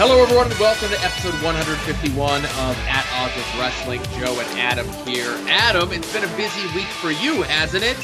Hello, 0.00 0.22
everyone, 0.22 0.48
and 0.48 0.60
welcome 0.60 0.90
to 0.90 1.04
episode 1.04 1.34
151 1.42 2.44
of 2.44 2.78
At 2.86 3.04
Odds 3.14 3.34
with 3.34 3.58
Wrestling. 3.58 4.00
Joe 4.16 4.38
and 4.38 4.56
Adam 4.56 4.86
here. 5.04 5.36
Adam, 5.48 5.90
it's 5.90 6.12
been 6.12 6.22
a 6.22 6.36
busy 6.36 6.64
week 6.72 6.86
for 6.86 7.10
you, 7.10 7.42
hasn't 7.42 7.82
it? 7.82 7.96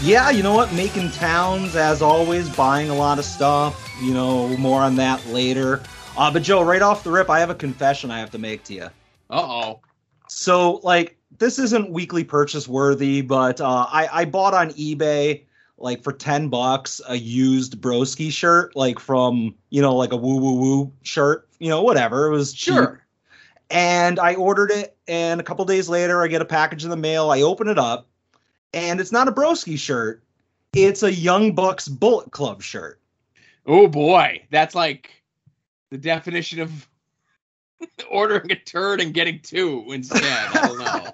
Yeah, 0.00 0.30
you 0.30 0.42
know 0.42 0.54
what? 0.54 0.72
Making 0.72 1.10
towns, 1.10 1.76
as 1.76 2.00
always, 2.00 2.48
buying 2.48 2.88
a 2.88 2.94
lot 2.94 3.18
of 3.18 3.26
stuff. 3.26 3.86
You 4.00 4.14
know, 4.14 4.48
more 4.56 4.80
on 4.80 4.96
that 4.96 5.22
later. 5.26 5.82
Uh, 6.16 6.32
but 6.32 6.42
Joe, 6.42 6.62
right 6.62 6.80
off 6.80 7.04
the 7.04 7.10
rip, 7.10 7.28
I 7.28 7.38
have 7.38 7.50
a 7.50 7.54
confession 7.54 8.10
I 8.10 8.18
have 8.18 8.30
to 8.30 8.38
make 8.38 8.64
to 8.64 8.72
you. 8.72 8.84
Uh 9.28 9.42
oh. 9.42 9.80
So, 10.26 10.80
like, 10.84 11.18
this 11.36 11.58
isn't 11.58 11.90
weekly 11.90 12.24
purchase 12.24 12.66
worthy, 12.66 13.20
but 13.20 13.60
uh, 13.60 13.86
I, 13.90 14.08
I 14.10 14.24
bought 14.24 14.54
on 14.54 14.70
eBay 14.70 15.42
like 15.80 16.02
for 16.02 16.12
10 16.12 16.48
bucks 16.48 17.00
a 17.08 17.16
used 17.16 17.80
broski 17.80 18.30
shirt 18.30 18.74
like 18.76 18.98
from 18.98 19.54
you 19.70 19.80
know 19.82 19.94
like 19.96 20.12
a 20.12 20.16
woo 20.16 20.36
woo 20.36 20.54
woo 20.54 20.92
shirt 21.02 21.48
you 21.58 21.68
know 21.68 21.82
whatever 21.82 22.26
it 22.26 22.30
was 22.30 22.52
cheap. 22.52 22.74
Sure. 22.74 23.02
and 23.70 24.18
i 24.18 24.34
ordered 24.34 24.70
it 24.70 24.96
and 25.08 25.40
a 25.40 25.44
couple 25.44 25.64
days 25.64 25.88
later 25.88 26.22
i 26.22 26.26
get 26.28 26.42
a 26.42 26.46
package 26.46 26.84
in 26.84 26.90
the 26.90 26.96
mail 26.96 27.30
i 27.30 27.40
open 27.42 27.68
it 27.68 27.78
up 27.78 28.06
and 28.74 29.00
it's 29.00 29.12
not 29.12 29.26
a 29.28 29.32
broski 29.32 29.78
shirt 29.78 30.22
it's 30.74 31.02
a 31.02 31.12
young 31.12 31.54
bucks 31.54 31.88
bullet 31.88 32.30
club 32.30 32.62
shirt 32.62 33.00
Oh 33.66 33.86
boy, 33.86 34.42
that's 34.50 34.74
like 34.74 35.22
the 35.90 35.98
definition 35.98 36.60
of 36.60 36.88
ordering 38.10 38.50
a 38.50 38.56
turd 38.56 39.00
and 39.00 39.12
getting 39.14 39.40
two 39.40 39.84
instead. 39.92 40.22
I 40.24 40.66
don't 40.66 40.78
know. 41.04 41.12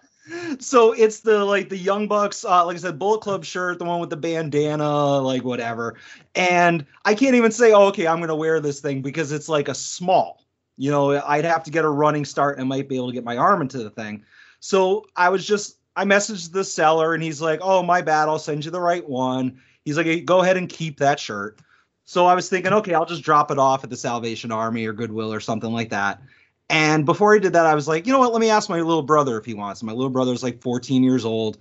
So 0.58 0.92
it's 0.92 1.20
the 1.20 1.44
like 1.44 1.68
the 1.68 1.76
young 1.76 2.08
bucks 2.08 2.44
uh, 2.44 2.64
like 2.66 2.76
i 2.76 2.78
said 2.78 2.98
bullet 2.98 3.20
club 3.20 3.44
shirt 3.44 3.78
the 3.78 3.84
one 3.84 4.00
with 4.00 4.10
the 4.10 4.16
bandana 4.16 5.18
like 5.20 5.44
whatever. 5.44 5.96
And 6.34 6.84
i 7.04 7.14
can't 7.14 7.34
even 7.34 7.52
say 7.52 7.72
oh, 7.72 7.86
okay 7.86 8.06
i'm 8.06 8.20
gonna 8.20 8.36
wear 8.36 8.60
this 8.60 8.80
thing 8.80 9.02
because 9.02 9.32
it's 9.32 9.48
like 9.48 9.68
a 9.68 9.74
small. 9.74 10.44
You 10.76 10.90
know 10.90 11.22
i'd 11.26 11.44
have 11.44 11.62
to 11.64 11.70
get 11.70 11.84
a 11.84 11.88
running 11.88 12.24
start 12.24 12.58
and 12.58 12.64
i 12.64 12.66
might 12.66 12.88
be 12.88 12.96
able 12.96 13.08
to 13.08 13.14
get 13.14 13.24
my 13.24 13.36
arm 13.36 13.62
into 13.62 13.78
the 13.78 13.90
thing. 13.90 14.24
So 14.60 15.06
i 15.16 15.28
was 15.28 15.46
just 15.46 15.78
i 15.94 16.04
messaged 16.04 16.52
the 16.52 16.64
seller 16.64 17.14
and 17.14 17.22
he's 17.22 17.40
like 17.40 17.60
oh 17.62 17.82
my 17.82 18.02
bad 18.02 18.28
i'll 18.28 18.38
send 18.38 18.64
you 18.64 18.70
the 18.70 18.80
right 18.80 19.08
one. 19.08 19.60
He's 19.84 19.96
like 19.96 20.06
hey, 20.06 20.20
go 20.20 20.42
ahead 20.42 20.56
and 20.56 20.68
keep 20.68 20.98
that 20.98 21.20
shirt. 21.20 21.60
So 22.04 22.26
i 22.26 22.34
was 22.34 22.48
thinking 22.48 22.72
okay 22.72 22.94
i'll 22.94 23.06
just 23.06 23.22
drop 23.22 23.50
it 23.50 23.58
off 23.58 23.84
at 23.84 23.90
the 23.90 23.96
salvation 23.96 24.50
army 24.50 24.86
or 24.86 24.92
goodwill 24.92 25.32
or 25.32 25.40
something 25.40 25.72
like 25.72 25.90
that 25.90 26.20
and 26.68 27.06
before 27.06 27.34
he 27.34 27.40
did 27.40 27.52
that, 27.52 27.66
I 27.66 27.74
was 27.74 27.86
like, 27.86 28.06
you 28.06 28.12
know 28.12 28.18
what? 28.18 28.32
Let 28.32 28.40
me 28.40 28.50
ask 28.50 28.68
my 28.68 28.80
little 28.80 29.02
brother 29.02 29.38
if 29.38 29.44
he 29.44 29.54
wants. 29.54 29.82
My 29.82 29.92
little 29.92 30.10
brother's 30.10 30.42
like 30.42 30.60
14 30.60 31.04
years 31.04 31.24
old, 31.24 31.58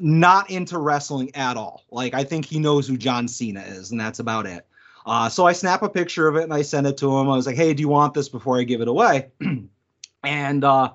not 0.00 0.50
into 0.50 0.78
wrestling 0.78 1.34
at 1.34 1.56
all. 1.56 1.84
Like, 1.90 2.14
I 2.14 2.24
think 2.24 2.46
he 2.46 2.58
knows 2.58 2.88
who 2.88 2.96
John 2.96 3.28
Cena 3.28 3.60
is, 3.60 3.90
and 3.90 4.00
that's 4.00 4.18
about 4.18 4.46
it. 4.46 4.66
Uh, 5.04 5.28
so 5.28 5.46
I 5.46 5.52
snap 5.52 5.82
a 5.82 5.88
picture 5.88 6.26
of 6.26 6.36
it 6.36 6.42
and 6.42 6.52
I 6.52 6.62
send 6.62 6.86
it 6.86 6.96
to 6.98 7.16
him. 7.16 7.30
I 7.30 7.36
was 7.36 7.46
like, 7.46 7.54
hey, 7.54 7.72
do 7.72 7.80
you 7.80 7.88
want 7.88 8.12
this 8.12 8.28
before 8.28 8.58
I 8.58 8.64
give 8.64 8.80
it 8.80 8.88
away? 8.88 9.28
and 10.24 10.64
uh, 10.64 10.92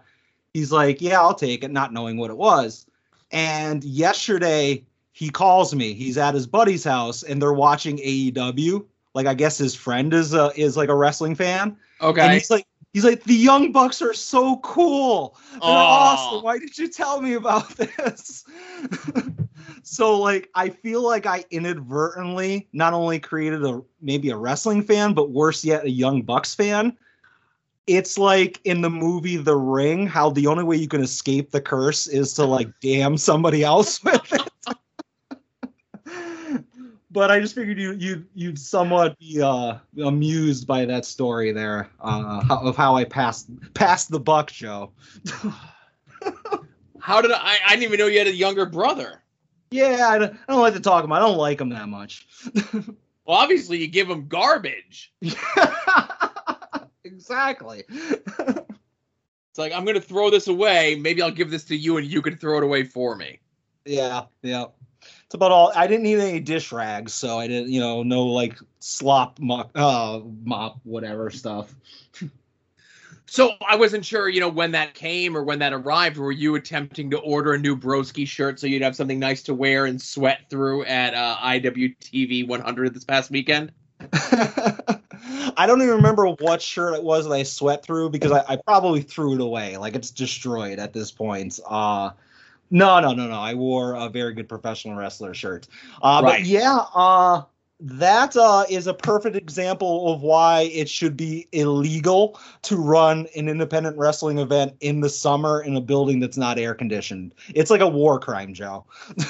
he's 0.54 0.72
like, 0.72 1.02
yeah, 1.02 1.22
I'll 1.22 1.34
take 1.34 1.64
it, 1.64 1.72
not 1.72 1.94
knowing 1.94 2.18
what 2.18 2.30
it 2.30 2.36
was. 2.36 2.86
And 3.32 3.82
yesterday, 3.86 4.84
he 5.14 5.30
calls 5.30 5.74
me. 5.74 5.94
He's 5.94 6.18
at 6.18 6.34
his 6.34 6.46
buddy's 6.46 6.84
house 6.84 7.24
and 7.24 7.42
they're 7.42 7.54
watching 7.54 7.98
AEW. 8.00 8.86
Like, 9.14 9.28
I 9.28 9.34
guess 9.34 9.58
his 9.58 9.76
friend 9.76 10.14
is 10.14 10.34
a, 10.34 10.52
is 10.58 10.76
like 10.76 10.90
a 10.90 10.96
wrestling 10.96 11.36
fan. 11.36 11.78
Okay. 12.02 12.22
And 12.22 12.34
he's 12.34 12.50
like, 12.50 12.68
He's 12.94 13.06
like, 13.06 13.24
the 13.24 13.34
Young 13.34 13.72
Bucks 13.72 14.02
are 14.02 14.14
so 14.14 14.58
cool. 14.58 15.38
They're 15.54 15.62
Aw. 15.62 16.14
awesome. 16.14 16.44
Why 16.44 16.58
did 16.58 16.78
you 16.78 16.90
tell 16.90 17.22
me 17.22 17.34
about 17.34 17.70
this? 17.78 18.44
so, 19.84 20.20
like, 20.20 20.50
I 20.56 20.70
feel 20.70 21.02
like 21.02 21.26
I 21.26 21.46
inadvertently 21.52 22.68
not 22.74 22.94
only 22.94 23.20
created 23.20 23.64
a 23.64 23.82
maybe 24.02 24.30
a 24.30 24.38
wrestling 24.38 24.84
fan, 24.84 25.14
but 25.14 25.32
worse 25.32 25.64
yet, 25.64 25.86
a 25.86 25.90
Young 25.90 26.22
Bucks 26.22 26.54
fan. 26.54 26.98
It's 27.88 28.18
like 28.18 28.60
in 28.66 28.82
the 28.82 28.90
movie 28.90 29.38
The 29.38 29.56
Ring, 29.56 30.06
how 30.06 30.30
the 30.30 30.48
only 30.48 30.64
way 30.64 30.76
you 30.76 30.88
can 30.88 31.02
escape 31.02 31.52
the 31.52 31.62
curse 31.62 32.08
is 32.08 32.34
to 32.34 32.46
like 32.46 32.68
damn 32.82 33.18
somebody 33.18 33.64
else 33.64 34.04
with 34.04 34.34
it. 34.34 34.50
But 37.12 37.30
I 37.30 37.40
just 37.40 37.56
figured 37.56 37.78
you 37.78 37.94
you 37.94 38.26
you'd 38.34 38.60
somewhat 38.60 39.18
be 39.20 39.42
uh, 39.42 39.76
amused 40.04 40.66
by 40.66 40.86
that 40.86 41.06
story 41.06 41.52
there 41.52 41.90
uh, 42.00 42.42
how, 42.42 42.60
of 42.60 42.76
how 42.78 42.96
I 42.96 43.04
passed 43.04 43.50
passed 43.74 44.10
the 44.10 44.20
buck, 44.20 44.52
Joe. 44.52 44.92
How 47.00 47.20
did 47.20 47.32
I? 47.32 47.58
I 47.66 47.70
didn't 47.72 47.84
even 47.84 47.98
know 47.98 48.06
you 48.06 48.20
had 48.20 48.28
a 48.28 48.36
younger 48.36 48.68
brother. 48.68 49.24
yeah, 49.72 50.08
I 50.10 50.20
don't, 50.20 50.34
I 50.34 50.52
don't 50.52 50.62
like 50.62 50.76
to 50.76 50.80
talk 50.80 51.04
about. 51.04 51.16
I 51.16 51.20
don't 51.26 51.38
like 51.38 51.60
him 51.60 51.70
that 51.70 51.90
much. 51.90 52.28
Well, 53.24 53.38
obviously 53.38 53.78
you 53.78 53.88
give 53.88 54.10
him 54.10 54.28
garbage. 54.28 55.14
exactly. 57.04 57.84
It's 57.88 59.58
like 59.58 59.74
I'm 59.74 59.86
gonna 59.86 60.02
throw 60.02 60.32
this 60.32 60.48
away. 60.48 60.96
Maybe 60.96 61.22
I'll 61.22 61.30
give 61.30 61.52
this 61.52 61.64
to 61.66 61.76
you, 61.76 61.98
and 61.98 62.08
you 62.08 62.24
can 62.24 62.36
throw 62.36 62.58
it 62.58 62.64
away 62.64 62.84
for 62.84 63.16
me. 63.16 63.40
yeah, 63.86 64.24
yeah. 64.42 64.66
It's 65.32 65.36
about 65.38 65.54
all. 65.54 65.72
I 65.74 65.88
didn't 65.88 66.04
need 66.04 66.20
any 66.20 66.42
dish 66.42 66.74
rags, 66.74 67.14
so 67.14 67.40
I 67.40 67.48
didn't, 67.48 67.72
you 67.72 67.80
know, 67.80 68.04
no 68.04 68.26
like 68.26 68.60
slop 68.82 69.40
mop, 69.40 69.72
uh, 69.76 70.20
mop, 70.44 70.82
whatever 70.84 71.30
stuff. 71.30 71.74
So 73.28 73.54
I 73.66 73.78
wasn't 73.78 74.04
sure, 74.04 74.28
you 74.28 74.42
know, 74.42 74.50
when 74.50 74.72
that 74.72 74.94
came 74.94 75.38
or 75.38 75.44
when 75.46 75.60
that 75.60 75.72
arrived. 75.72 76.18
Were 76.18 76.34
you 76.34 76.56
attempting 76.56 77.10
to 77.12 77.18
order 77.20 77.54
a 77.54 77.58
new 77.58 77.78
broski 77.78 78.28
shirt 78.28 78.60
so 78.60 78.68
you'd 78.68 78.82
have 78.82 78.94
something 78.94 79.20
nice 79.20 79.42
to 79.44 79.54
wear 79.54 79.86
and 79.86 80.02
sweat 80.02 80.50
through 80.50 80.84
at 80.84 81.14
uh, 81.14 81.38
IWTV 81.42 82.46
100 82.46 82.94
this 82.94 83.06
past 83.06 83.32
weekend? 83.32 83.72
I 84.12 85.66
don't 85.66 85.82
even 85.82 85.96
remember 85.96 86.28
what 86.28 86.62
shirt 86.62 86.94
it 86.96 87.04
was 87.04 87.26
that 87.26 87.32
I 87.34 87.44
sweat 87.44 87.86
through 87.86 88.10
because 88.10 88.34
I, 88.34 88.44
I 88.50 88.56
probably 88.58 89.02
threw 89.02 89.36
it 89.36 89.40
away. 89.40 89.78
Like 89.78 89.96
it's 89.96 90.12
destroyed 90.12 90.78
at 90.78 90.92
this 90.92 91.10
point. 91.10 91.58
Uh 91.66 92.10
no, 92.72 93.00
no, 93.00 93.14
no, 93.14 93.28
no. 93.28 93.40
I 93.40 93.54
wore 93.54 93.94
a 93.94 94.10
very 94.10 94.34
good 94.34 94.50
professional 94.50 94.96
wrestler 94.96 95.34
shirt. 95.34 95.68
Uh 96.02 96.22
Right. 96.24 96.40
but 96.40 96.46
yeah, 96.46 96.86
uh 96.96 97.44
that 97.84 98.38
uh, 98.38 98.64
is 98.70 98.86
a 98.86 98.94
perfect 98.94 99.36
example 99.36 100.14
of 100.14 100.22
why 100.22 100.70
it 100.72 100.88
should 100.88 101.18
be 101.18 101.48
illegal 101.52 102.40
to 102.62 102.78
run 102.78 103.26
an 103.36 103.50
independent 103.50 103.98
wrestling 103.98 104.38
event 104.38 104.76
in 104.82 105.02
the 105.02 105.10
summer 105.10 105.62
in 105.62 105.76
a 105.76 105.82
building 105.82 106.20
that's 106.20 106.38
not 106.38 106.60
air 106.60 106.76
conditioned. 106.76 107.34
It's 107.56 107.72
like 107.72 107.82
a 107.82 107.88
war 107.88 108.20
crime, 108.20 108.54
Joe. 108.54 108.86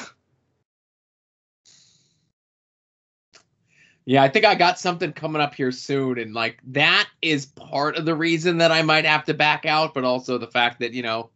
Yeah, 4.06 4.24
I 4.24 4.30
think 4.30 4.46
I 4.46 4.56
got 4.56 4.80
something 4.80 5.13
coming 5.13 5.41
up 5.41 5.53
here 5.53 5.72
soon, 5.72 6.18
and 6.18 6.34
like 6.34 6.59
that 6.69 7.07
is 7.22 7.46
part 7.46 7.97
of 7.97 8.06
the 8.06 8.16
reason 8.16 8.57
that 8.57 8.72
I 8.72 8.81
might 8.81 9.06
have 9.06 9.25
to 9.25 9.34
back 9.34 9.66
out, 9.66 9.94
but 9.94 10.03
also 10.03 10.38
the 10.38 10.47
fact 10.47 10.80
that 10.80 10.94
you 10.94 11.03
know 11.03 11.30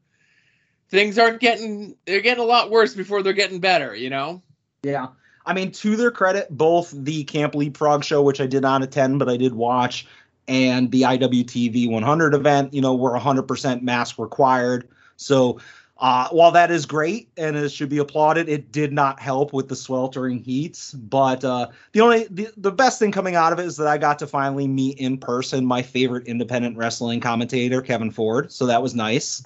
things 0.90 1.18
aren't 1.18 1.40
getting 1.40 1.96
they're 2.06 2.22
getting 2.22 2.44
a 2.44 2.48
lot 2.48 2.70
worse 2.70 2.94
before 2.94 3.24
they're 3.24 3.34
getting 3.34 3.60
better. 3.60 3.96
You 3.96 4.10
know. 4.10 4.42
Yeah. 4.84 5.08
I 5.46 5.54
mean, 5.54 5.72
to 5.74 5.96
their 5.96 6.12
credit, 6.12 6.48
both 6.50 6.92
the 6.92 7.24
Camp 7.26 7.54
Leapfrog 7.54 8.04
show, 8.04 8.24
which 8.24 8.42
I 8.42 8.48
did 8.48 8.64
not 8.64 8.82
attend, 8.82 9.20
but 9.20 9.30
I 9.30 9.38
did 9.38 9.54
watch, 9.54 10.08
and 10.48 10.92
the 10.92 11.04
IWTV 11.04 11.90
100 11.90 12.34
event, 12.34 12.74
you 12.74 12.82
know, 12.82 12.96
were 12.96 13.18
100% 13.18 13.84
mask 13.84 14.18
required. 14.18 14.88
So 15.18 15.60
uh, 15.98 16.28
while 16.30 16.52
that 16.52 16.72
is 16.72 16.86
great 16.86 17.30
and 17.38 17.56
it 17.56 17.70
should 17.70 17.90
be 17.90 18.00
applauded, 18.00 18.50
it 18.50 18.72
did 18.72 18.92
not 18.92 19.20
help 19.20 19.54
with 19.54 19.70
the 19.70 19.76
sweltering 19.76 20.44
heats. 20.44 20.94
But 20.94 21.44
uh, 21.44 21.70
the 21.94 22.02
only 22.02 22.28
the, 22.30 22.50
the 22.58 22.72
best 22.72 23.00
thing 23.00 23.12
coming 23.12 23.36
out 23.36 23.54
of 23.54 23.60
it 23.60 23.66
is 23.66 23.78
that 23.78 23.88
I 23.88 23.98
got 23.98 24.20
to 24.20 24.28
finally 24.28 24.68
meet 24.68 24.98
in 24.98 25.18
person 25.18 25.66
my 25.66 25.82
favorite 25.82 26.28
independent 26.28 26.76
wrestling 26.76 27.22
commentator, 27.22 27.82
Kevin 27.82 28.12
Ford. 28.12 28.52
So 28.52 28.66
that 28.66 28.82
was 28.82 28.94
nice. 28.94 29.44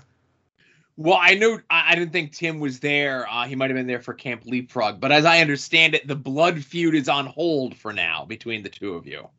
Well, 0.99 1.17
I 1.17 1.35
knew 1.35 1.61
I, 1.69 1.95
didn't 1.95 2.11
think 2.11 2.33
Tim 2.33 2.59
was 2.59 2.81
there. 2.81 3.25
Uh, 3.31 3.45
he 3.45 3.55
might 3.55 3.69
have 3.69 3.77
been 3.77 3.87
there 3.87 4.01
for 4.01 4.13
Camp 4.13 4.43
Leapfrog, 4.45 4.99
but 4.99 5.13
as 5.13 5.23
I 5.23 5.39
understand 5.39 5.95
it, 5.95 6.05
the 6.05 6.15
blood 6.15 6.61
feud 6.61 6.93
is 6.93 7.07
on 7.07 7.25
hold 7.25 7.73
for 7.77 7.93
now 7.93 8.25
between 8.25 8.63
the 8.63 8.69
two 8.69 8.95
of 8.95 9.07
you. 9.07 9.29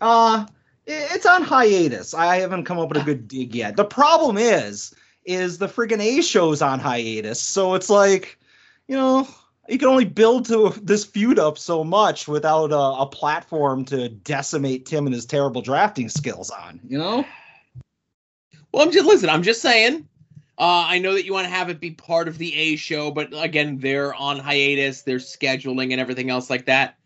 Uh 0.00 0.46
it's 0.86 1.26
on 1.26 1.42
hiatus. 1.42 2.14
I 2.14 2.36
haven't 2.36 2.64
come 2.64 2.78
up 2.78 2.88
with 2.88 3.02
a 3.02 3.04
good 3.04 3.28
dig 3.28 3.54
yet. 3.54 3.76
The 3.76 3.84
problem 3.84 4.38
is, 4.38 4.94
is 5.26 5.58
the 5.58 5.68
friggin' 5.68 6.00
A 6.00 6.22
show's 6.22 6.62
on 6.62 6.80
hiatus. 6.80 7.42
So 7.42 7.74
it's 7.74 7.90
like, 7.90 8.38
you 8.88 8.96
know, 8.96 9.28
you 9.68 9.78
can 9.78 9.88
only 9.88 10.06
build 10.06 10.46
to 10.46 10.72
this 10.82 11.04
feud 11.04 11.38
up 11.38 11.58
so 11.58 11.84
much 11.84 12.26
without 12.26 12.72
a, 12.72 13.02
a 13.02 13.06
platform 13.06 13.84
to 13.84 14.08
decimate 14.08 14.86
Tim 14.86 15.06
and 15.06 15.14
his 15.14 15.26
terrible 15.26 15.60
drafting 15.60 16.08
skills 16.08 16.48
on. 16.48 16.80
You 16.88 16.98
know? 16.98 17.26
Well, 18.72 18.82
I'm 18.82 18.92
just 18.92 19.06
listen. 19.06 19.28
I'm 19.28 19.42
just 19.42 19.60
saying. 19.60 20.08
Uh, 20.58 20.84
I 20.86 20.98
know 20.98 21.14
that 21.14 21.24
you 21.24 21.32
want 21.32 21.46
to 21.46 21.50
have 21.52 21.70
it 21.70 21.80
be 21.80 21.92
part 21.92 22.28
of 22.28 22.38
the 22.38 22.54
A 22.54 22.76
show, 22.76 23.10
but 23.10 23.30
again, 23.32 23.78
they're 23.78 24.14
on 24.14 24.38
hiatus. 24.38 25.02
They're 25.02 25.16
scheduling 25.16 25.92
and 25.92 26.00
everything 26.00 26.30
else 26.30 26.50
like 26.50 26.66
that. 26.66 26.96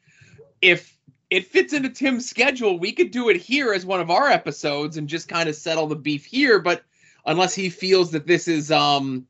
If 0.60 0.96
it 1.30 1.46
fits 1.46 1.72
into 1.72 1.88
Tim's 1.88 2.28
schedule, 2.28 2.78
we 2.78 2.92
could 2.92 3.10
do 3.10 3.28
it 3.28 3.36
here 3.36 3.72
as 3.72 3.86
one 3.86 4.00
of 4.00 4.10
our 4.10 4.28
episodes 4.28 4.96
and 4.96 5.08
just 5.08 5.28
kind 5.28 5.48
of 5.48 5.54
settle 5.54 5.86
the 5.86 5.96
beef 5.96 6.24
here. 6.24 6.58
But 6.58 6.82
unless 7.24 7.54
he 7.54 7.70
feels 7.70 8.10
that 8.12 8.26
this 8.26 8.48
is 8.48 8.70
um 8.70 9.26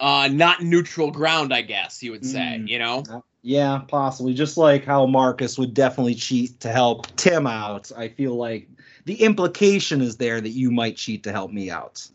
uh 0.00 0.28
not 0.30 0.62
neutral 0.62 1.10
ground, 1.10 1.54
I 1.54 1.62
guess 1.62 2.02
you 2.02 2.10
would 2.12 2.26
say. 2.26 2.58
Mm. 2.60 2.68
You 2.68 2.78
know. 2.78 3.24
Yeah, 3.42 3.82
possibly. 3.86 4.34
Just 4.34 4.56
like 4.56 4.84
how 4.84 5.06
Marcus 5.06 5.58
would 5.58 5.72
definitely 5.72 6.16
cheat 6.16 6.60
to 6.60 6.70
help 6.70 7.06
Tim 7.16 7.46
out. 7.46 7.90
I 7.96 8.08
feel 8.08 8.34
like 8.34 8.68
the 9.04 9.22
implication 9.22 10.00
is 10.00 10.16
there 10.16 10.40
that 10.40 10.50
you 10.50 10.70
might 10.70 10.96
cheat 10.96 11.22
to 11.22 11.32
help 11.32 11.52
me 11.52 11.70
out, 11.70 12.06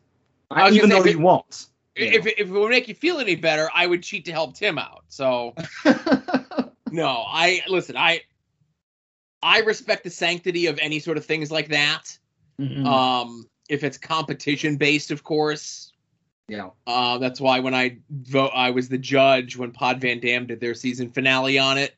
I 0.55 0.69
even 0.71 0.89
though 0.89 1.03
say, 1.03 1.11
you 1.11 1.19
won't. 1.19 1.67
If, 1.95 2.25
it- 2.25 2.39
if 2.39 2.47
it 2.47 2.51
would 2.51 2.69
make 2.71 2.87
you 2.87 2.95
feel 2.95 3.19
any 3.19 3.35
better, 3.35 3.69
I 3.73 3.85
would 3.87 4.01
cheat 4.03 4.25
to 4.25 4.31
help 4.31 4.55
Tim 4.55 4.77
out. 4.79 5.03
So 5.09 5.53
no, 6.91 7.07
I 7.27 7.61
listen. 7.67 7.95
I 7.97 8.21
I 9.41 9.59
respect 9.59 10.03
the 10.03 10.09
sanctity 10.09 10.67
of 10.67 10.79
any 10.79 10.99
sort 10.99 11.17
of 11.17 11.25
things 11.25 11.51
like 11.51 11.69
that. 11.69 12.17
Mhm. 12.59 12.85
Um, 12.85 13.45
if 13.69 13.83
it's 13.83 13.97
competition 13.97 14.77
based, 14.77 15.11
of 15.11 15.23
course. 15.23 15.91
yeah. 16.47 16.69
Uh, 16.85 17.17
that's 17.17 17.39
why 17.41 17.59
when 17.59 17.73
I 17.73 17.97
vote, 18.09 18.51
I 18.53 18.71
was 18.71 18.89
the 18.89 18.97
judge 18.97 19.57
when 19.57 19.71
Pod 19.71 20.01
Van 20.01 20.19
Dam 20.19 20.45
did 20.47 20.59
their 20.59 20.73
season 20.75 21.09
finale 21.09 21.57
on 21.59 21.77
it. 21.77 21.95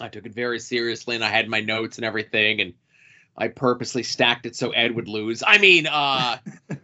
I 0.00 0.08
took 0.08 0.26
it 0.26 0.34
very 0.34 0.58
seriously, 0.58 1.14
and 1.16 1.24
I 1.24 1.28
had 1.28 1.48
my 1.48 1.60
notes 1.60 1.98
and 1.98 2.04
everything, 2.04 2.60
and 2.60 2.74
I 3.36 3.48
purposely 3.48 4.02
stacked 4.02 4.46
it 4.46 4.56
so 4.56 4.70
Ed 4.70 4.94
would 4.94 5.08
lose. 5.08 5.42
I 5.46 5.58
mean, 5.58 5.86
uh, 5.86 6.38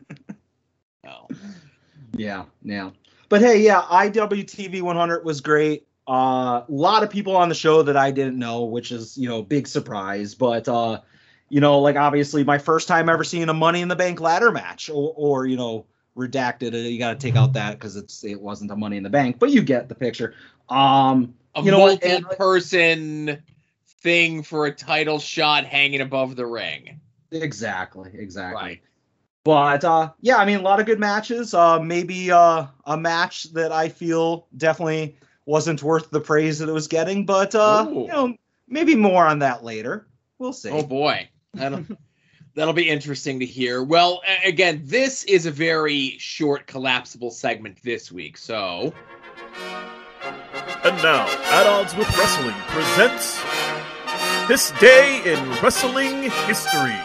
Yeah, 2.16 2.44
yeah. 2.62 2.90
But 3.28 3.42
hey, 3.42 3.60
yeah, 3.60 3.82
IWTV 3.82 4.82
100 4.82 5.24
was 5.24 5.40
great. 5.40 5.86
Uh, 6.08 6.62
a 6.62 6.64
lot 6.68 7.02
of 7.02 7.10
people 7.10 7.36
on 7.36 7.48
the 7.50 7.54
show 7.54 7.82
that 7.82 7.96
I 7.96 8.10
didn't 8.10 8.38
know, 8.38 8.64
which 8.64 8.92
is 8.92 9.18
you 9.18 9.28
know 9.28 9.42
big 9.42 9.66
surprise. 9.68 10.34
But 10.34 10.66
uh, 10.68 11.00
you 11.48 11.60
know, 11.60 11.80
like 11.80 11.96
obviously 11.96 12.44
my 12.44 12.58
first 12.58 12.88
time 12.88 13.08
ever 13.08 13.24
seeing 13.24 13.48
a 13.48 13.54
Money 13.54 13.82
in 13.82 13.88
the 13.88 13.96
Bank 13.96 14.20
ladder 14.20 14.50
match, 14.50 14.88
or, 14.88 15.12
or 15.16 15.46
you 15.46 15.56
know, 15.56 15.84
redacted. 16.16 16.72
uh, 16.72 16.78
You 16.78 16.98
got 16.98 17.18
to 17.20 17.26
take 17.26 17.36
out 17.36 17.52
that 17.54 17.72
because 17.72 17.96
it's 17.96 18.24
it 18.24 18.40
wasn't 18.40 18.70
a 18.70 18.76
Money 18.76 18.96
in 18.96 19.02
the 19.02 19.10
Bank, 19.10 19.38
but 19.38 19.50
you 19.50 19.62
get 19.62 19.88
the 19.88 19.94
picture. 19.94 20.34
Um, 20.70 21.34
a 21.54 21.62
You 21.62 21.70
know 21.70 21.78
multi-person 21.78 23.42
thing 24.00 24.42
for 24.42 24.66
a 24.66 24.72
title 24.72 25.18
shot 25.18 25.64
hanging 25.64 26.00
above 26.00 26.36
the 26.36 26.46
ring. 26.46 27.00
Exactly, 27.30 28.10
exactly. 28.14 28.62
Right. 28.62 28.80
But 29.44 29.84
uh, 29.84 30.12
yeah, 30.20 30.36
I 30.36 30.44
mean, 30.44 30.58
a 30.58 30.62
lot 30.62 30.80
of 30.80 30.86
good 30.86 30.98
matches. 30.98 31.54
Uh, 31.54 31.80
maybe 31.80 32.30
uh, 32.30 32.66
a 32.84 32.96
match 32.96 33.44
that 33.54 33.72
I 33.72 33.88
feel 33.88 34.46
definitely 34.56 35.18
wasn't 35.46 35.82
worth 35.82 36.10
the 36.10 36.20
praise 36.20 36.58
that 36.58 36.68
it 36.68 36.72
was 36.72 36.88
getting, 36.88 37.24
but 37.24 37.54
uh, 37.54 37.86
you 37.88 38.06
know, 38.08 38.34
maybe 38.68 38.94
more 38.94 39.26
on 39.26 39.38
that 39.38 39.64
later. 39.64 40.06
We'll 40.38 40.52
see. 40.52 40.70
Oh 40.70 40.82
boy, 40.82 41.28
that'll 41.54 41.84
that'll 42.54 42.74
be 42.74 42.88
interesting 42.88 43.40
to 43.40 43.46
hear. 43.46 43.82
Well, 43.82 44.20
again, 44.44 44.82
this 44.84 45.24
is 45.24 45.46
a 45.46 45.50
very 45.50 46.16
short 46.18 46.66
collapsible 46.66 47.30
segment 47.30 47.82
this 47.82 48.12
week, 48.12 48.36
so 48.36 48.92
And 50.84 50.96
now, 51.02 51.26
At 51.50 51.66
Odds 51.66 51.96
with 51.96 52.08
Wrestling 52.18 52.54
presents 52.66 53.40
This 54.48 54.72
Day 54.80 55.22
in 55.24 55.50
Wrestling 55.62 56.30
History. 56.46 56.98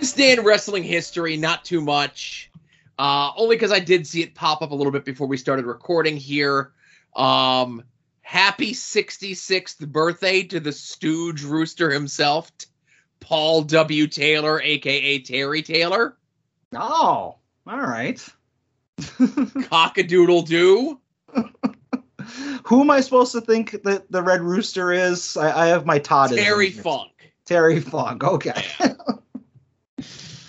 This 0.00 0.12
day 0.12 0.32
in 0.32 0.42
wrestling 0.42 0.82
history, 0.82 1.36
not 1.36 1.64
too 1.64 1.80
much. 1.80 2.50
Uh, 2.98 3.30
only 3.36 3.56
because 3.56 3.72
I 3.72 3.80
did 3.80 4.06
see 4.06 4.22
it 4.22 4.34
pop 4.34 4.62
up 4.62 4.72
a 4.72 4.74
little 4.74 4.92
bit 4.92 5.04
before 5.04 5.26
we 5.26 5.36
started 5.36 5.64
recording 5.64 6.16
here. 6.16 6.72
Um, 7.14 7.82
happy 8.22 8.72
66th 8.72 9.86
birthday 9.88 10.42
to 10.44 10.60
the 10.60 10.72
Stooge 10.72 11.42
Rooster 11.42 11.90
himself, 11.90 12.50
Paul 13.20 13.62
W. 13.62 14.06
Taylor, 14.06 14.60
aka 14.60 15.18
Terry 15.20 15.62
Taylor. 15.62 16.16
Oh, 16.74 17.36
all 17.66 17.80
right. 17.80 18.26
Cockadoodle 18.98 20.46
doo. 20.46 21.00
Who 22.64 22.82
am 22.82 22.90
I 22.90 23.00
supposed 23.00 23.32
to 23.32 23.40
think 23.40 23.82
that 23.82 24.10
the 24.10 24.22
Red 24.22 24.42
Rooster 24.42 24.92
is? 24.92 25.36
I, 25.36 25.64
I 25.64 25.66
have 25.68 25.86
my 25.86 25.98
Todd. 25.98 26.30
Terry. 26.30 26.70
Funk. 26.70 27.10
Terry 27.46 27.80
Funk. 27.80 28.22
Okay. 28.22 28.64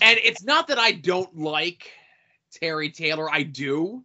And 0.01 0.19
it's 0.23 0.43
not 0.43 0.67
that 0.67 0.79
I 0.79 0.91
don't 0.91 1.37
like 1.37 1.91
Terry 2.51 2.89
Taylor. 2.89 3.31
I 3.31 3.43
do. 3.43 4.03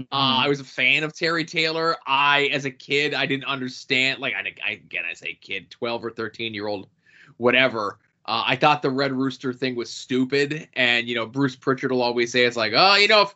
Uh, 0.00 0.04
I 0.10 0.48
was 0.48 0.58
a 0.58 0.64
fan 0.64 1.04
of 1.04 1.14
Terry 1.14 1.44
Taylor. 1.44 1.96
I, 2.06 2.46
as 2.46 2.64
a 2.64 2.70
kid, 2.70 3.14
I 3.14 3.26
didn't 3.26 3.44
understand. 3.44 4.20
Like, 4.20 4.34
I, 4.34 4.54
I 4.66 4.72
again, 4.72 5.04
I 5.08 5.14
say 5.14 5.38
kid, 5.40 5.70
twelve 5.70 6.04
or 6.04 6.10
thirteen 6.10 6.54
year 6.54 6.66
old, 6.66 6.88
whatever. 7.36 8.00
Uh, 8.26 8.42
I 8.46 8.56
thought 8.56 8.82
the 8.82 8.90
Red 8.90 9.12
Rooster 9.12 9.52
thing 9.52 9.76
was 9.76 9.90
stupid, 9.92 10.68
and 10.74 11.06
you 11.06 11.14
know, 11.14 11.26
Bruce 11.26 11.54
Pritchard 11.54 11.92
will 11.92 12.02
always 12.02 12.32
say 12.32 12.44
it's 12.44 12.56
like, 12.56 12.72
oh, 12.74 12.96
you 12.96 13.06
know, 13.06 13.22
if 13.22 13.34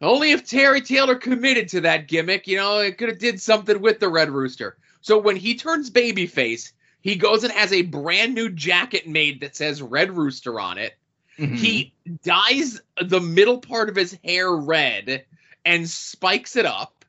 only 0.00 0.30
if 0.32 0.48
Terry 0.48 0.80
Taylor 0.80 1.16
committed 1.16 1.68
to 1.70 1.80
that 1.82 2.08
gimmick, 2.08 2.46
you 2.46 2.56
know, 2.56 2.78
it 2.78 2.96
could 2.96 3.08
have 3.08 3.18
did 3.18 3.40
something 3.40 3.82
with 3.82 4.00
the 4.00 4.08
Red 4.08 4.30
Rooster. 4.30 4.78
So 5.00 5.18
when 5.18 5.36
he 5.36 5.56
turns 5.56 5.90
babyface, 5.90 6.72
he 7.02 7.16
goes 7.16 7.44
and 7.44 7.52
has 7.52 7.72
a 7.72 7.82
brand 7.82 8.34
new 8.34 8.48
jacket 8.48 9.06
made 9.06 9.40
that 9.40 9.56
says 9.56 9.82
Red 9.82 10.16
Rooster 10.16 10.58
on 10.60 10.78
it. 10.78 10.94
Mhm. 11.38 11.56
He 11.56 11.92
dyes 12.22 12.80
the 13.00 13.20
middle 13.20 13.58
part 13.58 13.88
of 13.88 13.96
his 13.96 14.18
hair 14.24 14.50
red 14.54 15.24
and 15.64 15.88
spikes 15.88 16.56
it 16.56 16.66
up. 16.66 17.04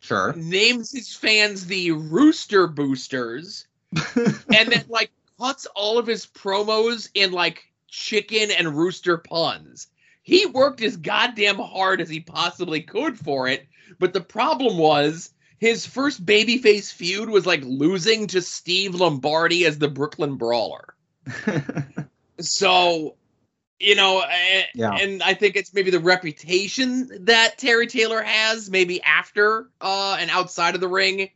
sure. 0.00 0.34
Names 0.34 0.92
his 0.92 1.14
fans 1.14 1.66
the 1.66 1.92
Rooster 1.92 2.66
Boosters, 2.66 3.66
and 4.16 4.72
then 4.72 4.84
like 4.88 5.10
cuts 5.40 5.66
all 5.74 5.98
of 5.98 6.06
his 6.06 6.26
promos 6.26 7.08
in 7.14 7.32
like 7.32 7.64
chicken 7.88 8.50
and 8.50 8.76
rooster 8.76 9.16
puns. 9.18 9.88
He 10.22 10.44
worked 10.46 10.82
as 10.82 10.96
goddamn 10.96 11.56
hard 11.58 12.00
as 12.00 12.08
he 12.10 12.20
possibly 12.20 12.82
could 12.82 13.18
for 13.18 13.48
it, 13.48 13.66
but 13.98 14.12
the 14.12 14.20
problem 14.20 14.76
was 14.76 15.30
his 15.58 15.86
first 15.86 16.24
babyface 16.24 16.92
feud 16.92 17.30
was 17.30 17.46
like 17.46 17.62
losing 17.64 18.26
to 18.28 18.42
Steve 18.42 18.94
Lombardi 18.94 19.64
as 19.64 19.78
the 19.78 19.88
Brooklyn 19.88 20.36
Brawler. 20.36 20.94
So, 22.40 23.16
you 23.80 23.94
know, 23.94 24.24
Yeah. 24.74 24.92
and 24.92 25.22
I 25.22 25.34
think 25.34 25.56
it's 25.56 25.72
maybe 25.72 25.90
the 25.90 26.00
reputation 26.00 27.08
that 27.26 27.58
Terry 27.58 27.86
Taylor 27.86 28.22
has, 28.22 28.70
maybe 28.70 29.02
after 29.02 29.68
uh, 29.80 30.16
and 30.18 30.30
outside 30.30 30.74
of 30.74 30.80
the 30.80 30.88
ring 30.88 31.30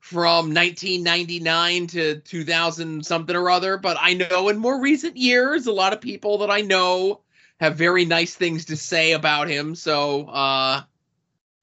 from 0.00 0.54
1999 0.54 1.86
to 1.88 2.20
2000 2.20 3.04
something 3.04 3.34
or 3.34 3.50
other. 3.50 3.76
But 3.76 3.96
I 4.00 4.14
know 4.14 4.48
in 4.48 4.58
more 4.58 4.80
recent 4.80 5.16
years, 5.16 5.66
a 5.66 5.72
lot 5.72 5.92
of 5.92 6.00
people 6.00 6.38
that 6.38 6.50
I 6.50 6.60
know 6.60 7.22
have 7.58 7.76
very 7.76 8.04
nice 8.04 8.34
things 8.34 8.66
to 8.66 8.76
say 8.76 9.12
about 9.12 9.48
him. 9.48 9.74
So, 9.74 10.26
uh, 10.26 10.82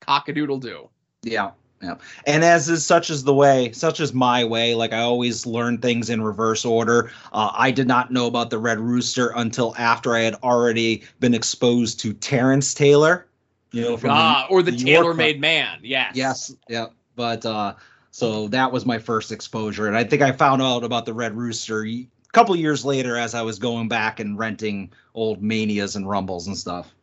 cockadoodle 0.02 0.62
do. 0.62 0.90
Yeah, 1.22 1.52
yeah. 1.84 1.96
And 2.26 2.44
as 2.46 2.70
is 2.70 2.86
such 2.86 3.10
as 3.10 3.24
the 3.26 3.34
way, 3.34 3.72
such 3.74 4.00
as 4.00 4.14
my 4.14 4.46
way, 4.46 4.74
like 4.74 4.94
I 4.94 5.00
always 5.00 5.46
learn 5.46 5.80
things 5.80 6.10
in 6.10 6.22
reverse 6.22 6.64
order. 6.64 7.12
Uh, 7.34 7.52
I 7.54 7.72
did 7.72 7.88
not 7.88 8.12
know 8.12 8.26
about 8.28 8.50
the 8.50 8.58
Red 8.58 8.80
Rooster 8.80 9.34
until 9.36 9.76
after 9.78 10.16
I 10.16 10.22
had 10.22 10.36
already 10.36 11.04
been 11.20 11.34
exposed 11.34 12.00
to 12.02 12.14
Terrence 12.14 12.74
Taylor. 12.74 13.28
You 13.72 13.82
know, 13.82 13.98
from 13.98 14.12
Ah, 14.12 14.48
or 14.50 14.62
the 14.62 14.72
York 14.72 14.86
Taylor 14.86 15.14
Made 15.14 15.42
Man. 15.42 15.80
Yes. 15.82 16.16
Yes, 16.16 16.56
yeah. 16.70 16.88
But 17.16 17.46
uh, 17.46 17.74
so 18.12 18.48
that 18.50 18.72
was 18.72 18.86
my 18.86 19.00
first 19.00 19.32
exposure, 19.32 19.88
and 19.88 19.98
I 19.98 20.04
think 20.04 20.22
I 20.22 20.32
found 20.32 20.62
out 20.62 20.84
about 20.84 21.06
the 21.06 21.14
Red 21.14 21.36
Rooster 21.36 21.86
a 21.86 22.08
couple 22.32 22.56
years 22.56 22.86
later 22.86 23.18
as 23.18 23.36
I 23.36 23.42
was 23.42 23.60
going 23.60 23.90
back 23.90 24.20
and 24.20 24.38
renting 24.38 24.94
old 25.16 25.42
Manias 25.42 25.96
and 25.96 26.08
Rumbles 26.08 26.48
and 26.48 26.58
stuff. 26.58 26.94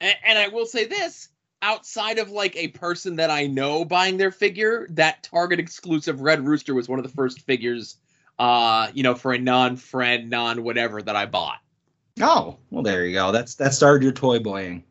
And, 0.00 0.14
and 0.24 0.38
I 0.38 0.48
will 0.48 0.66
say 0.66 0.84
this 0.84 1.28
outside 1.62 2.18
of 2.18 2.30
like 2.30 2.56
a 2.56 2.68
person 2.68 3.16
that 3.16 3.30
I 3.30 3.46
know 3.46 3.84
buying 3.84 4.16
their 4.16 4.30
figure, 4.30 4.86
that 4.90 5.22
Target 5.22 5.60
exclusive 5.60 6.20
Red 6.20 6.46
Rooster 6.46 6.74
was 6.74 6.88
one 6.88 6.98
of 6.98 7.04
the 7.04 7.12
first 7.12 7.40
figures, 7.42 7.96
uh, 8.38 8.88
you 8.94 9.02
know, 9.02 9.14
for 9.14 9.32
a 9.32 9.38
non 9.38 9.76
friend, 9.76 10.30
non 10.30 10.62
whatever 10.62 11.02
that 11.02 11.16
I 11.16 11.26
bought. 11.26 11.58
Oh, 12.20 12.58
well, 12.70 12.82
there 12.82 13.04
you 13.04 13.14
go. 13.14 13.32
That's 13.32 13.56
that 13.56 13.74
started 13.74 14.02
your 14.02 14.12
toy 14.12 14.38
boying. 14.38 14.84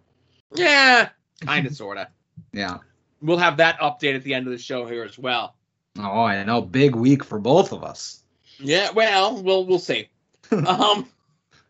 Yeah, 0.56 1.10
kind 1.42 1.66
of, 1.66 1.76
sort 1.76 1.98
of. 1.98 2.08
Yeah. 2.54 2.78
We'll 3.22 3.38
have 3.38 3.58
that 3.58 3.80
update 3.80 4.16
at 4.16 4.24
the 4.24 4.34
end 4.34 4.46
of 4.46 4.52
the 4.52 4.60
show 4.60 4.86
here 4.86 5.04
as 5.04 5.18
well. 5.18 5.56
Oh, 5.98 6.24
I 6.24 6.44
know. 6.44 6.62
Big 6.62 6.96
week 6.96 7.24
for 7.24 7.40
both 7.40 7.72
of 7.72 7.84
us. 7.84 8.24
Yeah, 8.60 8.92
well, 8.92 9.42
we'll 9.42 9.66
we'll 9.66 9.80
see. 9.80 10.10
um, 10.52 11.08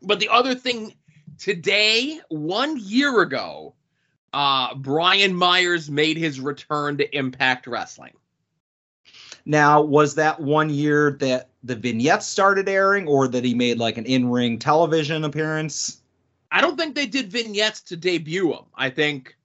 but 0.01 0.19
the 0.19 0.29
other 0.29 0.55
thing 0.55 0.93
today, 1.37 2.19
one 2.29 2.77
year 2.79 3.21
ago, 3.21 3.73
uh, 4.37 4.75
Brian 4.75 5.35
Myers 5.35 5.89
made 5.89 6.15
his 6.15 6.39
return 6.39 6.97
to 6.97 7.17
Impact 7.17 7.65
Wrestling. 7.65 8.13
Now, 9.47 9.81
was 9.81 10.13
that 10.15 10.39
one 10.39 10.69
year 10.69 11.17
that 11.21 11.49
the 11.63 11.75
vignettes 11.75 12.27
started 12.27 12.69
airing, 12.69 13.07
or 13.07 13.27
that 13.29 13.43
he 13.43 13.55
made 13.55 13.79
like 13.79 13.97
an 13.97 14.05
in-ring 14.05 14.59
television 14.59 15.23
appearance? 15.23 16.01
I 16.51 16.61
don't 16.61 16.77
think 16.77 16.93
they 16.93 17.07
did 17.07 17.31
vignettes 17.31 17.81
to 17.81 17.97
debut 17.97 18.53
him. 18.53 18.65
I 18.75 18.91
think 18.91 19.35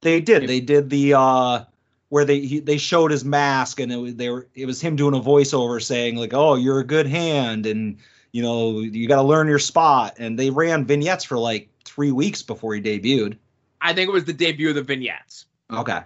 They 0.00 0.22
did. 0.22 0.44
If- 0.44 0.48
they 0.48 0.60
did 0.60 0.88
the 0.88 1.14
uh 1.14 1.64
where 2.08 2.24
they 2.24 2.40
he, 2.40 2.60
they 2.60 2.78
showed 2.78 3.10
his 3.10 3.24
mask, 3.26 3.78
and 3.78 3.92
it 3.92 3.96
was 3.96 4.14
they 4.14 4.30
were 4.30 4.48
it 4.54 4.64
was 4.64 4.80
him 4.80 4.96
doing 4.96 5.14
a 5.14 5.20
voiceover 5.20 5.82
saying 5.82 6.16
like, 6.16 6.32
"Oh, 6.32 6.54
you're 6.54 6.80
a 6.80 6.86
good 6.86 7.06
hand," 7.06 7.66
and 7.66 7.98
you 8.32 8.42
know 8.42 8.80
you 8.80 9.06
got 9.06 9.16
to 9.16 9.28
learn 9.28 9.48
your 9.48 9.58
spot. 9.58 10.16
And 10.18 10.38
they 10.38 10.48
ran 10.48 10.86
vignettes 10.86 11.24
for 11.24 11.38
like 11.38 11.68
three 11.84 12.10
weeks 12.10 12.40
before 12.42 12.74
he 12.74 12.80
debuted. 12.80 13.36
I 13.80 13.92
think 13.94 14.08
it 14.08 14.12
was 14.12 14.24
the 14.24 14.32
debut 14.32 14.68
of 14.68 14.74
the 14.74 14.82
vignettes. 14.82 15.46
Okay. 15.72 16.00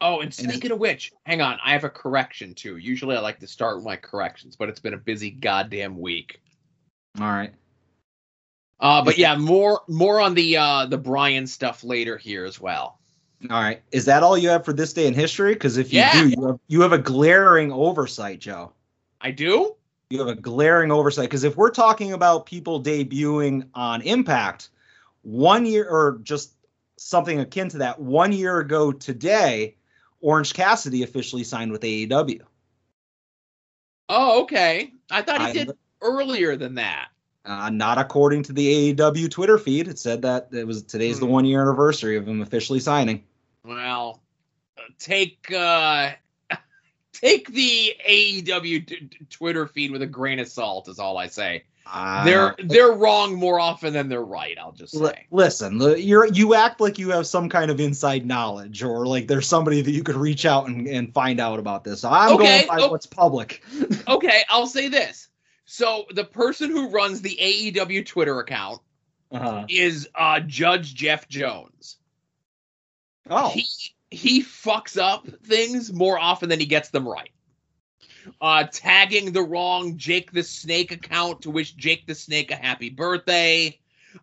Oh, 0.00 0.20
and 0.20 0.32
speaking 0.32 0.70
of 0.70 0.78
which, 0.78 1.12
hang 1.24 1.40
on, 1.40 1.58
I 1.64 1.72
have 1.72 1.82
a 1.82 1.90
correction 1.90 2.54
too. 2.54 2.76
Usually 2.76 3.16
I 3.16 3.20
like 3.20 3.40
to 3.40 3.48
start 3.48 3.76
with 3.76 3.84
my 3.84 3.96
corrections, 3.96 4.54
but 4.54 4.68
it's 4.68 4.78
been 4.78 4.94
a 4.94 4.98
busy 4.98 5.30
goddamn 5.30 5.98
week. 5.98 6.40
All 7.20 7.26
right. 7.26 7.52
Uh, 8.78 9.04
but 9.04 9.18
yeah, 9.18 9.34
more 9.36 9.80
more 9.88 10.20
on 10.20 10.34
the 10.34 10.56
uh 10.56 10.86
the 10.86 10.98
Brian 10.98 11.48
stuff 11.48 11.82
later 11.82 12.16
here 12.16 12.44
as 12.44 12.60
well. 12.60 13.00
All 13.50 13.60
right. 13.60 13.82
Is 13.90 14.04
that 14.04 14.22
all 14.22 14.38
you 14.38 14.48
have 14.50 14.64
for 14.64 14.72
this 14.72 14.92
day 14.92 15.06
in 15.06 15.14
history? 15.14 15.54
Because 15.54 15.78
if 15.78 15.92
you 15.92 15.98
Yeah. 15.98 16.12
do, 16.12 16.28
you 16.28 16.46
have, 16.46 16.60
you 16.68 16.80
have 16.82 16.92
a 16.92 16.98
glaring 16.98 17.72
oversight, 17.72 18.40
Joe. 18.40 18.72
I 19.20 19.30
do? 19.30 19.76
You 20.10 20.18
have 20.20 20.28
a 20.28 20.34
glaring 20.34 20.90
oversight. 20.90 21.28
Because 21.28 21.44
if 21.44 21.56
we're 21.56 21.70
talking 21.70 22.12
about 22.12 22.46
people 22.46 22.82
debuting 22.82 23.66
on 23.74 24.02
Impact, 24.02 24.70
one 25.28 25.66
year 25.66 25.86
or 25.88 26.20
just 26.22 26.54
something 26.96 27.38
akin 27.38 27.68
to 27.68 27.78
that, 27.78 28.00
one 28.00 28.32
year 28.32 28.58
ago 28.60 28.92
today, 28.92 29.76
Orange 30.20 30.54
Cassidy 30.54 31.02
officially 31.02 31.44
signed 31.44 31.70
with 31.70 31.82
AEW. 31.82 32.40
Oh, 34.08 34.42
okay. 34.42 34.92
I 35.10 35.22
thought 35.22 35.40
he 35.42 35.46
I- 35.48 35.52
did 35.52 35.70
earlier 36.00 36.56
than 36.56 36.76
that. 36.76 37.08
Uh, 37.44 37.70
not 37.70 37.96
according 37.98 38.42
to 38.44 38.52
the 38.52 38.92
AEW 38.94 39.30
Twitter 39.30 39.56
feed. 39.58 39.88
It 39.88 39.98
said 39.98 40.22
that 40.22 40.48
it 40.52 40.66
was 40.66 40.82
today's 40.82 41.18
the 41.20 41.26
Hmm. 41.26 41.32
one 41.32 41.44
year 41.46 41.62
anniversary 41.62 42.16
of 42.16 42.26
him 42.28 42.42
officially 42.42 42.80
signing. 42.80 43.24
Well, 43.64 44.20
uh, 44.76 44.82
take 44.98 45.50
uh 45.52 46.12
take 47.12 47.48
the 47.50 47.94
AEW 48.06 48.86
t- 48.86 49.10
Twitter 49.30 49.66
feed 49.66 49.90
with 49.92 50.02
a 50.02 50.06
grain 50.06 50.38
of 50.40 50.48
salt 50.48 50.88
is 50.88 50.98
all 50.98 51.16
I 51.16 51.28
say. 51.28 51.64
Uh, 51.90 52.24
they're 52.24 52.54
they're 52.64 52.92
wrong 52.92 53.34
more 53.34 53.58
often 53.58 53.92
than 53.94 54.08
they're 54.08 54.22
right, 54.24 54.56
I'll 54.60 54.72
just 54.72 54.92
say. 54.98 55.26
listen, 55.30 55.80
you're 55.98 56.26
you 56.26 56.54
act 56.54 56.80
like 56.80 56.98
you 56.98 57.10
have 57.10 57.26
some 57.26 57.48
kind 57.48 57.70
of 57.70 57.80
inside 57.80 58.26
knowledge, 58.26 58.82
or 58.82 59.06
like 59.06 59.26
there's 59.26 59.46
somebody 59.48 59.80
that 59.80 59.90
you 59.92 60.02
could 60.02 60.16
reach 60.16 60.44
out 60.44 60.66
and, 60.68 60.86
and 60.86 61.12
find 61.14 61.40
out 61.40 61.58
about 61.58 61.84
this. 61.84 62.00
So 62.02 62.10
I'm 62.10 62.32
Okay, 62.34 62.66
going 62.66 62.66
by 62.68 62.84
oh. 62.84 62.90
what's 62.90 63.06
public. 63.06 63.62
Okay, 64.08 64.42
I'll 64.48 64.66
say 64.66 64.88
this. 64.88 65.28
So 65.64 66.04
the 66.10 66.24
person 66.24 66.70
who 66.70 66.88
runs 66.90 67.20
the 67.22 67.36
AEW 67.40 68.04
Twitter 68.06 68.38
account 68.40 68.80
Uh-huh. 69.30 69.64
is 69.68 70.08
uh 70.14 70.40
Judge 70.40 70.94
Jeff 70.94 71.28
Jones. 71.28 71.96
Oh, 73.30 73.50
He 73.50 73.66
he 74.10 74.42
fucks 74.42 74.98
up 75.00 75.26
things 75.44 75.92
more 75.92 76.18
often 76.18 76.48
than 76.48 76.60
he 76.60 76.66
gets 76.66 76.88
them 76.90 77.06
right. 77.06 77.30
Uh 78.40 78.64
tagging 78.70 79.32
the 79.32 79.42
wrong 79.42 79.96
Jake 79.96 80.32
the 80.32 80.42
Snake 80.42 80.92
account 80.92 81.42
to 81.42 81.50
wish 81.50 81.72
Jake 81.72 82.06
the 82.06 82.14
Snake 82.14 82.50
a 82.50 82.56
happy 82.56 82.90
birthday. 82.90 83.78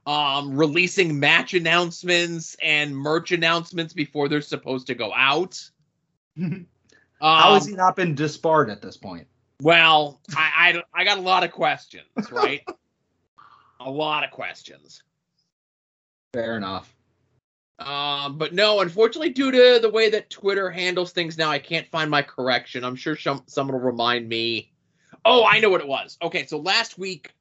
Um 0.06 0.58
releasing 0.58 1.20
match 1.20 1.54
announcements 1.54 2.56
and 2.62 2.96
merch 2.96 3.32
announcements 3.32 3.94
before 3.94 4.30
they're 4.30 4.42
supposed 4.42 4.88
to 4.88 4.96
go 4.96 5.14
out. 5.14 5.70
Um, 6.38 6.68
how 7.22 7.54
has 7.54 7.66
he 7.66 7.76
not 7.76 7.96
been 7.96 8.16
disbarred 8.16 8.70
at 8.70 8.82
this 8.82 8.98
point? 8.98 9.28
Well, 9.62 10.20
I, 10.36 10.84
I, 10.94 11.02
I 11.02 11.04
got 11.06 11.18
a 11.18 11.22
lot 11.22 11.44
of 11.44 11.52
questions, 11.52 12.06
right? 12.32 12.62
a 13.80 13.90
lot 13.90 14.24
of 14.24 14.32
questions. 14.32 15.02
Fair 16.34 16.58
enough. 16.58 16.95
Um, 17.79 18.38
but 18.38 18.53
no, 18.53 18.79
unfortunately, 18.79 19.29
due 19.32 19.51
to 19.51 19.79
the 19.82 19.89
way 19.89 20.10
that 20.10 20.29
Twitter 20.29 20.70
handles 20.70 21.12
things 21.12 21.38
now, 21.38 21.50
I 21.50 21.60
can't 21.60 21.88
find 21.89 22.10
my 22.10 22.22
correction. 22.22 22.84
I'm 22.84 22.96
sure 22.96 23.17
some, 23.17 23.44
someone 23.48 23.75
will 23.75 23.86
remind 23.86 24.29
me. 24.29 24.72
Oh, 25.25 25.46
I 25.46 25.60
know 25.60 25.70
what 25.70 25.82
it 25.82 25.88
was. 25.88 26.17
Okay, 26.22 26.46
so 26.46 26.58
last 26.58 26.98
week 26.98 27.34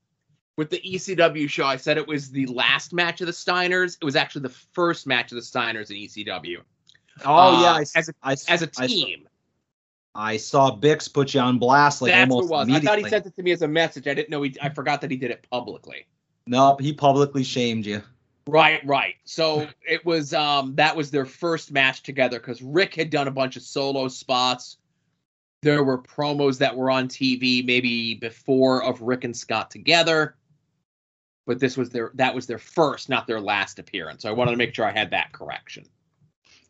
with 0.57 0.71
the 0.71 0.81
ECW 0.81 1.49
show, 1.49 1.65
I 1.67 1.77
said 1.77 1.99
it 1.99 2.07
was 2.09 2.31
the 2.31 2.47
last 2.47 2.93
match 2.93 3.21
of 3.21 3.27
the 3.27 3.33
Steiners. 3.33 3.97
It 4.01 4.05
was 4.05 4.17
actually 4.17 4.43
the 4.43 4.55
first 4.73 5.07
match 5.07 5.31
of 5.31 5.37
the 5.37 5.43
Steiners 5.43 5.91
in 5.91 5.97
ECW 5.97 6.59
Oh 7.25 7.33
Uh, 7.57 7.61
yeah, 7.63 7.73
I, 7.73 7.81
as 7.81 8.09
a- 8.09 8.15
I 8.23 8.33
as 8.33 8.63
a 8.63 8.71
I 8.79 8.85
s- 8.85 8.91
team. 8.91 9.29
I 10.17 10.37
saw 10.37 10.77
Bix 10.77 11.13
put 11.13 11.35
you 11.35 11.41
on 11.41 11.59
blast 11.59 12.01
like 12.03 12.13
That's 12.13 12.31
what 12.31 12.37
almost 12.45 12.69
it 12.69 12.73
was. 12.73 12.83
I 12.83 12.85
thought 12.85 12.99
he 12.99 13.09
sent 13.09 13.27
it 13.27 13.37
to 13.37 13.43
me 13.43 13.51
as 13.53 13.63
a 13.63 13.69
message. 13.69 14.07
I 14.07 14.15
didn't 14.15 14.31
know 14.31 14.43
he. 14.43 14.57
I 14.63 14.69
forgot 14.69 15.01
that 15.01 15.11
he 15.11 15.17
did 15.17 15.31
it 15.33 15.47
publicly. 15.51 16.07
Nope, 16.47 16.81
he 16.81 16.93
publicly 16.93 17.43
shamed 17.43 17.85
you. 17.87 18.03
Right, 18.47 18.85
right. 18.87 19.15
So 19.25 19.69
it 19.89 20.05
was 20.05 20.35
um 20.35 20.75
that 20.77 20.97
was 20.97 21.11
their 21.11 21.25
first 21.25 21.73
match 21.73 22.03
together 22.03 22.39
because 22.39 22.63
Rick 22.63 22.95
had 22.95 23.11
done 23.11 23.29
a 23.29 23.33
bunch 23.33 23.57
of 23.57 23.63
solo 23.63 24.09
spots. 24.09 24.77
There 25.63 25.83
were 25.83 25.99
promos 25.99 26.59
that 26.59 26.77
were 26.77 26.91
on 26.91 27.09
TV 27.09 27.65
maybe 27.65 28.15
before 28.15 28.83
of 28.83 29.01
Rick 29.01 29.25
and 29.25 29.37
Scott 29.37 29.71
together. 29.71 30.37
But 31.47 31.59
this 31.59 31.77
was 31.77 31.91
their 31.91 32.11
that 32.15 32.35
was 32.35 32.47
their 32.47 32.59
first, 32.59 33.09
not 33.09 33.27
their 33.27 33.41
last 33.41 33.79
appearance. 33.79 34.23
So 34.23 34.29
I 34.29 34.33
wanted 34.33 34.53
to 34.53 34.57
make 34.59 34.75
sure 34.75 34.87
I 34.87 34.93
had 34.93 35.11
that 35.11 35.33
correction. 35.33 35.87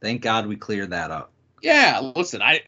Thank 0.00 0.22
God 0.22 0.46
we 0.46 0.56
cleared 0.56 0.90
that 0.90 1.10
up. 1.10 1.32
Yeah, 1.60 2.12
listen, 2.14 2.42
I 2.42 2.62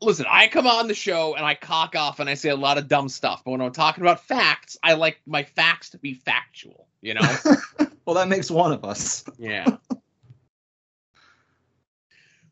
listen, 0.00 0.26
I 0.28 0.48
come 0.48 0.66
on 0.66 0.88
the 0.88 0.94
show 0.94 1.34
and 1.34 1.44
I 1.44 1.54
cock 1.54 1.96
off 1.96 2.20
and 2.20 2.28
I 2.28 2.34
say 2.34 2.50
a 2.50 2.56
lot 2.56 2.78
of 2.78 2.88
dumb 2.88 3.08
stuff, 3.08 3.42
but 3.44 3.52
when 3.52 3.60
I'm 3.60 3.72
talking 3.72 4.02
about 4.02 4.26
facts, 4.26 4.76
I 4.82 4.94
like 4.94 5.20
my 5.26 5.44
facts 5.44 5.90
to 5.90 5.98
be 5.98 6.14
factual, 6.14 6.85
you 7.02 7.14
know? 7.14 7.36
Well, 8.06 8.14
that 8.14 8.28
makes 8.28 8.48
one 8.52 8.70
of 8.72 8.84
us. 8.84 9.24
Yeah. 9.36 9.78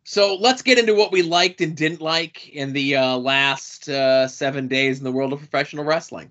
so 0.02 0.34
let's 0.34 0.62
get 0.62 0.78
into 0.78 0.94
what 0.94 1.12
we 1.12 1.22
liked 1.22 1.60
and 1.60 1.76
didn't 1.76 2.00
like 2.00 2.48
in 2.48 2.72
the 2.72 2.96
uh, 2.96 3.16
last 3.16 3.88
uh, 3.88 4.26
seven 4.26 4.66
days 4.66 4.98
in 4.98 5.04
the 5.04 5.12
world 5.12 5.32
of 5.32 5.38
professional 5.38 5.84
wrestling. 5.84 6.30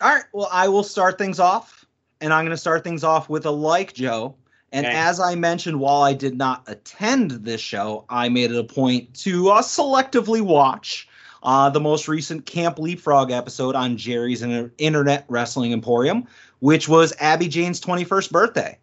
All 0.00 0.12
right. 0.12 0.24
Well, 0.32 0.48
I 0.52 0.66
will 0.68 0.82
start 0.82 1.18
things 1.18 1.38
off, 1.38 1.86
and 2.20 2.32
I'm 2.32 2.44
going 2.44 2.50
to 2.50 2.56
start 2.60 2.82
things 2.84 3.04
off 3.04 3.28
with 3.28 3.46
a 3.46 3.50
like, 3.50 3.94
Joe. 3.94 4.34
And 4.72 4.84
Okay. 4.84 4.96
as 4.96 5.18
I 5.20 5.34
mentioned, 5.36 5.80
while 5.80 6.02
I 6.02 6.12
did 6.12 6.36
not 6.36 6.64
attend 6.66 7.30
this 7.30 7.60
show, 7.60 8.04
I 8.08 8.28
made 8.28 8.50
it 8.50 8.58
a 8.58 8.64
point 8.64 9.14
to 9.20 9.50
uh, 9.50 9.62
selectively 9.62 10.42
watch 10.42 11.08
uh, 11.42 11.70
the 11.70 11.80
most 11.80 12.08
recent 12.08 12.44
Camp 12.44 12.78
Leapfrog 12.78 13.30
episode 13.30 13.74
on 13.74 13.96
Jerry's 13.96 14.42
Inter- 14.42 14.72
Internet 14.78 15.24
Wrestling 15.28 15.72
Emporium, 15.72 16.26
which 16.60 16.88
was 16.88 17.12
Abby 17.20 17.48
Jane's 17.48 17.80
21st 17.80 18.30
birthday. 18.30 18.78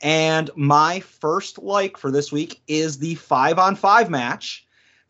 And 0.00 0.50
my 0.56 1.00
first 1.00 1.58
like 1.58 1.96
for 1.96 2.10
this 2.10 2.32
week 2.32 2.60
is 2.66 2.98
the 2.98 3.14
five 3.14 3.58
on 3.58 3.76
five 3.76 4.10
match 4.10 4.66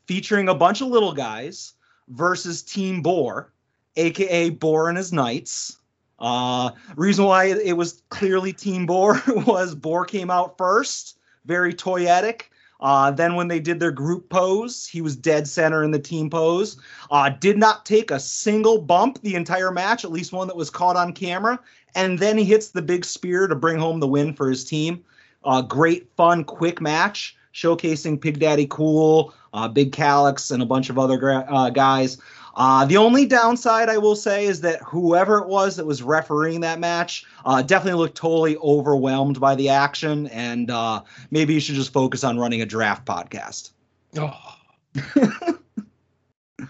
featuring 0.06 0.48
a 0.48 0.54
bunch 0.54 0.80
of 0.82 0.88
little 0.88 1.14
guys 1.14 1.72
versus 2.08 2.62
Team 2.62 3.00
Boar, 3.00 3.52
aka 3.96 4.50
Boar 4.50 4.88
and 4.88 4.98
his 4.98 5.12
Knights. 5.12 5.78
Uh, 6.18 6.70
reason 6.94 7.24
why 7.24 7.46
it, 7.46 7.76
was 7.76 8.02
clearly 8.10 8.52
Team 8.52 8.86
Boar 8.86 9.20
was 9.28 9.74
Boar 9.74 10.04
came 10.04 10.30
out 10.30 10.58
first, 10.58 11.18
very 11.46 11.72
toyetic. 11.74 12.42
Uh, 12.82 13.10
then 13.12 13.36
when 13.36 13.48
they 13.48 13.60
did 13.60 13.80
their 13.80 13.92
group 13.92 14.28
pose, 14.28 14.86
he 14.86 15.00
was 15.00 15.16
dead 15.16 15.48
center 15.48 15.82
in 15.84 15.92
the 15.92 15.98
team 15.98 16.28
pose. 16.28 16.76
Uh, 17.10 17.30
did 17.30 17.56
not 17.56 17.86
take 17.86 18.10
a 18.10 18.20
single 18.20 18.78
bump 18.78 19.20
the 19.22 19.36
entire 19.36 19.70
match, 19.70 20.04
at 20.04 20.12
least 20.12 20.32
one 20.32 20.48
that 20.48 20.56
was 20.56 20.68
caught 20.68 20.96
on 20.96 21.12
camera. 21.12 21.58
And 21.94 22.18
then 22.18 22.36
he 22.36 22.44
hits 22.44 22.68
the 22.68 22.82
big 22.82 23.04
spear 23.04 23.46
to 23.46 23.54
bring 23.54 23.78
home 23.78 24.00
the 24.00 24.08
win 24.08 24.34
for 24.34 24.50
his 24.50 24.64
team. 24.64 25.04
Uh, 25.44 25.62
great, 25.62 26.08
fun, 26.16 26.44
quick 26.44 26.80
match 26.80 27.36
showcasing 27.52 28.20
Pig 28.20 28.38
Daddy 28.38 28.66
Cool, 28.66 29.32
uh, 29.52 29.68
Big 29.68 29.92
Calix, 29.92 30.50
and 30.50 30.62
a 30.62 30.66
bunch 30.66 30.90
of 30.90 30.98
other 30.98 31.16
gra- 31.16 31.46
uh, 31.48 31.70
guys. 31.70 32.18
Uh, 32.54 32.84
the 32.84 32.96
only 32.98 33.24
downside 33.26 33.88
I 33.88 33.96
will 33.98 34.14
say 34.16 34.44
is 34.44 34.60
that 34.60 34.80
whoever 34.82 35.38
it 35.38 35.48
was 35.48 35.76
that 35.76 35.86
was 35.86 36.02
refereeing 36.02 36.60
that 36.60 36.78
match 36.78 37.24
uh, 37.46 37.62
definitely 37.62 37.98
looked 38.00 38.16
totally 38.16 38.56
overwhelmed 38.58 39.40
by 39.40 39.54
the 39.54 39.70
action, 39.70 40.26
and 40.28 40.70
uh, 40.70 41.02
maybe 41.30 41.54
you 41.54 41.60
should 41.60 41.76
just 41.76 41.92
focus 41.92 42.24
on 42.24 42.38
running 42.38 42.60
a 42.60 42.66
draft 42.66 43.06
podcast. 43.06 43.70
Oh. 44.18 44.56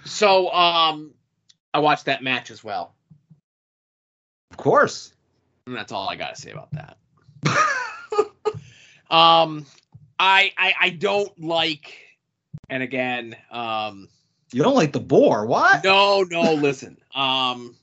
so 0.05 0.53
um, 0.53 1.13
I 1.75 1.81
watched 1.81 2.05
that 2.05 2.23
match 2.23 2.51
as 2.51 2.63
well, 2.63 2.95
Of 4.53 4.57
course. 4.59 5.13
and 5.67 5.75
that's 5.75 5.91
all 5.93 6.09
I 6.09 6.15
got 6.17 6.35
to 6.35 6.41
say 6.41 6.53
about 6.53 6.71
that. 6.73 6.97
um, 9.11 9.67
I, 10.19 10.53
I 10.57 10.75
I 10.81 10.91
don't 10.91 11.37
like, 11.41 11.93
and 12.71 12.83
again, 12.83 13.35
um, 13.51 14.09
You 14.53 14.63
don't 14.63 14.75
like 14.75 14.93
the 14.93 15.01
boar? 15.01 15.47
What? 15.47 15.83
No, 15.85 16.23
no, 16.23 16.55
listen. 16.55 16.99
Um 17.15 17.75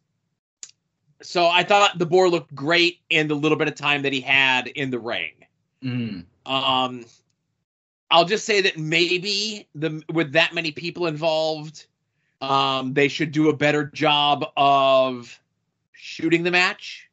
so 1.22 1.48
I 1.48 1.64
thought 1.64 1.98
the 1.98 2.06
boar 2.06 2.30
looked 2.30 2.54
great 2.56 3.00
in 3.10 3.28
the 3.28 3.36
little 3.36 3.58
bit 3.58 3.68
of 3.68 3.76
time 3.76 4.04
that 4.04 4.14
he 4.14 4.22
had 4.22 4.68
in 4.68 4.90
the 4.92 5.00
ring. 5.00 5.34
Mm. 5.84 6.26
Um 6.46 7.06
I'll 8.12 8.26
just 8.26 8.46
say 8.46 8.62
that 8.62 8.78
maybe 8.78 9.68
the 9.76 10.02
with 10.14 10.34
that 10.34 10.54
many 10.54 10.72
people 10.72 11.08
involved, 11.08 11.86
um 12.42 12.94
they 12.94 13.08
should 13.08 13.32
do 13.32 13.50
a 13.50 13.56
better 13.56 13.86
job 13.86 14.46
of 14.56 15.40
shooting 15.92 16.44
the 16.44 16.52
match 16.52 17.08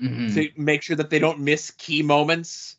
Mhm. 0.00 0.32
to 0.34 0.48
make 0.56 0.82
sure 0.82 0.96
that 0.96 1.10
they 1.10 1.18
don't 1.18 1.40
miss 1.40 1.70
key 1.72 2.02
moments 2.02 2.76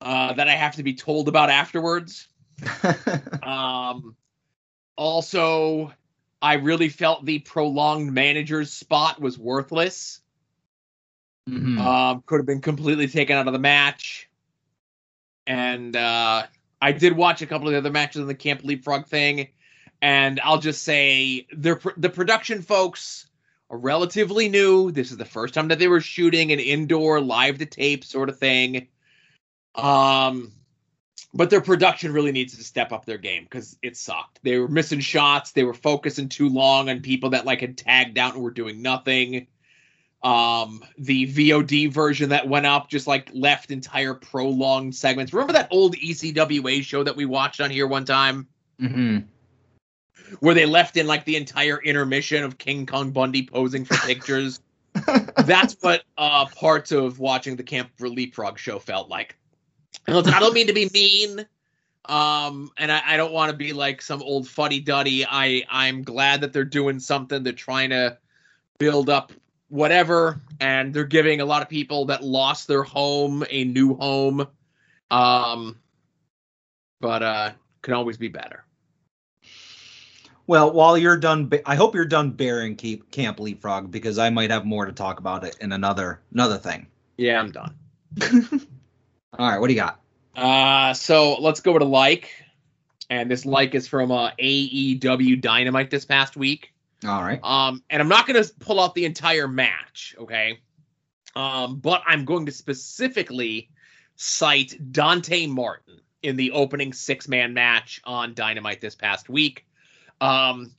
uh 0.00 0.32
that 0.34 0.48
I 0.48 0.52
have 0.56 0.74
to 0.76 0.82
be 0.82 0.94
told 0.94 1.28
about 1.28 1.50
afterwards. 1.50 2.28
Um, 3.42 4.16
also, 4.96 5.92
I 6.40 6.54
really 6.54 6.88
felt 6.88 7.24
the 7.24 7.40
prolonged 7.40 8.12
manager's 8.12 8.72
spot 8.72 9.20
was 9.20 9.38
worthless. 9.38 10.20
Mhm. 11.48 11.78
Um, 11.78 12.22
could 12.26 12.36
have 12.38 12.46
been 12.46 12.60
completely 12.60 13.08
taken 13.08 13.36
out 13.36 13.46
of 13.46 13.52
the 13.52 13.58
match. 13.58 14.28
And 15.46 15.94
uh, 15.94 16.46
I 16.80 16.92
did 16.92 17.14
watch 17.14 17.42
a 17.42 17.46
couple 17.46 17.68
of 17.68 17.72
the 17.72 17.78
other 17.78 17.90
matches 17.90 18.22
on 18.22 18.28
the 18.28 18.34
Camp 18.34 18.62
Leapfrog 18.64 19.06
thing, 19.06 19.48
and 20.00 20.40
I'll 20.40 20.58
just 20.60 20.82
say 20.82 21.46
the 21.52 21.78
the 21.96 22.08
production 22.08 22.62
folks 22.62 23.26
are 23.70 23.78
relatively 23.78 24.48
new. 24.48 24.90
This 24.90 25.10
is 25.10 25.16
the 25.16 25.24
first 25.24 25.54
time 25.54 25.68
that 25.68 25.78
they 25.78 25.88
were 25.88 26.00
shooting 26.00 26.52
an 26.52 26.60
indoor 26.60 27.20
live 27.20 27.58
to 27.58 27.66
tape 27.66 28.04
sort 28.04 28.28
of 28.28 28.38
thing. 28.38 28.88
Um, 29.74 30.52
but 31.34 31.50
their 31.50 31.60
production 31.60 32.12
really 32.12 32.30
needs 32.30 32.56
to 32.56 32.62
step 32.62 32.92
up 32.92 33.04
their 33.04 33.18
game 33.18 33.42
because 33.42 33.76
it 33.82 33.96
sucked. 33.96 34.38
They 34.44 34.56
were 34.58 34.68
missing 34.68 35.00
shots. 35.00 35.50
They 35.50 35.64
were 35.64 35.74
focusing 35.74 36.28
too 36.28 36.48
long 36.48 36.88
on 36.88 37.00
people 37.00 37.30
that 37.30 37.44
like 37.44 37.60
had 37.60 37.76
tagged 37.76 38.18
out 38.18 38.34
and 38.34 38.42
were 38.42 38.52
doing 38.52 38.82
nothing. 38.82 39.48
Um, 40.22 40.82
the 40.96 41.26
VOD 41.26 41.92
version 41.92 42.30
that 42.30 42.48
went 42.48 42.66
up 42.66 42.88
just 42.88 43.06
like 43.06 43.30
left 43.34 43.72
entire 43.72 44.14
prolonged 44.14 44.94
segments. 44.94 45.32
Remember 45.32 45.54
that 45.54 45.68
old 45.72 45.96
ECWA 45.96 46.82
show 46.82 47.02
that 47.02 47.16
we 47.16 47.26
watched 47.26 47.60
on 47.60 47.68
here 47.68 47.88
one 47.88 48.04
time? 48.04 48.46
Mm-hmm. 48.80 49.18
Where 50.38 50.54
they 50.54 50.66
left 50.66 50.96
in 50.96 51.08
like 51.08 51.24
the 51.24 51.36
entire 51.36 51.82
intermission 51.82 52.44
of 52.44 52.58
King 52.58 52.86
Kong 52.86 53.10
Bundy 53.10 53.44
posing 53.44 53.84
for 53.84 53.96
pictures. 54.06 54.60
That's 55.36 55.76
what 55.80 56.04
uh, 56.16 56.46
parts 56.46 56.92
of 56.92 57.18
watching 57.18 57.56
the 57.56 57.64
Camp 57.64 57.90
for 57.98 58.08
Leapfrog 58.08 58.56
show 58.56 58.78
felt 58.78 59.10
like. 59.10 59.36
I 60.08 60.40
don't 60.40 60.54
mean 60.54 60.66
to 60.66 60.72
be 60.72 60.90
mean, 60.92 61.46
um, 62.06 62.70
and 62.76 62.92
I, 62.92 63.02
I 63.06 63.16
don't 63.16 63.32
want 63.32 63.50
to 63.50 63.56
be 63.56 63.72
like 63.72 64.02
some 64.02 64.22
old 64.22 64.48
fuddy 64.48 64.80
duddy. 64.80 65.24
I 65.28 65.64
I'm 65.70 66.02
glad 66.02 66.40
that 66.42 66.52
they're 66.52 66.64
doing 66.64 67.00
something. 67.00 67.42
They're 67.42 67.52
trying 67.52 67.90
to 67.90 68.18
build 68.78 69.08
up 69.08 69.32
whatever, 69.68 70.40
and 70.60 70.92
they're 70.92 71.04
giving 71.04 71.40
a 71.40 71.44
lot 71.44 71.62
of 71.62 71.68
people 71.68 72.04
that 72.06 72.22
lost 72.22 72.68
their 72.68 72.82
home 72.82 73.44
a 73.50 73.64
new 73.64 73.94
home. 73.94 74.46
Um, 75.10 75.78
but 77.00 77.22
uh, 77.22 77.50
can 77.82 77.94
always 77.94 78.16
be 78.16 78.28
better. 78.28 78.64
Well, 80.46 80.72
while 80.72 80.98
you're 80.98 81.16
done, 81.16 81.50
I 81.64 81.74
hope 81.74 81.94
you're 81.94 82.04
done 82.04 82.30
bearing 82.30 82.76
keep 82.76 83.10
Camp 83.10 83.40
Leapfrog 83.40 83.90
because 83.90 84.18
I 84.18 84.28
might 84.28 84.50
have 84.50 84.66
more 84.66 84.84
to 84.84 84.92
talk 84.92 85.18
about 85.18 85.44
it 85.44 85.56
in 85.60 85.72
another 85.72 86.20
another 86.32 86.58
thing. 86.58 86.86
Yeah, 87.16 87.40
I'm 87.40 87.50
done. 87.50 87.74
All 89.38 89.50
right, 89.50 89.58
what 89.58 89.68
do 89.68 89.74
you 89.74 89.80
got? 89.80 90.00
Uh, 90.36 90.94
so 90.94 91.36
let's 91.40 91.60
go 91.60 91.78
to 91.78 91.84
like, 91.84 92.30
and 93.10 93.30
this 93.30 93.44
like 93.44 93.74
is 93.74 93.88
from 93.88 94.10
uh, 94.10 94.30
AEW 94.40 95.40
Dynamite 95.40 95.90
this 95.90 96.04
past 96.04 96.36
week. 96.36 96.72
All 97.06 97.22
right. 97.22 97.40
Um, 97.42 97.82
and 97.90 98.00
I'm 98.00 98.08
not 98.08 98.26
going 98.26 98.42
to 98.42 98.52
pull 98.60 98.80
out 98.80 98.94
the 98.94 99.04
entire 99.04 99.46
match, 99.46 100.14
okay? 100.18 100.60
Um, 101.36 101.76
but 101.76 102.02
I'm 102.06 102.24
going 102.24 102.46
to 102.46 102.52
specifically 102.52 103.70
cite 104.16 104.92
Dante 104.92 105.46
Martin 105.46 106.00
in 106.22 106.36
the 106.36 106.52
opening 106.52 106.92
six 106.92 107.28
man 107.28 107.52
match 107.52 108.00
on 108.04 108.34
Dynamite 108.34 108.80
this 108.80 108.94
past 108.94 109.28
week. 109.28 109.66
Um, 110.20 110.72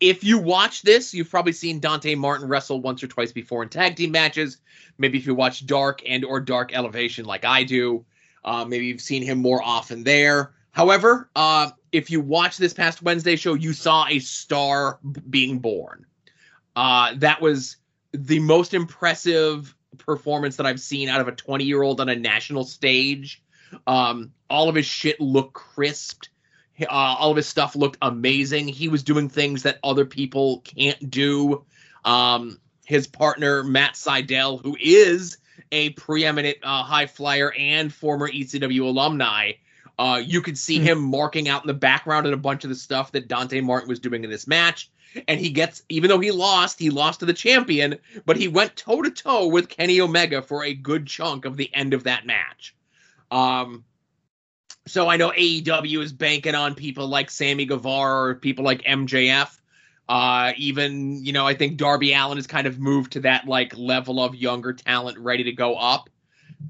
if 0.00 0.22
you 0.22 0.38
watch 0.38 0.82
this, 0.82 1.12
you've 1.12 1.30
probably 1.30 1.52
seen 1.52 1.80
Dante 1.80 2.14
Martin 2.14 2.48
wrestle 2.48 2.80
once 2.80 3.02
or 3.02 3.08
twice 3.08 3.32
before 3.32 3.62
in 3.62 3.68
tag 3.68 3.96
team 3.96 4.12
matches. 4.12 4.58
Maybe 4.98 5.18
if 5.18 5.26
you 5.26 5.34
watch 5.34 5.66
Dark 5.66 6.02
and 6.06 6.24
or 6.24 6.40
Dark 6.40 6.74
Elevation 6.74 7.24
like 7.24 7.44
I 7.44 7.64
do, 7.64 8.04
uh, 8.44 8.64
maybe 8.64 8.86
you've 8.86 9.00
seen 9.00 9.22
him 9.22 9.38
more 9.38 9.62
often 9.62 10.04
there. 10.04 10.54
However, 10.72 11.30
uh, 11.34 11.70
if 11.92 12.10
you 12.10 12.20
watch 12.20 12.56
this 12.56 12.72
past 12.72 13.02
Wednesday 13.02 13.36
show, 13.36 13.54
you 13.54 13.72
saw 13.72 14.06
a 14.06 14.18
star 14.18 15.00
being 15.28 15.58
born. 15.58 16.06
Uh, 16.76 17.14
that 17.16 17.40
was 17.40 17.76
the 18.12 18.38
most 18.38 18.74
impressive 18.74 19.74
performance 19.98 20.56
that 20.56 20.66
I've 20.66 20.80
seen 20.80 21.08
out 21.08 21.20
of 21.20 21.28
a 21.28 21.32
20 21.32 21.64
year 21.64 21.82
old 21.82 22.00
on 22.00 22.08
a 22.08 22.16
national 22.16 22.64
stage. 22.64 23.42
Um, 23.86 24.32
all 24.48 24.68
of 24.68 24.74
his 24.74 24.86
shit 24.86 25.20
looked 25.20 25.54
crisped. 25.54 26.30
Uh, 26.80 26.86
all 26.90 27.30
of 27.30 27.36
his 27.36 27.46
stuff 27.48 27.74
looked 27.74 27.98
amazing. 28.02 28.68
He 28.68 28.88
was 28.88 29.02
doing 29.02 29.28
things 29.28 29.62
that 29.64 29.78
other 29.82 30.04
people 30.04 30.60
can't 30.60 31.10
do. 31.10 31.64
Um, 32.04 32.58
his 32.84 33.06
partner 33.06 33.62
Matt 33.64 33.94
Sydal, 33.94 34.62
who 34.62 34.76
is 34.80 35.38
a 35.72 35.90
preeminent 35.90 36.58
uh, 36.62 36.82
high 36.82 37.06
flyer 37.06 37.52
and 37.58 37.92
former 37.92 38.28
ECW 38.28 38.82
alumni, 38.82 39.52
uh, 39.98 40.22
you 40.24 40.40
could 40.40 40.56
see 40.56 40.76
mm-hmm. 40.76 40.86
him 40.86 41.02
marking 41.02 41.48
out 41.48 41.62
in 41.62 41.66
the 41.66 41.74
background 41.74 42.26
and 42.26 42.34
a 42.34 42.38
bunch 42.38 42.64
of 42.64 42.70
the 42.70 42.76
stuff 42.76 43.12
that 43.12 43.28
Dante 43.28 43.60
Martin 43.60 43.88
was 43.88 43.98
doing 43.98 44.24
in 44.24 44.30
this 44.30 44.46
match. 44.46 44.90
And 45.26 45.40
he 45.40 45.50
gets, 45.50 45.82
even 45.88 46.08
though 46.08 46.20
he 46.20 46.30
lost, 46.30 46.78
he 46.78 46.90
lost 46.90 47.20
to 47.20 47.26
the 47.26 47.32
champion, 47.32 47.96
but 48.24 48.36
he 48.36 48.46
went 48.46 48.76
toe 48.76 49.02
to 49.02 49.10
toe 49.10 49.48
with 49.48 49.68
Kenny 49.68 50.00
Omega 50.00 50.42
for 50.42 50.62
a 50.62 50.74
good 50.74 51.06
chunk 51.06 51.44
of 51.44 51.56
the 51.56 51.74
end 51.74 51.94
of 51.94 52.04
that 52.04 52.26
match. 52.26 52.74
Um, 53.30 53.84
so 54.88 55.08
I 55.08 55.16
know 55.16 55.30
AEW 55.30 56.02
is 56.02 56.12
banking 56.12 56.54
on 56.54 56.74
people 56.74 57.08
like 57.08 57.30
Sammy 57.30 57.64
Guevara 57.64 58.30
or 58.30 58.34
people 58.34 58.64
like 58.64 58.82
MJF. 58.82 59.58
Uh, 60.08 60.52
even 60.56 61.24
you 61.24 61.32
know, 61.32 61.46
I 61.46 61.54
think 61.54 61.76
Darby 61.76 62.14
Allin 62.14 62.38
has 62.38 62.46
kind 62.46 62.66
of 62.66 62.78
moved 62.78 63.12
to 63.12 63.20
that 63.20 63.46
like 63.46 63.76
level 63.76 64.22
of 64.22 64.34
younger 64.34 64.72
talent 64.72 65.18
ready 65.18 65.44
to 65.44 65.52
go 65.52 65.76
up. 65.76 66.08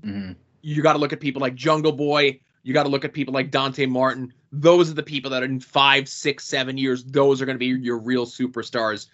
Mm-hmm. 0.00 0.33
You 0.62 0.83
got 0.83 0.94
to 0.94 0.98
look 0.98 1.12
at 1.12 1.20
people 1.20 1.40
like 1.40 1.54
Jungle 1.54 1.92
Boy. 1.92 2.40
You 2.64 2.74
got 2.74 2.83
to 2.83 2.88
look 2.88 3.04
at 3.04 3.12
people 3.12 3.33
like 3.33 3.50
Dante 3.50 3.87
Martin. 3.87 4.33
Those 4.50 4.90
are 4.90 4.94
the 4.94 5.02
people 5.02 5.31
that 5.31 5.42
in 5.42 5.61
five, 5.61 6.09
six, 6.09 6.44
seven 6.44 6.76
years, 6.76 7.04
those 7.04 7.40
are 7.40 7.46
going 7.46 7.54
to 7.54 7.61
be 7.61 7.66
your 7.66 7.98
real 7.98 8.26
superstars. 8.26 9.07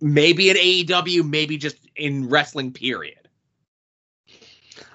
Maybe 0.00 0.50
in 0.50 0.56
AEW, 0.56 1.28
maybe 1.28 1.58
just 1.58 1.76
in 1.96 2.28
wrestling. 2.28 2.72
Period. 2.72 3.28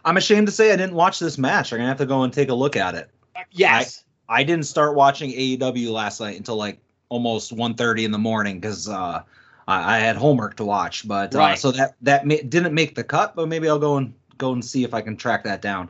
I'm 0.05 0.17
ashamed 0.17 0.47
to 0.47 0.53
say 0.53 0.73
I 0.73 0.75
didn't 0.75 0.95
watch 0.95 1.19
this 1.19 1.37
match. 1.37 1.71
I'm 1.71 1.79
gonna 1.79 1.89
have 1.89 1.97
to 1.99 2.05
go 2.05 2.23
and 2.23 2.33
take 2.33 2.49
a 2.49 2.53
look 2.53 2.75
at 2.75 2.95
it. 2.95 3.09
Yes. 3.51 4.03
I, 4.29 4.39
I 4.39 4.43
didn't 4.43 4.65
start 4.65 4.95
watching 4.95 5.31
AEW 5.31 5.91
last 5.91 6.19
night 6.19 6.37
until 6.37 6.55
like 6.55 6.79
almost 7.09 7.55
1.30 7.55 8.05
in 8.05 8.11
the 8.11 8.17
morning 8.17 8.59
because 8.59 8.89
uh, 8.89 9.21
I, 9.67 9.97
I, 9.97 9.99
had 9.99 10.15
homework 10.15 10.55
to 10.57 10.65
watch. 10.65 11.07
But 11.07 11.35
uh, 11.35 11.39
right. 11.39 11.59
so 11.59 11.71
that 11.71 11.95
that 12.01 12.25
ma- 12.25 12.35
didn't 12.47 12.73
make 12.73 12.95
the 12.95 13.03
cut, 13.03 13.35
but 13.35 13.47
maybe 13.47 13.69
I'll 13.69 13.79
go 13.79 13.97
and 13.97 14.13
go 14.37 14.53
and 14.53 14.63
see 14.63 14.83
if 14.83 14.93
I 14.93 15.01
can 15.01 15.15
track 15.15 15.43
that 15.43 15.61
down. 15.61 15.89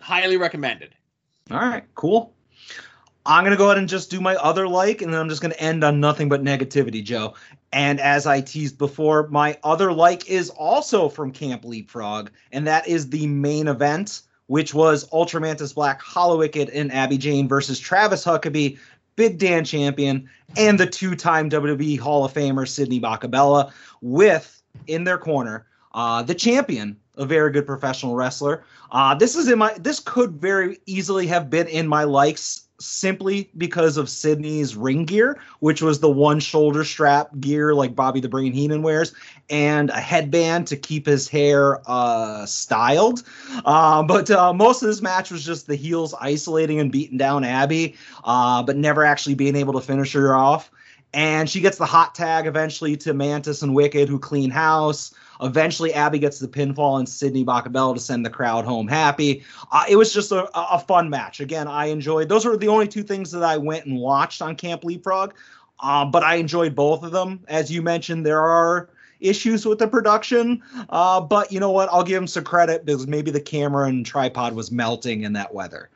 Highly 0.00 0.36
recommended. 0.36 0.94
All 1.50 1.58
right, 1.58 1.84
cool. 1.94 2.34
I'm 3.24 3.44
gonna 3.44 3.56
go 3.56 3.66
ahead 3.66 3.78
and 3.78 3.88
just 3.88 4.10
do 4.10 4.20
my 4.20 4.36
other 4.36 4.66
like, 4.66 5.02
and 5.02 5.12
then 5.12 5.20
I'm 5.20 5.28
just 5.28 5.42
gonna 5.42 5.54
end 5.54 5.84
on 5.84 6.00
nothing 6.00 6.28
but 6.28 6.42
negativity, 6.42 7.04
Joe. 7.04 7.34
And 7.72 8.00
as 8.00 8.26
I 8.26 8.40
teased 8.40 8.78
before, 8.78 9.28
my 9.28 9.58
other 9.62 9.92
like 9.92 10.28
is 10.30 10.50
also 10.50 11.08
from 11.08 11.32
Camp 11.32 11.64
Leapfrog, 11.64 12.30
and 12.52 12.66
that 12.66 12.88
is 12.88 13.10
the 13.10 13.26
main 13.26 13.68
event 13.68 14.22
which 14.48 14.74
was 14.74 15.08
Ultramantis 15.10 15.74
Black, 15.74 16.02
Hallowicked, 16.02 16.70
and 16.74 16.92
Abby 16.92 17.16
Jane 17.16 17.48
versus 17.48 17.78
Travis 17.78 18.24
Huckabee, 18.24 18.78
Big 19.16 19.38
Dan 19.38 19.64
champion, 19.64 20.28
and 20.56 20.78
the 20.78 20.86
two-time 20.86 21.48
WWE 21.48 21.98
Hall 21.98 22.24
of 22.24 22.34
Famer 22.34 22.68
Sidney 22.68 23.00
Bakabella, 23.00 23.72
with 24.00 24.62
in 24.86 25.04
their 25.04 25.18
corner 25.18 25.66
uh, 25.92 26.22
the 26.22 26.34
champion, 26.34 26.96
a 27.16 27.26
very 27.26 27.50
good 27.50 27.66
professional 27.66 28.14
wrestler. 28.14 28.64
Uh, 28.92 29.14
this 29.14 29.34
is 29.36 29.48
in 29.48 29.58
my. 29.58 29.74
This 29.78 30.00
could 30.00 30.32
very 30.32 30.78
easily 30.86 31.26
have 31.26 31.50
been 31.50 31.66
in 31.66 31.88
my 31.88 32.04
likes 32.04 32.67
simply 32.80 33.50
because 33.56 33.96
of 33.96 34.08
Sydney's 34.08 34.76
ring 34.76 35.04
gear, 35.04 35.38
which 35.60 35.82
was 35.82 36.00
the 36.00 36.10
one 36.10 36.40
shoulder 36.40 36.84
strap 36.84 37.30
gear 37.40 37.74
like 37.74 37.94
Bobby 37.94 38.20
the 38.20 38.28
Brain 38.28 38.52
Heenan 38.52 38.82
wears, 38.82 39.12
and 39.50 39.90
a 39.90 40.00
headband 40.00 40.66
to 40.68 40.76
keep 40.76 41.06
his 41.06 41.28
hair 41.28 41.80
uh, 41.86 42.46
styled. 42.46 43.22
Uh, 43.64 44.02
but 44.02 44.30
uh, 44.30 44.52
most 44.52 44.82
of 44.82 44.88
this 44.88 45.02
match 45.02 45.30
was 45.30 45.44
just 45.44 45.66
the 45.66 45.76
heels 45.76 46.14
isolating 46.20 46.78
and 46.80 46.92
beating 46.92 47.18
down 47.18 47.44
Abby, 47.44 47.96
uh, 48.24 48.62
but 48.62 48.76
never 48.76 49.04
actually 49.04 49.34
being 49.34 49.56
able 49.56 49.72
to 49.72 49.80
finish 49.80 50.12
her 50.12 50.34
off. 50.34 50.70
And 51.14 51.48
she 51.48 51.60
gets 51.60 51.78
the 51.78 51.86
hot 51.86 52.14
tag 52.14 52.46
eventually 52.46 52.96
to 52.98 53.14
Mantis 53.14 53.62
and 53.62 53.74
Wicked, 53.74 54.08
who 54.08 54.18
clean 54.18 54.50
house. 54.50 55.14
Eventually, 55.40 55.92
Abby 55.94 56.18
gets 56.18 56.38
the 56.38 56.48
pinfall 56.48 56.98
and 56.98 57.08
Sydney 57.08 57.44
Bakabella 57.44 57.94
to 57.94 58.00
send 58.00 58.24
the 58.24 58.30
crowd 58.30 58.64
home 58.64 58.88
happy. 58.88 59.44
Uh, 59.70 59.84
it 59.88 59.96
was 59.96 60.12
just 60.12 60.32
a, 60.32 60.48
a 60.54 60.78
fun 60.78 61.08
match. 61.10 61.40
Again, 61.40 61.68
I 61.68 61.86
enjoyed. 61.86 62.28
Those 62.28 62.44
were 62.44 62.56
the 62.56 62.68
only 62.68 62.88
two 62.88 63.02
things 63.02 63.30
that 63.32 63.42
I 63.42 63.56
went 63.56 63.86
and 63.86 63.98
watched 63.98 64.42
on 64.42 64.56
Camp 64.56 64.84
Leapfrog, 64.84 65.34
um, 65.80 66.10
but 66.10 66.22
I 66.22 66.36
enjoyed 66.36 66.74
both 66.74 67.02
of 67.02 67.12
them. 67.12 67.44
As 67.48 67.70
you 67.70 67.82
mentioned, 67.82 68.26
there 68.26 68.40
are 68.40 68.90
issues 69.20 69.66
with 69.66 69.78
the 69.78 69.88
production, 69.88 70.62
uh, 70.90 71.20
but 71.20 71.50
you 71.52 71.60
know 71.60 71.70
what? 71.70 71.88
I'll 71.90 72.04
give 72.04 72.16
them 72.16 72.26
some 72.26 72.44
credit 72.44 72.84
because 72.84 73.06
maybe 73.06 73.30
the 73.30 73.40
camera 73.40 73.88
and 73.88 74.04
tripod 74.04 74.54
was 74.54 74.70
melting 74.70 75.22
in 75.22 75.32
that 75.34 75.52
weather. 75.52 75.90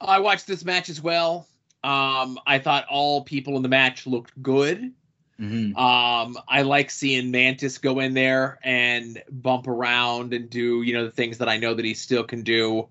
I 0.00 0.18
watched 0.18 0.46
this 0.46 0.64
match 0.64 0.88
as 0.88 1.00
well. 1.00 1.46
Um, 1.82 2.38
I 2.46 2.58
thought 2.58 2.86
all 2.88 3.22
people 3.22 3.56
in 3.56 3.62
the 3.62 3.68
match 3.68 4.06
looked 4.06 4.42
good. 4.42 4.92
Mm-hmm. 5.40 5.76
Um, 5.76 6.38
I 6.48 6.62
like 6.62 6.90
seeing 6.90 7.30
Mantis 7.30 7.78
go 7.78 7.98
in 7.98 8.14
there 8.14 8.58
and 8.62 9.20
bump 9.30 9.66
around 9.66 10.32
and 10.32 10.48
do 10.48 10.82
you 10.82 10.94
know 10.94 11.04
the 11.04 11.10
things 11.10 11.38
that 11.38 11.48
I 11.48 11.56
know 11.56 11.74
that 11.74 11.84
he 11.84 11.94
still 11.94 12.24
can 12.24 12.42
do. 12.42 12.88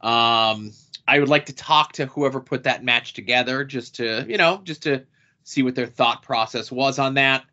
Um, 0.00 0.72
I 1.06 1.18
would 1.18 1.28
like 1.28 1.46
to 1.46 1.52
talk 1.52 1.92
to 1.94 2.06
whoever 2.06 2.40
put 2.40 2.64
that 2.64 2.84
match 2.84 3.14
together 3.14 3.64
just 3.64 3.96
to 3.96 4.24
you 4.28 4.38
know 4.38 4.60
just 4.62 4.84
to 4.84 5.04
see 5.42 5.62
what 5.62 5.74
their 5.74 5.86
thought 5.86 6.22
process 6.22 6.70
was 6.70 6.98
on 6.98 7.14
that. 7.14 7.44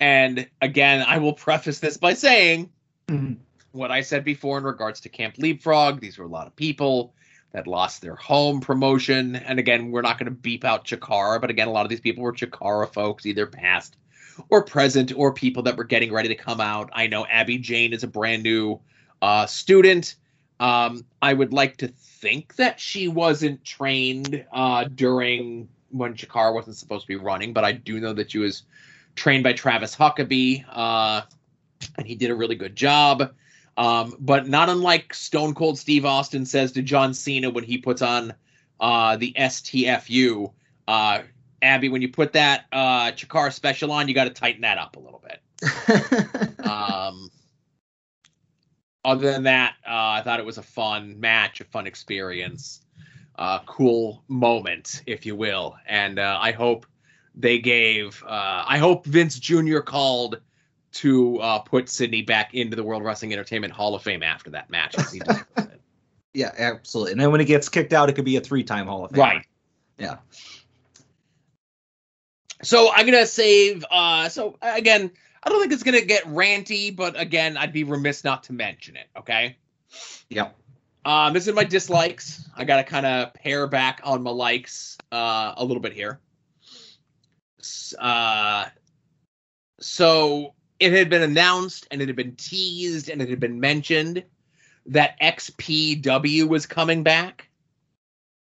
And 0.00 0.48
again, 0.62 1.04
I 1.06 1.18
will 1.18 1.32
preface 1.34 1.78
this 1.78 1.98
by 1.98 2.14
saying 2.14 2.70
mm-hmm. 3.06 3.34
what 3.72 3.90
I 3.90 4.00
said 4.00 4.24
before 4.24 4.56
in 4.56 4.64
regards 4.64 5.00
to 5.00 5.10
Camp 5.10 5.36
Leapfrog. 5.36 6.00
These 6.00 6.16
were 6.16 6.24
a 6.24 6.28
lot 6.28 6.46
of 6.46 6.56
people. 6.56 7.14
That 7.52 7.66
lost 7.66 8.02
their 8.02 8.14
home 8.16 8.60
promotion. 8.60 9.36
And 9.36 9.58
again, 9.58 9.90
we're 9.90 10.02
not 10.02 10.18
going 10.18 10.26
to 10.26 10.30
beep 10.30 10.64
out 10.64 10.84
Chikara, 10.84 11.40
but 11.40 11.50
again, 11.50 11.68
a 11.68 11.70
lot 11.70 11.86
of 11.86 11.90
these 11.90 12.00
people 12.00 12.22
were 12.22 12.32
Chikara 12.32 12.92
folks, 12.92 13.26
either 13.26 13.46
past 13.46 13.96
or 14.50 14.62
present, 14.62 15.12
or 15.16 15.32
people 15.32 15.62
that 15.64 15.76
were 15.76 15.84
getting 15.84 16.12
ready 16.12 16.28
to 16.28 16.34
come 16.34 16.60
out. 16.60 16.90
I 16.92 17.06
know 17.06 17.26
Abby 17.26 17.58
Jane 17.58 17.92
is 17.92 18.04
a 18.04 18.06
brand 18.06 18.42
new 18.42 18.80
uh, 19.22 19.46
student. 19.46 20.14
Um, 20.60 21.04
I 21.22 21.34
would 21.34 21.52
like 21.52 21.76
to 21.78 21.88
think 21.88 22.56
that 22.56 22.78
she 22.78 23.08
wasn't 23.08 23.64
trained 23.64 24.44
uh, 24.52 24.84
during 24.94 25.68
when 25.90 26.14
Chikara 26.14 26.54
wasn't 26.54 26.76
supposed 26.76 27.04
to 27.04 27.08
be 27.08 27.16
running, 27.16 27.52
but 27.52 27.64
I 27.64 27.72
do 27.72 27.98
know 28.00 28.12
that 28.12 28.30
she 28.30 28.38
was 28.38 28.64
trained 29.14 29.42
by 29.42 29.52
Travis 29.52 29.96
Huckabee, 29.96 30.64
uh, 30.68 31.22
and 31.96 32.06
he 32.06 32.14
did 32.14 32.30
a 32.30 32.34
really 32.34 32.56
good 32.56 32.76
job. 32.76 33.34
Um, 33.78 34.16
but 34.18 34.48
not 34.48 34.68
unlike 34.68 35.14
Stone 35.14 35.54
Cold 35.54 35.78
Steve 35.78 36.04
Austin 36.04 36.44
says 36.44 36.72
to 36.72 36.82
John 36.82 37.14
Cena 37.14 37.48
when 37.48 37.62
he 37.62 37.78
puts 37.78 38.02
on 38.02 38.34
uh, 38.80 39.16
the 39.16 39.32
STFU, 39.38 40.52
uh, 40.88 41.20
Abby, 41.62 41.88
when 41.88 42.02
you 42.02 42.08
put 42.08 42.32
that 42.32 42.64
uh, 42.72 43.12
Chikara 43.12 43.52
special 43.52 43.92
on, 43.92 44.08
you 44.08 44.14
got 44.14 44.24
to 44.24 44.30
tighten 44.30 44.62
that 44.62 44.78
up 44.78 44.96
a 44.96 44.98
little 44.98 45.22
bit. 45.24 46.66
um, 46.68 47.30
other 49.04 49.30
than 49.30 49.44
that, 49.44 49.74
uh, 49.86 49.92
I 49.92 50.22
thought 50.22 50.40
it 50.40 50.46
was 50.46 50.58
a 50.58 50.62
fun 50.62 51.18
match, 51.20 51.60
a 51.60 51.64
fun 51.64 51.86
experience, 51.86 52.80
uh, 53.38 53.60
cool 53.60 54.24
moment, 54.26 55.02
if 55.06 55.24
you 55.24 55.36
will. 55.36 55.76
And 55.86 56.18
uh, 56.18 56.36
I 56.40 56.50
hope 56.50 56.84
they 57.32 57.60
gave, 57.60 58.24
uh, 58.24 58.64
I 58.66 58.78
hope 58.78 59.06
Vince 59.06 59.38
Jr. 59.38 59.78
called 59.78 60.40
to 60.90 61.38
uh, 61.38 61.58
put 61.60 61.88
Sydney 61.88 62.22
back 62.22 62.54
into 62.54 62.76
the 62.76 62.82
World 62.82 63.04
Wrestling 63.04 63.32
Entertainment 63.32 63.72
Hall 63.72 63.94
of 63.94 64.02
Fame 64.02 64.22
after 64.22 64.50
that 64.50 64.70
match. 64.70 64.94
yeah, 66.34 66.52
absolutely. 66.58 67.12
And 67.12 67.20
then 67.20 67.30
when 67.30 67.40
it 67.40 67.46
gets 67.46 67.68
kicked 67.68 67.92
out, 67.92 68.08
it 68.08 68.14
could 68.14 68.24
be 68.24 68.36
a 68.36 68.40
three-time 68.40 68.86
Hall 68.86 69.04
of 69.04 69.10
Fame. 69.10 69.20
Right. 69.20 69.46
Yeah. 69.98 70.16
So 72.62 72.90
I'm 72.92 73.06
gonna 73.06 73.26
save. 73.26 73.84
Uh, 73.90 74.28
so 74.28 74.56
again, 74.60 75.10
I 75.42 75.48
don't 75.48 75.60
think 75.60 75.72
it's 75.72 75.82
gonna 75.82 76.00
get 76.00 76.24
ranty, 76.24 76.94
but 76.94 77.18
again, 77.20 77.56
I'd 77.56 77.72
be 77.72 77.84
remiss 77.84 78.24
not 78.24 78.44
to 78.44 78.52
mention 78.52 78.96
it. 78.96 79.06
Okay. 79.16 79.56
Yep. 80.30 80.56
Um, 81.04 81.32
this 81.32 81.46
is 81.46 81.54
my 81.54 81.64
dislikes. 81.64 82.48
I 82.56 82.64
gotta 82.64 82.84
kind 82.84 83.06
of 83.06 83.34
pare 83.34 83.66
back 83.66 84.00
on 84.02 84.22
my 84.22 84.30
likes 84.30 84.98
uh, 85.12 85.54
a 85.56 85.64
little 85.64 85.80
bit 85.80 85.92
here. 85.92 86.18
Uh, 87.98 88.66
so 89.80 90.54
it 90.80 90.92
had 90.92 91.10
been 91.10 91.22
announced 91.22 91.86
and 91.90 92.00
it 92.00 92.08
had 92.08 92.16
been 92.16 92.36
teased 92.36 93.08
and 93.08 93.20
it 93.20 93.28
had 93.28 93.40
been 93.40 93.60
mentioned 93.60 94.24
that 94.86 95.20
XPW 95.20 96.48
was 96.48 96.66
coming 96.66 97.02
back. 97.02 97.48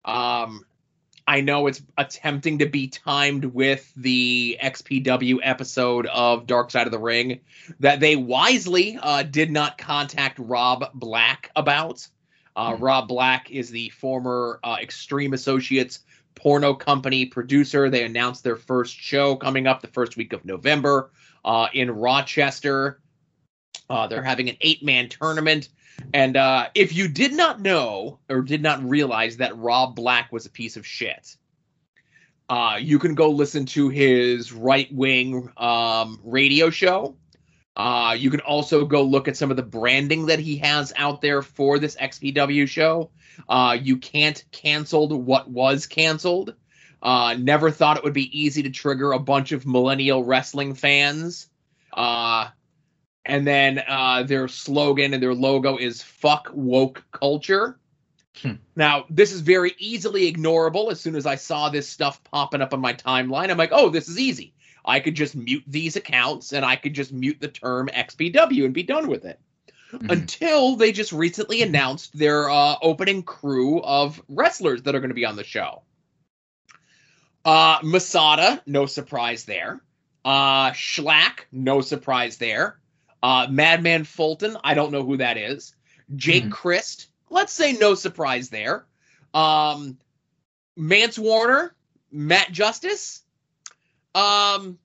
Um, 0.04 0.64
I 1.26 1.40
know 1.40 1.66
it's 1.66 1.82
attempting 1.98 2.60
to 2.60 2.66
be 2.66 2.86
timed 2.86 3.44
with 3.46 3.92
the 3.96 4.58
XPW 4.62 5.38
episode 5.42 6.06
of 6.06 6.46
Dark 6.46 6.70
Side 6.70 6.86
of 6.86 6.92
the 6.92 7.00
Ring 7.00 7.40
that 7.80 7.98
they 7.98 8.14
wisely 8.14 8.96
uh, 9.02 9.24
did 9.24 9.50
not 9.50 9.76
contact 9.76 10.38
Rob 10.38 10.84
Black 10.94 11.50
about. 11.56 12.06
Uh, 12.54 12.72
mm-hmm. 12.72 12.84
Rob 12.84 13.08
Black 13.08 13.50
is 13.50 13.70
the 13.70 13.88
former 13.90 14.60
uh, 14.62 14.76
Extreme 14.80 15.32
Associates 15.32 16.00
porno 16.36 16.74
company 16.74 17.26
producer. 17.26 17.90
They 17.90 18.04
announced 18.04 18.44
their 18.44 18.56
first 18.56 18.94
show 18.94 19.34
coming 19.34 19.66
up 19.66 19.82
the 19.82 19.88
first 19.88 20.16
week 20.16 20.32
of 20.32 20.44
November 20.44 21.10
uh, 21.44 21.68
in 21.72 21.90
Rochester. 21.90 23.00
Uh, 23.88 24.06
they're 24.08 24.22
having 24.22 24.48
an 24.48 24.56
eight 24.60 24.82
man 24.82 25.08
tournament. 25.08 25.68
And 26.12 26.36
uh, 26.36 26.68
if 26.74 26.94
you 26.94 27.08
did 27.08 27.32
not 27.32 27.60
know 27.60 28.18
or 28.28 28.42
did 28.42 28.62
not 28.62 28.82
realize 28.84 29.38
that 29.38 29.56
Rob 29.56 29.96
Black 29.96 30.32
was 30.32 30.46
a 30.46 30.50
piece 30.50 30.76
of 30.76 30.86
shit, 30.86 31.36
uh, 32.48 32.78
you 32.80 32.98
can 32.98 33.14
go 33.14 33.30
listen 33.30 33.66
to 33.66 33.88
his 33.88 34.52
right 34.52 34.92
wing 34.92 35.50
um, 35.56 36.20
radio 36.22 36.70
show. 36.70 37.16
Uh, 37.74 38.16
you 38.18 38.30
can 38.30 38.40
also 38.40 38.86
go 38.86 39.02
look 39.02 39.28
at 39.28 39.36
some 39.36 39.50
of 39.50 39.56
the 39.56 39.62
branding 39.62 40.26
that 40.26 40.38
he 40.38 40.56
has 40.56 40.92
out 40.96 41.20
there 41.20 41.42
for 41.42 41.78
this 41.78 41.96
XPW 41.96 42.66
show. 42.66 43.10
Uh, 43.48 43.76
you 43.80 43.98
can't 43.98 44.42
canceled 44.50 45.12
what 45.12 45.50
was 45.50 45.86
canceled. 45.86 46.54
Uh, 47.06 47.36
never 47.38 47.70
thought 47.70 47.96
it 47.96 48.02
would 48.02 48.12
be 48.12 48.36
easy 48.36 48.64
to 48.64 48.70
trigger 48.70 49.12
a 49.12 49.18
bunch 49.20 49.52
of 49.52 49.64
millennial 49.64 50.24
wrestling 50.24 50.74
fans. 50.74 51.46
Uh, 51.92 52.48
and 53.24 53.46
then 53.46 53.80
uh, 53.86 54.24
their 54.24 54.48
slogan 54.48 55.14
and 55.14 55.22
their 55.22 55.32
logo 55.32 55.76
is 55.76 56.02
"fuck 56.02 56.50
woke 56.52 57.04
culture." 57.12 57.78
Hmm. 58.42 58.54
Now, 58.74 59.04
this 59.08 59.30
is 59.30 59.40
very 59.40 59.76
easily 59.78 60.32
ignorable. 60.32 60.90
As 60.90 61.00
soon 61.00 61.14
as 61.14 61.26
I 61.26 61.36
saw 61.36 61.68
this 61.68 61.88
stuff 61.88 62.24
popping 62.24 62.60
up 62.60 62.74
on 62.74 62.80
my 62.80 62.92
timeline, 62.92 63.50
I'm 63.50 63.56
like, 63.56 63.70
"Oh, 63.70 63.88
this 63.88 64.08
is 64.08 64.18
easy. 64.18 64.52
I 64.84 64.98
could 64.98 65.14
just 65.14 65.36
mute 65.36 65.62
these 65.68 65.94
accounts 65.94 66.52
and 66.52 66.64
I 66.64 66.74
could 66.74 66.92
just 66.94 67.12
mute 67.12 67.36
the 67.38 67.46
term 67.46 67.88
XPW 67.94 68.64
and 68.64 68.74
be 68.74 68.82
done 68.82 69.06
with 69.06 69.24
it." 69.24 69.38
Mm-hmm. 69.92 70.10
Until 70.10 70.74
they 70.74 70.90
just 70.90 71.12
recently 71.12 71.62
announced 71.62 72.18
their 72.18 72.50
uh, 72.50 72.74
opening 72.82 73.22
crew 73.22 73.80
of 73.82 74.20
wrestlers 74.28 74.82
that 74.82 74.96
are 74.96 75.00
going 75.00 75.10
to 75.10 75.14
be 75.14 75.24
on 75.24 75.36
the 75.36 75.44
show. 75.44 75.82
Uh, 77.46 77.78
Masada, 77.84 78.60
no 78.66 78.86
surprise 78.86 79.44
there. 79.44 79.80
Uh, 80.24 80.72
Shlak, 80.72 81.46
no 81.52 81.80
surprise 81.80 82.38
there. 82.38 82.80
Uh, 83.22 83.46
Madman 83.48 84.02
Fulton, 84.02 84.56
I 84.64 84.74
don't 84.74 84.90
know 84.90 85.04
who 85.04 85.18
that 85.18 85.36
is. 85.36 85.72
Jake 86.16 86.42
mm-hmm. 86.42 86.52
Crist, 86.52 87.06
let's 87.30 87.52
say 87.52 87.74
no 87.74 87.94
surprise 87.94 88.48
there. 88.48 88.84
Um, 89.32 89.96
Mance 90.76 91.20
Warner, 91.20 91.72
Matt 92.10 92.50
Justice. 92.50 93.22
Um, 94.12 94.78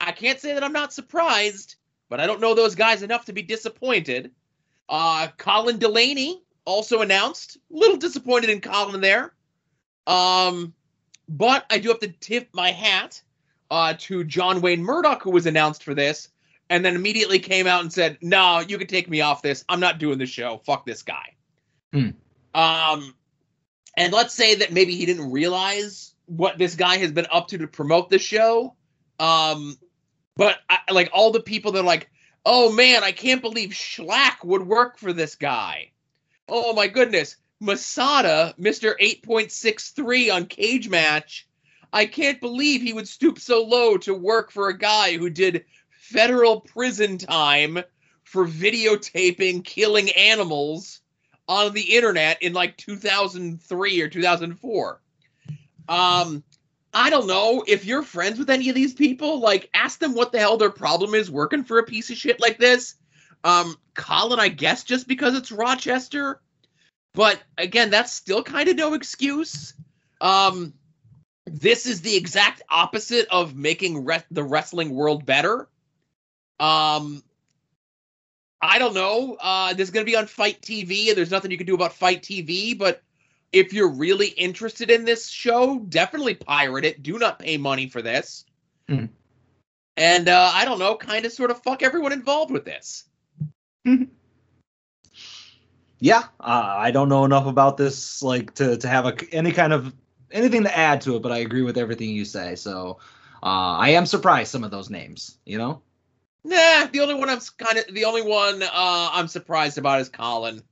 I 0.00 0.12
can't 0.12 0.40
say 0.40 0.54
that 0.54 0.64
I'm 0.64 0.72
not 0.72 0.94
surprised, 0.94 1.76
but 2.08 2.18
I 2.18 2.26
don't 2.26 2.40
know 2.40 2.54
those 2.54 2.76
guys 2.76 3.02
enough 3.02 3.26
to 3.26 3.34
be 3.34 3.42
disappointed. 3.42 4.30
Uh, 4.88 5.28
Colin 5.36 5.78
Delaney 5.78 6.42
also 6.64 7.02
announced. 7.02 7.58
A 7.70 7.76
little 7.76 7.98
disappointed 7.98 8.48
in 8.48 8.62
Colin 8.62 9.02
there. 9.02 9.34
Um, 10.06 10.72
but 11.28 11.66
I 11.70 11.78
do 11.78 11.88
have 11.88 12.00
to 12.00 12.08
tip 12.08 12.48
my 12.52 12.70
hat 12.70 13.20
uh, 13.70 13.94
to 13.98 14.24
John 14.24 14.60
Wayne 14.60 14.82
Murdoch, 14.82 15.22
who 15.22 15.30
was 15.30 15.46
announced 15.46 15.82
for 15.82 15.94
this 15.94 16.28
and 16.68 16.84
then 16.84 16.96
immediately 16.96 17.38
came 17.38 17.66
out 17.66 17.82
and 17.82 17.92
said, 17.92 18.18
"No, 18.20 18.60
you 18.60 18.78
can 18.78 18.86
take 18.86 19.08
me 19.08 19.20
off 19.20 19.42
this. 19.42 19.64
I'm 19.68 19.80
not 19.80 19.98
doing 19.98 20.18
the 20.18 20.26
show. 20.26 20.60
Fuck 20.64 20.86
this 20.86 21.02
guy." 21.02 21.34
Hmm. 21.92 22.10
Um, 22.54 23.14
and 23.96 24.12
let's 24.12 24.34
say 24.34 24.56
that 24.56 24.72
maybe 24.72 24.94
he 24.94 25.06
didn't 25.06 25.30
realize 25.30 26.14
what 26.26 26.58
this 26.58 26.74
guy 26.74 26.96
has 26.98 27.12
been 27.12 27.26
up 27.30 27.48
to 27.48 27.58
to 27.58 27.68
promote 27.68 28.10
the 28.10 28.18
show. 28.18 28.74
Um, 29.18 29.76
but 30.36 30.58
I, 30.68 30.78
like 30.90 31.10
all 31.12 31.30
the 31.30 31.40
people 31.40 31.72
that 31.72 31.80
are 31.80 31.84
like, 31.84 32.10
"Oh 32.44 32.72
man, 32.72 33.04
I 33.04 33.12
can't 33.12 33.42
believe 33.42 33.70
Shlak 33.70 34.44
would 34.44 34.66
work 34.66 34.98
for 34.98 35.12
this 35.12 35.34
guy." 35.34 35.92
Oh 36.48 36.72
my 36.74 36.88
goodness, 36.88 37.36
Masada, 37.60 38.54
Six 39.48 39.90
Three 39.90 40.30
on 40.30 40.46
Cage 40.46 40.88
Match. 40.88 41.48
I 41.92 42.06
can't 42.06 42.40
believe 42.40 42.82
he 42.82 42.92
would 42.92 43.08
stoop 43.08 43.38
so 43.38 43.64
low 43.64 43.96
to 43.98 44.14
work 44.14 44.50
for 44.50 44.68
a 44.68 44.78
guy 44.78 45.16
who 45.16 45.30
did 45.30 45.64
federal 45.90 46.60
prison 46.60 47.18
time 47.18 47.78
for 48.24 48.46
videotaping 48.46 49.64
killing 49.64 50.10
animals 50.10 51.00
on 51.48 51.72
the 51.72 51.96
internet 51.96 52.42
in 52.42 52.52
like 52.52 52.76
2003 52.76 54.02
or 54.02 54.08
2004. 54.08 55.00
Um, 55.88 56.44
I 56.92 57.10
don't 57.10 57.26
know 57.26 57.64
if 57.66 57.84
you're 57.84 58.02
friends 58.02 58.38
with 58.38 58.50
any 58.50 58.68
of 58.68 58.74
these 58.74 58.94
people. 58.94 59.40
Like, 59.40 59.70
ask 59.74 59.98
them 59.98 60.14
what 60.14 60.32
the 60.32 60.38
hell 60.38 60.56
their 60.56 60.70
problem 60.70 61.14
is 61.14 61.30
working 61.30 61.62
for 61.62 61.78
a 61.78 61.84
piece 61.84 62.10
of 62.10 62.16
shit 62.16 62.40
like 62.40 62.58
this. 62.58 62.96
Um, 63.44 63.76
Colin, 63.94 64.40
I 64.40 64.48
guess 64.48 64.82
just 64.82 65.06
because 65.06 65.36
it's 65.36 65.52
Rochester, 65.52 66.40
but 67.16 67.42
again, 67.56 67.88
that's 67.88 68.12
still 68.12 68.42
kind 68.42 68.68
of 68.68 68.76
no 68.76 68.92
excuse. 68.92 69.72
Um, 70.20 70.74
this 71.46 71.86
is 71.86 72.02
the 72.02 72.14
exact 72.14 72.60
opposite 72.68 73.26
of 73.30 73.56
making 73.56 74.04
re- 74.04 74.22
the 74.30 74.44
wrestling 74.44 74.90
world 74.90 75.24
better. 75.24 75.66
Um, 76.60 77.24
I 78.60 78.78
don't 78.78 78.92
know. 78.92 79.38
Uh, 79.40 79.72
this 79.72 79.88
is 79.88 79.90
going 79.90 80.04
to 80.04 80.10
be 80.10 80.16
on 80.16 80.26
FITE 80.26 80.60
TV, 80.60 81.08
and 81.08 81.16
there's 81.16 81.30
nothing 81.30 81.50
you 81.50 81.56
can 81.56 81.66
do 81.66 81.74
about 81.74 81.94
FITE 81.94 82.20
TV. 82.20 82.76
But 82.76 83.02
if 83.50 83.72
you're 83.72 83.88
really 83.88 84.28
interested 84.28 84.90
in 84.90 85.06
this 85.06 85.26
show, 85.26 85.78
definitely 85.78 86.34
pirate 86.34 86.84
it. 86.84 87.02
Do 87.02 87.18
not 87.18 87.38
pay 87.38 87.56
money 87.56 87.88
for 87.88 88.02
this. 88.02 88.44
Mm. 88.90 89.08
And 89.96 90.28
uh, 90.28 90.50
I 90.52 90.66
don't 90.66 90.78
know, 90.78 90.96
kind 90.96 91.24
of 91.24 91.32
sort 91.32 91.50
of 91.50 91.62
fuck 91.62 91.82
everyone 91.82 92.12
involved 92.12 92.50
with 92.50 92.66
this. 92.66 93.04
Yeah, 95.98 96.24
uh, 96.40 96.76
I 96.78 96.90
don't 96.90 97.08
know 97.08 97.24
enough 97.24 97.46
about 97.46 97.76
this 97.76 98.22
like 98.22 98.54
to 98.54 98.76
to 98.76 98.88
have 98.88 99.06
a, 99.06 99.16
any 99.32 99.52
kind 99.52 99.72
of 99.72 99.94
anything 100.30 100.64
to 100.64 100.76
add 100.76 101.00
to 101.02 101.16
it, 101.16 101.22
but 101.22 101.32
I 101.32 101.38
agree 101.38 101.62
with 101.62 101.78
everything 101.78 102.10
you 102.10 102.24
say. 102.24 102.54
So 102.56 102.98
uh, 103.42 103.76
I 103.78 103.90
am 103.90 104.06
surprised 104.06 104.50
some 104.50 104.64
of 104.64 104.70
those 104.70 104.90
names. 104.90 105.38
You 105.44 105.58
know. 105.58 105.82
Nah, 106.44 106.86
the 106.86 107.00
only 107.00 107.14
one 107.14 107.28
I'm 107.28 107.40
kind 107.58 107.78
of 107.78 107.94
the 107.94 108.04
only 108.04 108.22
one 108.22 108.62
uh, 108.62 108.68
I'm 108.72 109.28
surprised 109.28 109.78
about 109.78 110.00
is 110.00 110.08
Colin. 110.08 110.62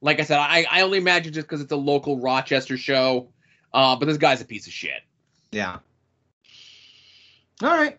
like 0.00 0.20
I 0.20 0.24
said, 0.24 0.38
I, 0.38 0.66
I 0.70 0.82
only 0.82 0.98
imagine 0.98 1.32
just 1.32 1.48
because 1.48 1.62
it's 1.62 1.72
a 1.72 1.76
local 1.76 2.20
Rochester 2.20 2.76
show. 2.76 3.30
Uh, 3.72 3.96
but 3.96 4.06
this 4.06 4.18
guy's 4.18 4.40
a 4.40 4.44
piece 4.44 4.66
of 4.68 4.72
shit. 4.72 5.00
Yeah. 5.50 5.78
All 7.62 7.68
right. 7.68 7.98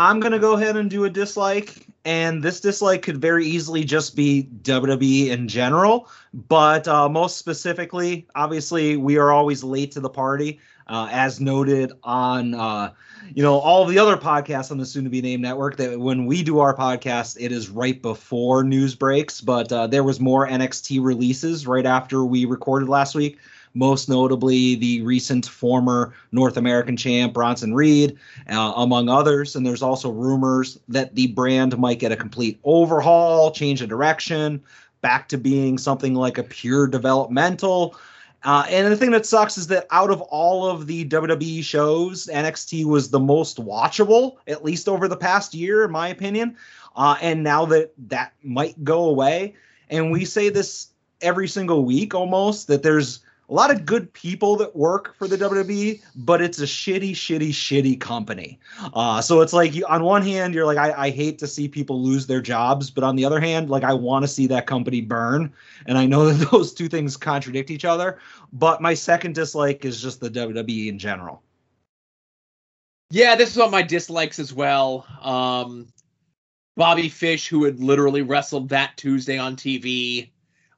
I'm 0.00 0.18
going 0.18 0.32
to 0.32 0.38
go 0.38 0.54
ahead 0.54 0.78
and 0.78 0.88
do 0.88 1.04
a 1.04 1.10
dislike. 1.10 1.86
And 2.06 2.42
this 2.42 2.62
dislike 2.62 3.02
could 3.02 3.20
very 3.20 3.44
easily 3.44 3.84
just 3.84 4.16
be 4.16 4.48
WWE 4.62 5.28
in 5.28 5.46
general. 5.46 6.08
But 6.32 6.88
uh, 6.88 7.10
most 7.10 7.36
specifically, 7.36 8.26
obviously, 8.34 8.96
we 8.96 9.18
are 9.18 9.30
always 9.30 9.62
late 9.62 9.92
to 9.92 10.00
the 10.00 10.08
party. 10.08 10.58
Uh, 10.86 11.08
as 11.12 11.38
noted 11.38 11.92
on, 12.02 12.54
uh, 12.54 12.90
you 13.34 13.42
know, 13.42 13.58
all 13.58 13.82
of 13.82 13.90
the 13.90 13.98
other 13.98 14.16
podcasts 14.16 14.72
on 14.72 14.78
the 14.78 14.86
soon 14.86 15.04
to 15.04 15.10
be 15.10 15.20
named 15.20 15.42
network, 15.42 15.76
that 15.76 16.00
when 16.00 16.24
we 16.24 16.42
do 16.42 16.60
our 16.60 16.74
podcast, 16.74 17.36
it 17.38 17.52
is 17.52 17.68
right 17.68 18.00
before 18.00 18.64
news 18.64 18.94
breaks. 18.94 19.42
But 19.42 19.70
uh, 19.70 19.86
there 19.86 20.02
was 20.02 20.18
more 20.18 20.48
NXT 20.48 21.04
releases 21.04 21.66
right 21.66 21.86
after 21.86 22.24
we 22.24 22.46
recorded 22.46 22.88
last 22.88 23.14
week 23.14 23.38
most 23.74 24.08
notably 24.08 24.74
the 24.74 25.02
recent 25.02 25.46
former 25.46 26.14
North 26.32 26.56
American 26.56 26.96
champ 26.96 27.32
Bronson 27.32 27.74
Reed, 27.74 28.18
uh, 28.48 28.72
among 28.76 29.08
others. 29.08 29.56
And 29.56 29.64
there's 29.64 29.82
also 29.82 30.10
rumors 30.10 30.78
that 30.88 31.14
the 31.14 31.28
brand 31.28 31.76
might 31.78 31.98
get 31.98 32.12
a 32.12 32.16
complete 32.16 32.58
overhaul, 32.64 33.50
change 33.50 33.82
of 33.82 33.88
direction, 33.88 34.62
back 35.00 35.28
to 35.28 35.38
being 35.38 35.78
something 35.78 36.14
like 36.14 36.38
a 36.38 36.42
pure 36.42 36.86
developmental. 36.86 37.96
Uh, 38.42 38.64
and 38.70 38.90
the 38.90 38.96
thing 38.96 39.10
that 39.10 39.26
sucks 39.26 39.58
is 39.58 39.66
that 39.66 39.86
out 39.90 40.10
of 40.10 40.20
all 40.22 40.66
of 40.66 40.86
the 40.86 41.04
WWE 41.06 41.62
shows, 41.62 42.26
NXT 42.26 42.86
was 42.86 43.10
the 43.10 43.20
most 43.20 43.58
watchable, 43.58 44.36
at 44.46 44.64
least 44.64 44.88
over 44.88 45.08
the 45.08 45.16
past 45.16 45.54
year, 45.54 45.84
in 45.84 45.90
my 45.90 46.08
opinion. 46.08 46.56
Uh, 46.96 47.16
and 47.20 47.42
now 47.42 47.64
that 47.66 47.92
that 48.08 48.32
might 48.42 48.82
go 48.82 49.04
away, 49.04 49.54
and 49.90 50.10
we 50.10 50.24
say 50.24 50.48
this 50.48 50.88
every 51.20 51.48
single 51.48 51.84
week 51.84 52.14
almost, 52.14 52.66
that 52.68 52.82
there's 52.82 53.20
a 53.50 53.52
lot 53.52 53.72
of 53.72 53.84
good 53.84 54.12
people 54.12 54.54
that 54.56 54.76
work 54.76 55.16
for 55.16 55.26
the 55.26 55.36
WWE, 55.36 56.00
but 56.14 56.40
it's 56.40 56.60
a 56.60 56.64
shitty, 56.64 57.10
shitty, 57.10 57.50
shitty 57.50 57.98
company. 58.00 58.60
Uh, 58.94 59.20
so 59.20 59.40
it's 59.40 59.52
like 59.52 59.74
on 59.88 60.04
one 60.04 60.22
hand, 60.22 60.54
you're 60.54 60.66
like, 60.66 60.78
I, 60.78 61.06
I 61.06 61.10
hate 61.10 61.38
to 61.40 61.48
see 61.48 61.66
people 61.66 62.00
lose 62.00 62.28
their 62.28 62.40
jobs, 62.40 62.90
but 62.90 63.02
on 63.02 63.16
the 63.16 63.24
other 63.24 63.40
hand, 63.40 63.68
like 63.68 63.82
I 63.82 63.92
want 63.92 64.22
to 64.22 64.28
see 64.28 64.46
that 64.46 64.68
company 64.68 65.00
burn. 65.00 65.52
And 65.86 65.98
I 65.98 66.06
know 66.06 66.26
that 66.32 66.50
those 66.50 66.72
two 66.72 66.88
things 66.88 67.16
contradict 67.16 67.70
each 67.70 67.84
other. 67.84 68.20
But 68.52 68.80
my 68.80 68.94
second 68.94 69.34
dislike 69.34 69.84
is 69.84 70.00
just 70.00 70.20
the 70.20 70.30
WWE 70.30 70.88
in 70.88 70.98
general. 70.98 71.42
Yeah, 73.10 73.34
this 73.34 73.50
is 73.50 73.58
on 73.58 73.72
my 73.72 73.82
dislikes 73.82 74.38
as 74.38 74.54
well. 74.54 75.04
Um, 75.20 75.88
Bobby 76.76 77.08
Fish, 77.08 77.48
who 77.48 77.64
had 77.64 77.80
literally 77.80 78.22
wrestled 78.22 78.68
that 78.68 78.96
Tuesday 78.96 79.38
on 79.38 79.56
TV, 79.56 80.30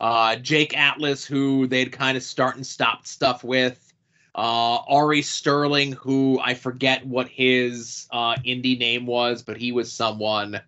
uh, 0.03 0.35
Jake 0.37 0.77
Atlas, 0.77 1.25
who 1.25 1.69
they'd 1.69 1.93
kind 1.93 2.17
of 2.17 2.25
start 2.25 2.57
and 2.57 2.67
stop 2.67 3.07
stuff 3.07 3.45
with. 3.45 3.93
Uh, 4.35 4.79
Ari 4.89 5.23
Sterling, 5.23 5.93
who 5.93 6.41
I 6.43 6.55
forget 6.55 7.07
what 7.07 7.29
his 7.29 8.09
uh, 8.11 8.35
indie 8.37 8.79
name 8.79 9.07
was, 9.07 9.43
but 9.43 9.57
he 9.57 9.71
was 9.71 9.93
someone 9.93 10.61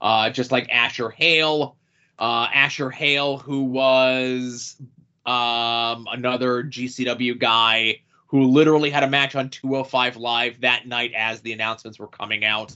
uh, 0.00 0.30
just 0.30 0.50
like 0.50 0.68
Asher 0.70 1.08
Hale. 1.08 1.76
Uh, 2.18 2.48
Asher 2.52 2.90
Hale, 2.90 3.38
who 3.38 3.62
was 3.64 4.76
um, 5.24 6.08
another 6.10 6.64
GCW 6.64 7.38
guy 7.38 8.00
who 8.26 8.48
literally 8.48 8.90
had 8.90 9.04
a 9.04 9.08
match 9.08 9.36
on 9.36 9.50
205 9.50 10.16
Live 10.16 10.60
that 10.62 10.88
night 10.88 11.12
as 11.16 11.40
the 11.42 11.52
announcements 11.52 11.98
were 11.98 12.08
coming 12.08 12.44
out. 12.44 12.74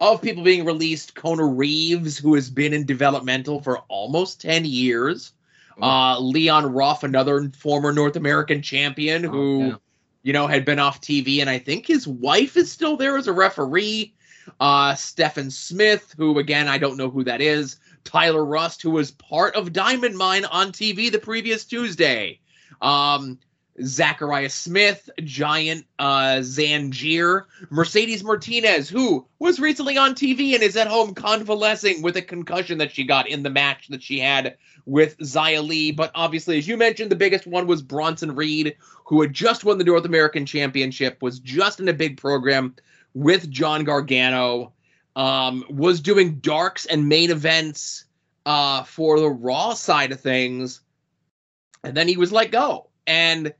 Of 0.00 0.20
people 0.20 0.42
being 0.42 0.64
released, 0.64 1.14
Kona 1.14 1.44
Reeves, 1.44 2.18
who 2.18 2.34
has 2.34 2.50
been 2.50 2.72
in 2.72 2.86
developmental 2.86 3.60
for 3.60 3.78
almost 3.88 4.40
10 4.40 4.64
years. 4.64 5.32
Uh, 5.80 6.18
Leon 6.20 6.66
Ruff, 6.72 7.02
another 7.02 7.50
former 7.58 7.92
North 7.92 8.16
American 8.16 8.62
champion 8.62 9.24
who, 9.24 9.62
Oh, 9.62 9.66
yeah. 9.66 9.74
you 10.22 10.32
know, 10.32 10.46
had 10.46 10.64
been 10.64 10.78
off 10.78 11.00
TV, 11.00 11.40
and 11.40 11.50
I 11.50 11.58
think 11.58 11.86
his 11.86 12.06
wife 12.06 12.56
is 12.56 12.70
still 12.70 12.96
there 12.96 13.16
as 13.16 13.26
a 13.26 13.32
referee. 13.32 14.14
Uh, 14.60 14.94
Stephen 14.94 15.50
Smith, 15.50 16.14
who 16.16 16.38
again 16.38 16.68
I 16.68 16.76
don't 16.78 16.96
know 16.98 17.08
who 17.10 17.24
that 17.24 17.40
is. 17.40 17.78
Tyler 18.04 18.44
Rust, 18.44 18.82
who 18.82 18.90
was 18.90 19.10
part 19.12 19.56
of 19.56 19.72
Diamond 19.72 20.16
Mine 20.18 20.44
on 20.44 20.70
TV 20.70 21.10
the 21.10 21.18
previous 21.18 21.64
Tuesday. 21.64 22.40
Um, 22.82 23.38
Zechariah 23.82 24.50
Smith, 24.50 25.10
Giant 25.24 25.84
uh, 25.98 26.36
Zanjeer, 26.40 27.44
Mercedes 27.70 28.22
Martinez, 28.22 28.88
who 28.88 29.26
was 29.38 29.58
recently 29.58 29.96
on 29.96 30.14
TV 30.14 30.54
and 30.54 30.62
is 30.62 30.76
at 30.76 30.86
home 30.86 31.14
convalescing 31.14 32.00
with 32.02 32.16
a 32.16 32.22
concussion 32.22 32.78
that 32.78 32.92
she 32.92 33.04
got 33.04 33.28
in 33.28 33.42
the 33.42 33.50
match 33.50 33.88
that 33.88 34.02
she 34.02 34.20
had 34.20 34.56
with 34.86 35.18
Xia 35.18 35.66
Li. 35.66 35.90
But 35.90 36.12
obviously, 36.14 36.58
as 36.58 36.68
you 36.68 36.76
mentioned, 36.76 37.10
the 37.10 37.16
biggest 37.16 37.46
one 37.46 37.66
was 37.66 37.82
Bronson 37.82 38.34
Reed, 38.34 38.76
who 39.04 39.20
had 39.20 39.32
just 39.32 39.64
won 39.64 39.78
the 39.78 39.84
North 39.84 40.04
American 40.04 40.46
Championship, 40.46 41.20
was 41.20 41.40
just 41.40 41.80
in 41.80 41.88
a 41.88 41.92
big 41.92 42.16
program 42.16 42.74
with 43.14 43.50
John 43.50 43.84
Gargano, 43.84 44.72
um, 45.16 45.64
was 45.68 46.00
doing 46.00 46.36
darks 46.36 46.86
and 46.86 47.08
main 47.08 47.30
events 47.30 48.04
uh, 48.46 48.84
for 48.84 49.18
the 49.18 49.30
Raw 49.30 49.74
side 49.74 50.12
of 50.12 50.20
things, 50.20 50.80
and 51.82 51.96
then 51.96 52.08
he 52.08 52.16
was 52.16 52.32
let 52.32 52.50
go. 52.50 52.88
And 53.06 53.52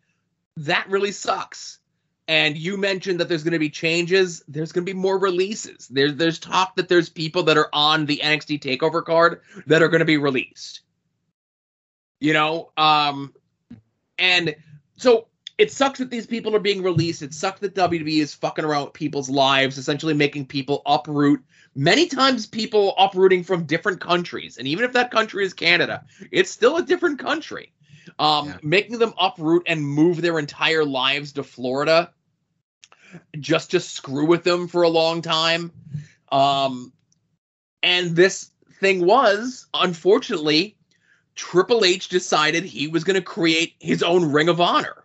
that 0.59 0.89
really 0.89 1.13
sucks. 1.13 1.79
And 2.27 2.57
you 2.57 2.79
mentioned 2.79 3.21
that 3.21 3.29
there's 3.29 3.45
going 3.45 3.53
to 3.53 3.59
be 3.59 3.69
changes. 3.69 4.43
There's 4.49 4.73
going 4.73 4.87
to 4.87 4.93
be 4.93 4.99
more 4.99 5.19
releases. 5.19 5.89
There's 5.89 6.15
there's 6.15 6.39
talk 6.39 6.77
that 6.77 6.89
there's 6.89 7.11
people 7.11 7.43
that 7.45 7.59
are 7.59 7.69
on 7.73 8.07
the 8.07 8.21
NXT 8.25 8.61
Takeover 8.61 9.05
card 9.05 9.43
that 9.67 9.83
are 9.83 9.89
going 9.89 9.99
to 9.99 10.07
be 10.07 10.17
released. 10.17 10.81
You 12.21 12.33
know, 12.33 12.71
um, 12.79 13.35
and 14.19 14.57
so 14.97 15.27
it 15.59 15.71
sucks 15.71 15.99
that 15.99 16.09
these 16.09 16.27
people 16.27 16.57
are 16.57 16.61
being 16.61 16.83
released. 16.83 17.21
It 17.21 17.35
sucks 17.35 17.61
that 17.61 17.75
WWE 17.75 18.23
is 18.23 18.33
fucking 18.33 18.65
around 18.65 18.87
with 18.87 18.95
people's 18.95 19.29
lives, 19.29 19.77
essentially 19.77 20.15
making 20.15 20.47
people 20.47 20.81
uproot. 20.87 21.43
Many 21.75 22.07
times, 22.07 22.47
people 22.47 22.95
uprooting 22.97 23.45
from 23.45 23.67
different 23.67 24.01
countries, 24.01 24.57
and 24.57 24.67
even 24.67 24.87
if 24.87 24.93
that 24.95 25.11
country 25.11 25.45
is 25.45 25.53
Canada, 25.53 26.07
it's 26.31 26.51
still 26.51 26.79
a 26.79 26.83
different 26.83 27.19
country 27.19 27.75
um, 28.19 28.49
Yeah. 28.49 28.59
making 28.63 28.99
them 28.99 29.15
uproot 29.19 29.65
and 29.67 29.87
move 29.87 30.21
their 30.21 30.39
entire 30.39 30.85
lives 30.85 31.33
to 31.33 31.43
Florida 31.43 32.13
just 33.39 33.71
to 33.73 33.81
screw 33.81 34.27
with 34.27 34.45
them 34.45 34.69
for 34.69 34.83
a 34.83 34.89
long 34.89 35.23
time. 35.23 35.73
Um, 36.31 36.93
and 37.83 38.17
this 38.17 38.51
thing 38.81 39.05
was, 39.05 39.67
unfortunately, 39.73 40.77
Triple 41.35 41.85
H 41.85 42.09
decided 42.09 42.65
he 42.65 42.89
was 42.89 43.05
going 43.05 43.17
to 43.17 43.23
create 43.23 43.75
his 43.79 44.03
own 44.03 44.33
Ring 44.33 44.49
of 44.49 44.61
Honor. 44.61 45.05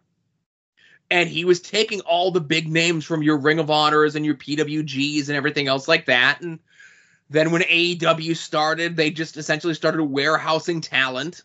And 1.12 1.27
he 1.27 1.43
was 1.43 1.59
taking 1.59 2.01
all 2.01 2.31
the 2.31 2.41
big 2.41 2.67
names 2.67 3.03
from 3.03 3.23
your 3.23 3.38
Ring 3.38 3.59
of 3.59 3.71
Honors 3.71 4.15
and 4.15 4.25
your 4.25 4.35
PWGs 4.35 5.27
and 5.27 5.35
everything 5.35 5.67
else 5.67 5.88
like 5.88 6.05
that. 6.05 6.41
And 6.41 6.59
then 7.31 7.51
when 7.51 7.63
AEW 7.63 8.35
started, 8.35 8.95
they 8.95 9.09
just 9.09 9.35
essentially 9.38 9.73
started 9.73 10.03
warehousing 10.03 10.81
talent 10.81 11.41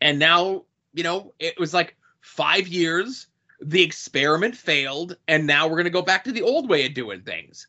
and 0.00 0.18
now 0.18 0.64
you 0.92 1.02
know 1.02 1.32
it 1.38 1.58
was 1.58 1.74
like 1.74 1.96
five 2.20 2.68
years 2.68 3.26
the 3.60 3.82
experiment 3.82 4.56
failed 4.56 5.16
and 5.28 5.46
now 5.46 5.66
we're 5.66 5.76
going 5.76 5.84
to 5.84 5.90
go 5.90 6.02
back 6.02 6.24
to 6.24 6.32
the 6.32 6.42
old 6.42 6.68
way 6.68 6.86
of 6.86 6.94
doing 6.94 7.20
things. 7.20 7.66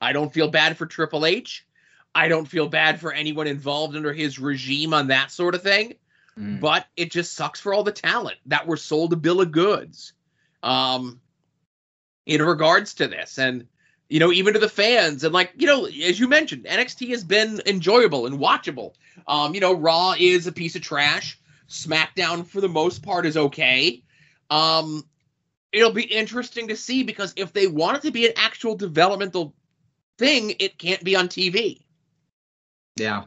I 0.00 0.12
don't 0.12 0.32
feel 0.32 0.48
bad 0.48 0.76
for 0.76 0.86
triple 0.86 1.26
h. 1.26 1.66
I 2.14 2.28
don't 2.28 2.46
feel 2.46 2.68
bad 2.68 3.00
for 3.00 3.12
anyone 3.12 3.46
involved 3.46 3.96
under 3.96 4.12
his 4.12 4.38
regime 4.38 4.94
on 4.94 5.08
that 5.08 5.30
sort 5.30 5.54
of 5.54 5.62
thing. 5.62 5.94
Mm. 6.38 6.60
but 6.60 6.86
it 6.96 7.10
just 7.10 7.34
sucks 7.34 7.60
for 7.60 7.74
all 7.74 7.82
the 7.82 7.92
talent 7.92 8.38
that 8.46 8.66
were 8.66 8.78
sold 8.78 9.12
a 9.12 9.16
bill 9.16 9.42
of 9.42 9.52
goods 9.52 10.14
um 10.62 11.20
in 12.24 12.40
regards 12.40 12.94
to 12.94 13.08
this. 13.08 13.38
And 13.38 13.66
you 14.12 14.20
know 14.20 14.30
even 14.30 14.52
to 14.52 14.60
the 14.60 14.68
fans 14.68 15.24
and 15.24 15.32
like 15.32 15.52
you 15.56 15.66
know 15.66 15.86
as 15.86 16.20
you 16.20 16.28
mentioned 16.28 16.64
nxt 16.64 17.08
has 17.08 17.24
been 17.24 17.62
enjoyable 17.64 18.26
and 18.26 18.38
watchable 18.38 18.92
um 19.26 19.54
you 19.54 19.60
know 19.60 19.72
raw 19.74 20.14
is 20.18 20.46
a 20.46 20.52
piece 20.52 20.76
of 20.76 20.82
trash 20.82 21.38
smackdown 21.68 22.46
for 22.46 22.60
the 22.60 22.68
most 22.68 23.02
part 23.02 23.26
is 23.26 23.36
okay 23.36 24.02
um 24.50 25.04
it'll 25.72 25.92
be 25.92 26.02
interesting 26.02 26.68
to 26.68 26.76
see 26.76 27.02
because 27.02 27.32
if 27.36 27.52
they 27.52 27.66
want 27.66 27.96
it 27.96 28.02
to 28.02 28.10
be 28.10 28.26
an 28.26 28.32
actual 28.36 28.76
developmental 28.76 29.54
thing 30.18 30.54
it 30.60 30.78
can't 30.78 31.02
be 31.02 31.16
on 31.16 31.28
tv 31.28 31.80
Yeah. 32.96 33.24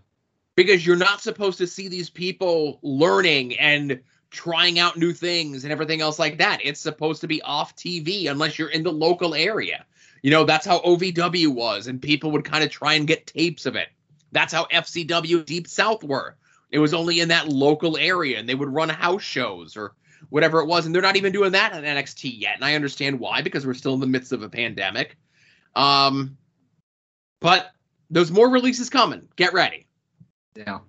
because 0.55 0.85
you're 0.85 0.95
not 0.95 1.21
supposed 1.21 1.57
to 1.57 1.67
see 1.67 1.87
these 1.87 2.09
people 2.09 2.79
learning 2.83 3.57
and 3.57 4.01
trying 4.31 4.79
out 4.79 4.97
new 4.97 5.13
things 5.13 5.63
and 5.63 5.71
everything 5.71 6.01
else 6.01 6.19
like 6.19 6.39
that. 6.39 6.59
It's 6.61 6.81
supposed 6.81 7.21
to 7.21 7.27
be 7.27 7.41
off 7.41 7.75
TV 7.75 8.29
unless 8.29 8.59
you're 8.59 8.69
in 8.69 8.83
the 8.83 8.91
local 8.91 9.33
area. 9.33 9.85
You 10.21 10.31
know, 10.31 10.43
that's 10.43 10.65
how 10.65 10.79
OVW 10.79 11.47
was, 11.53 11.87
and 11.87 12.01
people 12.01 12.31
would 12.31 12.43
kind 12.43 12.63
of 12.63 12.69
try 12.69 12.95
and 12.95 13.07
get 13.07 13.27
tapes 13.27 13.65
of 13.65 13.75
it. 13.75 13.87
That's 14.35 14.53
how 14.53 14.65
FCW 14.65 15.45
Deep 15.45 15.65
South 15.65 16.03
were. 16.03 16.35
It 16.69 16.79
was 16.79 16.93
only 16.93 17.21
in 17.21 17.29
that 17.29 17.47
local 17.47 17.95
area, 17.95 18.37
and 18.37 18.49
they 18.49 18.53
would 18.53 18.67
run 18.67 18.89
house 18.89 19.23
shows 19.23 19.77
or 19.77 19.93
whatever 20.29 20.59
it 20.59 20.65
was, 20.65 20.85
and 20.85 20.93
they're 20.93 21.01
not 21.01 21.15
even 21.15 21.31
doing 21.31 21.53
that 21.53 21.71
on 21.71 21.83
NXT 21.83 22.37
yet. 22.37 22.55
And 22.55 22.65
I 22.65 22.75
understand 22.75 23.17
why, 23.17 23.41
because 23.41 23.65
we're 23.65 23.73
still 23.73 23.93
in 23.93 24.01
the 24.01 24.07
midst 24.07 24.33
of 24.33 24.43
a 24.43 24.49
pandemic. 24.49 25.15
Um, 25.73 26.37
but 27.39 27.71
there's 28.09 28.29
more 28.29 28.49
releases 28.49 28.89
coming. 28.89 29.29
Get 29.37 29.53
ready. 29.53 29.87
Yeah. 30.53 30.79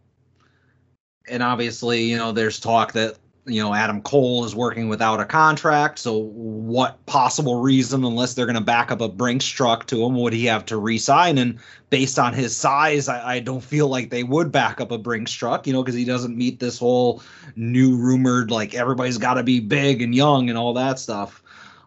and 1.28 1.42
obviously, 1.42 2.04
you 2.04 2.16
know, 2.16 2.32
there's 2.32 2.58
talk 2.58 2.92
that 2.92 3.16
you 3.46 3.62
know 3.62 3.72
Adam 3.72 4.02
Cole 4.02 4.44
is 4.44 4.54
working 4.54 4.88
without 4.88 5.20
a 5.20 5.24
contract. 5.24 5.98
So, 5.98 6.18
what 6.18 7.04
possible 7.06 7.60
reason, 7.60 8.04
unless 8.04 8.34
they're 8.34 8.46
going 8.46 8.56
to 8.56 8.60
back 8.60 8.90
up 8.90 9.00
a 9.00 9.08
Brinks 9.08 9.46
truck 9.46 9.86
to 9.86 10.04
him, 10.04 10.16
would 10.16 10.32
he 10.32 10.46
have 10.46 10.66
to 10.66 10.78
resign? 10.78 11.38
And 11.38 11.58
based 11.90 12.18
on 12.18 12.34
his 12.34 12.56
size, 12.56 13.08
I, 13.08 13.36
I 13.36 13.40
don't 13.40 13.62
feel 13.62 13.88
like 13.88 14.10
they 14.10 14.24
would 14.24 14.50
back 14.50 14.80
up 14.80 14.90
a 14.90 14.98
Brinks 14.98 15.32
truck, 15.32 15.66
you 15.66 15.72
know, 15.72 15.82
because 15.82 15.94
he 15.94 16.04
doesn't 16.04 16.36
meet 16.36 16.58
this 16.58 16.78
whole 16.78 17.22
new 17.54 17.96
rumored 17.96 18.50
like 18.50 18.74
everybody's 18.74 19.18
got 19.18 19.34
to 19.34 19.42
be 19.42 19.60
big 19.60 20.02
and 20.02 20.14
young 20.14 20.48
and 20.48 20.58
all 20.58 20.74
that 20.74 20.98
stuff. 20.98 21.42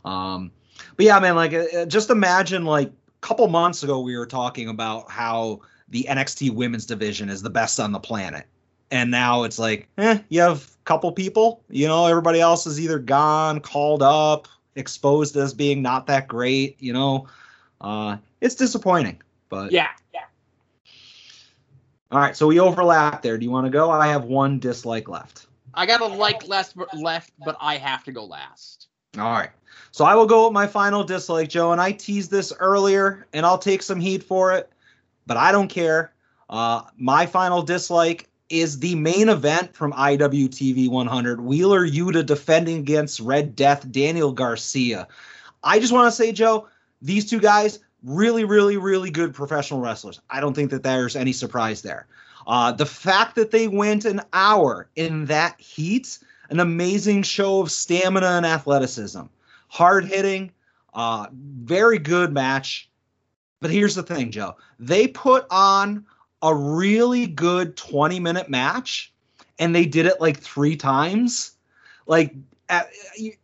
Um, 0.05 0.51
but 0.95 1.05
yeah, 1.05 1.19
man, 1.19 1.35
like 1.35 1.53
uh, 1.53 1.85
just 1.85 2.09
imagine 2.09 2.65
like 2.65 2.87
a 2.87 3.21
couple 3.21 3.47
months 3.49 3.83
ago 3.83 3.99
we 3.99 4.17
were 4.17 4.25
talking 4.25 4.69
about 4.69 5.11
how 5.11 5.61
the 5.89 6.05
NXT 6.09 6.51
women's 6.51 6.85
division 6.85 7.29
is 7.29 7.41
the 7.41 7.49
best 7.49 7.79
on 7.79 7.91
the 7.91 7.99
planet. 7.99 8.45
And 8.91 9.11
now 9.11 9.43
it's 9.43 9.59
like, 9.59 9.87
eh, 9.97 10.19
you 10.29 10.41
have 10.41 10.75
couple 10.89 11.11
people, 11.11 11.61
you 11.69 11.87
know, 11.87 12.07
everybody 12.07 12.41
else 12.41 12.65
is 12.65 12.79
either 12.79 12.97
gone, 12.97 13.59
called 13.59 14.01
up, 14.01 14.47
exposed 14.75 15.37
as 15.37 15.53
being 15.53 15.83
not 15.83 16.07
that 16.07 16.27
great, 16.27 16.81
you 16.81 16.91
know. 16.91 17.27
Uh, 17.79 18.17
it's 18.41 18.55
disappointing, 18.55 19.21
but 19.49 19.71
Yeah, 19.71 19.89
yeah. 20.15 20.21
all 22.11 22.19
right, 22.19 22.35
so 22.35 22.47
we 22.47 22.59
overlap 22.59 23.21
there. 23.21 23.37
Do 23.37 23.45
you 23.45 23.51
want 23.51 23.67
to 23.67 23.69
go? 23.69 23.91
I 23.91 24.07
have 24.07 24.23
one 24.23 24.57
dislike 24.57 25.07
left. 25.07 25.45
I 25.75 25.85
got 25.85 26.01
a 26.01 26.07
like 26.07 26.47
less 26.47 26.73
left, 26.95 27.33
but 27.45 27.55
I 27.61 27.77
have 27.77 28.03
to 28.05 28.11
go 28.11 28.25
last. 28.25 28.87
All 29.19 29.31
right. 29.31 29.51
So 29.91 30.05
I 30.05 30.15
will 30.15 30.25
go 30.25 30.45
with 30.45 30.53
my 30.53 30.65
final 30.65 31.03
dislike, 31.03 31.49
Joe, 31.49 31.71
and 31.71 31.79
I 31.79 31.91
teased 31.91 32.31
this 32.31 32.51
earlier, 32.59 33.27
and 33.33 33.45
I'll 33.45 33.59
take 33.59 33.83
some 33.83 33.99
heat 33.99 34.23
for 34.23 34.53
it, 34.53 34.71
but 35.27 35.37
I 35.37 35.51
don't 35.51 35.67
care. 35.67 36.13
Uh, 36.49 36.81
my 36.97 37.27
final 37.27 37.61
dislike 37.61 38.28
is 38.49 38.79
the 38.79 38.95
main 38.95 39.29
event 39.29 39.75
from 39.75 39.93
IWTV 39.93 40.89
100 40.89 41.41
Wheeler 41.41 41.87
Yuta 41.87 42.25
defending 42.25 42.77
against 42.77 43.19
Red 43.19 43.55
Death 43.55 43.89
Daniel 43.91 44.31
Garcia. 44.31 45.07
I 45.63 45.79
just 45.79 45.93
want 45.93 46.07
to 46.07 46.15
say, 46.15 46.31
Joe, 46.31 46.67
these 47.01 47.29
two 47.29 47.39
guys, 47.39 47.79
really, 48.03 48.43
really, 48.43 48.77
really 48.77 49.11
good 49.11 49.33
professional 49.33 49.81
wrestlers. 49.81 50.19
I 50.29 50.39
don't 50.39 50.53
think 50.53 50.71
that 50.71 50.83
there's 50.83 51.15
any 51.15 51.33
surprise 51.33 51.81
there. 51.81 52.07
Uh, 52.47 52.71
the 52.71 52.85
fact 52.85 53.35
that 53.35 53.51
they 53.51 53.67
went 53.67 54.05
an 54.05 54.21
hour 54.33 54.89
in 54.95 55.25
that 55.25 55.59
heat, 55.59 56.17
an 56.49 56.59
amazing 56.59 57.21
show 57.23 57.61
of 57.61 57.71
stamina 57.71 58.25
and 58.25 58.45
athleticism, 58.45 59.21
hard 59.67 60.05
hitting, 60.05 60.51
uh, 60.93 61.27
very 61.33 61.99
good 61.99 62.33
match. 62.33 62.89
But 63.61 63.71
here's 63.71 63.95
the 63.95 64.03
thing, 64.03 64.31
Joe. 64.31 64.55
They 64.79 65.07
put 65.07 65.45
on 65.51 66.05
a 66.41 66.53
really 66.53 67.27
good 67.27 67.75
20 67.75 68.19
minute 68.19 68.49
match 68.49 69.13
and 69.59 69.75
they 69.75 69.85
did 69.85 70.05
it 70.05 70.21
like 70.21 70.39
three 70.39 70.75
times. 70.75 71.51
Like, 72.07 72.33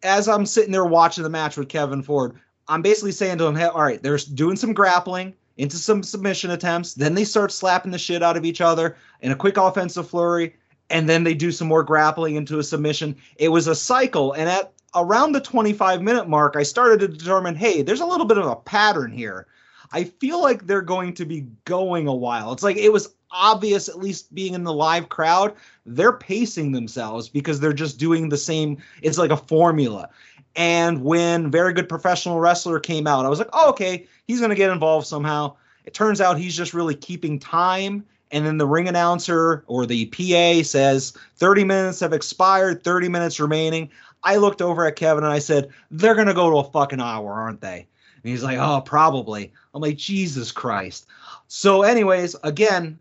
as 0.04 0.28
I'm 0.28 0.46
sitting 0.46 0.72
there 0.72 0.86
watching 0.86 1.24
the 1.24 1.30
match 1.30 1.58
with 1.58 1.70
Kevin 1.70 2.02
Ford, 2.02 2.40
I'm 2.68 2.82
basically 2.82 3.12
saying 3.12 3.38
to 3.40 3.46
him, 3.46 3.56
hey, 3.56 3.66
all 3.66 3.82
right, 3.82 4.02
they're 4.02 4.18
doing 4.18 4.56
some 4.56 4.74
grappling 4.74 5.34
into 5.58 5.78
some 5.78 6.04
submission 6.04 6.52
attempts. 6.52 6.94
Then 6.94 7.16
they 7.16 7.26
start 7.26 7.52
slapping 7.52 7.92
the 7.92 7.98
shit 7.98 8.24
out 8.24 8.38
of 8.38 8.46
each 8.46 8.62
other 8.62 8.98
in 9.22 9.32
a 9.32 9.36
quick 9.36 9.58
offensive 9.58 10.10
flurry. 10.10 10.56
And 10.90 11.10
then 11.10 11.24
they 11.24 11.34
do 11.34 11.52
some 11.52 11.68
more 11.68 11.84
grappling 11.84 12.36
into 12.36 12.60
a 12.60 12.64
submission. 12.64 13.16
It 13.38 13.50
was 13.50 13.68
a 13.68 13.76
cycle. 13.76 14.34
And 14.34 14.50
at 14.50 14.72
around 14.96 15.34
the 15.34 15.42
25 15.42 16.02
minute 16.02 16.30
mark, 16.30 16.56
I 16.56 16.64
started 16.64 17.00
to 17.02 17.08
determine 17.08 17.56
hey, 17.56 17.82
there's 17.82 18.02
a 18.02 18.06
little 18.06 18.26
bit 18.26 18.38
of 18.38 18.46
a 18.46 18.56
pattern 18.56 19.12
here. 19.12 19.48
I 19.96 20.04
feel 20.04 20.42
like 20.42 20.68
they're 20.68 20.82
going 20.82 21.14
to 21.14 21.26
be 21.26 21.48
going 21.64 22.06
a 22.06 22.14
while. 22.14 22.52
It's 22.52 22.64
like 22.64 22.76
it 22.76 22.92
was 22.92 23.16
obvious, 23.32 23.88
at 23.88 23.98
least 23.98 24.36
being 24.36 24.54
in 24.54 24.66
the 24.66 24.74
live 24.74 25.08
crowd, 25.08 25.54
they're 25.86 26.12
pacing 26.12 26.74
themselves 26.74 27.30
because 27.30 27.62
they're 27.62 27.72
just 27.72 27.98
doing 27.98 28.28
the 28.28 28.38
same. 28.38 28.78
It's 29.02 29.18
like 29.18 29.32
a 29.32 29.38
formula. 29.38 30.10
And 30.58 31.02
when 31.02 31.50
Very 31.50 31.72
Good 31.72 31.88
Professional 31.88 32.42
Wrestler 32.42 32.78
came 32.82 33.08
out, 33.08 33.26
I 33.26 33.30
was 33.30 33.40
like, 33.40 33.48
oh, 33.54 33.70
okay, 33.70 34.06
he's 34.28 34.40
going 34.40 34.50
to 34.50 34.56
get 34.56 34.70
involved 34.70 35.08
somehow. 35.08 35.56
It 35.86 35.94
turns 35.94 36.20
out 36.20 36.38
he's 36.38 36.58
just 36.58 36.74
really 36.74 36.96
keeping 36.96 37.40
time. 37.40 38.06
And 38.32 38.46
then 38.46 38.58
the 38.58 38.68
ring 38.68 38.90
announcer 38.90 39.64
or 39.68 39.86
the 39.86 40.08
PA 40.08 40.62
says 40.64 41.14
30 41.38 41.64
minutes 41.64 42.02
have 42.02 42.12
expired, 42.12 42.84
30 42.84 43.08
minutes 43.08 43.40
remaining. 43.40 43.90
I 44.26 44.36
looked 44.36 44.62
over 44.62 44.86
at 44.86 44.98
Kevin 44.98 45.24
and 45.24 45.32
I 45.32 45.40
said, 45.40 45.70
they're 45.90 46.16
going 46.16 46.28
to 46.28 46.34
go 46.34 46.50
to 46.50 46.58
a 46.58 46.70
fucking 46.70 47.00
hour, 47.00 47.32
aren't 47.32 47.62
they? 47.62 47.88
And 48.26 48.32
he's 48.32 48.42
like, 48.42 48.58
oh, 48.58 48.82
probably. 48.82 49.54
I'm 49.76 49.84
like, 49.84 49.98
Jesus 49.98 50.52
Christ. 50.52 51.06
So, 51.48 51.84
anyways, 51.84 52.36
again, 52.42 52.98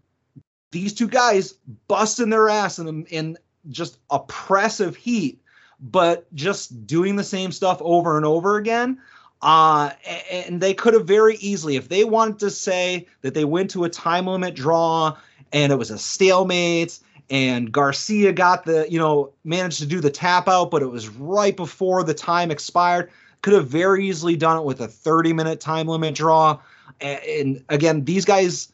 these 0.71 0.93
two 0.93 1.09
guys 1.09 1.55
busting 1.89 2.29
their 2.29 2.51
ass 2.51 2.79
in, 2.79 3.07
in 3.07 3.39
just 3.71 3.97
oppressive 4.11 4.97
heat, 4.97 5.41
but 5.81 6.27
just 6.35 6.87
doing 6.87 7.17
the 7.17 7.25
same 7.25 7.53
stuff 7.53 7.79
over 7.81 8.19
and 8.19 8.27
over 8.27 8.59
again. 8.59 9.01
Uh, 9.41 9.93
and 10.31 10.61
they 10.61 10.75
could 10.75 10.93
have 10.93 11.07
very 11.07 11.37
easily, 11.37 11.77
if 11.77 11.89
they 11.89 12.05
wanted 12.05 12.39
to 12.41 12.51
say 12.51 13.07
that 13.23 13.33
they 13.33 13.47
went 13.47 13.71
to 13.71 13.85
a 13.85 13.89
time 13.89 14.27
limit 14.27 14.55
draw 14.55 15.17
and 15.55 15.73
it 15.73 15.77
was 15.77 15.91
a 15.91 15.97
stalemate 15.97 16.99
and 17.31 17.73
Garcia 17.73 18.31
got 18.31 18.67
the, 18.67 18.87
you 18.91 18.99
know, 18.99 19.33
managed 19.45 19.79
to 19.79 19.87
do 19.87 20.03
the 20.03 20.11
tap 20.11 20.49
out, 20.49 20.71
but 20.71 20.83
it 20.83 20.91
was 20.91 21.09
right 21.09 21.57
before 21.57 22.05
the 22.05 22.13
time 22.13 22.51
expired. 22.51 23.11
Could 23.45 23.53
have 23.53 23.69
very 23.69 24.09
easily 24.09 24.37
done 24.37 24.57
it 24.57 24.65
with 24.65 24.81
a 24.81 24.89
30 24.89 25.35
minute 25.35 25.61
time 25.61 25.87
limit 25.87 26.15
draw. 26.15 26.59
And, 27.03 27.63
again, 27.69 28.07
these 28.07 28.25
guys, 28.25 28.73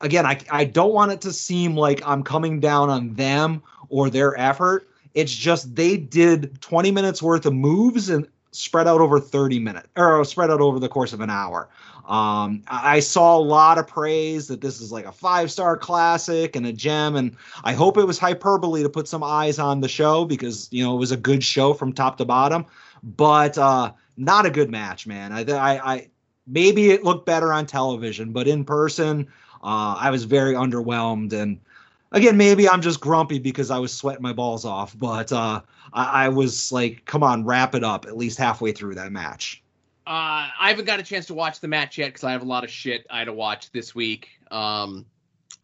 again, 0.00 0.24
I, 0.24 0.38
I 0.52 0.64
don't 0.64 0.92
want 0.92 1.10
it 1.10 1.20
to 1.22 1.32
seem 1.32 1.74
like 1.74 2.00
I'm 2.06 2.22
coming 2.22 2.60
down 2.60 2.90
on 2.90 3.14
them 3.14 3.60
or 3.88 4.10
their 4.10 4.38
effort. 4.38 4.88
It's 5.14 5.34
just 5.34 5.74
they 5.74 5.96
did 5.96 6.60
20 6.60 6.92
minutes 6.92 7.24
worth 7.24 7.44
of 7.44 7.54
moves 7.54 8.08
and 8.08 8.28
spread 8.52 8.86
out 8.86 9.00
over 9.00 9.18
30 9.18 9.58
minutes 9.58 9.88
or 9.96 10.24
spread 10.24 10.48
out 10.48 10.60
over 10.60 10.78
the 10.78 10.88
course 10.88 11.12
of 11.12 11.20
an 11.20 11.30
hour. 11.30 11.68
Um, 12.06 12.62
I 12.68 13.00
saw 13.00 13.36
a 13.36 13.40
lot 13.40 13.78
of 13.78 13.88
praise 13.88 14.46
that 14.46 14.60
this 14.60 14.80
is 14.80 14.92
like 14.92 15.06
a 15.06 15.12
five 15.12 15.50
star 15.50 15.76
classic 15.76 16.54
and 16.54 16.66
a 16.66 16.72
gem, 16.72 17.16
and 17.16 17.34
I 17.64 17.72
hope 17.72 17.96
it 17.96 18.04
was 18.04 18.18
hyperbole 18.18 18.84
to 18.84 18.88
put 18.88 19.08
some 19.08 19.24
eyes 19.24 19.58
on 19.58 19.80
the 19.80 19.88
show 19.88 20.24
because 20.24 20.68
you 20.70 20.84
know 20.84 20.94
it 20.94 20.98
was 20.98 21.12
a 21.12 21.16
good 21.16 21.42
show 21.42 21.72
from 21.72 21.92
top 21.92 22.18
to 22.18 22.24
bottom, 22.26 22.66
but 23.02 23.56
uh, 23.56 23.92
not 24.16 24.46
a 24.46 24.50
good 24.50 24.70
match, 24.70 25.06
man. 25.06 25.32
I, 25.32 25.40
I, 25.40 25.94
I 25.94 26.08
maybe 26.46 26.90
it 26.90 27.04
looked 27.04 27.26
better 27.26 27.52
on 27.52 27.66
television, 27.66 28.32
but 28.32 28.48
in 28.48 28.64
person, 28.64 29.26
uh, 29.62 29.96
I 29.98 30.10
was 30.10 30.24
very 30.24 30.54
underwhelmed 30.54 31.32
and 31.32 31.60
again, 32.14 32.36
maybe 32.36 32.68
I'm 32.68 32.80
just 32.80 33.00
grumpy 33.00 33.38
because 33.38 33.70
I 33.70 33.78
was 33.78 33.92
sweating 33.92 34.22
my 34.22 34.32
balls 34.32 34.64
off, 34.64 34.96
but 34.98 35.32
uh, 35.32 35.60
I, 35.92 36.24
I, 36.24 36.28
was 36.28 36.72
like, 36.72 37.04
come 37.04 37.22
on, 37.22 37.44
wrap 37.44 37.74
it 37.74 37.84
up 37.84 38.06
at 38.06 38.16
least 38.16 38.38
halfway 38.38 38.72
through 38.72 38.94
that 38.94 39.12
match. 39.12 39.62
Uh, 40.06 40.48
I 40.60 40.68
haven't 40.68 40.84
got 40.84 41.00
a 41.00 41.02
chance 41.02 41.26
to 41.26 41.34
watch 41.34 41.60
the 41.60 41.68
match 41.68 41.98
yet 41.98 42.08
because 42.08 42.24
I 42.24 42.32
have 42.32 42.42
a 42.42 42.46
lot 42.46 42.62
of 42.62 42.70
shit 42.70 43.06
I 43.10 43.18
had 43.18 43.24
to 43.24 43.32
watch 43.32 43.72
this 43.72 43.94
week. 43.94 44.28
Um, 44.50 45.04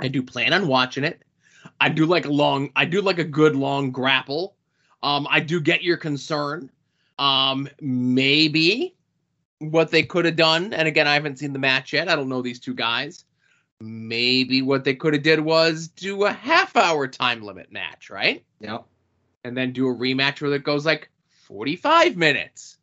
I 0.01 0.09
do 0.09 0.23
plan 0.23 0.53
on 0.53 0.67
watching 0.67 1.05
it. 1.05 1.23
I 1.81 1.89
do 1.89 2.07
like 2.07 2.25
a 2.25 2.31
long, 2.31 2.71
I 2.75 2.85
do 2.85 3.01
like 3.01 3.19
a 3.19 3.25
good 3.25 3.55
long 3.55 3.91
grapple. 3.91 4.57
Um, 5.03 5.27
I 5.31 5.41
do 5.41 5.61
get 5.61 5.83
your 5.83 5.97
concern. 5.97 6.71
Um, 7.21 7.69
maybe 7.81 8.97
what 9.61 9.91
they 9.91 10.03
could 10.03 10.25
have 10.25 10.37
done, 10.37 10.73
and 10.73 10.89
again, 10.89 11.07
I 11.07 11.15
haven't 11.15 11.39
seen 11.39 11.53
the 11.53 11.59
match 11.59 11.93
yet. 11.93 12.09
I 12.09 12.17
don't 12.17 12.29
know 12.29 12.43
these 12.43 12.59
two 12.59 12.75
guys 12.75 13.25
maybe 13.81 14.63
what 14.63 14.85
they 14.85 14.95
could 14.95 15.15
have 15.15 15.23
did 15.23 15.41
was 15.41 15.89
do 15.89 16.25
a 16.25 16.33
half 16.33 16.77
hour 16.77 17.09
time 17.09 17.43
limit 17.43 17.73
match, 17.73 18.11
right? 18.11 18.45
Yep. 18.61 18.85
And 19.45 19.57
then 19.57 19.73
do 19.73 19.89
a 19.89 19.95
rematch 19.95 20.43
where 20.43 20.53
it 20.53 20.65
goes 20.65 20.85
like 20.85 21.11
45 21.47 22.17
minutes. 22.17 22.77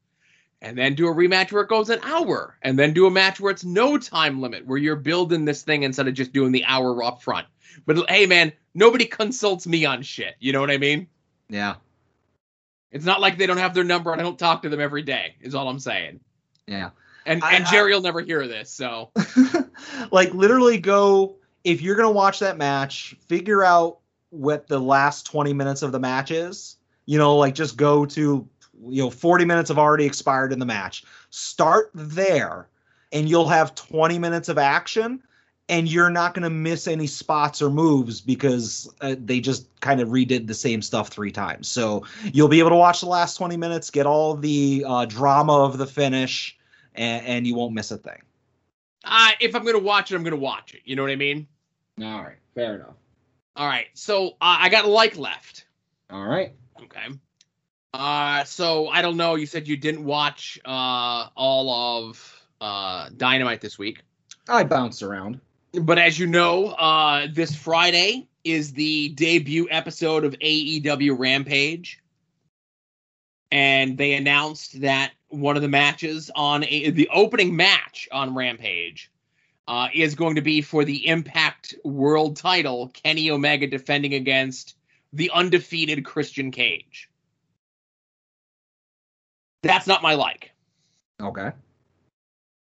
And 0.59 0.75
then 0.75 0.95
do 0.95 1.07
a 1.07 1.13
rematch 1.13 1.51
where 1.51 1.61
it 1.61 1.69
goes 1.69 1.91
an 1.91 1.99
hour. 2.01 2.57
And 2.63 2.79
then 2.79 2.93
do 2.93 3.05
a 3.05 3.11
match 3.11 3.39
where 3.39 3.51
it's 3.51 3.63
no 3.63 3.99
time 3.99 4.41
limit, 4.41 4.65
where 4.65 4.79
you're 4.79 4.95
building 4.95 5.45
this 5.45 5.61
thing 5.61 5.83
instead 5.83 6.07
of 6.07 6.15
just 6.15 6.33
doing 6.33 6.51
the 6.51 6.65
hour 6.65 7.03
up 7.03 7.21
front. 7.21 7.45
But 7.85 8.09
hey, 8.09 8.25
man, 8.25 8.51
nobody 8.73 9.05
consults 9.05 9.67
me 9.67 9.85
on 9.85 10.01
shit. 10.01 10.35
You 10.39 10.53
know 10.53 10.61
what 10.61 10.71
I 10.71 10.79
mean? 10.79 11.07
Yeah. 11.47 11.75
It's 12.91 13.05
not 13.05 13.21
like 13.21 13.37
they 13.37 13.45
don't 13.45 13.57
have 13.57 13.73
their 13.73 13.83
number 13.83 14.11
and 14.11 14.21
I 14.21 14.23
don't 14.23 14.39
talk 14.39 14.61
to 14.63 14.69
them 14.69 14.79
every 14.79 15.01
day, 15.01 15.35
is 15.41 15.55
all 15.55 15.67
I'm 15.67 15.79
saying. 15.79 16.19
Yeah. 16.67 16.91
And 17.25 17.43
I, 17.43 17.53
and 17.55 17.65
Jerry 17.65 17.93
will 17.93 18.01
never 18.01 18.21
hear 18.21 18.47
this, 18.47 18.69
so 18.71 19.11
like 20.11 20.33
literally 20.33 20.77
go 20.77 21.35
if 21.67 21.81
you're 21.81 21.97
gonna 21.97 22.11
watch 22.11 22.39
that 22.39 22.57
match, 22.57 23.15
figure 23.27 23.61
out 23.61 23.99
what 24.29 24.67
the 24.67 24.79
last 24.79 25.25
20 25.25 25.51
minutes 25.53 25.81
of 25.81 25.91
the 25.91 25.99
match 25.99 26.31
is. 26.31 26.77
You 27.05 27.17
know, 27.17 27.35
like 27.35 27.55
just 27.55 27.75
go 27.75 28.05
to 28.05 28.47
you 28.81 29.03
know 29.03 29.09
40 29.09 29.43
minutes 29.43 29.67
have 29.69 29.77
already 29.77 30.05
expired 30.05 30.53
in 30.53 30.59
the 30.59 30.65
match. 30.65 31.03
Start 31.29 31.91
there, 31.93 32.69
and 33.11 33.27
you'll 33.27 33.49
have 33.49 33.75
20 33.75 34.17
minutes 34.19 34.47
of 34.47 34.57
action. 34.57 35.21
And 35.69 35.91
you're 35.91 36.09
not 36.09 36.33
going 36.33 36.43
to 36.43 36.49
miss 36.49 36.87
any 36.87 37.07
spots 37.07 37.61
or 37.61 37.69
moves 37.69 38.21
because 38.21 38.89
uh, 39.01 39.15
they 39.19 39.41
just 39.41 39.67
kind 39.81 39.99
of 39.99 40.09
redid 40.09 40.47
the 40.47 40.53
same 40.53 40.81
stuff 40.81 41.09
three 41.09 41.31
times. 41.31 41.67
So 41.67 42.05
you'll 42.23 42.47
be 42.47 42.59
able 42.59 42.69
to 42.69 42.77
watch 42.77 43.01
the 43.01 43.07
last 43.07 43.35
20 43.35 43.57
minutes, 43.57 43.89
get 43.89 44.05
all 44.05 44.35
the 44.35 44.85
uh, 44.87 45.05
drama 45.05 45.65
of 45.65 45.77
the 45.77 45.85
finish, 45.85 46.57
and, 46.95 47.25
and 47.25 47.47
you 47.47 47.53
won't 47.55 47.73
miss 47.73 47.91
a 47.91 47.97
thing. 47.97 48.21
Uh, 49.03 49.31
if 49.41 49.55
I'm 49.55 49.63
going 49.63 49.75
to 49.75 49.83
watch 49.83 50.11
it, 50.11 50.15
I'm 50.15 50.23
going 50.23 50.31
to 50.31 50.39
watch 50.39 50.73
it. 50.73 50.81
You 50.85 50.95
know 50.95 51.01
what 51.01 51.11
I 51.11 51.17
mean? 51.17 51.47
All 52.01 52.23
right, 52.23 52.37
fair 52.55 52.75
enough. 52.75 52.95
All 53.57 53.67
right. 53.67 53.87
So 53.93 54.27
uh, 54.27 54.31
I 54.39 54.69
got 54.69 54.85
a 54.85 54.87
like 54.87 55.17
left. 55.17 55.65
All 56.11 56.23
right. 56.23 56.53
Okay. 56.83 57.07
Uh, 57.93 58.43
so 58.43 58.87
I 58.87 59.01
don't 59.01 59.17
know. 59.17 59.35
You 59.35 59.47
said 59.47 59.67
you 59.67 59.75
didn't 59.77 60.03
watch 60.03 60.59
uh 60.63 61.27
all 61.35 62.03
of 62.03 62.41
uh 62.61 63.09
Dynamite 63.17 63.61
this 63.61 63.79
week, 63.79 64.03
I 64.47 64.63
bounced 64.63 65.01
around. 65.01 65.39
But 65.81 65.97
as 65.97 66.17
you 66.17 66.27
know, 66.27 66.67
uh, 66.67 67.27
this 67.31 67.55
Friday 67.55 68.27
is 68.43 68.73
the 68.73 69.09
debut 69.09 69.67
episode 69.69 70.23
of 70.23 70.33
AEW 70.39 71.17
Rampage, 71.17 72.01
and 73.51 73.97
they 73.97 74.13
announced 74.13 74.81
that 74.81 75.11
one 75.29 75.55
of 75.55 75.61
the 75.61 75.67
matches 75.67 76.31
on 76.35 76.63
a, 76.65 76.89
the 76.91 77.09
opening 77.13 77.55
match 77.55 78.07
on 78.11 78.33
Rampage 78.33 79.11
uh, 79.67 79.89
is 79.93 80.15
going 80.15 80.35
to 80.35 80.41
be 80.41 80.61
for 80.61 80.85
the 80.85 81.07
Impact 81.07 81.75
World 81.83 82.37
Title. 82.37 82.89
Kenny 82.93 83.29
Omega 83.29 83.67
defending 83.67 84.13
against 84.13 84.75
the 85.13 85.31
undefeated 85.33 86.05
Christian 86.05 86.51
Cage. 86.51 87.09
That's 89.63 89.87
not 89.87 90.01
my 90.01 90.15
like. 90.15 90.51
Okay. 91.21 91.51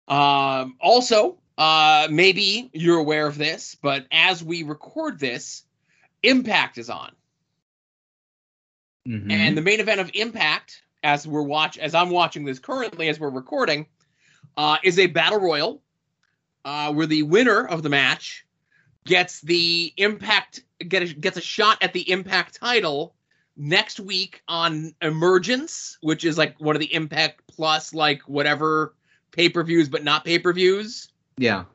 Um, 0.07 0.75
also, 0.79 1.37
uh, 1.57 2.07
maybe 2.09 2.69
you're 2.73 2.99
aware 2.99 3.27
of 3.27 3.37
this, 3.37 3.75
but 3.81 4.05
as 4.11 4.43
we 4.43 4.63
record 4.63 5.19
this, 5.19 5.63
Impact 6.23 6.77
is 6.77 6.89
on, 6.89 7.11
Mhm. 9.07 9.31
and 9.31 9.57
the 9.57 9.61
main 9.61 9.79
event 9.79 9.99
of 9.99 10.09
Impact, 10.13 10.81
as 11.03 11.27
we're 11.27 11.41
watch, 11.41 11.77
as 11.77 11.93
I'm 11.93 12.09
watching 12.09 12.45
this 12.45 12.59
currently, 12.59 13.09
as 13.09 13.19
we're 13.19 13.29
recording, 13.29 13.87
uh, 14.55 14.77
is 14.83 14.97
a 14.99 15.07
battle 15.07 15.39
royal, 15.39 15.83
uh, 16.63 16.93
where 16.93 17.07
the 17.07 17.23
winner 17.23 17.67
of 17.67 17.83
the 17.83 17.89
match 17.89 18.45
gets 19.05 19.41
the 19.41 19.93
Impact 19.97 20.63
get 20.87 21.03
a, 21.03 21.13
gets 21.13 21.37
a 21.37 21.41
shot 21.41 21.77
at 21.81 21.93
the 21.93 22.09
Impact 22.09 22.55
title 22.55 23.15
next 23.57 23.99
week 23.99 24.41
on 24.47 24.95
Emergence, 25.01 25.97
which 26.01 26.23
is 26.25 26.37
like 26.37 26.59
one 26.59 26.75
of 26.75 26.79
the 26.79 26.93
Impact 26.93 27.41
Plus, 27.47 27.93
like 27.93 28.21
whatever 28.23 28.95
pay 29.31 29.49
per 29.49 29.63
views, 29.63 29.89
but 29.89 30.03
not 30.03 30.23
pay 30.25 30.39
per 30.39 30.53
views. 30.53 31.09
Yeah. 31.37 31.65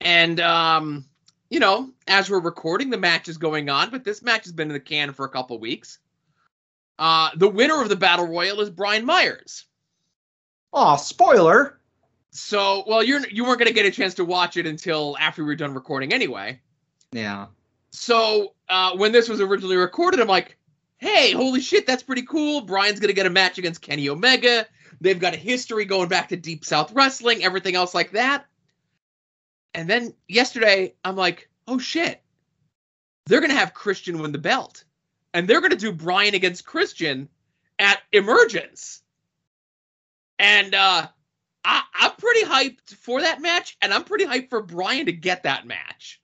And 0.00 0.40
um, 0.40 1.04
you 1.50 1.60
know, 1.60 1.90
as 2.08 2.30
we're 2.30 2.40
recording, 2.40 2.90
the 2.90 2.98
match 2.98 3.28
is 3.28 3.36
going 3.36 3.68
on, 3.68 3.90
but 3.90 4.04
this 4.04 4.22
match 4.22 4.44
has 4.44 4.52
been 4.52 4.68
in 4.68 4.74
the 4.74 4.80
can 4.80 5.12
for 5.12 5.24
a 5.24 5.28
couple 5.28 5.58
weeks. 5.58 5.98
Uh, 6.98 7.30
the 7.36 7.48
winner 7.48 7.82
of 7.82 7.88
the 7.88 7.96
battle 7.96 8.26
royal 8.26 8.60
is 8.60 8.70
Brian 8.70 9.04
Myers. 9.04 9.66
Oh, 10.72 10.96
spoiler. 10.96 11.78
So, 12.30 12.84
well, 12.86 13.02
you're 13.02 13.20
you 13.28 13.44
weren't 13.44 13.58
gonna 13.58 13.72
get 13.72 13.86
a 13.86 13.90
chance 13.90 14.14
to 14.14 14.24
watch 14.24 14.56
it 14.56 14.66
until 14.66 15.16
after 15.20 15.42
we 15.42 15.48
were 15.48 15.56
done 15.56 15.74
recording 15.74 16.12
anyway. 16.12 16.58
Yeah. 17.12 17.46
So 17.90 18.54
uh, 18.70 18.96
when 18.96 19.12
this 19.12 19.28
was 19.28 19.40
originally 19.40 19.76
recorded, 19.76 20.20
I'm 20.20 20.28
like, 20.28 20.56
hey, 20.96 21.32
holy 21.32 21.60
shit, 21.60 21.86
that's 21.86 22.02
pretty 22.02 22.22
cool. 22.22 22.62
Brian's 22.62 23.00
gonna 23.00 23.12
get 23.12 23.26
a 23.26 23.30
match 23.30 23.58
against 23.58 23.82
Kenny 23.82 24.08
Omega. 24.08 24.66
They've 25.02 25.18
got 25.18 25.34
a 25.34 25.38
history 25.38 25.84
going 25.84 26.08
back 26.08 26.28
to 26.28 26.36
Deep 26.36 26.64
South 26.64 26.92
Wrestling, 26.92 27.42
everything 27.42 27.74
else 27.74 27.92
like 27.92 28.12
that. 28.12 28.46
And 29.74 29.90
then 29.90 30.14
yesterday, 30.28 30.94
I'm 31.04 31.16
like, 31.16 31.48
oh 31.66 31.78
shit, 31.78 32.22
they're 33.26 33.40
gonna 33.40 33.54
have 33.54 33.74
Christian 33.74 34.20
win 34.20 34.30
the 34.30 34.38
belt, 34.38 34.84
and 35.34 35.48
they're 35.48 35.60
gonna 35.60 35.74
do 35.74 35.92
Brian 35.92 36.34
against 36.34 36.64
Christian 36.64 37.28
at 37.80 38.00
Emergence. 38.12 39.02
And 40.38 40.72
uh, 40.72 41.08
I, 41.64 41.82
I'm 41.94 42.12
pretty 42.12 42.46
hyped 42.46 42.94
for 42.94 43.22
that 43.22 43.42
match, 43.42 43.76
and 43.82 43.92
I'm 43.92 44.04
pretty 44.04 44.24
hyped 44.24 44.50
for 44.50 44.62
Brian 44.62 45.06
to 45.06 45.12
get 45.12 45.42
that 45.42 45.66
match. 45.66 46.20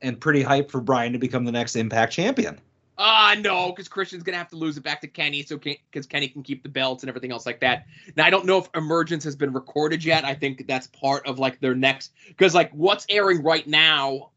And 0.00 0.20
pretty 0.20 0.44
hyped 0.44 0.70
for 0.70 0.80
Brian 0.80 1.14
to 1.14 1.18
become 1.18 1.44
the 1.44 1.52
next 1.52 1.74
Impact 1.74 2.12
champion. 2.12 2.60
Ah, 2.98 3.36
no, 3.38 3.70
because 3.70 3.88
Christian's 3.88 4.22
gonna 4.22 4.38
have 4.38 4.48
to 4.50 4.56
lose 4.56 4.76
it 4.76 4.82
back 4.82 5.00
to 5.02 5.08
Kenny, 5.08 5.42
so 5.42 5.58
because 5.58 6.06
Kenny 6.06 6.28
can 6.28 6.42
keep 6.42 6.62
the 6.62 6.68
belts 6.68 7.02
and 7.02 7.08
everything 7.08 7.30
else 7.30 7.44
like 7.44 7.60
that. 7.60 7.86
Now 8.16 8.24
I 8.24 8.30
don't 8.30 8.46
know 8.46 8.58
if 8.58 8.68
Emergence 8.74 9.24
has 9.24 9.36
been 9.36 9.52
recorded 9.52 10.04
yet. 10.04 10.24
I 10.24 10.34
think 10.34 10.66
that's 10.66 10.86
part 10.88 11.26
of 11.26 11.38
like 11.38 11.60
their 11.60 11.74
next 11.74 12.12
because 12.28 12.54
like 12.54 12.70
what's 12.72 13.04
airing 13.08 13.42
right 13.42 13.66
now 13.66 14.30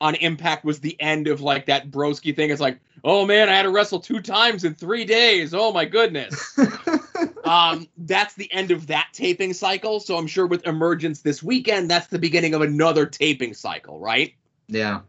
on 0.00 0.14
Impact 0.16 0.64
was 0.64 0.80
the 0.80 1.00
end 1.00 1.28
of 1.28 1.40
like 1.40 1.66
that 1.66 1.90
Broski 1.90 2.36
thing. 2.36 2.50
It's 2.50 2.60
like, 2.60 2.78
oh 3.04 3.24
man, 3.24 3.48
I 3.48 3.54
had 3.54 3.62
to 3.62 3.70
wrestle 3.70 4.00
two 4.00 4.20
times 4.20 4.64
in 4.64 4.74
three 4.74 5.06
days. 5.06 5.54
Oh 5.54 5.72
my 5.72 5.86
goodness. 5.86 6.58
um, 7.44 7.88
that's 7.96 8.34
the 8.34 8.52
end 8.52 8.70
of 8.70 8.88
that 8.88 9.08
taping 9.14 9.54
cycle. 9.54 10.00
So 10.00 10.18
I'm 10.18 10.26
sure 10.26 10.46
with 10.46 10.66
Emergence 10.66 11.22
this 11.22 11.42
weekend, 11.42 11.90
that's 11.90 12.08
the 12.08 12.18
beginning 12.18 12.52
of 12.52 12.60
another 12.60 13.06
taping 13.06 13.54
cycle, 13.54 13.98
right? 13.98 14.34
yeah. 14.68 15.00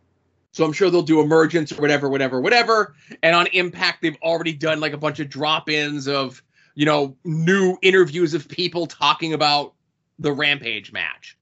So 0.56 0.64
I'm 0.64 0.72
sure 0.72 0.90
they'll 0.90 1.02
do 1.02 1.20
emergence 1.20 1.74
or 1.74 1.82
whatever, 1.82 2.08
whatever, 2.08 2.40
whatever. 2.40 2.96
And 3.22 3.36
on 3.36 3.48
Impact, 3.48 4.02
they've 4.02 4.16
already 4.22 4.54
done 4.54 4.80
like 4.80 4.94
a 4.94 4.98
bunch 4.98 5.20
of 5.20 5.28
drop-ins 5.28 6.08
of, 6.08 6.42
you 6.76 6.86
know, 6.86 7.18
new 7.26 7.78
interviews 7.82 8.34
of 8.34 8.48
people 8.48 8.88
talking 8.88 9.34
about 9.34 9.74
the 10.18 10.32
Rampage 10.32 10.94
match. 10.94 11.38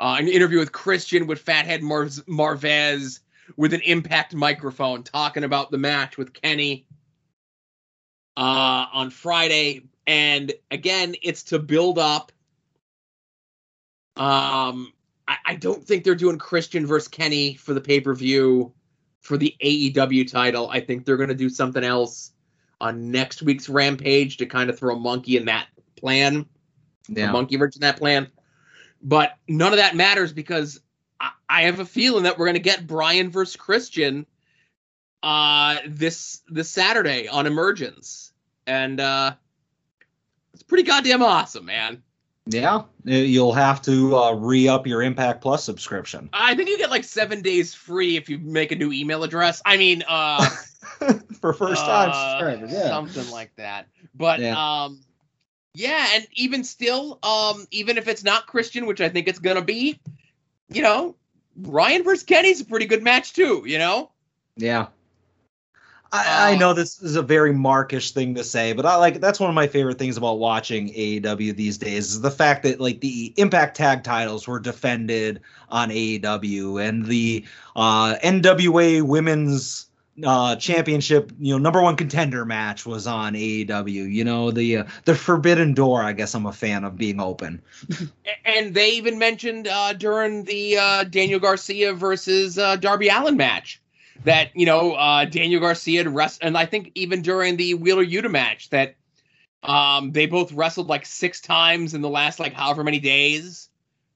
Uh, 0.00 0.16
an 0.18 0.26
interview 0.26 0.58
with 0.58 0.72
Christian 0.72 1.28
with 1.28 1.38
Fathead 1.38 1.84
Mar- 1.84 2.06
Marvez 2.06 3.20
with 3.56 3.74
an 3.74 3.80
Impact 3.82 4.34
microphone 4.34 5.04
talking 5.04 5.44
about 5.44 5.70
the 5.70 5.78
match 5.78 6.18
with 6.18 6.32
Kenny 6.32 6.84
uh, 8.36 8.86
on 8.92 9.10
Friday. 9.10 9.82
And 10.08 10.52
again, 10.72 11.14
it's 11.22 11.44
to 11.44 11.60
build 11.60 11.96
up. 11.96 12.32
Um, 14.16 14.92
I, 15.32 15.52
I 15.52 15.54
don't 15.54 15.82
think 15.82 16.04
they're 16.04 16.14
doing 16.14 16.38
Christian 16.38 16.86
versus 16.86 17.08
Kenny 17.08 17.54
for 17.54 17.72
the 17.74 17.80
pay 17.80 18.00
per 18.00 18.14
view 18.14 18.72
for 19.20 19.36
the 19.36 19.54
AEW 19.62 20.30
title. 20.30 20.68
I 20.68 20.80
think 20.80 21.04
they're 21.04 21.16
going 21.16 21.28
to 21.28 21.34
do 21.34 21.48
something 21.48 21.82
else 21.82 22.32
on 22.80 23.10
next 23.10 23.42
week's 23.42 23.68
Rampage 23.68 24.36
to 24.38 24.46
kind 24.46 24.68
of 24.68 24.78
throw 24.78 24.96
a 24.96 24.98
monkey 24.98 25.36
in 25.36 25.46
that 25.46 25.68
plan, 25.96 26.46
a 27.28 27.32
monkey 27.32 27.56
wrench 27.56 27.76
in 27.76 27.80
that 27.80 27.96
plan. 27.96 28.28
But 29.02 29.36
none 29.48 29.72
of 29.72 29.78
that 29.78 29.96
matters 29.96 30.32
because 30.32 30.80
I, 31.20 31.30
I 31.48 31.62
have 31.62 31.80
a 31.80 31.84
feeling 31.86 32.24
that 32.24 32.38
we're 32.38 32.46
going 32.46 32.54
to 32.54 32.60
get 32.60 32.86
Brian 32.86 33.30
versus 33.30 33.56
Christian 33.56 34.26
uh 35.22 35.76
this 35.86 36.40
this 36.48 36.68
Saturday 36.68 37.28
on 37.28 37.46
Emergence, 37.46 38.32
and 38.66 38.98
uh 38.98 39.34
it's 40.52 40.64
pretty 40.64 40.82
goddamn 40.82 41.22
awesome, 41.22 41.64
man. 41.64 42.02
Yeah. 42.46 42.82
You'll 43.04 43.52
have 43.52 43.82
to 43.82 44.16
uh, 44.16 44.32
re 44.32 44.68
up 44.68 44.86
your 44.86 45.02
Impact 45.02 45.40
Plus 45.42 45.62
subscription. 45.64 46.28
I 46.32 46.54
think 46.54 46.68
you 46.68 46.78
get 46.78 46.90
like 46.90 47.04
seven 47.04 47.40
days 47.42 47.72
free 47.74 48.16
if 48.16 48.28
you 48.28 48.38
make 48.38 48.72
a 48.72 48.76
new 48.76 48.92
email 48.92 49.22
address. 49.22 49.62
I 49.64 49.76
mean, 49.76 50.02
uh, 50.08 50.44
for 51.40 51.52
first 51.52 51.84
time 51.84 52.10
uh, 52.12 52.30
subscribers. 52.40 52.72
Yeah. 52.72 52.88
something 52.88 53.30
like 53.30 53.54
that. 53.56 53.86
But 54.14 54.40
Yeah. 54.40 54.56
um, 54.84 55.00
yeah, 55.74 56.06
and 56.14 56.26
even 56.34 56.64
still, 56.64 57.18
um, 57.22 57.66
even 57.70 57.96
if 57.96 58.06
it's 58.08 58.24
not 58.24 58.46
Christian, 58.46 58.86
which 58.86 59.00
I 59.00 59.08
think 59.08 59.28
it's 59.28 59.38
gonna 59.38 59.62
be, 59.62 60.00
you 60.68 60.82
know, 60.82 61.14
Ryan 61.56 62.02
versus 62.02 62.24
Kenny's 62.24 62.60
a 62.60 62.64
pretty 62.64 62.86
good 62.86 63.02
match 63.02 63.32
too. 63.34 63.62
You 63.66 63.78
know, 63.78 64.10
Yeah. 64.56 64.88
I, 66.12 66.52
I 66.52 66.54
Uh, 66.54 66.56
know 66.56 66.74
this 66.74 67.00
is 67.02 67.16
a 67.16 67.22
very 67.22 67.52
markish 67.54 68.12
thing 68.12 68.34
to 68.34 68.44
say, 68.44 68.72
but 68.74 68.84
I 68.86 68.96
like 68.96 69.20
that's 69.20 69.40
one 69.40 69.48
of 69.48 69.54
my 69.54 69.66
favorite 69.66 69.98
things 69.98 70.16
about 70.18 70.38
watching 70.38 70.90
AEW 70.92 71.52
these 71.52 71.78
days 71.78 72.10
is 72.12 72.20
the 72.20 72.30
fact 72.30 72.64
that 72.64 72.80
like 72.80 73.00
the 73.00 73.32
Impact 73.36 73.76
Tag 73.76 74.04
titles 74.04 74.46
were 74.46 74.60
defended 74.60 75.40
on 75.70 75.90
AEW 75.90 76.78
and 76.86 77.06
the 77.06 77.44
uh, 77.76 78.16
NWA 78.22 79.02
Women's 79.02 79.86
uh, 80.24 80.56
Championship, 80.56 81.32
you 81.40 81.54
know, 81.54 81.58
number 81.58 81.80
one 81.82 81.96
contender 81.96 82.44
match 82.44 82.84
was 82.86 83.06
on 83.06 83.34
AEW. 83.34 84.12
You 84.12 84.24
know, 84.24 84.50
the 84.50 84.78
uh, 84.78 84.84
the 85.06 85.14
Forbidden 85.14 85.74
Door. 85.74 86.02
I 86.04 86.12
guess 86.12 86.34
I'm 86.34 86.46
a 86.46 86.52
fan 86.52 86.84
of 86.84 86.96
being 86.98 87.20
open. 87.20 87.62
And 88.44 88.74
they 88.74 88.92
even 88.92 89.18
mentioned 89.18 89.68
uh, 89.68 89.92
during 89.94 90.44
the 90.44 90.78
uh, 90.78 91.04
Daniel 91.04 91.40
Garcia 91.40 91.92
versus 91.94 92.58
uh, 92.58 92.76
Darby 92.76 93.08
Allin 93.08 93.36
match 93.36 93.81
that 94.24 94.50
you 94.54 94.66
know 94.66 94.92
uh, 94.94 95.24
Daniel 95.24 95.60
Garcia 95.60 96.04
had 96.04 96.14
rest, 96.14 96.40
and 96.42 96.56
I 96.56 96.66
think 96.66 96.92
even 96.94 97.22
during 97.22 97.56
the 97.56 97.74
Wheeler 97.74 98.04
Yuta 98.04 98.30
match 98.30 98.70
that 98.70 98.94
um, 99.62 100.12
they 100.12 100.26
both 100.26 100.52
wrestled 100.52 100.88
like 100.88 101.06
six 101.06 101.40
times 101.40 101.94
in 101.94 102.00
the 102.02 102.08
last 102.10 102.38
like 102.40 102.52
however 102.52 102.82
many 102.84 103.00
days. 103.00 103.68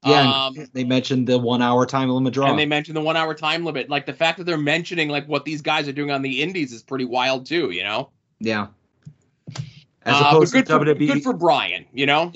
Yeah, 0.05 0.47
Um, 0.47 0.69
they 0.73 0.85
mentioned 0.85 1.27
the 1.27 1.39
one 1.39 1.63
hour 1.63 1.85
time 1.87 2.09
limit 2.11 2.33
draw. 2.35 2.49
and 2.49 2.59
they 2.59 2.67
mentioned 2.67 2.97
the 2.97 3.01
one 3.01 3.17
hour 3.17 3.35
time 3.35 3.65
limit. 3.65 3.89
Like 3.89 4.07
the 4.07 4.13
fact 4.13 4.39
that 4.39 4.45
they're 4.45 4.57
mentioning 4.59 5.09
like 5.09 5.27
what 5.27 5.45
these 5.45 5.63
guys 5.63 5.89
are 5.89 5.93
doing 5.93 6.13
on 6.13 6.23
the 6.23 6.43
indies 6.43 6.73
is 6.73 6.83
pretty 6.83 7.05
wild 7.07 7.47
too, 7.47 7.71
you 7.73 7.83
know? 7.83 8.11
yeah. 8.39 8.69
As 10.03 10.15
Uh, 10.21 10.25
opposed 10.27 10.53
good 10.53 10.67
to 10.67 10.79
for, 10.79 10.85
WWE, 10.85 11.07
good 11.09 11.23
for 11.25 11.33
Brian, 11.33 11.87
you 11.93 12.07
know? 12.07 12.31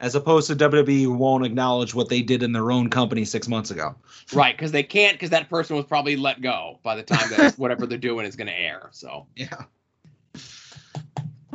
As 0.00 0.14
opposed 0.14 0.48
to 0.48 0.56
WWE 0.56 1.02
who 1.02 1.12
won't 1.14 1.44
acknowledge 1.46 1.94
what 1.94 2.08
they 2.08 2.20
did 2.22 2.42
in 2.42 2.52
their 2.52 2.70
own 2.70 2.90
company 2.90 3.24
six 3.24 3.48
months 3.48 3.70
ago. 3.70 3.94
right, 4.32 4.56
because 4.56 4.72
they 4.72 4.82
can't 4.82 5.14
because 5.14 5.30
that 5.30 5.48
person 5.48 5.76
was 5.76 5.84
probably 5.84 6.16
let 6.16 6.40
go 6.40 6.78
by 6.82 6.96
the 6.96 7.02
time 7.02 7.30
that 7.30 7.54
whatever 7.58 7.86
they're 7.86 7.98
doing 7.98 8.26
is 8.26 8.36
gonna 8.36 8.50
air. 8.50 8.88
So 8.92 9.26
Yeah. 9.36 9.64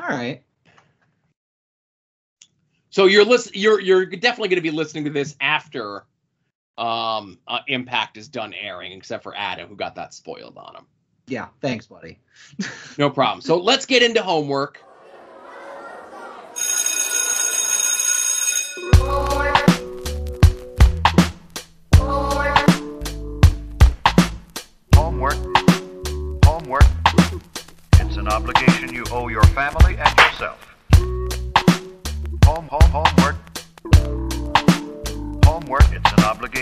All 0.01 0.07
right. 0.07 0.41
so 2.89 3.05
you're 3.05 3.25
listen 3.25 3.51
you're 3.55 3.79
you're 3.79 4.05
definitely 4.05 4.49
gonna 4.49 4.61
be 4.61 4.71
listening 4.71 5.03
to 5.05 5.09
this 5.09 5.35
after 5.41 6.05
um, 6.77 7.37
uh, 7.45 7.59
Impact 7.67 8.15
is 8.15 8.29
done 8.29 8.53
airing, 8.53 8.93
except 8.93 9.21
for 9.23 9.35
Adam, 9.35 9.67
who 9.67 9.75
got 9.75 9.95
that 9.95 10.13
spoiled 10.13 10.57
on 10.57 10.77
him. 10.77 10.85
Yeah, 11.27 11.49
thanks, 11.61 11.85
buddy. 11.85 12.19
No 12.97 13.09
problem. 13.09 13.41
So 13.41 13.57
let's 13.57 13.85
get 13.85 14.01
into. 14.01 14.23
Homework. 14.23 14.81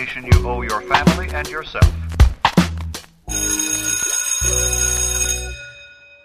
Obligation 0.08 0.40
you 0.40 0.48
owe 0.48 0.62
your 0.62 0.80
family 0.82 1.28
and 1.32 1.48
yourself. 1.48 1.94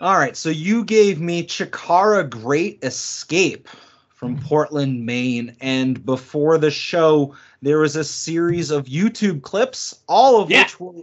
All 0.01 0.17
right, 0.17 0.35
so 0.35 0.49
you 0.49 0.83
gave 0.83 1.21
me 1.21 1.43
Chikara 1.43 2.29
Great 2.29 2.83
Escape 2.83 3.69
from 4.09 4.35
hmm. 4.37 4.45
Portland, 4.45 5.05
Maine, 5.05 5.55
and 5.61 6.05
before 6.05 6.57
the 6.57 6.71
show, 6.71 7.35
there 7.61 7.79
was 7.79 7.95
a 7.95 8.03
series 8.03 8.69
of 8.71 8.85
YouTube 8.85 9.41
clips, 9.41 10.01
all 10.07 10.41
of 10.41 10.49
Yeah. 10.49 10.63
which 10.63 10.79
were 10.79 10.93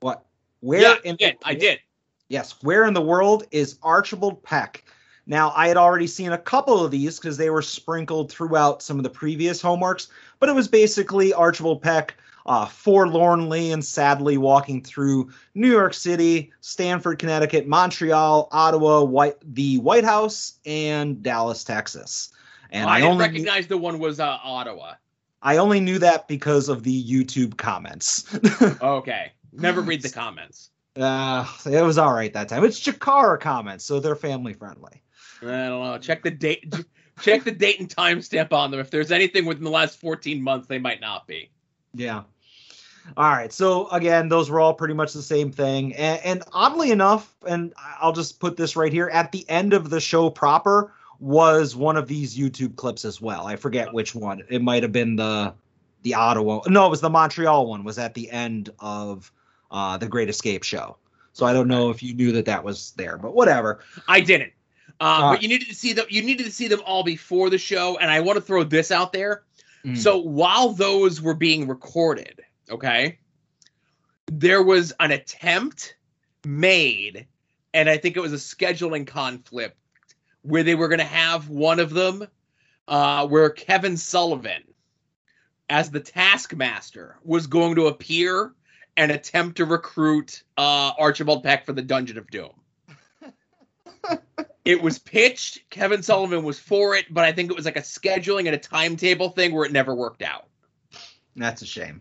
what? 0.00 0.24
Where 0.60 0.80
yeah, 0.80 0.96
in 1.04 1.14
I 1.14 1.16
did. 1.16 1.36
I 1.44 1.54
did. 1.54 1.80
Yes, 2.28 2.54
where 2.62 2.84
in 2.84 2.94
the 2.94 3.02
world 3.02 3.46
is 3.50 3.78
Archibald 3.82 4.42
Peck? 4.42 4.84
Now, 5.26 5.52
I 5.54 5.68
had 5.68 5.76
already 5.76 6.06
seen 6.06 6.32
a 6.32 6.38
couple 6.38 6.84
of 6.84 6.90
these 6.90 7.18
because 7.18 7.36
they 7.36 7.50
were 7.50 7.62
sprinkled 7.62 8.30
throughout 8.30 8.82
some 8.82 8.96
of 8.96 9.02
the 9.02 9.10
previous 9.10 9.62
homeworks, 9.62 10.08
but 10.40 10.48
it 10.48 10.54
was 10.54 10.66
basically 10.66 11.32
Archibald 11.32 11.80
Peck 11.80 12.14
uh, 12.46 12.66
forlornly 12.66 13.72
and 13.72 13.84
sadly 13.84 14.36
walking 14.36 14.82
through 14.82 15.30
New 15.54 15.70
York 15.70 15.94
City, 15.94 16.52
Stamford, 16.60 17.18
Connecticut, 17.18 17.66
Montreal, 17.66 18.48
Ottawa, 18.52 19.02
White, 19.02 19.36
the 19.42 19.78
White 19.78 20.04
House, 20.04 20.58
and 20.66 21.22
Dallas, 21.22 21.64
Texas. 21.64 22.30
And 22.70 22.88
I, 22.88 22.94
I, 22.94 23.00
didn't 23.00 23.12
only 23.12 23.24
recognize 23.26 23.66
the 23.66 23.78
one 23.78 23.98
was 23.98 24.20
uh, 24.20 24.38
Ottawa. 24.42 24.94
I 25.42 25.56
only 25.56 25.80
knew 25.80 25.98
that 25.98 26.28
because 26.28 26.68
of 26.68 26.82
the 26.84 27.04
YouTube 27.04 27.56
comments. 27.56 28.38
Okay. 28.80 29.32
Never 29.52 29.82
read 29.82 30.02
the 30.02 30.08
comments. 30.08 30.70
uh, 30.96 31.46
it 31.66 31.82
was 31.82 31.98
all 31.98 32.12
right 32.12 32.32
that 32.32 32.48
time. 32.48 32.64
It's 32.64 32.80
Chikara 32.80 33.38
comments, 33.38 33.84
so 33.84 34.00
they're 34.00 34.16
family 34.16 34.54
friendly. 34.54 35.02
I 35.42 35.44
don't 35.44 35.84
know. 35.84 35.98
Check 35.98 36.22
the 36.22 36.30
date. 36.30 36.72
Check 37.20 37.44
the 37.44 37.50
date 37.50 37.80
and 37.80 37.88
timestamp 37.88 38.52
on 38.52 38.70
them. 38.70 38.80
If 38.80 38.90
there's 38.90 39.12
anything 39.12 39.44
within 39.44 39.64
the 39.64 39.70
last 39.70 40.00
14 40.00 40.42
months, 40.42 40.68
they 40.68 40.78
might 40.78 41.00
not 41.00 41.26
be. 41.26 41.50
Yeah. 41.94 42.22
All 43.16 43.30
right. 43.30 43.52
So 43.52 43.88
again, 43.88 44.28
those 44.28 44.50
were 44.50 44.60
all 44.60 44.74
pretty 44.74 44.94
much 44.94 45.12
the 45.12 45.22
same 45.22 45.50
thing. 45.50 45.94
And, 45.96 46.20
and 46.24 46.42
oddly 46.52 46.90
enough, 46.90 47.34
and 47.46 47.72
I'll 48.00 48.12
just 48.12 48.40
put 48.40 48.56
this 48.56 48.76
right 48.76 48.92
here 48.92 49.08
at 49.08 49.32
the 49.32 49.48
end 49.48 49.72
of 49.72 49.90
the 49.90 50.00
show 50.00 50.30
proper 50.30 50.92
was 51.18 51.76
one 51.76 51.96
of 51.96 52.08
these 52.08 52.36
YouTube 52.36 52.76
clips 52.76 53.04
as 53.04 53.20
well. 53.20 53.46
I 53.46 53.56
forget 53.56 53.92
which 53.92 54.14
one. 54.14 54.42
It 54.48 54.62
might 54.62 54.82
have 54.82 54.92
been 54.92 55.16
the 55.16 55.54
the 56.02 56.14
Ottawa. 56.14 56.62
No, 56.66 56.86
it 56.86 56.90
was 56.90 57.00
the 57.00 57.10
Montreal 57.10 57.66
one. 57.66 57.84
Was 57.84 57.98
at 57.98 58.14
the 58.14 58.30
end 58.30 58.70
of 58.80 59.30
uh, 59.70 59.96
the 59.98 60.08
Great 60.08 60.28
Escape 60.28 60.64
show. 60.64 60.96
So 61.32 61.46
I 61.46 61.52
don't 61.52 61.68
know 61.68 61.90
if 61.90 62.02
you 62.02 62.12
knew 62.14 62.32
that 62.32 62.44
that 62.46 62.62
was 62.62 62.92
there, 62.92 63.18
but 63.18 63.34
whatever. 63.34 63.80
I 64.08 64.20
didn't. 64.20 64.52
Um, 65.00 65.22
All 65.22 65.32
but 65.32 65.42
you 65.42 65.48
needed 65.48 65.68
to 65.68 65.74
see 65.74 65.92
them. 65.92 66.06
You 66.08 66.22
needed 66.22 66.44
to 66.44 66.52
see 66.52 66.68
them 66.68 66.80
all 66.84 67.02
before 67.02 67.50
the 67.50 67.58
show, 67.58 67.96
and 67.98 68.10
I 68.10 68.20
want 68.20 68.36
to 68.36 68.40
throw 68.42 68.64
this 68.64 68.90
out 68.90 69.12
there. 69.12 69.42
Mm. 69.84 69.98
So 69.98 70.18
while 70.18 70.70
those 70.70 71.20
were 71.20 71.34
being 71.34 71.66
recorded, 71.66 72.40
okay, 72.70 73.18
there 74.30 74.62
was 74.62 74.92
an 75.00 75.10
attempt 75.10 75.96
made, 76.46 77.26
and 77.74 77.88
I 77.88 77.96
think 77.96 78.16
it 78.16 78.20
was 78.20 78.32
a 78.32 78.36
scheduling 78.36 79.06
conflict 79.06 79.76
where 80.42 80.62
they 80.62 80.74
were 80.74 80.88
going 80.88 80.98
to 80.98 81.04
have 81.04 81.48
one 81.48 81.80
of 81.80 81.90
them, 81.90 82.26
uh, 82.88 83.26
where 83.26 83.50
Kevin 83.50 83.96
Sullivan, 83.96 84.62
as 85.68 85.90
the 85.90 86.00
Taskmaster, 86.00 87.16
was 87.24 87.46
going 87.46 87.76
to 87.76 87.86
appear 87.86 88.52
and 88.96 89.10
attempt 89.10 89.56
to 89.56 89.64
recruit 89.64 90.42
uh, 90.58 90.92
Archibald 90.98 91.42
Peck 91.42 91.64
for 91.64 91.72
the 91.72 91.82
Dungeon 91.82 92.18
of 92.18 92.30
Doom. 92.30 92.50
It 94.64 94.80
was 94.80 94.98
pitched. 94.98 95.68
Kevin 95.70 96.02
Sullivan 96.02 96.44
was 96.44 96.58
for 96.58 96.94
it, 96.94 97.06
but 97.10 97.24
I 97.24 97.32
think 97.32 97.50
it 97.50 97.56
was 97.56 97.64
like 97.64 97.76
a 97.76 97.82
scheduling 97.82 98.46
and 98.46 98.54
a 98.54 98.58
timetable 98.58 99.30
thing 99.30 99.54
where 99.54 99.64
it 99.64 99.72
never 99.72 99.94
worked 99.94 100.22
out. 100.22 100.46
That's 101.36 101.62
a 101.62 101.66
shame. 101.66 102.00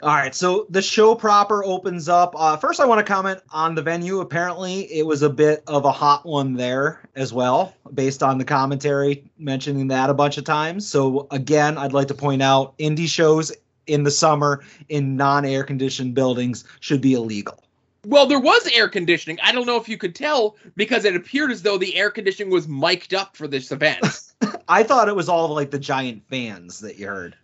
All 0.00 0.14
right, 0.14 0.32
so 0.32 0.66
the 0.70 0.80
show 0.80 1.16
proper 1.16 1.64
opens 1.64 2.08
up. 2.08 2.32
Uh, 2.36 2.56
first, 2.56 2.78
I 2.78 2.86
want 2.86 3.04
to 3.04 3.12
comment 3.12 3.40
on 3.50 3.74
the 3.74 3.82
venue. 3.82 4.20
Apparently, 4.20 4.82
it 4.92 5.04
was 5.04 5.22
a 5.22 5.30
bit 5.30 5.64
of 5.66 5.84
a 5.84 5.90
hot 5.90 6.24
one 6.24 6.54
there 6.54 7.08
as 7.16 7.32
well, 7.32 7.74
based 7.94 8.22
on 8.22 8.38
the 8.38 8.44
commentary 8.44 9.28
mentioning 9.38 9.88
that 9.88 10.08
a 10.08 10.14
bunch 10.14 10.38
of 10.38 10.44
times. 10.44 10.88
So, 10.88 11.26
again, 11.32 11.76
I'd 11.76 11.92
like 11.92 12.06
to 12.08 12.14
point 12.14 12.42
out 12.42 12.78
indie 12.78 13.08
shows 13.08 13.50
in 13.88 14.04
the 14.04 14.10
summer 14.12 14.62
in 14.88 15.16
non 15.16 15.44
air 15.44 15.64
conditioned 15.64 16.14
buildings 16.14 16.62
should 16.78 17.00
be 17.00 17.14
illegal. 17.14 17.64
Well, 18.06 18.26
there 18.26 18.40
was 18.40 18.68
air 18.74 18.88
conditioning. 18.88 19.38
I 19.42 19.52
don't 19.52 19.66
know 19.66 19.76
if 19.76 19.88
you 19.88 19.98
could 19.98 20.14
tell 20.14 20.56
because 20.76 21.04
it 21.04 21.16
appeared 21.16 21.50
as 21.50 21.62
though 21.62 21.78
the 21.78 21.96
air 21.96 22.10
conditioning 22.10 22.52
was 22.52 22.68
mic'd 22.68 23.12
up 23.14 23.36
for 23.36 23.48
this 23.48 23.72
event. 23.72 23.98
uh, 24.40 24.52
I 24.68 24.82
thought 24.82 25.08
it 25.08 25.16
was 25.16 25.28
all 25.28 25.48
like 25.54 25.70
the 25.70 25.78
giant 25.78 26.22
fans 26.28 26.80
that 26.80 26.98
you 26.98 27.08
heard. 27.08 27.36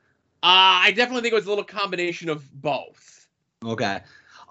I 0.42 0.92
definitely 0.94 1.22
think 1.22 1.32
it 1.32 1.36
was 1.36 1.46
a 1.46 1.48
little 1.48 1.64
combination 1.64 2.28
of 2.28 2.48
both. 2.60 3.26
Okay. 3.64 4.00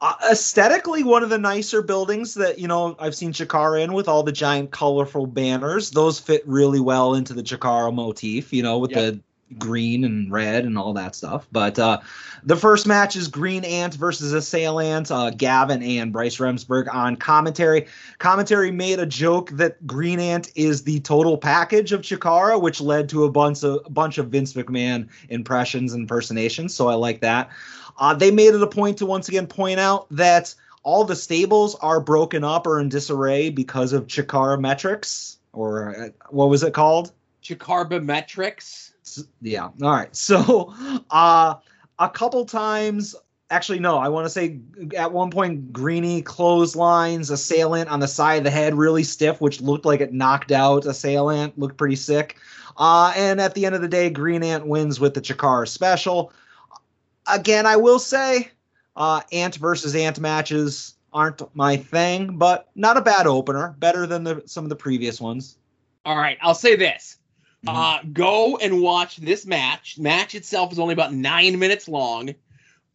Uh, 0.02 0.16
aesthetically, 0.32 1.04
one 1.04 1.24
of 1.24 1.30
the 1.30 1.38
nicer 1.38 1.82
buildings 1.82 2.34
that 2.34 2.60
you 2.60 2.68
know 2.68 2.96
I've 3.00 3.16
seen 3.16 3.32
Chikara 3.32 3.84
in 3.84 3.94
with 3.94 4.08
all 4.10 4.24
the 4.24 4.32
giant 4.32 4.72
colorful 4.72 5.28
banners. 5.28 5.92
Those 5.92 6.20
fit 6.20 6.44
really 6.46 6.80
well 6.80 7.14
into 7.14 7.34
the 7.34 7.44
Chikara 7.44 7.94
motif, 7.94 8.52
you 8.52 8.64
know, 8.64 8.80
with 8.80 8.92
Yep. 8.92 9.00
the 9.00 9.20
green 9.60 10.04
and 10.04 10.32
red 10.32 10.66
and 10.66 10.78
all 10.78 10.94
that 10.94 11.16
stuff. 11.16 11.48
But 11.52 11.78
uh, 11.80 12.00
the 12.44 12.56
first 12.56 12.86
match 12.86 13.16
is 13.16 13.28
Green 13.28 13.64
Ant 13.64 13.94
versus 13.96 14.34
Assailant. 14.34 15.12
Uh, 15.12 15.30
Gavin 15.32 15.82
and 15.84 16.12
Bryce 16.12 16.38
Remsburg 16.38 16.94
on 16.94 17.16
commentary. 17.16 17.88
Commentary 18.20 18.72
made 18.72 19.00
a 19.00 19.06
joke 19.06 19.50
that 19.52 19.86
Green 19.88 20.20
Ant 20.20 20.52
is 20.56 20.84
the 20.84 21.00
total 21.02 21.38
package 21.38 21.92
of 21.92 22.02
Chikara, 22.02 22.62
which 22.62 22.82
led 22.82 23.10
to 23.10 23.24
a 23.24 23.32
bunch 23.32 23.64
of 23.64 23.82
a 23.86 23.90
bunch 23.90 24.18
of 24.18 24.28
Vince 24.28 24.54
McMahon 24.54 25.08
impressions 25.30 25.94
and 25.94 26.02
impersonations. 26.02 26.74
So 26.74 26.88
I 26.88 26.96
like 26.96 27.22
that. 27.22 27.50
Uh, 27.98 28.14
they 28.14 28.32
made 28.32 28.54
it 28.54 28.62
a 28.62 28.68
point 28.68 28.98
to 28.98 29.06
once 29.06 29.28
again 29.28 29.48
point 29.48 29.80
out 29.80 30.08
that 30.10 30.54
all 30.84 31.06
the 31.06 31.16
stables 31.16 31.76
are 31.76 32.00
broken 32.00 32.44
up 32.44 32.68
or 32.68 32.80
in 32.80 32.90
disarray 32.90 33.50
because 33.50 33.94
of 33.94 34.08
Chikara 34.08 34.60
metrics, 34.60 35.38
or 35.54 35.96
uh, 35.96 36.10
what 36.30 36.50
was 36.50 36.64
it 36.64 36.74
called? 36.74 37.12
Chicarbometrics. 37.42 38.83
S- 39.04 39.26
Yeah. 39.42 39.70
All 39.82 39.92
right. 39.92 40.10
So, 40.16 40.74
uh, 41.12 41.56
a 42.00 42.10
couple 42.10 42.46
times, 42.46 43.16
actually, 43.50 43.80
no, 43.80 43.98
I 43.98 44.10
want 44.10 44.26
to 44.26 44.30
say 44.30 44.60
at 44.98 45.12
one 45.12 45.30
point, 45.30 45.72
Greeny 45.72 46.22
clotheslines 46.22 47.30
assailant 47.30 47.90
on 47.90 48.00
the 48.00 48.08
side 48.08 48.40
of 48.40 48.44
the 48.44 48.52
head, 48.52 48.76
really 48.76 49.04
stiff, 49.04 49.40
which 49.42 49.62
looked 49.62 49.86
like 49.86 50.02
it 50.02 50.14
knocked 50.14 50.52
out 50.52 50.86
assailant, 50.86 51.58
looked 51.60 51.78
pretty 51.78 51.96
sick. 51.96 52.38
Uh, 52.78 53.14
and 53.16 53.40
at 53.40 53.54
the 53.54 53.66
end 53.66 53.76
of 53.76 53.82
the 53.82 53.88
day, 53.88 54.10
Green 54.10 54.44
Ant 54.44 54.66
wins 54.66 55.00
with 55.00 55.14
the 55.14 55.22
Chikara 55.22 55.68
special. 55.68 56.34
Again, 57.32 57.66
I 57.66 57.76
will 57.76 58.00
say, 58.00 58.50
uh, 58.96 59.22
Ant 59.32 59.56
versus 59.56 59.96
Ant 59.96 60.20
matches 60.20 60.96
aren't 61.14 61.42
my 61.56 61.78
thing, 61.78 62.38
but 62.38 62.70
not 62.76 62.98
a 62.98 63.02
bad 63.02 63.28
opener. 63.28 63.76
Better 63.78 64.08
than 64.08 64.24
the, 64.24 64.42
some 64.46 64.66
of 64.66 64.70
the 64.70 64.76
previous 64.76 65.22
ones. 65.22 65.58
All 66.06 66.18
right, 66.18 66.38
I'll 66.42 66.56
say 66.56 66.76
this. 66.76 67.18
Uh, 67.68 68.00
go 68.12 68.58
and 68.58 68.82
watch 68.82 69.18
this 69.18 69.46
match. 69.46 69.98
Match 69.98 70.36
itself 70.36 70.72
is 70.72 70.80
only 70.80 70.94
about 70.94 71.14
nine 71.14 71.58
minutes 71.60 71.88
long. 71.88 72.34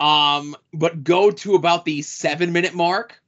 Um, 0.01 0.55
but 0.73 1.03
go 1.03 1.31
to 1.31 1.55
about 1.55 1.85
the 1.85 2.03
seven 2.03 2.53
minute 2.53 2.75
mark, 2.75 3.21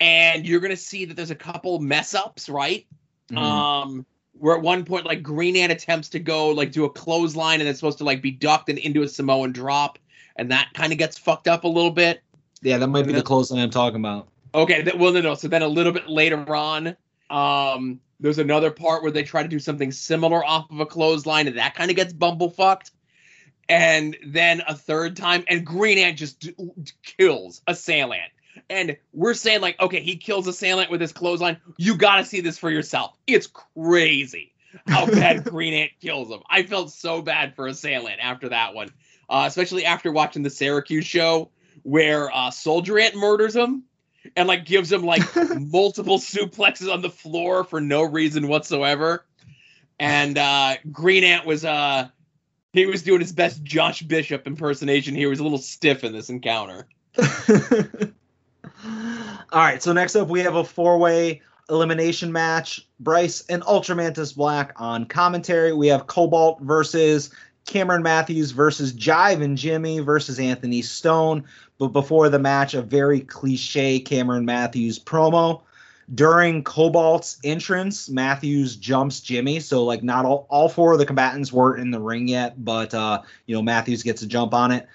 and 0.00 0.46
you're 0.46 0.60
gonna 0.60 0.76
see 0.76 1.04
that 1.04 1.14
there's 1.14 1.30
a 1.30 1.34
couple 1.34 1.78
mess 1.80 2.14
ups, 2.14 2.48
right? 2.48 2.86
Mhm. 3.30 3.36
Um, 3.38 4.06
where 4.38 4.56
at 4.56 4.62
one 4.62 4.84
point, 4.84 5.04
like 5.04 5.22
Green 5.22 5.56
Ant 5.56 5.72
attempts 5.72 6.08
to 6.10 6.20
go 6.20 6.48
like 6.50 6.72
do 6.72 6.84
a 6.84 6.90
clothesline, 6.90 7.60
and 7.60 7.68
it's 7.68 7.78
supposed 7.80 7.98
to 7.98 8.04
like 8.04 8.22
be 8.22 8.30
ducked 8.30 8.68
and 8.68 8.78
into 8.78 9.02
a 9.02 9.08
Samoan 9.08 9.52
drop, 9.52 9.98
and 10.36 10.50
that 10.52 10.68
kind 10.74 10.92
of 10.92 10.98
gets 10.98 11.18
fucked 11.18 11.48
up 11.48 11.64
a 11.64 11.68
little 11.68 11.90
bit. 11.90 12.22
yeah, 12.62 12.78
that 12.78 12.88
might 12.88 13.06
be 13.06 13.12
the 13.12 13.22
clothesline 13.22 13.60
I'm 13.60 13.70
talking 13.70 14.00
about. 14.00 14.28
Okay, 14.54 14.82
th- 14.82 14.96
well, 14.96 15.12
no, 15.12 15.20
no. 15.20 15.34
So 15.34 15.48
then 15.48 15.62
a 15.62 15.68
little 15.68 15.92
bit 15.92 16.08
later 16.08 16.54
on, 16.54 16.96
um, 17.28 18.00
there's 18.20 18.38
another 18.38 18.70
part 18.70 19.02
where 19.02 19.12
they 19.12 19.22
try 19.22 19.42
to 19.42 19.48
do 19.48 19.58
something 19.58 19.92
similar 19.92 20.44
off 20.44 20.70
of 20.70 20.80
a 20.80 20.86
clothesline, 20.86 21.46
and 21.48 21.58
that 21.58 21.74
kind 21.74 21.90
of 21.90 21.96
gets 21.96 22.12
bumblefucked. 22.12 22.90
And 23.68 24.16
then 24.26 24.62
a 24.66 24.74
third 24.74 25.16
time, 25.16 25.44
and 25.46 25.64
Green 25.64 25.98
Ant 25.98 26.16
just 26.18 26.40
d- 26.40 26.54
d- 26.82 26.92
kills 27.02 27.60
Assailant. 27.66 28.32
And 28.70 28.96
we're 29.12 29.34
saying, 29.34 29.60
like, 29.60 29.78
okay, 29.80 30.00
he 30.00 30.16
kills 30.16 30.46
a 30.46 30.50
Assailant 30.50 30.90
with 30.90 31.00
his 31.00 31.12
clothesline. 31.12 31.58
You 31.76 31.96
got 31.96 32.16
to 32.16 32.24
see 32.24 32.40
this 32.40 32.58
for 32.58 32.70
yourself. 32.70 33.16
It's 33.26 33.46
crazy 33.46 34.52
how 34.86 35.06
bad 35.10 35.44
Green 35.44 35.74
Ant 35.74 35.92
kills 36.00 36.30
him. 36.30 36.40
I 36.48 36.62
felt 36.62 36.90
so 36.90 37.20
bad 37.22 37.54
for 37.54 37.66
a 37.66 37.70
Assailant 37.70 38.20
after 38.22 38.48
that 38.48 38.74
one. 38.74 38.90
uh, 39.28 39.44
especially 39.46 39.84
after 39.84 40.10
watching 40.10 40.42
the 40.42 40.50
Syracuse 40.50 41.04
show 41.06 41.50
where 41.82 42.34
uh, 42.34 42.50
Soldier 42.50 42.98
Ant 42.98 43.14
murders 43.16 43.54
him 43.54 43.84
and 44.36 44.48
like 44.48 44.64
gives 44.64 44.90
him 44.90 45.02
like 45.02 45.22
multiple 45.58 46.18
suplexes 46.18 46.92
on 46.92 47.02
the 47.02 47.10
floor 47.10 47.64
for 47.64 47.80
no 47.80 48.02
reason 48.02 48.48
whatsoever. 48.48 49.24
And 49.98 50.38
uh, 50.38 50.76
Green 50.92 51.24
Ant 51.24 51.46
was 51.46 51.64
uh, 51.64 52.08
he 52.72 52.86
was 52.86 53.02
doing 53.02 53.20
his 53.20 53.32
best 53.32 53.62
Josh 53.62 54.02
Bishop 54.02 54.46
impersonation. 54.46 55.14
He 55.14 55.26
was 55.26 55.40
a 55.40 55.42
little 55.42 55.58
stiff 55.58 56.04
in 56.04 56.12
this 56.12 56.30
encounter. 56.30 56.86
All 59.50 59.62
right, 59.64 59.82
so 59.82 59.92
next 59.92 60.14
up 60.14 60.28
we 60.28 60.40
have 60.40 60.54
a 60.54 60.64
four-way 60.64 61.42
elimination 61.70 62.32
match. 62.32 62.86
Bryce 63.00 63.44
and 63.48 63.62
Ultramantis 63.62 64.34
Black 64.36 64.72
on 64.76 65.04
commentary. 65.06 65.72
We 65.72 65.88
have 65.88 66.06
Cobalt 66.06 66.60
versus 66.60 67.30
Cameron 67.68 68.02
Matthews 68.02 68.50
versus 68.50 68.92
Jive 68.92 69.42
and 69.42 69.56
Jimmy 69.56 70.00
versus 70.00 70.40
Anthony 70.40 70.82
Stone. 70.82 71.44
But 71.78 71.88
before 71.88 72.28
the 72.28 72.38
match, 72.38 72.74
a 72.74 72.82
very 72.82 73.20
cliche 73.20 74.00
Cameron 74.00 74.44
Matthews 74.44 74.98
promo. 74.98 75.62
During 76.14 76.64
Cobalt's 76.64 77.38
entrance, 77.44 78.08
Matthews 78.08 78.76
jumps 78.76 79.20
Jimmy. 79.20 79.60
So 79.60 79.84
like 79.84 80.02
not 80.02 80.24
all, 80.24 80.46
all 80.48 80.68
four 80.68 80.94
of 80.94 80.98
the 80.98 81.06
combatants 81.06 81.52
weren't 81.52 81.80
in 81.80 81.90
the 81.90 82.00
ring 82.00 82.26
yet, 82.26 82.64
but 82.64 82.94
uh, 82.94 83.20
you 83.46 83.54
know, 83.54 83.62
Matthews 83.62 84.02
gets 84.02 84.22
a 84.22 84.26
jump 84.26 84.54
on 84.54 84.72
it. 84.72 84.88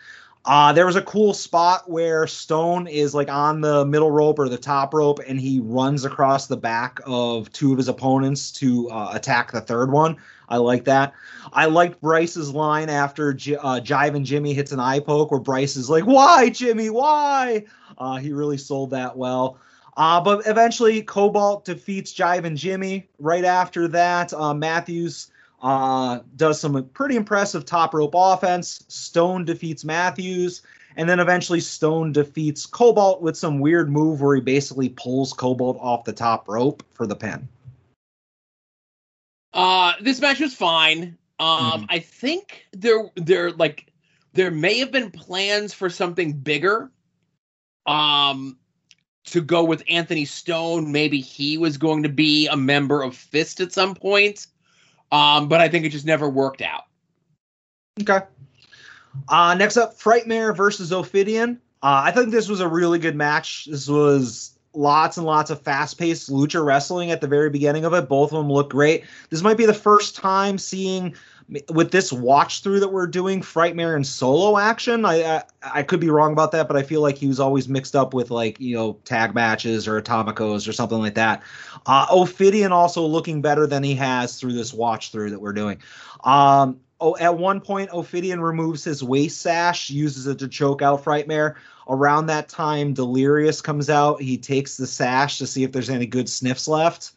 Uh, 0.45 0.73
there 0.73 0.85
was 0.85 0.97
a 0.97 1.01
cool 1.01 1.33
spot 1.33 1.89
where 1.89 2.27
Stone 2.27 2.87
is 2.87 3.15
like 3.15 3.29
on 3.29 3.61
the 3.61 3.85
middle 3.85 4.11
rope 4.11 4.39
or 4.39 4.49
the 4.49 4.57
top 4.57 4.93
rope, 4.93 5.19
and 5.25 5.39
he 5.39 5.61
runs 5.61 6.03
across 6.03 6.47
the 6.47 6.57
back 6.57 6.99
of 7.05 7.49
two 7.53 7.71
of 7.71 7.77
his 7.77 7.87
opponents 7.87 8.51
to 8.51 8.89
uh, 8.89 9.11
attack 9.13 9.53
the 9.53 9.61
third 9.61 9.89
one. 9.89 10.17
I 10.49 10.57
like 10.57 10.83
that. 10.85 11.13
I 11.53 11.67
liked 11.67 12.01
Bryce's 12.01 12.51
line 12.51 12.89
after 12.89 13.33
J- 13.33 13.55
uh, 13.55 13.79
Jive 13.79 14.15
and 14.15 14.25
Jimmy 14.25 14.53
hits 14.53 14.73
an 14.73 14.81
eye 14.81 14.99
poke, 14.99 15.31
where 15.31 15.39
Bryce 15.39 15.77
is 15.77 15.89
like, 15.89 16.05
"Why, 16.05 16.49
Jimmy? 16.49 16.89
Why?" 16.89 17.63
Uh, 17.97 18.17
he 18.17 18.33
really 18.33 18.57
sold 18.57 18.89
that 18.89 19.15
well. 19.15 19.57
Uh, 19.95 20.19
but 20.19 20.45
eventually, 20.45 21.03
Cobalt 21.03 21.63
defeats 21.63 22.13
Jive 22.13 22.43
and 22.43 22.57
Jimmy. 22.57 23.07
Right 23.17 23.45
after 23.45 23.87
that, 23.89 24.33
uh, 24.33 24.53
Matthews 24.53 25.27
uh, 25.64 26.20
does 26.36 26.59
some 26.59 26.84
pretty 26.89 27.16
impressive 27.16 27.66
top 27.66 27.93
rope 27.93 28.14
offense. 28.14 28.84
Stone 28.89 29.45
defeats 29.45 29.86
Matthews, 29.86 30.61
and 30.97 31.09
then 31.09 31.20
eventually 31.20 31.61
Stone 31.61 32.11
defeats 32.11 32.66
Cobalt 32.66 33.22
with 33.22 33.38
some 33.38 33.59
weird 33.59 33.89
move 33.89 34.22
where 34.22 34.36
he 34.36 34.41
basically 34.41 34.89
pulls 34.89 35.32
Cobalt 35.32 35.78
off 35.80 36.03
the 36.03 36.14
top 36.14 36.49
rope 36.49 36.84
for 36.91 37.07
the 37.07 37.16
pin. 37.16 37.47
Uh, 39.53 39.93
this 40.01 40.20
match 40.20 40.39
was 40.39 40.53
fine. 40.53 41.18
Um, 41.39 41.84
Mhm. 41.84 41.86
I 41.89 41.99
think 41.99 42.66
there 42.74 43.09
there 43.16 43.51
like 43.51 43.88
there 44.34 44.51
may 44.51 44.80
have 44.80 44.91
been 44.91 45.11
plans 45.11 45.74
for 45.74 45.89
something 45.89 46.34
bigger. 46.34 46.91
Um, 47.86 48.57
to 49.26 49.41
go 49.41 49.64
with 49.64 49.84
Anthony 49.88 50.26
Stone, 50.26 50.91
maybe 50.91 51.22
he 51.22 51.57
was 51.57 51.78
going 51.78 52.03
to 52.03 52.09
be 52.09 52.47
a 52.47 52.57
member 52.57 53.01
of 53.01 53.16
Fist 53.16 53.61
at 53.61 53.72
some 53.72 53.95
point. 53.95 54.47
Um, 55.14 55.47
but 55.47 55.61
I 55.61 55.70
think 55.70 55.86
it 55.86 55.89
just 55.89 56.07
never 56.07 56.28
worked 56.28 56.64
out. 56.64 56.86
Okay. 58.01 58.22
Uh, 59.30 59.53
next 59.53 59.78
up, 59.78 59.97
Frightmare 59.99 60.57
versus 60.57 60.91
Ophidian. 60.91 61.61
Uh, 61.84 62.01
I 62.05 62.11
think 62.11 62.32
this 62.32 62.49
was 62.49 62.61
a 62.61 62.68
really 62.68 62.97
good 62.97 63.16
match. 63.16 63.66
This 63.66 63.88
was 63.88 64.57
lots 64.74 65.18
and 65.18 65.26
lots 65.28 65.51
of 65.51 65.61
fast-paced 65.61 66.32
lucha 66.32 66.66
wrestling 66.66 67.11
at 67.11 67.22
the 67.22 67.28
very 67.28 67.51
beginning 67.51 67.86
of 67.86 67.93
it. 67.93 68.09
Both 68.09 68.32
of 68.32 68.39
them 68.39 68.51
look 68.51 68.72
great. 68.72 69.03
This 69.30 69.43
might 69.43 69.57
be 69.57 69.68
the 69.68 69.74
first 69.74 70.16
time 70.16 70.57
seeing 70.57 71.14
with 71.69 71.91
this 71.91 72.11
watch 72.11 72.61
through 72.61 72.79
that 72.79 72.89
we're 72.89 73.07
doing 73.07 73.41
Frightmare 73.41 73.95
and 73.95 74.05
solo 74.05 74.57
action. 74.57 75.05
I, 75.05 75.23
I 75.23 75.43
I 75.61 75.83
could 75.83 75.99
be 75.99 76.09
wrong 76.09 76.33
about 76.33 76.51
that, 76.51 76.67
but 76.67 76.77
I 76.77 76.83
feel 76.83 77.01
like 77.01 77.17
he 77.17 77.27
was 77.27 77.39
always 77.39 77.67
mixed 77.67 77.95
up 77.95 78.13
with 78.13 78.31
like 78.31 78.59
you 78.59 78.75
know 78.75 78.93
tag 79.05 79.33
matches 79.33 79.87
or 79.87 80.01
atomicos 80.01 80.67
or 80.67 80.73
something 80.73 80.99
like 80.99 81.15
that. 81.15 81.41
Uh, 81.85 82.05
Ophidian 82.11 82.71
also 82.71 83.05
looking 83.05 83.41
better 83.41 83.67
than 83.67 83.83
he 83.83 83.95
has 83.95 84.39
through 84.39 84.53
this 84.53 84.73
watch 84.73 85.11
through 85.11 85.29
that 85.29 85.39
we're 85.39 85.53
doing. 85.53 85.79
Um, 86.23 86.79
oh, 86.99 87.17
at 87.17 87.37
one 87.37 87.59
point, 87.59 87.89
Ophidian 87.91 88.41
removes 88.41 88.83
his 88.83 89.03
waist 89.03 89.41
sash, 89.41 89.89
uses 89.89 90.27
it 90.27 90.39
to 90.39 90.47
choke 90.47 90.81
out 90.81 91.03
Frightmare. 91.03 91.55
Around 91.87 92.27
that 92.27 92.47
time, 92.47 92.93
Delirious 92.93 93.61
comes 93.61 93.89
out. 93.89 94.21
He 94.21 94.37
takes 94.37 94.77
the 94.77 94.87
sash 94.87 95.37
to 95.37 95.47
see 95.47 95.63
if 95.63 95.73
there's 95.73 95.89
any 95.89 96.05
good 96.05 96.29
sniffs 96.29 96.67
left. 96.67 97.11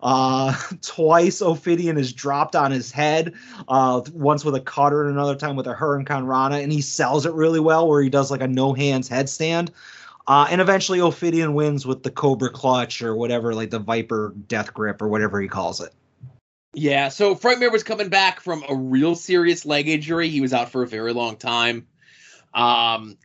Uh, 0.00 0.56
twice, 0.82 1.42
Ophidian 1.42 1.98
is 1.98 2.12
dropped 2.12 2.56
on 2.56 2.70
his 2.70 2.90
head. 2.90 3.34
Uh, 3.66 4.02
once 4.12 4.44
with 4.44 4.54
a 4.54 4.60
cutter, 4.60 5.04
and 5.04 5.12
another 5.12 5.36
time 5.36 5.56
with 5.56 5.66
a 5.66 5.74
Hurricane 5.74 6.24
Rana, 6.24 6.58
and 6.58 6.72
he 6.72 6.80
sells 6.80 7.26
it 7.26 7.32
really 7.32 7.60
well, 7.60 7.88
where 7.88 8.02
he 8.02 8.10
does 8.10 8.30
like 8.30 8.40
a 8.40 8.48
no 8.48 8.72
hands 8.72 9.08
headstand. 9.08 9.70
Uh, 10.26 10.46
and 10.50 10.60
eventually, 10.60 11.00
Ophidian 11.00 11.54
wins 11.54 11.86
with 11.86 12.02
the 12.02 12.10
Cobra 12.10 12.50
Clutch 12.50 13.00
or 13.00 13.16
whatever, 13.16 13.54
like 13.54 13.70
the 13.70 13.78
Viper 13.78 14.34
Death 14.46 14.74
Grip 14.74 15.00
or 15.00 15.08
whatever 15.08 15.40
he 15.40 15.48
calls 15.48 15.80
it. 15.80 15.92
Yeah, 16.74 17.08
so 17.08 17.34
Frightmare 17.34 17.72
was 17.72 17.82
coming 17.82 18.10
back 18.10 18.40
from 18.40 18.62
a 18.68 18.74
real 18.74 19.14
serious 19.14 19.64
leg 19.64 19.88
injury. 19.88 20.28
He 20.28 20.42
was 20.42 20.52
out 20.52 20.70
for 20.70 20.82
a 20.82 20.86
very 20.86 21.14
long 21.14 21.36
time. 21.36 21.86
Um, 22.52 23.16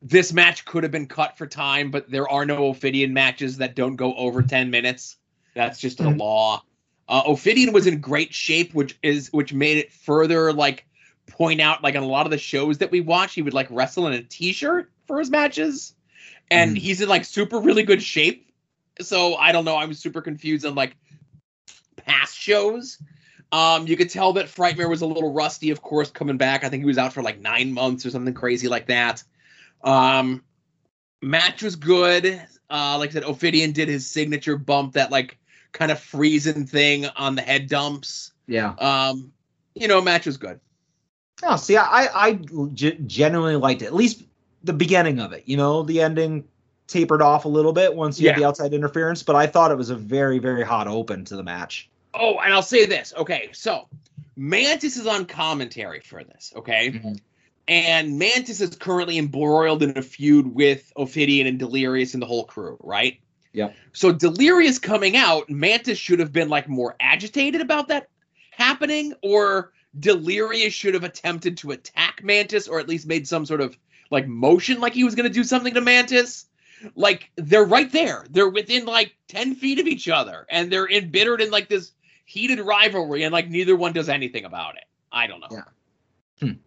this 0.00 0.32
match 0.32 0.64
could 0.64 0.84
have 0.84 0.92
been 0.92 1.06
cut 1.06 1.36
for 1.36 1.46
time, 1.46 1.90
but 1.90 2.10
there 2.10 2.28
are 2.28 2.46
no 2.46 2.68
Ophidian 2.68 3.12
matches 3.12 3.58
that 3.58 3.74
don't 3.74 3.96
go 3.96 4.14
over 4.14 4.42
10 4.42 4.70
minutes. 4.70 5.16
That's 5.56 5.80
just 5.80 5.98
Mhm. 5.98 6.14
a 6.14 6.22
law. 6.22 6.62
Uh, 7.08 7.22
Ophidian 7.26 7.72
was 7.72 7.86
in 7.86 8.00
great 8.00 8.34
shape, 8.34 8.74
which 8.74 8.96
is 9.02 9.32
which 9.32 9.52
made 9.52 9.78
it 9.78 9.92
further 9.92 10.52
like 10.52 10.86
point 11.26 11.60
out 11.60 11.82
like 11.82 11.96
on 11.96 12.02
a 12.02 12.06
lot 12.06 12.26
of 12.26 12.30
the 12.30 12.38
shows 12.38 12.78
that 12.78 12.90
we 12.90 13.00
watch, 13.00 13.34
he 13.34 13.42
would 13.42 13.54
like 13.54 13.68
wrestle 13.70 14.06
in 14.06 14.12
a 14.12 14.22
t-shirt 14.22 14.92
for 15.06 15.18
his 15.18 15.30
matches, 15.30 15.94
and 16.50 16.76
Mhm. 16.76 16.80
he's 16.80 17.00
in 17.00 17.08
like 17.08 17.24
super 17.24 17.58
really 17.58 17.82
good 17.82 18.02
shape. 18.02 18.52
So 19.00 19.34
I 19.36 19.52
don't 19.52 19.64
know. 19.64 19.76
I'm 19.76 19.94
super 19.94 20.20
confused 20.20 20.66
on 20.66 20.74
like 20.74 20.94
past 21.96 22.36
shows. 22.36 22.98
Um, 23.52 23.86
you 23.86 23.96
could 23.96 24.10
tell 24.10 24.34
that 24.34 24.46
Frightmare 24.46 24.88
was 24.88 25.02
a 25.02 25.06
little 25.06 25.32
rusty, 25.32 25.70
of 25.70 25.80
course, 25.80 26.10
coming 26.10 26.36
back. 26.36 26.64
I 26.64 26.68
think 26.68 26.82
he 26.82 26.86
was 26.86 26.98
out 26.98 27.12
for 27.12 27.22
like 27.22 27.40
nine 27.40 27.72
months 27.72 28.04
or 28.04 28.10
something 28.10 28.34
crazy 28.34 28.68
like 28.68 28.88
that. 28.88 29.22
Um, 29.82 30.42
match 31.22 31.62
was 31.62 31.76
good. 31.76 32.26
Uh, 32.68 32.98
like 32.98 33.10
I 33.10 33.12
said, 33.14 33.24
Ophidian 33.24 33.72
did 33.72 33.88
his 33.88 34.10
signature 34.10 34.58
bump, 34.58 34.94
that 34.94 35.12
like 35.12 35.38
kind 35.76 35.92
of 35.92 36.00
freezing 36.00 36.66
thing 36.66 37.06
on 37.16 37.34
the 37.36 37.42
head 37.42 37.68
dumps. 37.68 38.32
Yeah. 38.46 38.74
Um, 38.78 39.32
you 39.74 39.88
know, 39.88 40.00
match 40.00 40.26
was 40.26 40.36
good. 40.36 40.60
Oh, 41.42 41.56
see, 41.56 41.76
I 41.76 42.08
I 42.14 42.32
g- 42.74 42.98
genuinely 43.06 43.56
liked 43.56 43.82
it. 43.82 43.86
At 43.86 43.94
least 43.94 44.22
the 44.64 44.72
beginning 44.72 45.20
of 45.20 45.32
it. 45.32 45.44
You 45.46 45.56
know, 45.56 45.82
the 45.82 46.00
ending 46.00 46.44
tapered 46.86 47.20
off 47.20 47.44
a 47.44 47.48
little 47.48 47.72
bit 47.72 47.94
once 47.94 48.18
you 48.20 48.28
had 48.28 48.38
the 48.38 48.44
outside 48.44 48.72
interference, 48.72 49.22
but 49.22 49.36
I 49.36 49.46
thought 49.46 49.70
it 49.70 49.76
was 49.76 49.90
a 49.90 49.96
very 49.96 50.38
very 50.38 50.64
hot 50.64 50.88
open 50.88 51.24
to 51.26 51.36
the 51.36 51.42
match. 51.42 51.90
Oh, 52.14 52.38
and 52.38 52.52
I'll 52.54 52.62
say 52.62 52.86
this. 52.86 53.12
Okay, 53.16 53.50
so 53.52 53.88
Mantis 54.36 54.96
is 54.96 55.06
on 55.06 55.26
commentary 55.26 56.00
for 56.00 56.24
this. 56.24 56.52
Okay. 56.56 56.90
Mhm. 56.92 57.20
And 57.68 58.18
Mantis 58.18 58.60
is 58.60 58.76
currently 58.76 59.18
embroiled 59.18 59.82
in 59.82 59.98
a 59.98 60.02
feud 60.02 60.54
with 60.54 60.92
Ophidian 60.96 61.46
and 61.48 61.58
Delirious 61.58 62.14
and 62.14 62.22
the 62.22 62.26
whole 62.26 62.44
crew, 62.44 62.78
right? 62.80 63.18
Yep. 63.56 63.74
So 63.94 64.12
Delirious 64.12 64.78
coming 64.78 65.16
out, 65.16 65.48
Mantis 65.48 65.98
should 65.98 66.20
have 66.20 66.30
been 66.30 66.50
like 66.50 66.68
more 66.68 66.94
agitated 67.00 67.62
about 67.62 67.88
that 67.88 68.10
happening, 68.50 69.14
or 69.22 69.72
Delirious 69.98 70.74
should 70.74 70.92
have 70.92 71.04
attempted 71.04 71.56
to 71.58 71.70
attack 71.70 72.22
Mantis, 72.22 72.68
or 72.68 72.78
at 72.78 72.88
least 72.88 73.06
made 73.06 73.26
some 73.26 73.46
sort 73.46 73.62
of 73.62 73.76
like 74.10 74.28
motion 74.28 74.78
like 74.78 74.92
he 74.92 75.04
was 75.04 75.14
going 75.14 75.26
to 75.26 75.32
do 75.32 75.42
something 75.42 75.72
to 75.72 75.80
Mantis. 75.80 76.44
Like 76.96 77.30
they're 77.36 77.64
right 77.64 77.90
there. 77.90 78.26
They're 78.28 78.50
within 78.50 78.84
like 78.84 79.16
10 79.28 79.54
feet 79.54 79.78
of 79.78 79.86
each 79.86 80.06
other, 80.06 80.46
and 80.50 80.70
they're 80.70 80.90
embittered 80.90 81.40
in 81.40 81.50
like 81.50 81.70
this 81.70 81.92
heated 82.26 82.60
rivalry, 82.60 83.22
and 83.22 83.32
like 83.32 83.48
neither 83.48 83.74
one 83.74 83.94
does 83.94 84.10
anything 84.10 84.44
about 84.44 84.76
it. 84.76 84.84
I 85.10 85.26
don't 85.26 85.40
know. 85.40 85.48
Yeah. 85.50 85.62
Hmm. 86.40 86.58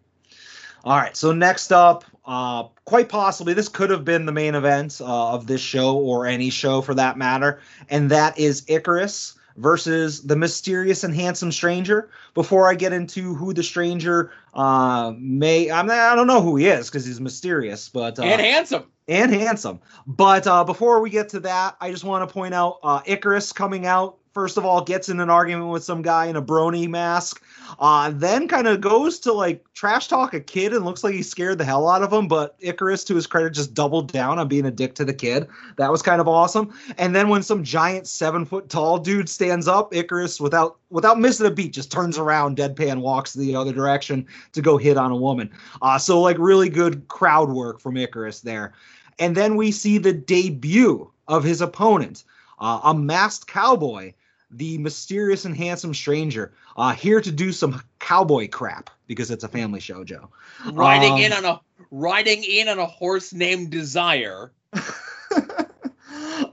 All 0.84 0.96
right, 0.96 1.16
so 1.16 1.32
next 1.32 1.72
up, 1.72 2.04
uh, 2.24 2.64
quite 2.84 3.08
possibly 3.08 3.52
this 3.54 3.68
could 3.68 3.90
have 3.90 4.04
been 4.04 4.24
the 4.26 4.32
main 4.32 4.54
event 4.54 5.00
uh, 5.00 5.32
of 5.34 5.46
this 5.46 5.60
show 5.60 5.96
or 5.96 6.26
any 6.26 6.48
show 6.50 6.80
for 6.80 6.94
that 6.94 7.18
matter, 7.18 7.60
and 7.88 8.10
that 8.10 8.38
is 8.38 8.64
Icarus 8.66 9.34
versus 9.56 10.22
the 10.22 10.36
mysterious 10.36 11.04
and 11.04 11.14
handsome 11.14 11.52
stranger. 11.52 12.08
Before 12.34 12.70
I 12.70 12.74
get 12.74 12.92
into 12.94 13.34
who 13.34 13.52
the 13.52 13.62
stranger 13.62 14.32
uh, 14.54 15.12
may, 15.18 15.70
I'm, 15.70 15.90
I 15.90 16.14
don't 16.14 16.26
know 16.28 16.40
who 16.40 16.56
he 16.56 16.66
is 16.66 16.88
because 16.88 17.04
he's 17.04 17.20
mysterious, 17.20 17.88
but 17.90 18.18
uh, 18.18 18.22
And 18.22 18.40
handsome. 18.40 18.84
and 19.08 19.32
handsome. 19.34 19.80
But 20.06 20.46
uh, 20.46 20.64
before 20.64 21.00
we 21.00 21.10
get 21.10 21.28
to 21.30 21.40
that, 21.40 21.76
I 21.80 21.90
just 21.90 22.04
want 22.04 22.26
to 22.26 22.32
point 22.32 22.54
out 22.54 22.78
uh, 22.82 23.00
Icarus 23.04 23.52
coming 23.52 23.84
out. 23.84 24.16
First 24.40 24.56
of 24.56 24.64
all 24.64 24.82
gets 24.82 25.10
in 25.10 25.20
an 25.20 25.28
argument 25.28 25.68
with 25.68 25.84
some 25.84 26.00
guy 26.00 26.24
in 26.24 26.34
a 26.34 26.40
brony 26.40 26.88
mask, 26.88 27.44
uh, 27.78 28.10
then 28.14 28.48
kind 28.48 28.66
of 28.66 28.80
goes 28.80 29.18
to 29.18 29.30
like 29.30 29.62
trash 29.74 30.08
talk 30.08 30.32
a 30.32 30.40
kid 30.40 30.72
and 30.72 30.82
looks 30.82 31.04
like 31.04 31.12
he 31.12 31.22
scared 31.22 31.58
the 31.58 31.64
hell 31.64 31.86
out 31.86 32.02
of 32.02 32.10
him. 32.10 32.26
But 32.26 32.56
Icarus, 32.58 33.04
to 33.04 33.14
his 33.14 33.26
credit, 33.26 33.52
just 33.52 33.74
doubled 33.74 34.10
down 34.10 34.38
on 34.38 34.48
being 34.48 34.64
a 34.64 34.70
dick 34.70 34.94
to 34.94 35.04
the 35.04 35.12
kid. 35.12 35.46
That 35.76 35.92
was 35.92 36.00
kind 36.00 36.22
of 36.22 36.26
awesome. 36.26 36.72
And 36.96 37.14
then 37.14 37.28
when 37.28 37.42
some 37.42 37.62
giant 37.62 38.06
seven 38.06 38.46
foot 38.46 38.70
tall 38.70 38.96
dude 38.96 39.28
stands 39.28 39.68
up, 39.68 39.94
Icarus, 39.94 40.40
without 40.40 40.78
without 40.88 41.20
missing 41.20 41.44
a 41.44 41.50
beat, 41.50 41.74
just 41.74 41.92
turns 41.92 42.16
around, 42.16 42.56
deadpan, 42.56 43.02
walks 43.02 43.34
the 43.34 43.54
other 43.54 43.74
direction 43.74 44.26
to 44.54 44.62
go 44.62 44.78
hit 44.78 44.96
on 44.96 45.10
a 45.10 45.16
woman. 45.16 45.50
Uh, 45.82 45.98
so 45.98 46.18
like 46.18 46.38
really 46.38 46.70
good 46.70 47.08
crowd 47.08 47.50
work 47.50 47.78
from 47.78 47.98
Icarus 47.98 48.40
there. 48.40 48.72
And 49.18 49.36
then 49.36 49.56
we 49.56 49.70
see 49.70 49.98
the 49.98 50.14
debut 50.14 51.10
of 51.28 51.44
his 51.44 51.60
opponent, 51.60 52.24
uh, 52.58 52.80
a 52.84 52.94
masked 52.94 53.46
cowboy, 53.46 54.14
the 54.50 54.78
mysterious 54.78 55.44
and 55.44 55.56
handsome 55.56 55.94
stranger, 55.94 56.52
uh, 56.76 56.92
here 56.92 57.20
to 57.20 57.30
do 57.30 57.52
some 57.52 57.82
cowboy 57.98 58.48
crap 58.48 58.90
because 59.06 59.30
it's 59.30 59.44
a 59.44 59.48
family 59.48 59.80
show, 59.80 60.04
Joe. 60.04 60.28
riding 60.72 61.12
Um, 61.12 61.20
in 61.20 61.32
on 61.32 61.44
a 61.44 61.60
riding 61.90 62.42
in 62.44 62.68
on 62.68 62.78
a 62.78 62.86
horse 62.86 63.32
named 63.32 63.70
Desire. 63.70 64.52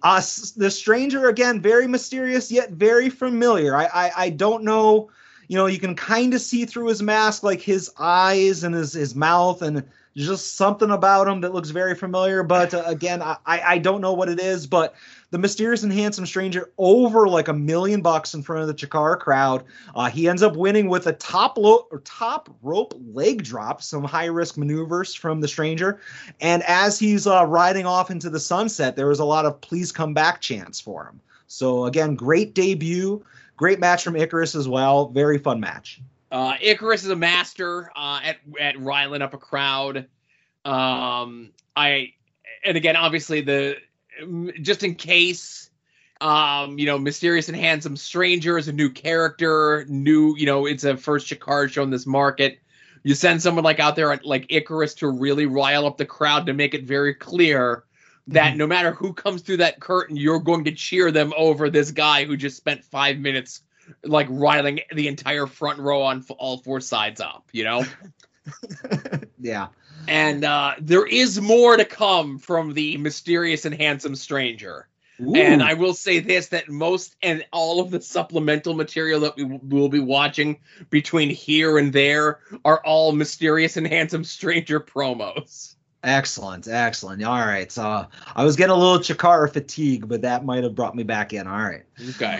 uh, 0.03 0.21
the 0.55 0.71
stranger 0.71 1.29
again, 1.29 1.61
very 1.61 1.87
mysterious 1.87 2.51
yet 2.51 2.71
very 2.71 3.09
familiar. 3.09 3.75
I 3.75 3.85
I, 3.85 4.11
I 4.17 4.29
don't 4.29 4.63
know. 4.63 5.09
You 5.47 5.57
know, 5.57 5.67
you 5.67 5.79
can 5.79 5.95
kind 5.95 6.33
of 6.33 6.41
see 6.41 6.65
through 6.65 6.87
his 6.87 7.01
mask, 7.01 7.41
like 7.41 7.61
his 7.61 7.89
eyes 7.97 8.63
and 8.63 8.75
his 8.75 8.93
his 8.93 9.15
mouth, 9.15 9.61
and 9.61 9.83
just 10.15 10.55
something 10.55 10.89
about 10.89 11.27
him 11.27 11.41
that 11.41 11.53
looks 11.53 11.69
very 11.69 11.95
familiar. 11.95 12.43
But 12.43 12.73
uh, 12.73 12.83
again, 12.85 13.21
I 13.21 13.37
I 13.45 13.61
I 13.61 13.77
don't 13.77 14.01
know 14.01 14.13
what 14.13 14.29
it 14.29 14.39
is. 14.39 14.67
But 14.67 14.95
the 15.29 15.37
mysterious 15.37 15.83
and 15.83 15.91
handsome 15.91 16.25
stranger 16.25 16.71
over 16.77 17.27
like 17.27 17.47
a 17.47 17.53
million 17.53 18.01
bucks 18.01 18.33
in 18.33 18.41
front 18.41 18.61
of 18.61 18.67
the 18.67 18.73
Chikara 18.73 19.19
crowd. 19.19 19.63
Uh, 19.93 20.09
he 20.09 20.29
ends 20.29 20.41
up 20.41 20.55
winning 20.55 20.87
with 20.87 21.07
a 21.07 21.13
top 21.13 21.57
lo- 21.57 21.87
or 21.91 21.99
top 22.01 22.49
rope 22.61 22.93
leg 23.11 23.43
drop, 23.43 23.81
some 23.81 24.03
high 24.03 24.25
risk 24.25 24.57
maneuvers 24.57 25.13
from 25.13 25.41
the 25.41 25.47
stranger. 25.47 25.99
And 26.39 26.63
as 26.63 26.97
he's 26.97 27.27
uh, 27.27 27.45
riding 27.45 27.85
off 27.85 28.09
into 28.09 28.29
the 28.29 28.39
sunset, 28.39 28.95
there 28.95 29.07
was 29.07 29.19
a 29.19 29.25
lot 29.25 29.45
of 29.45 29.59
please 29.59 29.91
come 29.91 30.13
back 30.13 30.39
chants 30.39 30.79
for 30.79 31.05
him. 31.05 31.19
So 31.47 31.85
again, 31.85 32.15
great 32.15 32.53
debut, 32.53 33.23
great 33.57 33.79
match 33.79 34.03
from 34.03 34.15
Icarus 34.15 34.55
as 34.55 34.67
well. 34.67 35.09
Very 35.09 35.37
fun 35.37 35.59
match. 35.59 36.01
Uh, 36.31 36.55
Icarus 36.61 37.03
is 37.03 37.09
a 37.09 37.15
master 37.15 37.91
uh, 37.95 38.19
at 38.23 38.37
at 38.59 38.79
riling 38.79 39.21
up 39.21 39.33
a 39.33 39.37
crowd. 39.37 40.07
Um, 40.65 41.51
I 41.75 42.13
and 42.65 42.75
again, 42.75 42.97
obviously 42.97 43.41
the 43.41 43.77
just 44.61 44.83
in 44.83 44.95
case, 44.95 45.69
um, 46.21 46.77
you 46.79 46.85
know, 46.85 46.97
mysterious 46.97 47.47
and 47.47 47.57
handsome 47.57 47.95
stranger 47.97 48.57
is 48.57 48.67
a 48.67 48.73
new 48.73 48.89
character, 48.89 49.85
new, 49.87 50.35
you 50.37 50.45
know, 50.45 50.65
it's 50.65 50.83
a 50.83 50.97
first 50.97 51.27
Chikara 51.27 51.69
show 51.69 51.83
in 51.83 51.89
this 51.91 52.05
market. 52.05 52.59
You 53.03 53.15
send 53.15 53.41
someone 53.41 53.63
like 53.63 53.79
out 53.79 53.95
there 53.95 54.19
like 54.23 54.47
Icarus 54.49 54.95
to 54.95 55.07
really 55.09 55.45
rile 55.45 55.85
up 55.85 55.97
the 55.97 56.05
crowd 56.05 56.47
to 56.47 56.53
make 56.53 56.73
it 56.73 56.83
very 56.83 57.13
clear 57.13 57.83
that 58.27 58.55
Mhm. 58.55 58.57
no 58.57 58.67
matter 58.67 58.91
who 58.91 59.13
comes 59.13 59.41
through 59.41 59.57
that 59.57 59.79
curtain, 59.79 60.17
you're 60.17 60.39
going 60.39 60.65
to 60.65 60.71
cheer 60.71 61.11
them 61.11 61.33
over 61.37 61.69
this 61.69 61.91
guy 61.91 62.25
who 62.25 62.35
just 62.35 62.57
spent 62.57 62.83
five 62.83 63.17
minutes 63.19 63.61
like 64.03 64.27
riling 64.29 64.81
the 64.93 65.07
entire 65.07 65.47
front 65.47 65.79
row 65.79 66.01
on 66.01 66.17
f- 66.19 66.31
all 66.37 66.57
four 66.57 66.81
sides 66.81 67.21
up, 67.21 67.45
you 67.53 67.63
know? 67.63 67.85
yeah. 69.39 69.67
And 70.07 70.43
uh, 70.43 70.75
there 70.79 71.05
is 71.05 71.41
more 71.41 71.77
to 71.77 71.85
come 71.85 72.39
from 72.39 72.73
the 72.73 72.97
mysterious 72.97 73.65
and 73.65 73.75
handsome 73.75 74.15
stranger. 74.15 74.87
And 75.19 75.63
I 75.63 75.73
will 75.73 75.95
say 75.95 76.19
this 76.19 76.49
that 76.49 76.69
most 76.69 77.15
and 77.23 77.43
all 77.51 77.79
of 77.79 77.89
the 77.89 77.99
supplemental 77.99 78.75
material 78.75 79.19
that 79.21 79.35
we 79.35 79.43
w- 79.43 79.59
will 79.63 79.89
be 79.89 79.99
watching 79.99 80.59
between 80.91 81.29
here 81.31 81.79
and 81.79 81.91
there 81.91 82.39
are 82.63 82.85
all 82.85 83.11
mysterious 83.13 83.77
and 83.77 83.87
handsome 83.87 84.23
stranger 84.23 84.79
promos. 84.79 85.75
Excellent, 86.03 86.67
excellent. 86.67 87.23
All 87.23 87.39
right. 87.39 87.71
So 87.71 88.05
I 88.35 88.43
was 88.43 88.55
getting 88.55 88.75
a 88.75 88.77
little 88.77 88.99
Chikara 88.99 89.51
fatigue, 89.51 90.07
but 90.07 90.21
that 90.21 90.45
might 90.45 90.63
have 90.63 90.75
brought 90.75 90.95
me 90.95 91.01
back 91.01 91.33
in. 91.33 91.47
All 91.47 91.57
right. 91.57 91.83
Okay. 92.11 92.39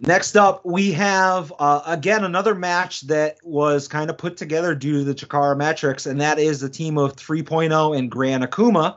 Next 0.00 0.36
up, 0.36 0.64
we 0.64 0.92
have 0.92 1.52
uh, 1.58 1.82
again 1.84 2.24
another 2.24 2.54
match 2.54 3.00
that 3.02 3.38
was 3.42 3.88
kind 3.88 4.10
of 4.10 4.18
put 4.18 4.36
together 4.36 4.74
due 4.74 4.98
to 4.98 5.04
the 5.04 5.14
Chikara 5.14 5.56
metrics, 5.56 6.06
and 6.06 6.20
that 6.20 6.38
is 6.38 6.60
the 6.60 6.68
team 6.68 6.98
of 6.98 7.16
3.0 7.16 7.98
and 7.98 8.08
Gran 8.08 8.42
Akuma 8.42 8.96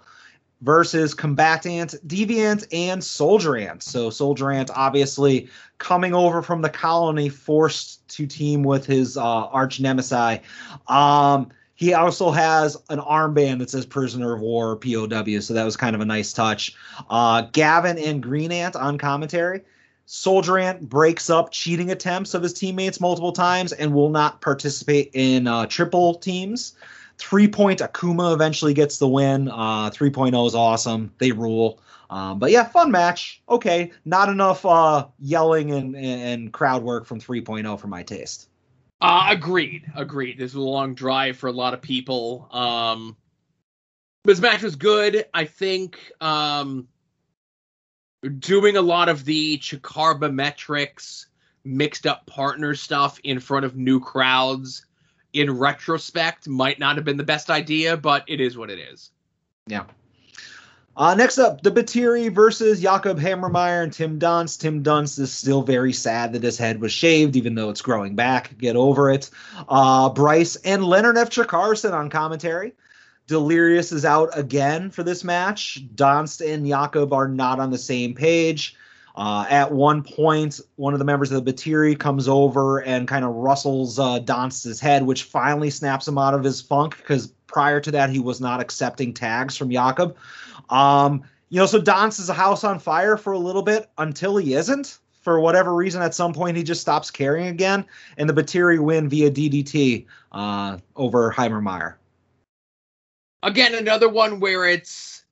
versus 0.61 1.15
Combatant, 1.15 1.95
Deviant, 2.07 2.67
and 2.71 3.03
Soldier 3.03 3.57
Ant. 3.57 3.81
So 3.81 4.11
Soldier 4.11 4.51
Ant 4.51 4.69
obviously 4.75 5.49
coming 5.79 6.13
over 6.13 6.43
from 6.43 6.61
the 6.61 6.69
colony, 6.69 7.29
forced 7.29 8.07
to 8.09 8.27
team 8.27 8.61
with 8.61 8.85
his 8.85 9.17
uh, 9.17 9.23
arch 9.23 9.79
nemesis. 9.79 10.39
Um, 10.87 11.49
he 11.73 11.95
also 11.95 12.29
has 12.29 12.77
an 12.89 12.99
armband 12.99 13.57
that 13.57 13.71
says 13.71 13.87
prisoner 13.87 14.35
of 14.35 14.41
war 14.41 14.75
POW, 14.75 15.39
so 15.39 15.55
that 15.55 15.63
was 15.63 15.75
kind 15.75 15.95
of 15.95 16.01
a 16.01 16.05
nice 16.05 16.31
touch. 16.31 16.75
Uh, 17.09 17.41
Gavin 17.53 17.97
and 17.97 18.21
Green 18.21 18.51
Ant 18.51 18.75
on 18.75 18.99
commentary. 18.99 19.61
Soldier 20.05 20.57
Ant 20.57 20.89
breaks 20.89 21.29
up 21.29 21.51
cheating 21.51 21.91
attempts 21.91 22.33
of 22.33 22.43
his 22.43 22.53
teammates 22.53 22.99
multiple 22.99 23.31
times 23.31 23.71
and 23.71 23.93
will 23.93 24.09
not 24.09 24.41
participate 24.41 25.11
in 25.13 25.47
uh, 25.47 25.65
triple 25.67 26.15
teams. 26.15 26.73
Three 27.17 27.47
point 27.47 27.79
Akuma 27.79 28.33
eventually 28.33 28.73
gets 28.73 28.97
the 28.97 29.07
win. 29.07 29.47
Uh, 29.47 29.89
3.0 29.91 30.47
is 30.47 30.55
awesome. 30.55 31.11
They 31.19 31.31
rule. 31.31 31.79
Um, 32.09 32.39
but 32.39 32.51
yeah, 32.51 32.65
fun 32.65 32.91
match. 32.91 33.41
Okay, 33.47 33.91
not 34.03 34.27
enough 34.27 34.65
uh, 34.65 35.07
yelling 35.19 35.71
and, 35.71 35.95
and 35.95 36.51
crowd 36.51 36.83
work 36.83 37.05
from 37.05 37.21
3.0 37.21 37.79
for 37.79 37.87
my 37.87 38.03
taste. 38.03 38.49
Uh, 38.99 39.27
agreed. 39.29 39.83
Agreed. 39.95 40.37
This 40.37 40.53
was 40.53 40.63
a 40.63 40.67
long 40.67 40.93
drive 40.93 41.37
for 41.37 41.47
a 41.47 41.53
lot 41.53 41.73
of 41.73 41.81
people. 41.81 42.49
Um, 42.51 43.15
this 44.25 44.39
match 44.39 44.61
was 44.61 44.75
good. 44.75 45.25
I 45.33 45.45
think 45.45 45.97
um, 46.19 46.87
doing 48.39 48.77
a 48.77 48.81
lot 48.81 49.09
of 49.09 49.25
the 49.25 49.57
Chikarba 49.57 50.33
metrics, 50.33 51.27
mixed 51.63 52.07
up 52.07 52.25
partner 52.25 52.75
stuff 52.75 53.19
in 53.23 53.39
front 53.39 53.65
of 53.65 53.75
new 53.75 53.99
crowds 53.99 54.85
in 55.33 55.57
retrospect 55.57 56.47
might 56.47 56.79
not 56.79 56.95
have 56.95 57.05
been 57.05 57.17
the 57.17 57.23
best 57.23 57.49
idea, 57.49 57.97
but 57.97 58.23
it 58.27 58.41
is 58.41 58.57
what 58.57 58.69
it 58.69 58.79
is. 58.79 59.11
Yeah. 59.67 59.85
Uh, 60.95 61.15
next 61.15 61.37
up, 61.37 61.61
the 61.61 61.71
Batiri 61.71 62.29
versus 62.31 62.81
Jakob 62.81 63.17
Hammermeier 63.17 63.83
and 63.83 63.93
Tim 63.93 64.19
Donst. 64.19 64.59
Tim 64.59 64.83
Donst 64.83 65.19
is 65.19 65.31
still 65.31 65.61
very 65.61 65.93
sad 65.93 66.33
that 66.33 66.43
his 66.43 66.57
head 66.57 66.81
was 66.81 66.91
shaved, 66.91 67.37
even 67.37 67.55
though 67.55 67.69
it's 67.69 67.81
growing 67.81 68.15
back. 68.15 68.57
Get 68.57 68.75
over 68.75 69.09
it. 69.09 69.29
Uh, 69.69 70.09
Bryce 70.09 70.57
and 70.57 70.83
Leonard 70.83 71.17
F. 71.17 71.29
Chikarason 71.29 71.93
on 71.93 72.09
commentary. 72.09 72.73
Delirious 73.31 73.93
is 73.93 74.03
out 74.03 74.29
again 74.37 74.89
for 74.89 75.03
this 75.03 75.23
match. 75.23 75.79
Donst 75.95 76.45
and 76.45 76.67
Jakob 76.67 77.13
are 77.13 77.29
not 77.29 77.61
on 77.61 77.71
the 77.71 77.77
same 77.77 78.13
page. 78.13 78.75
Uh, 79.15 79.45
at 79.49 79.71
one 79.71 80.03
point, 80.03 80.59
one 80.75 80.91
of 80.91 80.99
the 80.99 81.05
members 81.05 81.31
of 81.31 81.45
the 81.45 81.53
Batiri 81.53 81.97
comes 81.97 82.27
over 82.27 82.79
and 82.79 83.07
kind 83.07 83.23
of 83.23 83.33
rustles 83.33 83.97
uh, 83.97 84.19
Donst's 84.19 84.81
head, 84.81 85.05
which 85.05 85.23
finally 85.23 85.69
snaps 85.69 86.05
him 86.05 86.17
out 86.17 86.33
of 86.33 86.43
his 86.43 86.61
funk 86.61 86.97
because 86.97 87.27
prior 87.47 87.79
to 87.79 87.89
that, 87.91 88.09
he 88.09 88.19
was 88.19 88.41
not 88.41 88.59
accepting 88.59 89.13
tags 89.13 89.55
from 89.55 89.71
Jakob. 89.71 90.17
Um, 90.69 91.23
you 91.47 91.57
know, 91.57 91.65
so 91.67 91.79
Donst 91.81 92.19
is 92.19 92.27
a 92.27 92.33
house 92.33 92.65
on 92.65 92.79
fire 92.79 93.15
for 93.15 93.31
a 93.31 93.39
little 93.39 93.63
bit 93.63 93.89
until 93.97 94.35
he 94.35 94.55
isn't. 94.55 94.97
For 95.21 95.39
whatever 95.39 95.73
reason, 95.73 96.01
at 96.01 96.13
some 96.13 96.33
point 96.33 96.57
he 96.57 96.63
just 96.63 96.81
stops 96.81 97.09
caring 97.11 97.47
again, 97.47 97.85
and 98.17 98.27
the 98.27 98.33
Batiri 98.33 98.77
win 98.77 99.07
via 99.07 99.31
DDT 99.31 100.05
uh, 100.33 100.79
over 100.97 101.31
Hammermeier. 101.31 101.93
Again, 103.43 103.75
another 103.75 104.09
one 104.09 104.39
where 104.39 104.65
it's, 104.65 105.23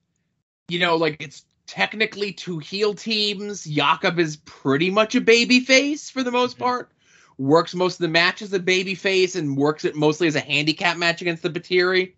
you 0.68 0.80
know, 0.80 0.96
like 0.96 1.18
it's 1.22 1.46
technically 1.68 2.32
two 2.32 2.58
heel 2.58 2.94
teams. 2.94 3.64
Jakob 3.64 4.20
is 4.20 4.38
pretty 4.38 4.90
much 4.90 5.14
a 5.16 5.22
baby 5.22 5.60
face 5.60 6.10
for 6.10 6.24
the 6.24 6.32
most 6.32 6.58
part. 6.58 6.92
Works 7.38 7.76
most 7.76 7.96
of 7.96 8.02
the 8.02 8.08
matches 8.08 8.50
as 8.50 8.60
a 8.60 8.60
baby 8.60 8.96
face 8.96 9.36
and 9.36 9.56
works 9.56 9.86
it 9.86 9.96
mostly 9.96 10.28
as 10.28 10.36
a 10.36 10.42
handicap 10.42 10.98
match 10.98 11.22
against 11.22 11.44
the 11.44 11.50
Batiri. 11.50 12.14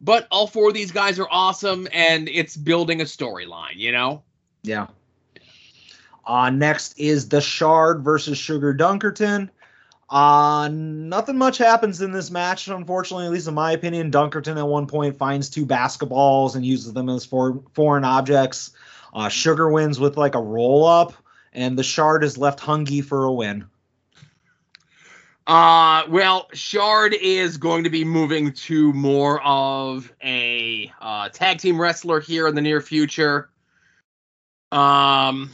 But 0.00 0.26
all 0.30 0.46
four 0.46 0.68
of 0.68 0.74
these 0.74 0.90
guys 0.90 1.18
are 1.18 1.28
awesome 1.30 1.86
and 1.92 2.28
it's 2.28 2.56
building 2.56 3.00
a 3.00 3.04
storyline, 3.04 3.76
you 3.76 3.92
know? 3.92 4.22
Yeah. 4.62 4.88
Uh, 6.26 6.50
next 6.50 6.98
is 6.98 7.28
the 7.28 7.40
Shard 7.40 8.02
versus 8.02 8.36
Sugar 8.36 8.74
Dunkerton. 8.74 9.48
Uh, 10.08 10.68
nothing 10.70 11.36
much 11.36 11.58
happens 11.58 12.00
in 12.00 12.12
this 12.12 12.30
match, 12.30 12.68
unfortunately, 12.68 13.26
at 13.26 13.32
least 13.32 13.48
in 13.48 13.54
my 13.54 13.72
opinion. 13.72 14.10
Dunkerton 14.10 14.56
at 14.56 14.66
one 14.66 14.86
point 14.86 15.16
finds 15.16 15.50
two 15.50 15.66
basketballs 15.66 16.54
and 16.54 16.64
uses 16.64 16.92
them 16.92 17.08
as 17.08 17.24
for, 17.24 17.62
foreign 17.74 18.04
objects. 18.04 18.70
Uh, 19.12 19.28
Sugar 19.28 19.68
wins 19.70 19.98
with 19.98 20.16
like 20.16 20.34
a 20.34 20.40
roll 20.40 20.84
up, 20.84 21.14
and 21.52 21.76
the 21.76 21.82
Shard 21.82 22.22
is 22.22 22.38
left 22.38 22.60
hungry 22.60 23.00
for 23.00 23.24
a 23.24 23.32
win. 23.32 23.66
Uh, 25.46 26.02
well, 26.08 26.48
Shard 26.52 27.14
is 27.14 27.56
going 27.56 27.84
to 27.84 27.90
be 27.90 28.04
moving 28.04 28.52
to 28.52 28.92
more 28.92 29.40
of 29.42 30.12
a 30.22 30.92
uh, 31.00 31.28
tag 31.30 31.58
team 31.58 31.80
wrestler 31.80 32.20
here 32.20 32.46
in 32.46 32.54
the 32.54 32.60
near 32.60 32.80
future. 32.80 33.48
Um, 34.72 35.50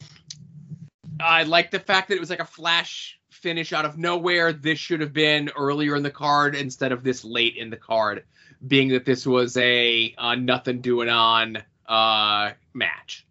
I 1.21 1.43
like 1.45 1.71
the 1.71 1.79
fact 1.79 2.09
that 2.09 2.17
it 2.17 2.21
was 2.21 2.31
like 2.31 2.41
a 2.41 2.47
flash 2.47 3.19
finish 3.43 3.73
out 3.73 3.85
of 3.85 3.99
nowhere. 3.99 4.53
This 4.53 4.79
should 4.79 5.01
have 5.01 5.13
been 5.13 5.51
earlier 5.57 5.97
in 5.97 6.03
the 6.03 6.11
card 6.11 6.55
instead 6.55 6.93
of 6.93 7.03
this 7.03 7.25
late 7.25 7.57
in 7.57 7.69
the 7.69 7.77
card, 7.77 8.25
being 8.67 8.89
that 8.89 9.05
this 9.05 9.27
was 9.27 9.57
a 9.57 10.15
uh, 10.17 10.37
nothing 10.37 10.81
doing 10.81 11.09
on 11.09 11.59
uh, 11.87 12.53
match. 12.73 13.27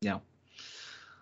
Yeah. 0.00 0.18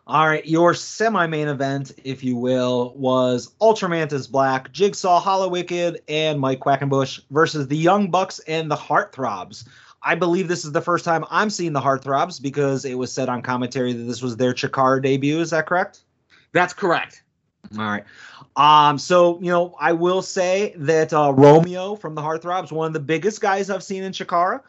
All 0.07 0.26
right, 0.26 0.45
your 0.45 0.74
semi-main 0.74 1.47
event, 1.47 1.93
if 2.03 2.24
you 2.24 2.35
will, 2.35 2.95
was 2.97 3.53
Ultramantis 3.61 4.28
Black, 4.28 4.72
Jigsaw, 4.72 5.22
Hallowicked, 5.22 5.99
and 6.09 6.41
Mike 6.41 6.61
Quackenbush 6.61 7.20
versus 7.31 7.68
the 7.68 7.76
Young 7.76 8.11
Bucks 8.11 8.41
and 8.41 8.68
the 8.70 8.76
Heartthrobs. 8.76 9.68
I 10.03 10.14
believe 10.14 10.49
this 10.49 10.64
is 10.64 10.72
the 10.72 10.81
first 10.81 11.05
time 11.05 11.24
I'm 11.31 11.51
seeing 11.51 11.74
the 11.74 11.81
Heartthrobs 11.81 12.43
because 12.43 12.85
it 12.85 12.95
was 12.95 13.12
said 13.12 13.28
on 13.28 13.43
commentary 13.43 13.93
that 13.93 14.03
this 14.03 14.22
was 14.22 14.37
their 14.37 14.53
Chikara 14.53 15.03
debut. 15.03 15.41
Is 15.41 15.51
that 15.51 15.66
correct? 15.66 16.01
That's 16.53 16.72
correct. 16.72 17.22
All 17.78 17.84
right. 17.84 18.04
Um, 18.56 18.98
so 18.98 19.40
you 19.40 19.50
know, 19.50 19.76
I 19.78 19.92
will 19.92 20.22
say 20.22 20.74
that 20.76 21.12
uh, 21.12 21.32
Romeo 21.32 21.94
from 21.94 22.14
the 22.14 22.20
Heartthrobs, 22.20 22.72
one 22.72 22.88
of 22.88 22.92
the 22.92 23.00
biggest 23.00 23.40
guys 23.40 23.70
I've 23.70 23.82
seen 23.82 24.02
in 24.02 24.12
Chikara. 24.12 24.60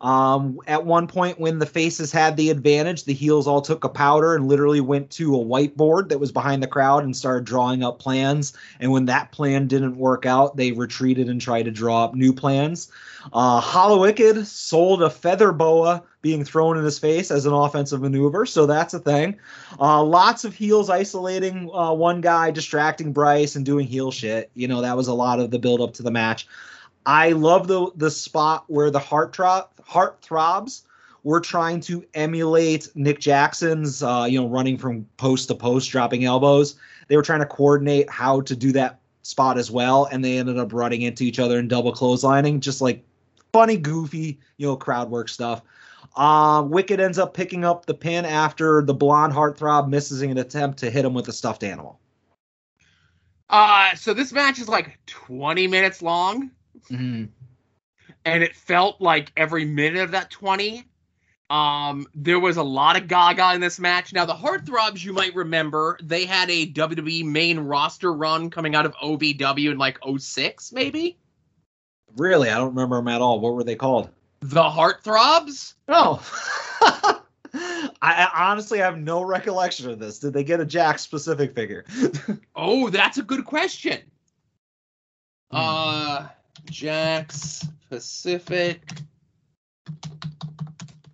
Um, 0.00 0.60
at 0.66 0.84
one 0.84 1.08
point, 1.08 1.40
when 1.40 1.58
the 1.58 1.66
faces 1.66 2.12
had 2.12 2.36
the 2.36 2.50
advantage, 2.50 3.04
the 3.04 3.14
heels 3.14 3.48
all 3.48 3.60
took 3.60 3.82
a 3.82 3.88
powder 3.88 4.34
and 4.34 4.46
literally 4.46 4.80
went 4.80 5.10
to 5.12 5.34
a 5.34 5.44
whiteboard 5.44 6.08
that 6.08 6.20
was 6.20 6.30
behind 6.30 6.62
the 6.62 6.68
crowd 6.68 7.02
and 7.02 7.16
started 7.16 7.44
drawing 7.44 7.82
up 7.82 7.98
plans. 7.98 8.52
And 8.78 8.92
when 8.92 9.06
that 9.06 9.32
plan 9.32 9.66
didn't 9.66 9.96
work 9.96 10.24
out, 10.24 10.56
they 10.56 10.72
retreated 10.72 11.28
and 11.28 11.40
tried 11.40 11.64
to 11.64 11.72
draw 11.72 12.04
up 12.04 12.14
new 12.14 12.32
plans. 12.32 12.90
Uh, 13.32 13.60
Hallowicked 13.60 14.46
sold 14.46 15.02
a 15.02 15.10
feather 15.10 15.52
boa 15.52 16.02
being 16.22 16.44
thrown 16.44 16.76
in 16.78 16.84
his 16.84 16.98
face 16.98 17.30
as 17.30 17.46
an 17.46 17.52
offensive 17.52 18.00
maneuver, 18.00 18.46
so 18.46 18.66
that's 18.66 18.94
a 18.94 18.98
thing. 18.98 19.36
Uh, 19.80 20.02
lots 20.02 20.44
of 20.44 20.54
heels 20.54 20.90
isolating 20.90 21.70
uh, 21.72 21.92
one 21.92 22.20
guy, 22.20 22.50
distracting 22.50 23.12
Bryce, 23.12 23.56
and 23.56 23.64
doing 23.64 23.86
heel 23.86 24.10
shit. 24.10 24.50
You 24.54 24.68
know, 24.68 24.80
that 24.82 24.96
was 24.96 25.08
a 25.08 25.14
lot 25.14 25.40
of 25.40 25.50
the 25.50 25.58
build 25.58 25.80
up 25.80 25.94
to 25.94 26.02
the 26.02 26.10
match. 26.10 26.46
I 27.08 27.30
love 27.30 27.68
the 27.68 27.90
the 27.96 28.10
spot 28.10 28.64
where 28.66 28.90
the 28.90 28.98
heart 28.98 29.32
tro- 29.32 29.66
heart 29.82 30.18
throbs 30.20 30.82
were 31.22 31.40
trying 31.40 31.80
to 31.80 32.04
emulate 32.12 32.90
Nick 32.94 33.18
Jackson's, 33.18 34.02
uh, 34.02 34.26
you 34.28 34.38
know, 34.38 34.46
running 34.46 34.76
from 34.76 35.06
post 35.16 35.48
to 35.48 35.54
post, 35.54 35.90
dropping 35.90 36.26
elbows. 36.26 36.76
They 37.08 37.16
were 37.16 37.22
trying 37.22 37.40
to 37.40 37.46
coordinate 37.46 38.10
how 38.10 38.42
to 38.42 38.54
do 38.54 38.72
that 38.72 39.00
spot 39.22 39.56
as 39.56 39.70
well, 39.70 40.06
and 40.12 40.22
they 40.22 40.36
ended 40.36 40.58
up 40.58 40.74
running 40.74 41.00
into 41.00 41.24
each 41.24 41.38
other 41.38 41.58
and 41.58 41.70
double 41.70 41.94
clotheslining, 41.94 42.60
just 42.60 42.82
like 42.82 43.02
funny, 43.54 43.78
goofy, 43.78 44.38
you 44.58 44.66
know, 44.66 44.76
crowd 44.76 45.08
work 45.10 45.30
stuff. 45.30 45.62
Uh, 46.14 46.62
Wicked 46.62 47.00
ends 47.00 47.18
up 47.18 47.32
picking 47.32 47.64
up 47.64 47.86
the 47.86 47.94
pin 47.94 48.26
after 48.26 48.82
the 48.82 48.92
blonde 48.92 49.32
heartthrob 49.32 49.88
misses 49.88 50.20
an 50.20 50.36
attempt 50.36 50.78
to 50.80 50.90
hit 50.90 51.06
him 51.06 51.14
with 51.14 51.26
a 51.28 51.32
stuffed 51.32 51.64
animal. 51.64 51.98
Uh, 53.48 53.94
so 53.94 54.12
this 54.12 54.30
match 54.30 54.58
is 54.58 54.68
like 54.68 54.98
20 55.06 55.66
minutes 55.68 56.02
long, 56.02 56.50
Mm-hmm. 56.90 57.24
and 58.24 58.42
it 58.42 58.54
felt 58.54 59.00
like 59.00 59.32
every 59.36 59.64
minute 59.64 60.02
of 60.02 60.10
that 60.12 60.30
20. 60.30 60.84
Um, 61.50 62.06
there 62.14 62.38
was 62.38 62.58
a 62.58 62.62
lot 62.62 62.96
of 63.00 63.08
gaga 63.08 63.54
in 63.54 63.60
this 63.62 63.78
match. 63.80 64.12
Now, 64.12 64.26
the 64.26 64.34
Heartthrobs, 64.34 65.02
you 65.02 65.14
might 65.14 65.34
remember, 65.34 65.98
they 66.02 66.26
had 66.26 66.50
a 66.50 66.66
WWE 66.70 67.24
main 67.24 67.58
roster 67.60 68.12
run 68.12 68.50
coming 68.50 68.74
out 68.74 68.84
of 68.84 68.94
OVW 68.96 69.70
in 69.70 69.78
like 69.78 69.98
06, 70.18 70.72
maybe? 70.72 71.16
Really, 72.16 72.50
I 72.50 72.58
don't 72.58 72.74
remember 72.74 72.96
them 72.96 73.08
at 73.08 73.22
all. 73.22 73.40
What 73.40 73.54
were 73.54 73.64
they 73.64 73.76
called? 73.76 74.10
The 74.40 74.62
Heartthrobs? 74.62 75.72
Oh. 75.88 76.22
I, 77.54 78.28
I 78.32 78.50
honestly 78.50 78.78
have 78.78 78.98
no 78.98 79.22
recollection 79.22 79.88
of 79.90 79.98
this. 79.98 80.18
Did 80.18 80.34
they 80.34 80.44
get 80.44 80.60
a 80.60 80.66
Jakks 80.66 81.08
Pacific 81.08 81.54
figure? 81.54 81.84
Oh, 82.54 82.90
that's 82.90 83.18
a 83.18 83.22
good 83.22 83.44
question. 83.44 84.00
Hmm. 85.50 85.56
Uh, 85.56 86.26
Jakks 86.66 87.66
Pacific. 87.88 88.82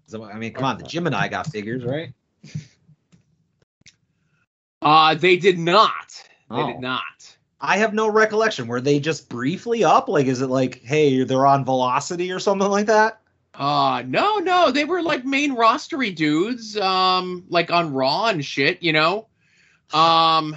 So, 0.07 0.25
I 0.25 0.35
mean, 0.39 0.53
come 0.53 0.65
on, 0.65 0.79
the 0.79 0.85
Gemini 0.85 1.29
got 1.29 1.47
figures, 1.49 1.85
right? 1.85 2.13
Uh, 4.83 5.15
they 5.15 5.37
did 5.37 5.59
not. 5.59 5.91
They 6.51 6.57
Oh. 6.57 6.67
did 6.67 6.81
not. 6.81 7.03
I 7.61 7.79
have 7.79 7.95
no 7.95 8.09
recollection. 8.11 8.67
Were 8.67 8.81
they 8.81 9.01
just 9.01 9.29
briefly 9.31 9.83
up? 9.85 10.09
Like, 10.09 10.27
is 10.27 10.43
it 10.43 10.49
like, 10.49 10.83
hey, 10.83 11.25
they're 11.25 11.47
on 11.47 11.65
velocity 11.65 12.31
or 12.31 12.39
something 12.39 12.69
like 12.69 12.87
that? 12.87 13.21
Uh, 13.55 14.03
no, 14.07 14.39
no, 14.39 14.71
they 14.71 14.85
were 14.85 15.01
like 15.03 15.25
main 15.25 15.57
rostery 15.57 16.15
dudes, 16.15 16.77
um, 16.77 17.45
like 17.49 17.71
on 17.71 17.95
Raw 17.95 18.27
and 18.27 18.45
shit, 18.45 18.83
you 18.83 18.93
know. 18.93 19.29
Um, 19.93 20.57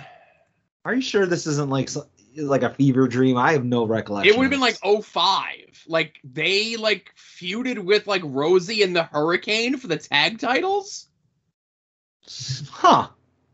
Are 0.83 0.93
you 0.95 1.01
sure 1.01 1.25
this 1.25 1.47
isn't 1.47 1.69
like 1.69 1.89
so- 1.89 2.07
like 2.37 2.63
a 2.63 2.69
fever 2.69 3.07
dream? 3.07 3.37
I 3.37 3.53
have 3.53 3.65
no 3.65 3.85
recollection. 3.85 4.33
it 4.33 4.37
would 4.37 4.43
have 4.45 4.51
been 4.51 4.59
like 4.59 4.77
05. 5.03 5.85
Like 5.87 6.15
they 6.23 6.75
like 6.77 7.11
feuded 7.17 7.79
with 7.79 8.07
like 8.07 8.21
Rosie 8.23 8.83
and 8.83 8.95
the 8.95 9.03
Hurricane 9.03 9.77
for 9.77 9.87
the 9.87 9.97
tag 9.97 10.39
titles. 10.39 11.07
huh? 12.71 13.07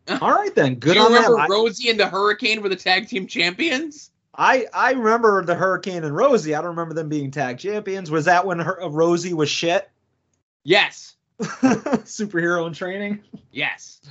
All 0.22 0.32
right 0.32 0.54
then. 0.54 0.76
Good 0.76 0.94
Do 0.94 1.00
you 1.00 1.06
on 1.06 1.14
remember 1.14 1.46
Rosie 1.50 1.90
and 1.90 2.00
the 2.00 2.08
Hurricane 2.08 2.62
were 2.62 2.70
the 2.70 2.76
tag 2.76 3.08
team 3.08 3.28
champions? 3.28 4.12
I 4.36 4.66
I 4.74 4.94
remember 4.94 5.46
the 5.46 5.56
Hurricane 5.56 6.04
and 6.04 6.16
Rosie. 6.16 6.56
I 6.56 6.60
don't 6.62 6.72
remember 6.72 6.94
them 6.94 7.10
being 7.10 7.32
tag 7.32 7.60
champions. 7.60 8.10
Was 8.12 8.26
that 8.26 8.46
when 8.46 8.60
her, 8.60 8.80
Rosie 8.90 9.34
was 9.34 9.50
shit? 9.50 9.90
Yes. 10.64 11.16
Superhero 11.40 12.68
in 12.68 12.74
training. 12.74 13.24
Yes. 13.52 14.02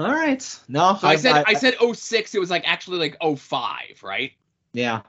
All 0.00 0.10
right. 0.10 0.60
No, 0.68 0.96
So 0.98 1.06
I 1.06 1.16
said 1.16 1.44
I, 1.46 1.54
said 1.54 1.74
06, 1.94 2.34
it 2.34 2.38
was 2.38 2.50
like 2.50 2.62
actually 2.66 2.98
like 2.98 3.16
05, 3.20 4.02
right? 4.02 4.32
yeah. 4.72 5.02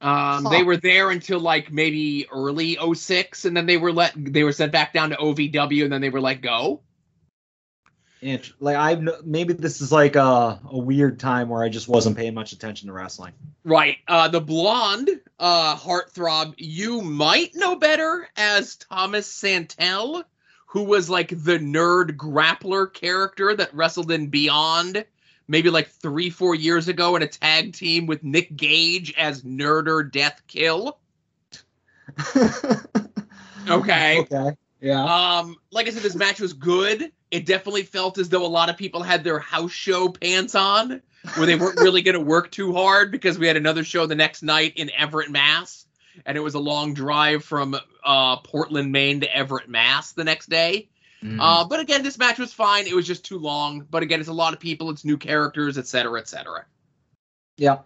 Um, 0.00 0.44
Huh. 0.44 0.48
they 0.50 0.62
were 0.64 0.78
there 0.78 1.10
until 1.10 1.38
like 1.38 1.70
maybe 1.70 2.26
early 2.32 2.76
06, 2.94 3.44
and 3.44 3.56
then 3.56 3.66
they 3.66 3.76
were 3.76 3.92
let 3.92 4.12
they 4.16 4.42
were 4.42 4.52
sent 4.52 4.72
back 4.72 4.92
down 4.92 5.10
to 5.10 5.16
OVW, 5.16 5.84
and 5.84 5.92
then 5.92 6.00
they 6.00 6.10
were 6.10 6.20
let 6.20 6.40
go. 6.40 6.80
Int- 8.22 8.52
like 8.60 8.76
I've 8.76 9.24
maybe 9.24 9.52
this 9.52 9.80
is 9.80 9.92
like 9.92 10.16
a, 10.16 10.60
a 10.70 10.78
weird 10.78 11.20
time 11.20 11.48
where 11.48 11.62
I 11.62 11.68
just 11.68 11.88
wasn't 11.88 12.16
paying 12.16 12.34
much 12.34 12.52
attention 12.52 12.86
to 12.86 12.92
wrestling. 12.92 13.32
Right. 13.64 13.98
Uh, 14.08 14.28
the 14.28 14.40
blonde 14.40 15.10
uh, 15.38 15.76
heartthrob 15.76 16.54
you 16.56 17.02
might 17.02 17.54
know 17.54 17.76
better 17.76 18.28
as 18.36 18.76
Thomas 18.76 19.26
Santel, 19.26 20.24
who 20.72 20.84
was 20.84 21.10
like 21.10 21.28
the 21.28 21.58
nerd 21.58 22.16
grappler 22.16 22.90
character 22.90 23.54
that 23.54 23.74
wrestled 23.74 24.10
in 24.10 24.28
Beyond 24.28 25.04
maybe 25.46 25.68
like 25.68 25.88
three, 25.88 26.30
four 26.30 26.54
years 26.54 26.88
ago 26.88 27.14
in 27.14 27.22
a 27.22 27.26
tag 27.26 27.74
team 27.74 28.06
with 28.06 28.24
Nick 28.24 28.56
Gage 28.56 29.12
as 29.18 29.42
Nerder 29.42 30.10
Death 30.10 30.42
Kill. 30.48 30.98
Okay. 33.68 34.18
Okay. 34.22 34.56
Yeah. 34.80 35.04
Um, 35.04 35.56
like 35.70 35.86
I 35.86 35.90
said, 35.90 36.02
this 36.02 36.16
match 36.16 36.40
was 36.40 36.52
good. 36.52 37.12
It 37.30 37.46
definitely 37.46 37.84
felt 37.84 38.18
as 38.18 38.28
though 38.28 38.44
a 38.44 38.48
lot 38.48 38.70
of 38.70 38.76
people 38.76 39.04
had 39.04 39.22
their 39.22 39.38
house 39.38 39.70
show 39.70 40.08
pants 40.08 40.56
on, 40.56 41.00
where 41.36 41.46
they 41.46 41.54
weren't 41.54 41.78
really 41.78 42.02
going 42.02 42.16
to 42.16 42.20
work 42.20 42.50
too 42.50 42.72
hard 42.72 43.12
because 43.12 43.38
we 43.38 43.46
had 43.46 43.56
another 43.56 43.84
show 43.84 44.06
the 44.06 44.16
next 44.16 44.42
night 44.42 44.72
in 44.74 44.90
Everett, 44.90 45.30
Mass, 45.30 45.86
and 46.26 46.36
it 46.36 46.40
was 46.40 46.54
a 46.54 46.58
long 46.60 46.94
drive 46.94 47.44
from 47.44 47.76
uh, 48.04 48.36
Portland, 48.38 48.92
Maine 48.92 49.20
to 49.20 49.36
Everett, 49.36 49.68
Mass 49.68 50.12
the 50.12 50.24
next 50.24 50.48
day. 50.48 50.88
Mhm. 51.22 51.38
Uh, 51.40 51.64
but 51.64 51.78
again, 51.80 52.02
this 52.02 52.18
match 52.18 52.38
was 52.38 52.52
fine. 52.52 52.86
It 52.86 52.94
was 52.94 53.06
just 53.06 53.24
too 53.24 53.38
long. 53.38 53.86
But 53.90 54.02
again, 54.02 54.18
it's 54.20 54.28
a 54.28 54.32
lot 54.32 54.52
of 54.52 54.60
people, 54.60 54.90
it's 54.90 55.04
new 55.04 55.16
characters, 55.16 55.78
et 55.78 55.86
cetera, 55.86 56.18
et 56.20 56.28
cetera. 56.28 56.64
yeah. 57.56 57.78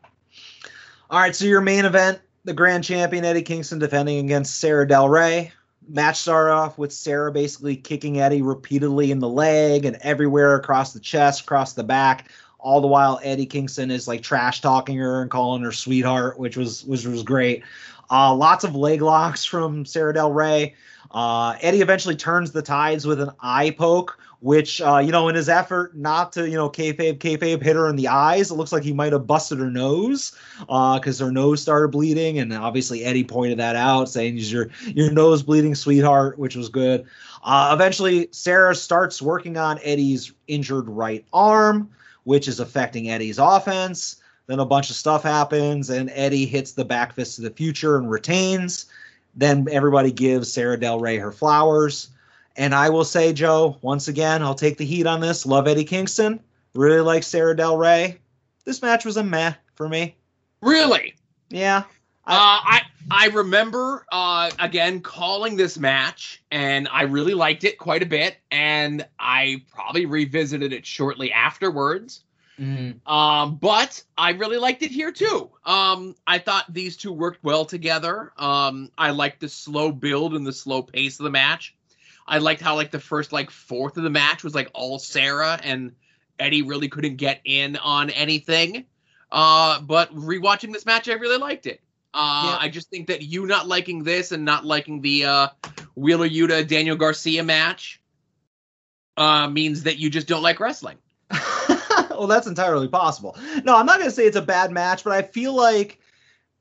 All 1.11 1.21
right. 1.21 1.37
So 1.37 1.45
your 1.45 1.61
main 1.61 1.85
event, 1.85 2.21
the 2.45 2.53
grand 2.55 2.83
champion 2.85 3.25
Eddie 3.25 3.43
Kingston 3.43 3.79
defending 3.79 4.25
against 4.25 4.59
Sarah 4.59 4.87
Del 4.89 5.09
Rey. 5.09 5.53
Match 5.89 6.17
started 6.19 6.53
off 6.53 6.79
with 6.79 6.93
Sarah 6.93 7.31
basically 7.31 7.77
kicking 7.77 8.21
Eddie 8.21 8.43
repeatedly 8.43 9.13
in 9.13 9.21
the 9.21 9.29
leg 9.29 9.85
and 9.85 9.97
everywhere 10.01 10.57
across 10.57 10.93
the 10.93 10.99
chest, 10.99 11.43
across 11.43 11.75
the 11.75 11.85
back. 11.85 12.31
All 12.59 12.81
the 12.81 12.89
while, 12.89 13.21
Eddie 13.23 13.47
Kingston 13.47 13.93
is 13.93 14.09
like 14.09 14.23
trash 14.23 14.61
talking 14.61 14.97
her 14.97 15.23
and 15.23 15.31
calling 15.31 15.63
her 15.63 15.71
sweetheart, 15.71 16.41
which 16.41 16.57
was 16.57 16.85
which 16.85 17.05
was 17.05 17.23
great. 17.23 17.63
Uh, 18.11 18.35
lots 18.35 18.65
of 18.65 18.75
leg 18.75 19.03
locks 19.03 19.45
from 19.45 19.85
Sarah 19.85 20.15
Del 20.15 20.33
Rey. 20.33 20.75
Uh, 21.11 21.57
Eddie 21.61 21.81
eventually 21.81 22.17
turns 22.17 22.53
the 22.53 22.63
tides 22.63 23.07
with 23.07 23.21
an 23.21 23.31
eye 23.41 23.71
poke, 23.71 24.19
which 24.41 24.81
uh, 24.81 24.99
you 24.99 25.13
know, 25.13 25.29
in 25.29 25.35
his 25.35 25.49
effort 25.49 25.97
not 25.97 26.33
to 26.33 26.49
you 26.49 26.57
know 26.57 26.69
kayfabe 26.69 27.19
kayfabe 27.19 27.63
hit 27.63 27.77
her 27.77 27.89
in 27.89 27.97
the 27.97 28.09
eyes, 28.09 28.51
it 28.51 28.55
looks 28.55 28.73
like 28.73 28.83
he 28.83 28.93
might 28.93 29.13
have 29.13 29.27
busted 29.27 29.59
her 29.59 29.71
nose 29.71 30.37
because 30.61 31.19
her 31.19 31.31
nose 31.31 31.63
started 31.63 31.89
bleeding, 31.89 32.39
and 32.39 32.53
obviously 32.53 33.05
Eddie 33.05 33.25
pointed 33.25 33.59
that 33.59 33.77
out, 33.77 34.09
saying 34.09 34.37
your 34.37 34.69
your 34.87 35.11
nose 35.11 35.43
bleeding, 35.43 35.75
sweetheart, 35.75 36.39
which 36.39 36.57
was 36.57 36.69
good. 36.69 37.07
Uh, 37.43 37.71
eventually, 37.73 38.29
Sarah 38.33 38.75
starts 38.75 39.23
working 39.23 39.57
on 39.57 39.79
Eddie's 39.83 40.33
injured 40.49 40.89
right 40.89 41.25
arm, 41.33 41.89
which 42.25 42.49
is 42.49 42.59
affecting 42.61 43.09
Eddie's 43.09 43.39
offense. 43.39 44.17
Then 44.47 44.61
a 44.61 44.67
bunch 44.67 44.91
of 44.91 44.97
stuff 44.97 45.23
happens, 45.23 45.91
and 45.91 46.11
Eddie 46.13 46.47
hits 46.47 46.73
the 46.73 46.85
back 46.85 47.13
fist 47.13 47.39
of 47.39 47.45
the 47.45 47.51
future 47.51 47.97
and 47.97 48.11
retains. 48.11 48.87
Then 49.35 49.67
everybody 49.71 50.13
gives 50.13 50.53
Sarah 50.53 50.79
Del 50.79 51.01
Rey 51.01 51.17
her 51.17 51.33
flowers. 51.33 52.09
And 52.57 52.75
I 52.75 52.89
will 52.89 53.05
say, 53.05 53.33
Joe, 53.33 53.77
once 53.83 54.09
again, 54.09 54.43
I'll 54.43 54.55
take 54.55 54.79
the 54.79 54.85
heat 54.85 55.07
on 55.07 55.21
this. 55.21 55.45
Love 55.45 55.69
Eddie 55.69 55.85
Kingston. 55.85 56.41
Really 56.75 57.01
like 57.01 57.23
Sarah 57.23 57.57
Del 57.57 57.77
Rey. 57.77 58.19
This 58.65 58.83
match 58.83 59.05
was 59.05 59.17
a 59.17 59.25
meh 59.25 59.55
for 59.75 59.89
me. 59.89 60.17
Really? 60.63 61.15
Yeah. 61.51 61.85
Uh, 62.29 62.59
I 62.65 62.81
I 63.11 63.27
remember 63.29 64.05
uh, 64.11 64.51
again 64.59 65.01
calling 65.01 65.57
this 65.57 65.79
match, 65.79 66.43
and 66.51 66.89
I 66.91 67.03
really 67.03 67.35
liked 67.35 67.63
it 67.63 67.79
quite 67.79 68.03
a 68.03 68.07
bit, 68.07 68.39
and 68.51 69.07
I 69.21 69.63
probably 69.73 70.07
revisited 70.07 70.73
it 70.73 70.85
shortly 70.85 71.33
afterwards. 71.33 72.25
Um, 73.07 73.57
but 73.57 74.03
I 74.17 74.31
really 74.31 74.57
liked 74.59 74.83
it 74.83 74.91
here 74.91 75.13
too. 75.13 75.51
Um, 75.65 76.15
I 76.27 76.39
thought 76.39 76.65
these 76.73 76.97
two 76.97 77.13
worked 77.13 77.45
well 77.45 77.65
together. 77.65 78.33
Um, 78.37 78.91
I 78.97 79.11
liked 79.11 79.41
the 79.41 79.49
slow 79.49 79.93
build 79.93 80.35
and 80.35 80.47
the 80.47 80.53
slow 80.53 80.83
pace 80.83 81.19
of 81.21 81.25
the 81.25 81.31
match. 81.31 81.75
I 82.27 82.39
liked 82.39 82.61
how 82.61 82.75
like 82.75 82.91
the 82.91 83.01
first 83.01 83.33
like 83.33 83.51
fourth 83.51 83.97
of 83.97 84.03
the 84.03 84.11
match 84.11 84.43
was 84.43 84.55
like 84.55 84.71
all 84.73 84.99
Sarah 84.99 85.61
and 85.63 85.93
Eddie 86.39 86.63
really 86.63 86.89
couldn't 86.89 87.17
get 87.17 87.41
in 87.45 87.77
on 87.77 88.11
anything. 88.11 88.87
Uh, 89.31 89.81
but 89.81 90.15
rewatching 90.15 90.73
this 90.73 90.87
match, 90.87 91.09
I 91.09 91.15
really 91.15 91.39
liked 91.39 91.67
it. 91.67 91.81
Uh, 92.15 92.43
Yeah. 92.47 92.57
I 92.61 92.69
just 92.69 92.89
think 92.91 93.09
that 93.09 93.23
you 93.23 93.47
not 93.47 93.69
liking 93.69 94.03
this 94.03 94.33
and 94.33 94.45
not 94.45 94.65
liking 94.65 95.03
the 95.03 95.25
uh, 95.27 95.49
Wheeler 95.95 96.29
Yuta 96.29 96.67
Daniel 96.67 96.97
Garcia 96.97 97.43
match 97.45 98.01
uh, 99.17 99.49
means 99.49 99.85
that 99.85 99.99
you 99.99 100.11
just 100.11 100.27
don't 100.27 100.43
like 100.43 100.61
wrestling. 100.61 100.97
well, 102.19 102.27
that's 102.27 102.47
entirely 102.47 102.89
possible. 102.89 103.37
No, 103.65 103.77
I'm 103.77 103.87
not 103.87 103.99
going 103.99 104.11
to 104.11 104.15
say 104.15 104.27
it's 104.27 104.37
a 104.37 104.43
bad 104.43 104.71
match, 104.71 105.05
but 105.05 105.13
I 105.13 105.23
feel 105.23 105.55
like 105.55 106.01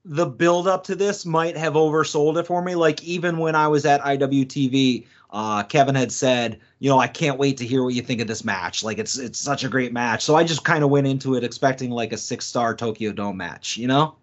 the 0.06 0.26
build 0.28 0.68
up 0.68 0.84
to 0.86 0.96
this 0.96 1.26
might 1.26 1.58
have 1.58 1.74
oversold 1.74 2.38
it 2.38 2.46
for 2.46 2.62
me. 2.62 2.76
Like 2.76 3.04
even 3.04 3.38
when 3.38 3.56
I 3.56 3.68
was 3.68 3.86
at 3.86 4.02
IWTV, 4.02 5.08
uh, 5.32 5.64
Kevin 5.64 5.96
had 5.96 6.12
said, 6.12 6.60
you 6.80 6.90
know, 6.90 7.00
I 7.00 7.08
can't 7.08 7.40
wait 7.40 7.58
to 7.58 7.66
hear 7.66 7.84
what 7.84 7.96
you 7.96 8.04
think 8.04 8.22
of 8.22 8.28
this 8.28 8.46
match. 8.46 8.84
Like 8.84 9.00
it's 9.00 9.18
it's 9.18 9.40
such 9.40 9.64
a 9.64 9.70
great 9.70 9.92
match. 9.92 10.24
So 10.24 10.36
I 10.36 10.44
just 10.44 10.64
kind 10.64 10.84
of 10.84 10.92
went 10.92 11.08
into 11.08 11.36
it 11.36 11.44
expecting 11.44 11.90
like 11.90 12.14
a 12.14 12.18
six 12.18 12.46
star 12.46 12.76
Tokyo 12.76 13.12
Dome 13.12 13.38
match. 13.38 13.78
You 13.78 13.88
know? 13.88 14.16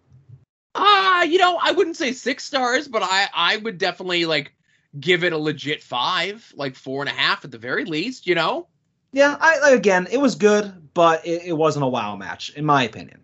Uh, 0.73 1.25
you 1.27 1.37
know, 1.37 1.59
I 1.61 1.71
wouldn't 1.71 1.97
say 1.97 2.13
six 2.13 2.45
stars, 2.45 2.87
but 2.87 3.03
I 3.03 3.27
I 3.33 3.57
would 3.57 3.77
definitely 3.77 4.25
like 4.25 4.53
give 4.99 5.23
it 5.25 5.33
a 5.33 5.37
legit 5.37 5.83
five, 5.83 6.51
like 6.55 6.75
four 6.75 7.01
and 7.01 7.09
a 7.09 7.13
half 7.13 7.43
at 7.43 7.51
the 7.51 7.57
very 7.57 7.85
least. 7.85 8.25
You 8.25 8.35
know. 8.35 8.67
Yeah. 9.13 9.37
I 9.39 9.71
again, 9.71 10.07
it 10.11 10.17
was 10.17 10.35
good, 10.35 10.73
but 10.93 11.25
it, 11.25 11.43
it 11.45 11.53
wasn't 11.53 11.85
a 11.85 11.87
wow 11.87 12.15
match 12.17 12.49
in 12.55 12.65
my 12.65 12.83
opinion. 12.83 13.21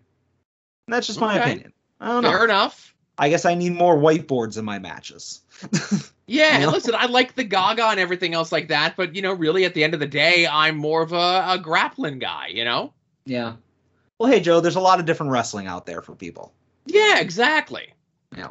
And 0.86 0.94
that's 0.94 1.06
just 1.06 1.20
my 1.20 1.34
Okay. 1.38 1.42
opinion. 1.50 1.72
I 2.00 2.08
don't 2.08 2.22
know. 2.22 2.30
Fair 2.30 2.44
enough. 2.44 2.94
I 3.18 3.28
guess 3.28 3.44
I 3.44 3.54
need 3.54 3.74
more 3.74 3.96
whiteboards 3.98 4.56
in 4.56 4.64
my 4.64 4.78
matches. 4.78 5.40
Yeah, 6.26 6.52
You 6.52 6.58
know? 6.58 6.64
and 6.66 6.72
listen, 6.74 6.94
I 6.96 7.06
like 7.06 7.34
the 7.34 7.42
Gaga 7.42 7.86
and 7.86 7.98
everything 7.98 8.34
else 8.34 8.52
like 8.52 8.68
that, 8.68 8.94
but 8.96 9.16
you 9.16 9.20
know, 9.20 9.32
really 9.32 9.64
at 9.64 9.74
the 9.74 9.82
end 9.82 9.94
of 9.94 10.00
the 10.00 10.06
day, 10.06 10.46
I'm 10.46 10.76
more 10.76 11.02
of 11.02 11.12
a, 11.12 11.44
a 11.48 11.58
grappling 11.60 12.20
guy, 12.20 12.46
you 12.46 12.64
know? 12.64 12.92
Yeah. 13.26 13.54
Well, 14.20 14.30
hey 14.30 14.38
Joe, 14.38 14.60
there's 14.60 14.76
a 14.76 14.80
lot 14.80 15.00
of 15.00 15.06
different 15.06 15.32
wrestling 15.32 15.66
out 15.66 15.86
there 15.86 16.00
for 16.02 16.14
people. 16.14 16.52
Yeah, 16.86 17.18
exactly. 17.18 17.92
Yeah. 18.36 18.50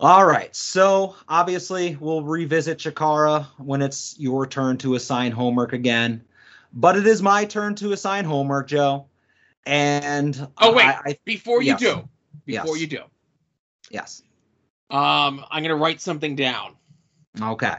All 0.00 0.26
right. 0.26 0.54
So 0.54 1.16
obviously 1.28 1.96
we'll 2.00 2.22
revisit 2.22 2.78
Chikara 2.78 3.46
when 3.58 3.80
it's 3.80 4.16
your 4.18 4.46
turn 4.46 4.76
to 4.78 4.94
assign 4.96 5.32
homework 5.32 5.72
again. 5.72 6.22
But 6.72 6.96
it 6.96 7.06
is 7.06 7.22
my 7.22 7.44
turn 7.44 7.74
to 7.76 7.92
assign 7.92 8.24
homework, 8.24 8.66
Joe. 8.68 9.06
And 9.66 10.48
Oh 10.58 10.74
wait, 10.74 10.86
I, 10.86 11.00
I 11.06 11.18
before 11.24 11.62
you 11.62 11.68
yes. 11.68 11.80
do, 11.80 12.08
before 12.44 12.76
Yes. 12.76 12.80
you 12.80 12.86
do, 12.86 13.00
yes. 13.90 14.22
um, 14.90 15.44
I'm 15.50 15.62
gonna 15.62 15.76
write 15.76 16.00
something 16.02 16.36
down. 16.36 16.74
Okay. 17.40 17.74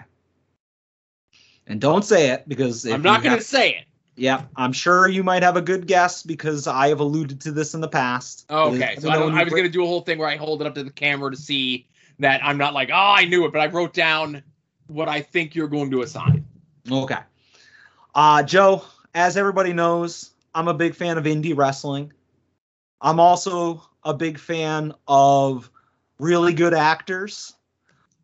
And 1.68 1.80
don't 1.80 2.04
say 2.04 2.32
it 2.32 2.48
because 2.48 2.86
I'm 2.86 3.02
not 3.04 3.22
gonna 3.22 3.36
have- 3.36 3.44
say 3.44 3.72
it. 3.76 3.86
Yeah, 4.18 4.44
I'm 4.56 4.72
sure 4.72 5.10
you 5.10 5.24
might 5.26 5.44
have 5.44 5.58
a 5.58 5.62
good 5.62 5.88
guess 5.88 6.24
because 6.24 6.68
I 6.68 6.88
have 6.88 7.02
alluded 7.02 7.42
to 7.42 7.52
this 7.52 7.74
in 7.74 7.82
the 7.82 7.88
past. 7.90 8.46
Okay, 8.50 8.96
so 8.98 9.10
I, 9.10 9.14
know 9.16 9.20
don't, 9.20 9.32
when 9.34 9.42
I 9.42 9.44
was 9.44 9.52
bring- 9.52 9.64
gonna 9.64 9.74
do 9.74 9.84
a 9.84 9.88
whole 9.88 10.00
thing 10.02 10.18
where 10.18 10.30
I 10.30 10.38
hold 10.38 10.62
it 10.62 10.68
up 10.68 10.74
to 10.76 10.84
the 10.86 10.90
camera 10.90 11.30
to 11.30 11.38
see 11.38 11.86
that 12.20 12.44
I'm 12.44 12.58
not 12.58 12.74
like, 12.74 12.90
oh, 12.90 13.14
I 13.18 13.26
knew 13.26 13.46
it, 13.46 13.52
but 13.52 13.60
I 13.60 13.68
wrote 13.68 13.94
down 13.94 14.44
what 14.88 15.10
I 15.10 15.22
think 15.22 15.56
you're 15.56 15.68
going 15.68 15.92
to 15.92 16.02
assign. 16.02 16.46
Okay. 16.90 17.20
Uh, 18.14 18.44
Joe, 18.44 18.84
as 19.14 19.38
everybody 19.38 19.74
knows, 19.74 20.32
I'm 20.54 20.68
a 20.68 20.74
big 20.74 20.96
fan 20.96 21.18
of 21.18 21.26
indie 21.26 21.56
wrestling. 21.56 22.14
I'm 23.02 23.20
also 23.20 23.84
a 24.04 24.14
big 24.14 24.40
fan 24.40 24.94
of 25.08 25.70
really 26.20 26.54
good 26.54 26.74
actors. 26.74 27.54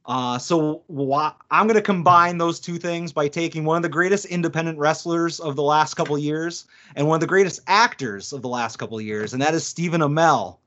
Uh, 0.05 0.37
so 0.37 0.83
wha- 0.87 1.33
I'm 1.51 1.67
going 1.67 1.75
to 1.75 1.81
combine 1.81 2.37
those 2.37 2.59
two 2.59 2.77
things 2.77 3.13
by 3.13 3.27
taking 3.27 3.65
one 3.65 3.77
of 3.77 3.83
the 3.83 3.89
greatest 3.89 4.25
independent 4.25 4.77
wrestlers 4.79 5.39
of 5.39 5.55
the 5.55 5.63
last 5.63 5.93
couple 5.93 6.17
years 6.17 6.65
and 6.95 7.07
one 7.07 7.15
of 7.15 7.21
the 7.21 7.27
greatest 7.27 7.59
actors 7.67 8.33
of 8.33 8.41
the 8.41 8.49
last 8.49 8.77
couple 8.77 8.99
years, 8.99 9.33
and 9.33 9.41
that 9.41 9.53
is 9.53 9.65
Stephen 9.65 10.01
Amell 10.01 10.57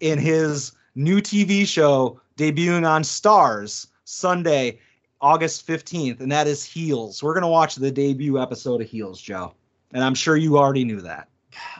in 0.00 0.18
his 0.18 0.72
new 0.94 1.20
TV 1.20 1.66
show 1.66 2.20
debuting 2.36 2.88
on 2.88 3.02
Starz 3.02 3.88
Sunday, 4.04 4.80
August 5.20 5.66
15th, 5.66 6.20
and 6.20 6.32
that 6.32 6.46
is 6.46 6.64
Heels. 6.64 7.22
We're 7.22 7.34
going 7.34 7.42
to 7.42 7.48
watch 7.48 7.76
the 7.76 7.90
debut 7.90 8.40
episode 8.40 8.80
of 8.80 8.88
Heels, 8.88 9.20
Joe. 9.20 9.54
And 9.92 10.02
I'm 10.02 10.14
sure 10.14 10.36
you 10.36 10.58
already 10.58 10.84
knew 10.84 11.00
that. 11.02 11.28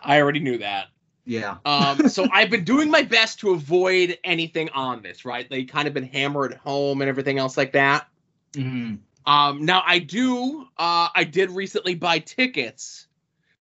I 0.02 0.20
already 0.20 0.40
knew 0.40 0.58
that. 0.58 0.88
Yeah. 1.24 1.56
Um, 1.64 2.08
so 2.08 2.26
I've 2.32 2.50
been 2.50 2.64
doing 2.64 2.90
my 2.90 3.02
best 3.02 3.40
to 3.40 3.50
avoid 3.50 4.18
anything 4.24 4.68
on 4.70 5.02
this, 5.02 5.24
right? 5.24 5.48
They 5.48 5.64
kind 5.64 5.88
of 5.88 5.94
been 5.94 6.06
hammered 6.06 6.54
home 6.54 7.00
and 7.00 7.08
everything 7.08 7.38
else 7.38 7.56
like 7.56 7.72
that. 7.72 8.06
Mm-hmm. 8.52 8.96
Um, 9.24 9.64
now 9.64 9.82
I 9.86 9.98
do, 9.98 10.62
uh, 10.76 11.08
I 11.14 11.24
did 11.24 11.50
recently 11.50 11.94
buy 11.94 12.18
tickets, 12.18 13.06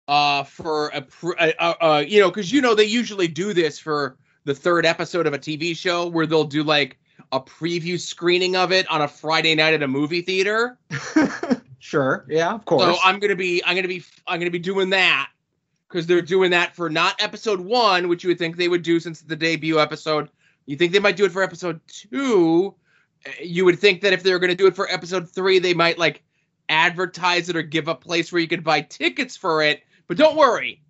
uh, 0.08 0.44
for 0.44 0.88
a, 0.88 1.06
uh, 1.22 1.52
uh, 1.58 1.74
uh, 1.80 2.04
you 2.06 2.20
know, 2.20 2.28
because 2.28 2.52
you 2.52 2.60
know 2.60 2.74
they 2.74 2.84
usually 2.84 3.28
do 3.28 3.54
this 3.54 3.78
for 3.78 4.16
the 4.44 4.54
third 4.54 4.86
episode 4.86 5.26
of 5.26 5.32
a 5.32 5.38
TV 5.38 5.76
show 5.76 6.06
where 6.06 6.26
they'll 6.26 6.44
do 6.44 6.62
like 6.62 6.98
a 7.32 7.40
preview 7.40 7.98
screening 7.98 8.56
of 8.56 8.72
it 8.72 8.88
on 8.90 9.02
a 9.02 9.08
Friday 9.08 9.54
night 9.54 9.74
at 9.74 9.82
a 9.82 9.88
movie 9.88 10.22
theater. 10.22 10.78
sure. 11.78 12.24
Yeah, 12.28 12.52
of 12.52 12.64
course. 12.64 12.82
So 12.82 12.96
I'm 13.04 13.18
gonna 13.18 13.36
be, 13.36 13.62
I'm 13.64 13.74
gonna 13.74 13.88
be, 13.88 14.04
I'm 14.26 14.38
gonna 14.38 14.50
be 14.50 14.58
doing 14.58 14.90
that 14.90 15.30
because 15.88 16.06
they're 16.06 16.22
doing 16.22 16.50
that 16.50 16.74
for 16.74 16.90
not 16.90 17.20
episode 17.22 17.60
one, 17.60 18.08
which 18.08 18.24
you 18.24 18.28
would 18.28 18.38
think 18.38 18.56
they 18.56 18.68
would 18.68 18.82
do 18.82 19.00
since 19.00 19.20
the 19.20 19.36
debut 19.36 19.80
episode. 19.80 20.28
You 20.66 20.76
think 20.76 20.92
they 20.92 20.98
might 20.98 21.16
do 21.16 21.24
it 21.24 21.32
for 21.32 21.42
episode 21.42 21.80
two? 21.86 22.74
Uh, 23.26 23.30
You 23.42 23.64
would 23.64 23.78
think 23.78 24.00
that 24.02 24.12
if 24.12 24.22
they 24.22 24.32
were 24.32 24.38
gonna 24.38 24.54
do 24.54 24.66
it 24.66 24.76
for 24.76 24.90
episode 24.90 25.30
three, 25.30 25.58
they 25.58 25.74
might 25.74 25.98
like 25.98 26.22
advertise 26.68 27.48
it 27.48 27.56
or 27.56 27.62
give 27.62 27.88
a 27.88 27.94
place 27.94 28.32
where 28.32 28.40
you 28.40 28.48
could 28.48 28.64
buy 28.64 28.80
tickets 28.82 29.36
for 29.36 29.62
it. 29.62 29.82
But 30.06 30.16
don't 30.16 30.36
worry, 30.36 30.82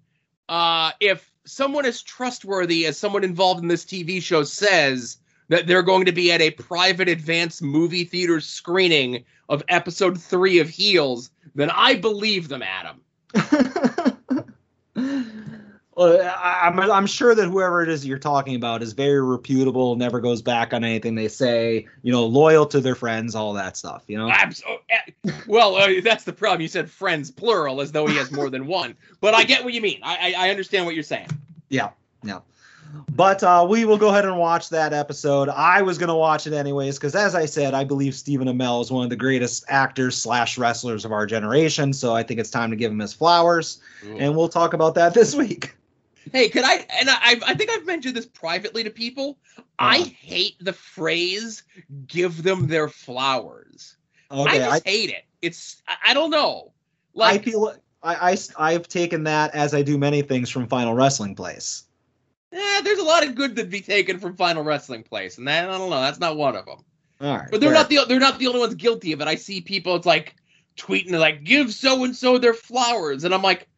uh, 0.48 0.92
if 1.00 1.30
someone 1.46 1.84
as 1.84 2.02
trustworthy 2.02 2.86
as 2.86 2.98
someone 2.98 3.24
involved 3.24 3.62
in 3.62 3.68
this 3.68 3.84
TV 3.84 4.22
show 4.22 4.42
says 4.42 5.18
that 5.48 5.66
they're 5.66 5.82
going 5.82 6.06
to 6.06 6.12
be 6.12 6.32
at 6.32 6.40
a 6.40 6.50
private 6.52 7.08
advanced 7.08 7.62
movie 7.62 8.04
theater 8.04 8.40
screening 8.40 9.24
of 9.48 9.62
episode 9.68 10.20
three 10.20 10.58
of 10.58 10.68
Heels, 10.68 11.30
then 11.54 11.70
I 11.70 11.96
believe 11.96 12.48
them, 12.48 12.62
Adam. 12.62 13.00
I'm, 15.96 16.78
I'm 16.80 17.06
sure 17.06 17.34
that 17.34 17.46
whoever 17.46 17.82
it 17.82 17.88
is 17.88 18.04
you're 18.04 18.18
talking 18.18 18.56
about 18.56 18.82
is 18.82 18.92
very 18.92 19.22
reputable, 19.22 19.96
never 19.96 20.20
goes 20.20 20.42
back 20.42 20.72
on 20.72 20.82
anything 20.82 21.14
they 21.14 21.28
say, 21.28 21.86
you 22.02 22.12
know, 22.12 22.26
loyal 22.26 22.66
to 22.66 22.80
their 22.80 22.94
friends, 22.94 23.34
all 23.34 23.52
that 23.54 23.76
stuff, 23.76 24.04
you 24.08 24.18
know? 24.18 24.28
Abs- 24.30 24.62
oh, 24.68 24.78
eh, 24.90 25.32
well, 25.46 25.76
uh, 25.76 25.88
that's 26.02 26.24
the 26.24 26.32
problem. 26.32 26.60
You 26.60 26.68
said 26.68 26.90
friends 26.90 27.30
plural 27.30 27.80
as 27.80 27.92
though 27.92 28.06
he 28.06 28.16
has 28.16 28.32
more 28.32 28.50
than 28.50 28.66
one. 28.66 28.96
But 29.20 29.34
I 29.34 29.44
get 29.44 29.64
what 29.64 29.72
you 29.72 29.80
mean. 29.80 30.00
I, 30.02 30.34
I, 30.34 30.46
I 30.46 30.50
understand 30.50 30.86
what 30.86 30.94
you're 30.94 31.04
saying. 31.04 31.28
Yeah, 31.68 31.90
yeah. 32.22 32.40
But 33.10 33.42
uh, 33.42 33.66
we 33.68 33.84
will 33.84 33.98
go 33.98 34.08
ahead 34.08 34.24
and 34.24 34.38
watch 34.38 34.68
that 34.70 34.92
episode. 34.92 35.48
I 35.48 35.82
was 35.82 35.98
going 35.98 36.08
to 36.08 36.14
watch 36.14 36.46
it 36.46 36.52
anyways 36.52 36.96
because, 36.96 37.14
as 37.14 37.34
I 37.34 37.46
said, 37.46 37.74
I 37.74 37.84
believe 37.84 38.14
Stephen 38.14 38.46
Amell 38.46 38.82
is 38.82 38.90
one 38.90 39.04
of 39.04 39.10
the 39.10 39.16
greatest 39.16 39.64
actors 39.68 40.16
slash 40.16 40.58
wrestlers 40.58 41.04
of 41.04 41.12
our 41.12 41.26
generation. 41.26 41.92
So 41.92 42.14
I 42.14 42.22
think 42.22 42.40
it's 42.40 42.50
time 42.50 42.70
to 42.70 42.76
give 42.76 42.92
him 42.92 43.00
his 43.00 43.12
flowers, 43.12 43.80
and 44.18 44.36
we'll 44.36 44.48
talk 44.48 44.74
about 44.74 44.94
that 44.94 45.14
this 45.14 45.34
week. 45.34 45.74
Hey, 46.32 46.48
could 46.48 46.64
I? 46.64 46.86
And 46.98 47.08
I, 47.10 47.36
I 47.46 47.54
think 47.54 47.70
I've 47.70 47.86
mentioned 47.86 48.16
this 48.16 48.26
privately 48.26 48.84
to 48.84 48.90
people. 48.90 49.38
I 49.78 49.98
Uh-huh. 50.00 50.10
hate 50.20 50.56
the 50.60 50.72
phrase 50.72 51.62
"give 52.06 52.42
them 52.42 52.66
their 52.66 52.88
flowers." 52.88 53.96
Okay, 54.30 54.62
I 54.62 54.66
I, 54.68 54.70
just 54.70 54.86
hate 54.86 55.10
it. 55.10 55.24
It's 55.42 55.82
I, 55.86 56.10
I 56.10 56.14
don't 56.14 56.30
know. 56.30 56.72
Like 57.14 57.40
I 57.40 57.44
feel 57.44 57.74
I, 58.02 58.32
I 58.32 58.38
I've 58.58 58.88
taken 58.88 59.24
that 59.24 59.54
as 59.54 59.74
I 59.74 59.82
do 59.82 59.98
many 59.98 60.22
things 60.22 60.50
from 60.50 60.66
Final 60.66 60.94
Wrestling 60.94 61.34
Place. 61.34 61.84
Yeah, 62.52 62.80
there's 62.84 62.98
a 62.98 63.04
lot 63.04 63.26
of 63.26 63.34
good 63.34 63.56
to 63.56 63.64
be 63.64 63.80
taken 63.80 64.18
from 64.18 64.36
Final 64.36 64.62
Wrestling 64.62 65.02
Place, 65.02 65.38
and 65.38 65.48
that 65.48 65.68
I 65.68 65.78
don't 65.78 65.90
know. 65.90 66.00
That's 66.00 66.20
not 66.20 66.36
one 66.36 66.56
of 66.56 66.66
them. 66.66 66.84
All 67.20 67.36
right, 67.36 67.48
But 67.50 67.60
they're 67.60 67.70
fair. 67.70 67.78
not 67.78 67.88
the 67.88 68.04
they're 68.06 68.20
not 68.20 68.38
the 68.38 68.46
only 68.46 68.60
ones 68.60 68.74
guilty 68.74 69.12
of 69.12 69.20
it. 69.20 69.28
I 69.28 69.34
see 69.34 69.60
people. 69.60 69.96
It's 69.96 70.06
like 70.06 70.36
tweeting 70.76 71.18
like 71.18 71.44
give 71.44 71.72
so 71.72 72.04
and 72.04 72.14
so 72.14 72.38
their 72.38 72.54
flowers, 72.54 73.24
and 73.24 73.34
I'm 73.34 73.42
like, 73.42 73.68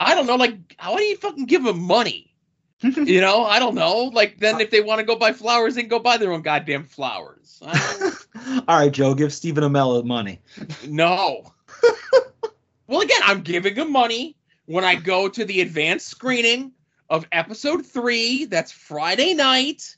I 0.00 0.14
don't 0.14 0.26
know. 0.26 0.36
Like, 0.36 0.74
how 0.78 0.96
do 0.96 1.02
you 1.02 1.16
fucking 1.16 1.44
give 1.44 1.62
them 1.62 1.80
money? 1.82 2.34
you 2.82 3.20
know, 3.20 3.44
I 3.44 3.58
don't 3.58 3.74
know. 3.74 4.04
Like, 4.04 4.38
then 4.38 4.58
if 4.60 4.70
they 4.70 4.80
want 4.80 5.00
to 5.00 5.04
go 5.04 5.14
buy 5.14 5.32
flowers, 5.32 5.74
they 5.74 5.82
can 5.82 5.90
go 5.90 5.98
buy 5.98 6.16
their 6.16 6.32
own 6.32 6.40
goddamn 6.40 6.84
flowers. 6.84 7.60
All 8.66 8.78
right, 8.78 8.90
Joe, 8.90 9.14
give 9.14 9.34
Stephen 9.34 9.62
Amell 9.62 10.02
money. 10.04 10.40
no. 10.88 11.52
well, 12.86 13.02
again, 13.02 13.20
I'm 13.24 13.42
giving 13.42 13.74
him 13.74 13.92
money 13.92 14.36
when 14.64 14.84
I 14.84 14.94
go 14.94 15.28
to 15.28 15.44
the 15.44 15.60
advanced 15.60 16.08
screening 16.08 16.72
of 17.10 17.26
episode 17.32 17.84
three. 17.84 18.46
That's 18.46 18.72
Friday 18.72 19.34
night 19.34 19.96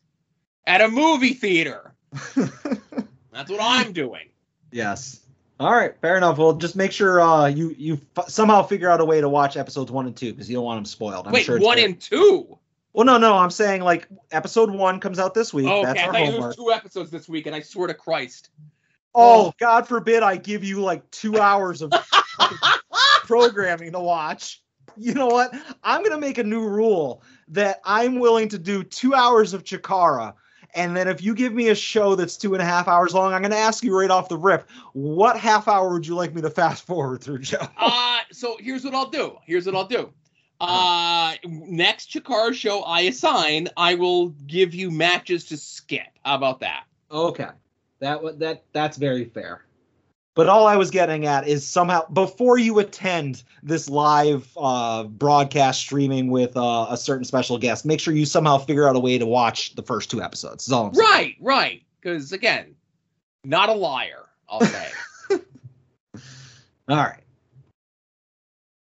at 0.66 0.80
a 0.80 0.88
movie 0.88 1.34
theater. 1.34 1.94
That's 2.34 3.48
what 3.48 3.60
I'm 3.60 3.92
doing. 3.92 4.28
yes. 4.72 5.20
All 5.60 5.70
right, 5.72 5.94
fair 6.00 6.16
enough. 6.16 6.38
Well, 6.38 6.54
just 6.54 6.74
make 6.74 6.90
sure 6.92 7.20
uh, 7.20 7.46
you 7.46 7.74
you 7.78 8.00
f- 8.16 8.28
somehow 8.28 8.62
figure 8.62 8.90
out 8.90 9.00
a 9.00 9.04
way 9.04 9.20
to 9.20 9.28
watch 9.28 9.56
episodes 9.56 9.92
one 9.92 10.06
and 10.06 10.16
two 10.16 10.32
because 10.32 10.50
you 10.50 10.56
don't 10.56 10.64
want 10.64 10.78
them 10.78 10.84
spoiled. 10.84 11.26
I'm 11.26 11.32
Wait, 11.32 11.44
sure 11.44 11.60
one 11.60 11.76
great. 11.76 11.84
and 11.84 12.00
two. 12.00 12.58
Well, 12.94 13.06
no, 13.06 13.16
no, 13.16 13.36
I'm 13.36 13.50
saying 13.50 13.82
like 13.82 14.08
episode 14.32 14.70
one 14.70 14.98
comes 15.00 15.18
out 15.18 15.34
this 15.34 15.54
week. 15.54 15.66
Oh, 15.68 15.82
That's 15.84 15.98
okay, 15.98 16.02
I 16.02 16.06
our 16.06 16.12
thought 16.12 16.18
there 16.18 16.30
homework. 16.32 16.46
was 16.48 16.56
two 16.56 16.72
episodes 16.72 17.10
this 17.10 17.28
week, 17.28 17.46
and 17.46 17.54
I 17.54 17.60
swear 17.60 17.86
to 17.88 17.94
Christ. 17.94 18.50
Oh, 19.14 19.52
God 19.58 19.86
forbid 19.86 20.22
I 20.22 20.36
give 20.36 20.64
you 20.64 20.80
like 20.80 21.08
two 21.10 21.38
hours 21.38 21.80
of 21.82 21.92
programming 23.24 23.92
to 23.92 24.00
watch. 24.00 24.62
You 24.96 25.14
know 25.14 25.26
what? 25.28 25.54
I'm 25.82 26.02
gonna 26.02 26.18
make 26.20 26.38
a 26.38 26.44
new 26.44 26.66
rule 26.66 27.22
that 27.48 27.80
I'm 27.84 28.18
willing 28.18 28.48
to 28.50 28.58
do 28.58 28.82
two 28.82 29.14
hours 29.14 29.54
of 29.54 29.64
Chikara. 29.64 30.34
And 30.74 30.96
then 30.96 31.06
if 31.08 31.22
you 31.22 31.34
give 31.34 31.52
me 31.52 31.68
a 31.68 31.74
show 31.74 32.14
that's 32.14 32.36
two 32.36 32.54
and 32.54 32.62
a 32.62 32.64
half 32.64 32.88
hours 32.88 33.14
long, 33.14 33.32
I'm 33.34 33.42
gonna 33.42 33.56
ask 33.56 33.84
you 33.84 33.96
right 33.96 34.10
off 34.10 34.28
the 34.28 34.38
rip, 34.38 34.68
what 34.94 35.36
half 35.36 35.68
hour 35.68 35.92
would 35.92 36.06
you 36.06 36.14
like 36.14 36.34
me 36.34 36.40
to 36.42 36.50
fast 36.50 36.86
forward 36.86 37.22
through, 37.22 37.40
Joe? 37.40 37.58
Uh, 37.78 38.20
so 38.30 38.56
here's 38.60 38.84
what 38.84 38.94
I'll 38.94 39.10
do. 39.10 39.36
Here's 39.44 39.66
what 39.66 39.74
I'll 39.74 39.86
do. 39.86 40.10
Uh, 40.60 41.34
next 41.44 42.10
Chikara 42.12 42.54
show 42.54 42.82
I 42.82 43.00
assign, 43.02 43.68
I 43.76 43.94
will 43.96 44.28
give 44.46 44.74
you 44.74 44.90
matches 44.90 45.44
to 45.46 45.56
skip. 45.56 46.06
How 46.24 46.36
about 46.36 46.60
that? 46.60 46.84
Okay. 47.10 47.48
That 47.98 48.22
wa- 48.22 48.32
that 48.36 48.64
that's 48.72 48.96
very 48.96 49.24
fair. 49.24 49.64
But 50.34 50.48
all 50.48 50.66
I 50.66 50.76
was 50.76 50.90
getting 50.90 51.26
at 51.26 51.46
is 51.46 51.66
somehow 51.66 52.08
before 52.08 52.56
you 52.56 52.78
attend 52.78 53.42
this 53.62 53.90
live 53.90 54.48
uh, 54.56 55.04
broadcast 55.04 55.80
streaming 55.80 56.30
with 56.30 56.56
uh, 56.56 56.86
a 56.88 56.96
certain 56.96 57.24
special 57.24 57.58
guest, 57.58 57.84
make 57.84 58.00
sure 58.00 58.14
you 58.14 58.24
somehow 58.24 58.56
figure 58.56 58.88
out 58.88 58.96
a 58.96 59.00
way 59.00 59.18
to 59.18 59.26
watch 59.26 59.74
the 59.74 59.82
first 59.82 60.10
two 60.10 60.22
episodes. 60.22 60.72
All 60.72 60.86
I'm 60.86 60.94
saying. 60.94 61.08
Right, 61.10 61.36
right. 61.40 61.82
Because 62.00 62.32
again, 62.32 62.74
not 63.44 63.68
a 63.68 63.74
liar. 63.74 64.24
I'll 64.48 64.60
say. 64.60 64.90
All 66.88 66.96
right. 66.96 67.22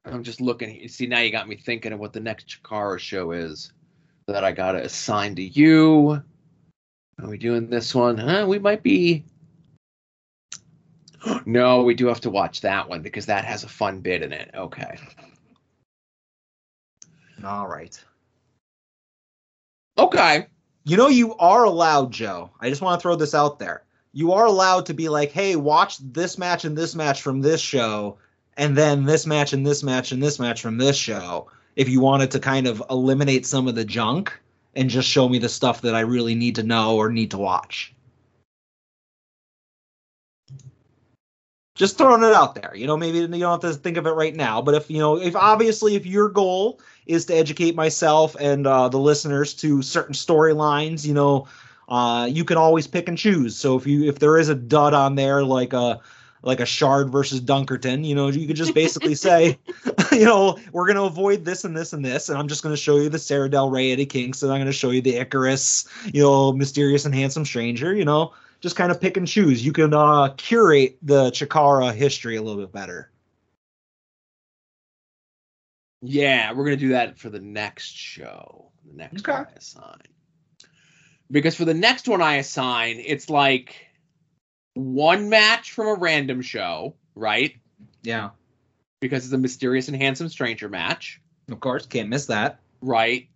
I'm 0.04 0.22
just 0.22 0.40
looking. 0.40 0.86
See, 0.88 1.06
now 1.06 1.20
you 1.20 1.32
got 1.32 1.48
me 1.48 1.56
thinking 1.56 1.92
of 1.92 1.98
what 1.98 2.12
the 2.12 2.20
next 2.20 2.46
Chikara 2.46 2.98
show 2.98 3.32
is 3.32 3.72
that 4.26 4.44
I 4.44 4.52
gotta 4.52 4.82
assign 4.82 5.34
to 5.36 5.42
you. 5.42 6.22
Are 7.22 7.28
we 7.28 7.38
doing 7.38 7.68
this 7.68 7.94
one? 7.94 8.18
Huh? 8.18 8.46
We 8.48 8.58
might 8.58 8.82
be. 8.82 9.24
No, 11.46 11.82
we 11.82 11.94
do 11.94 12.06
have 12.06 12.20
to 12.22 12.30
watch 12.30 12.62
that 12.62 12.88
one 12.88 13.02
because 13.02 13.26
that 13.26 13.44
has 13.44 13.64
a 13.64 13.68
fun 13.68 14.00
bit 14.00 14.22
in 14.22 14.32
it. 14.32 14.50
Okay. 14.54 14.98
All 17.44 17.66
right. 17.66 18.02
Okay. 19.98 20.46
You 20.84 20.96
know 20.96 21.08
you 21.08 21.34
are 21.36 21.64
allowed, 21.64 22.12
Joe. 22.12 22.50
I 22.60 22.68
just 22.68 22.82
want 22.82 22.98
to 22.98 23.02
throw 23.02 23.16
this 23.16 23.34
out 23.34 23.58
there. 23.58 23.84
You 24.12 24.32
are 24.32 24.46
allowed 24.46 24.86
to 24.86 24.94
be 24.94 25.08
like, 25.08 25.32
"Hey, 25.32 25.56
watch 25.56 25.98
this 25.98 26.38
match 26.38 26.64
and 26.64 26.76
this 26.76 26.94
match 26.94 27.22
from 27.22 27.40
this 27.40 27.60
show, 27.60 28.18
and 28.56 28.76
then 28.76 29.04
this 29.04 29.26
match 29.26 29.52
and 29.52 29.66
this 29.66 29.82
match 29.82 30.12
and 30.12 30.22
this 30.22 30.38
match 30.38 30.60
from 30.60 30.78
this 30.78 30.96
show." 30.96 31.48
If 31.76 31.88
you 31.88 32.00
wanted 32.00 32.30
to 32.32 32.38
kind 32.38 32.66
of 32.66 32.82
eliminate 32.90 33.46
some 33.46 33.66
of 33.66 33.74
the 33.74 33.84
junk 33.84 34.32
and 34.76 34.90
just 34.90 35.08
show 35.08 35.28
me 35.28 35.38
the 35.38 35.48
stuff 35.48 35.80
that 35.82 35.94
I 35.94 36.00
really 36.00 36.34
need 36.34 36.56
to 36.56 36.62
know 36.62 36.96
or 36.96 37.10
need 37.10 37.30
to 37.32 37.38
watch. 37.38 37.93
Just 41.74 41.98
throwing 41.98 42.22
it 42.22 42.32
out 42.32 42.54
there. 42.54 42.72
You 42.74 42.86
know, 42.86 42.96
maybe 42.96 43.18
you 43.18 43.26
don't 43.26 43.62
have 43.62 43.72
to 43.72 43.72
think 43.72 43.96
of 43.96 44.06
it 44.06 44.12
right 44.12 44.34
now, 44.34 44.62
but 44.62 44.74
if 44.74 44.90
you 44.90 44.98
know, 44.98 45.20
if 45.20 45.34
obviously 45.34 45.96
if 45.96 46.06
your 46.06 46.28
goal 46.28 46.80
is 47.06 47.24
to 47.26 47.34
educate 47.34 47.74
myself 47.74 48.36
and 48.38 48.66
uh, 48.66 48.88
the 48.88 48.98
listeners 48.98 49.54
to 49.54 49.82
certain 49.82 50.14
storylines, 50.14 51.04
you 51.04 51.14
know, 51.14 51.48
uh, 51.88 52.28
you 52.30 52.44
can 52.44 52.56
always 52.56 52.86
pick 52.86 53.08
and 53.08 53.18
choose. 53.18 53.56
So 53.56 53.76
if 53.76 53.86
you 53.86 54.04
if 54.04 54.20
there 54.20 54.38
is 54.38 54.48
a 54.48 54.54
dud 54.54 54.94
on 54.94 55.16
there 55.16 55.42
like 55.42 55.72
a 55.72 56.00
like 56.42 56.60
a 56.60 56.66
Shard 56.66 57.10
versus 57.10 57.40
Dunkerton, 57.40 58.04
you 58.04 58.14
know, 58.14 58.28
you 58.28 58.46
could 58.46 58.56
just 58.56 58.74
basically 58.74 59.14
say, 59.14 59.58
you 60.12 60.24
know, 60.24 60.58
we're 60.72 60.86
going 60.86 60.96
to 60.96 61.04
avoid 61.04 61.44
this 61.44 61.64
and 61.64 61.76
this 61.76 61.92
and 61.92 62.04
this, 62.04 62.28
and 62.28 62.38
I'm 62.38 62.48
just 62.48 62.62
going 62.62 62.74
to 62.74 62.80
show 62.80 62.96
you 62.96 63.08
the 63.08 63.18
Sarah 63.18 63.48
Del 63.48 63.70
Rey 63.70 63.92
Eddie 63.92 64.06
Kingston. 64.06 64.50
I'm 64.50 64.56
going 64.56 64.66
to 64.66 64.72
show 64.72 64.90
you 64.90 65.00
the 65.00 65.16
Icarus, 65.16 65.88
you 66.12 66.22
know, 66.22 66.52
mysterious 66.52 67.04
and 67.04 67.14
handsome 67.14 67.44
stranger. 67.44 67.94
You 67.94 68.04
know, 68.04 68.32
just 68.64 68.76
kind 68.76 68.90
of 68.90 68.98
pick 68.98 69.18
and 69.18 69.28
choose. 69.28 69.64
You 69.64 69.72
can 69.74 69.92
uh, 69.92 70.30
curate 70.38 70.96
the 71.02 71.30
Chikara 71.30 71.92
history 71.94 72.36
a 72.36 72.42
little 72.42 72.62
bit 72.62 72.72
better. 72.72 73.10
Yeah, 76.00 76.52
we're 76.52 76.64
gonna 76.64 76.76
do 76.76 76.88
that 76.88 77.18
for 77.18 77.28
the 77.28 77.40
next 77.40 77.94
show. 77.94 78.72
The 78.86 78.96
next 78.96 79.28
Okay. 79.28 79.32
one 79.32 79.46
I 79.46 79.56
assign. 79.58 80.00
Because 81.30 81.54
for 81.54 81.66
the 81.66 81.74
next 81.74 82.08
one 82.08 82.22
I 82.22 82.36
assign, 82.36 83.02
it's 83.04 83.28
like 83.28 83.76
one 84.72 85.28
match 85.28 85.72
from 85.72 85.88
a 85.88 85.94
random 85.94 86.40
show, 86.40 86.94
right? 87.14 87.54
Yeah, 88.02 88.30
Because 89.00 89.24
it's 89.26 89.34
a 89.34 89.38
mysterious 89.38 89.88
and 89.88 89.96
handsome 89.96 90.30
stranger 90.30 90.70
match, 90.70 91.20
of 91.50 91.60
course, 91.60 91.84
can't 91.84 92.08
miss 92.08 92.26
that. 92.26 92.60
right? 92.80 93.28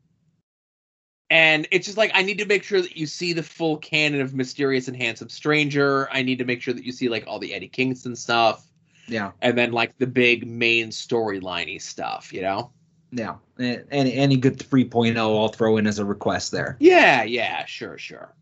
And 1.31 1.69
it's 1.71 1.87
just 1.87 1.99
like 1.99 2.11
I 2.15 2.23
need 2.23 2.39
to 2.39 2.47
make 2.47 2.63
sure 2.63 2.81
that 2.81 2.97
you 2.97 3.07
see 3.07 3.33
the 3.33 3.43
full 3.43 3.77
canon 3.77 4.21
of 4.21 4.35
mysterious 4.35 4.89
and 4.89 4.97
handsome 4.97 5.29
stranger. 5.29 6.09
I 6.11 6.23
need 6.23 6.39
to 6.39 6.45
make 6.45 6.63
sure 6.63 6.73
that 6.73 6.85
you 6.85 6.93
see 6.93 7.09
like 7.09 7.25
all 7.27 7.39
the 7.39 7.53
Eddie 7.53 7.69
Kingston 7.69 8.17
stuff, 8.17 8.67
Yeah, 9.07 9.33
and 9.43 9.57
then 9.57 9.73
like 9.73 9.99
the 9.99 10.07
big 10.07 10.47
main 10.47 10.89
storyliney 10.89 11.81
stuff. 11.83 12.33
You 12.33 12.43
know? 12.43 12.71
yeah. 13.11 13.37
Any 13.59 14.15
any 14.15 14.37
good 14.37 14.59
3.0, 14.59 15.17
I'll 15.19 15.49
throw 15.49 15.77
in 15.77 15.87
as 15.87 15.99
a 15.99 16.05
request 16.05 16.53
there. 16.53 16.77
Yeah, 16.81 17.25
yeah, 17.25 17.65
sure, 17.67 17.99
sure. 17.99 18.35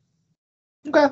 Okay. 0.86 1.08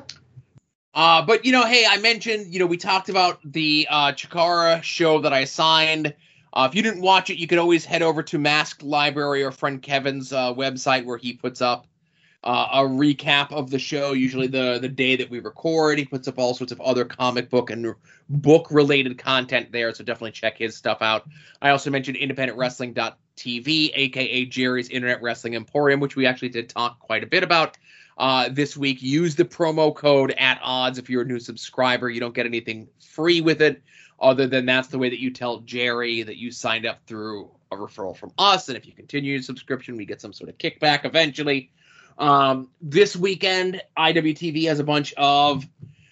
Uh, 0.93 1.25
but 1.25 1.43
you 1.43 1.51
know, 1.51 1.65
hey, 1.65 1.85
I 1.87 1.97
mentioned, 1.97 2.53
you 2.53 2.59
know, 2.59 2.65
we 2.65 2.77
talked 2.77 3.09
about 3.09 3.39
the 3.43 3.85
uh, 3.89 4.11
Chikara 4.13 4.81
show 4.81 5.19
that 5.19 5.33
I 5.33 5.39
assigned. 5.39 6.13
Uh, 6.55 6.67
if 6.69 6.75
you 6.75 6.81
didn't 6.81 7.01
watch 7.01 7.29
it, 7.29 7.37
you 7.37 7.47
could 7.47 7.57
always 7.57 7.83
head 7.83 8.01
over 8.01 8.23
to 8.23 8.37
Masked 8.37 8.81
Library 8.81 9.43
or 9.43 9.51
friend 9.51 9.81
Kevin's 9.81 10.31
uh, 10.31 10.53
website 10.53 11.03
where 11.03 11.17
he 11.17 11.33
puts 11.33 11.61
up 11.61 11.85
uh, 12.45 12.67
a 12.73 12.81
recap 12.81 13.51
of 13.51 13.71
the 13.71 13.79
show. 13.79 14.13
Usually 14.13 14.47
the 14.47 14.79
the 14.79 14.87
day 14.87 15.15
that 15.15 15.29
we 15.29 15.39
record, 15.39 15.97
he 15.97 16.05
puts 16.05 16.27
up 16.27 16.37
all 16.37 16.53
sorts 16.53 16.71
of 16.71 16.79
other 16.79 17.03
comic 17.03 17.49
book 17.49 17.71
and 17.71 17.93
book 18.29 18.67
related 18.71 19.17
content 19.17 19.71
there. 19.71 19.93
So 19.93 20.03
definitely 20.03 20.31
check 20.31 20.57
his 20.57 20.75
stuff 20.77 21.01
out. 21.01 21.27
I 21.61 21.71
also 21.71 21.89
mentioned 21.89 22.17
independent 22.17 22.57
independentwrestling.tv, 22.57 23.91
aka 23.95 24.45
Jerry's 24.45 24.89
Internet 24.89 25.21
Wrestling 25.21 25.55
Emporium, 25.55 25.99
which 25.99 26.15
we 26.15 26.25
actually 26.25 26.49
did 26.49 26.69
talk 26.69 26.99
quite 26.99 27.23
a 27.23 27.27
bit 27.27 27.43
about 27.43 27.77
uh, 28.17 28.47
this 28.49 28.77
week. 28.77 29.01
Use 29.01 29.35
the 29.35 29.45
promo 29.45 29.93
code 29.93 30.31
at 30.37 30.59
odds 30.63 30.97
if 30.99 31.09
you're 31.09 31.23
a 31.23 31.25
new 31.25 31.39
subscriber. 31.39 32.09
You 32.09 32.19
don't 32.19 32.35
get 32.35 32.45
anything 32.45 32.87
free 32.99 33.41
with 33.41 33.61
it, 33.61 33.81
other 34.19 34.47
than 34.47 34.65
that's 34.65 34.87
the 34.89 34.97
way 34.97 35.09
that 35.09 35.19
you 35.19 35.31
tell 35.31 35.59
Jerry 35.59 36.23
that 36.23 36.37
you 36.37 36.51
signed 36.51 36.85
up 36.85 36.99
through 37.05 37.51
a 37.71 37.75
referral 37.75 38.15
from 38.15 38.31
us. 38.37 38.69
And 38.69 38.77
if 38.77 38.85
you 38.85 38.93
continue 38.93 39.33
your 39.33 39.41
subscription, 39.41 39.97
we 39.97 40.05
get 40.05 40.21
some 40.21 40.33
sort 40.33 40.49
of 40.49 40.57
kickback 40.57 41.05
eventually. 41.05 41.71
Um, 42.17 42.69
this 42.81 43.15
weekend, 43.15 43.81
IWTV 43.97 44.67
has 44.67 44.79
a 44.79 44.83
bunch 44.83 45.13
of 45.17 45.65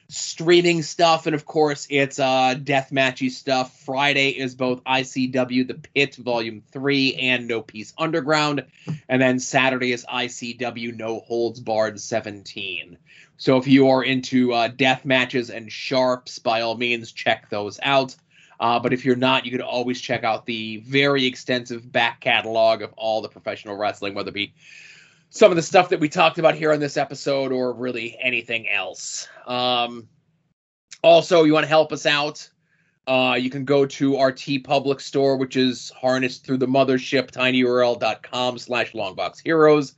streaming 0.09 0.83
stuff, 0.83 1.25
and 1.25 1.33
of 1.33 1.45
course, 1.45 1.87
it's 1.89 2.19
uh, 2.19 2.55
death 2.61 2.89
matchy 2.91 3.31
stuff. 3.31 3.79
Friday 3.79 4.29
is 4.29 4.53
both 4.53 4.83
ICW 4.83 5.67
The 5.67 5.75
Pit 5.75 6.15
Volume 6.17 6.61
3 6.71 7.15
and 7.15 7.47
No 7.47 7.61
Peace 7.61 7.93
Underground. 7.97 8.65
And 9.09 9.21
then 9.21 9.39
Saturday 9.39 9.91
is 9.91 10.05
ICW 10.05 10.95
No 10.95 11.19
Holds 11.21 11.59
Barred 11.59 11.99
17. 11.99 12.97
So 13.37 13.57
if 13.57 13.67
you 13.67 13.89
are 13.89 14.03
into 14.03 14.53
uh, 14.53 14.69
death 14.69 15.05
matches 15.05 15.49
and 15.49 15.71
sharps, 15.71 16.39
by 16.39 16.61
all 16.61 16.75
means, 16.75 17.11
check 17.11 17.49
those 17.49 17.79
out. 17.81 18.15
Uh, 18.59 18.79
but 18.79 18.93
if 18.93 19.03
you're 19.03 19.15
not, 19.15 19.45
you 19.45 19.51
could 19.51 19.61
always 19.61 19.99
check 19.99 20.23
out 20.23 20.45
the 20.45 20.77
very 20.77 21.25
extensive 21.25 21.91
back 21.91 22.21
catalog 22.21 22.81
of 22.81 22.93
all 22.93 23.21
the 23.21 23.29
professional 23.29 23.75
wrestling, 23.75 24.13
whether 24.13 24.29
it 24.29 24.35
be 24.35 24.53
some 25.29 25.51
of 25.51 25.55
the 25.55 25.63
stuff 25.63 25.89
that 25.89 25.99
we 25.99 26.07
talked 26.07 26.37
about 26.37 26.55
here 26.55 26.71
on 26.71 26.79
this 26.79 26.95
episode 26.95 27.51
or 27.51 27.73
really 27.73 28.17
anything 28.21 28.69
else. 28.69 29.27
Um, 29.47 30.07
also, 31.01 31.43
you 31.43 31.53
want 31.53 31.63
to 31.63 31.69
help 31.69 31.91
us 31.91 32.05
out? 32.05 32.49
Uh, 33.05 33.37
you 33.39 33.49
can 33.49 33.65
go 33.65 33.85
to 33.85 34.17
our 34.17 34.31
TeePublic 34.31 35.01
store, 35.01 35.35
which 35.35 35.57
is 35.57 35.91
harnessed 35.91 36.45
through 36.45 36.57
the 36.57 36.67
mothership, 36.67 37.31
tinyurl.com 37.31 38.57
slash 38.57 38.93
longbox 38.93 39.41
heroes. 39.43 39.95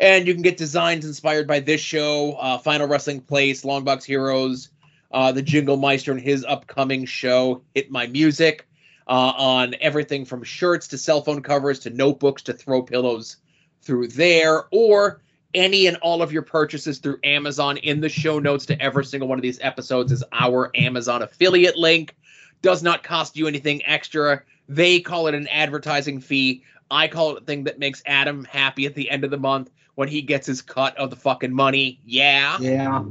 And 0.00 0.26
you 0.26 0.32
can 0.32 0.42
get 0.42 0.56
designs 0.56 1.04
inspired 1.04 1.46
by 1.46 1.60
this 1.60 1.80
show, 1.80 2.32
uh, 2.32 2.58
Final 2.58 2.88
Wrestling 2.88 3.20
Place, 3.20 3.62
Longbox 3.62 4.04
Heroes, 4.04 4.70
uh, 5.12 5.32
the 5.32 5.42
Jingle 5.42 5.76
Meister 5.76 6.12
and 6.12 6.20
his 6.20 6.44
upcoming 6.44 7.04
show, 7.04 7.62
Hit 7.74 7.90
My 7.90 8.06
Music, 8.06 8.66
uh, 9.06 9.32
on 9.36 9.74
everything 9.80 10.24
from 10.24 10.42
shirts 10.42 10.88
to 10.88 10.98
cell 10.98 11.22
phone 11.22 11.42
covers 11.42 11.78
to 11.80 11.90
notebooks 11.90 12.42
to 12.42 12.52
throw 12.52 12.82
pillows 12.82 13.36
through 13.82 14.08
there, 14.08 14.64
or 14.72 15.22
any 15.54 15.86
and 15.86 15.96
all 15.98 16.22
of 16.22 16.32
your 16.32 16.42
purchases 16.42 16.98
through 16.98 17.18
Amazon. 17.22 17.76
In 17.78 18.00
the 18.00 18.08
show 18.08 18.38
notes 18.38 18.66
to 18.66 18.80
every 18.82 19.04
single 19.04 19.28
one 19.28 19.38
of 19.38 19.42
these 19.42 19.60
episodes 19.60 20.10
is 20.10 20.24
our 20.32 20.70
Amazon 20.74 21.22
affiliate 21.22 21.76
link. 21.76 22.16
Does 22.62 22.82
not 22.82 23.02
cost 23.02 23.36
you 23.36 23.46
anything 23.46 23.84
extra. 23.84 24.42
They 24.68 25.00
call 25.00 25.26
it 25.28 25.34
an 25.34 25.48
advertising 25.48 26.20
fee. 26.20 26.64
I 26.90 27.08
call 27.08 27.36
it 27.36 27.42
a 27.42 27.44
thing 27.44 27.64
that 27.64 27.78
makes 27.78 28.02
Adam 28.06 28.44
happy 28.44 28.86
at 28.86 28.94
the 28.94 29.10
end 29.10 29.24
of 29.24 29.30
the 29.30 29.38
month 29.38 29.70
when 29.94 30.08
he 30.08 30.22
gets 30.22 30.46
his 30.46 30.62
cut 30.62 30.96
of 30.96 31.10
the 31.10 31.16
fucking 31.16 31.52
money. 31.52 32.00
Yeah. 32.04 32.58
Yeah. 32.60 33.04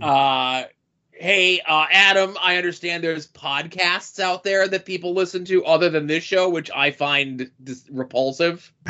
Uh, 0.00 0.64
hey, 1.20 1.60
uh, 1.66 1.86
Adam, 1.90 2.36
I 2.40 2.56
understand 2.56 3.02
there's 3.02 3.26
podcasts 3.26 4.20
out 4.20 4.44
there 4.44 4.68
that 4.68 4.84
people 4.86 5.14
listen 5.14 5.44
to 5.46 5.64
other 5.64 5.90
than 5.90 6.06
this 6.06 6.22
show, 6.22 6.48
which 6.48 6.70
I 6.74 6.92
find 6.92 7.50
dis- 7.62 7.84
repulsive. 7.90 8.72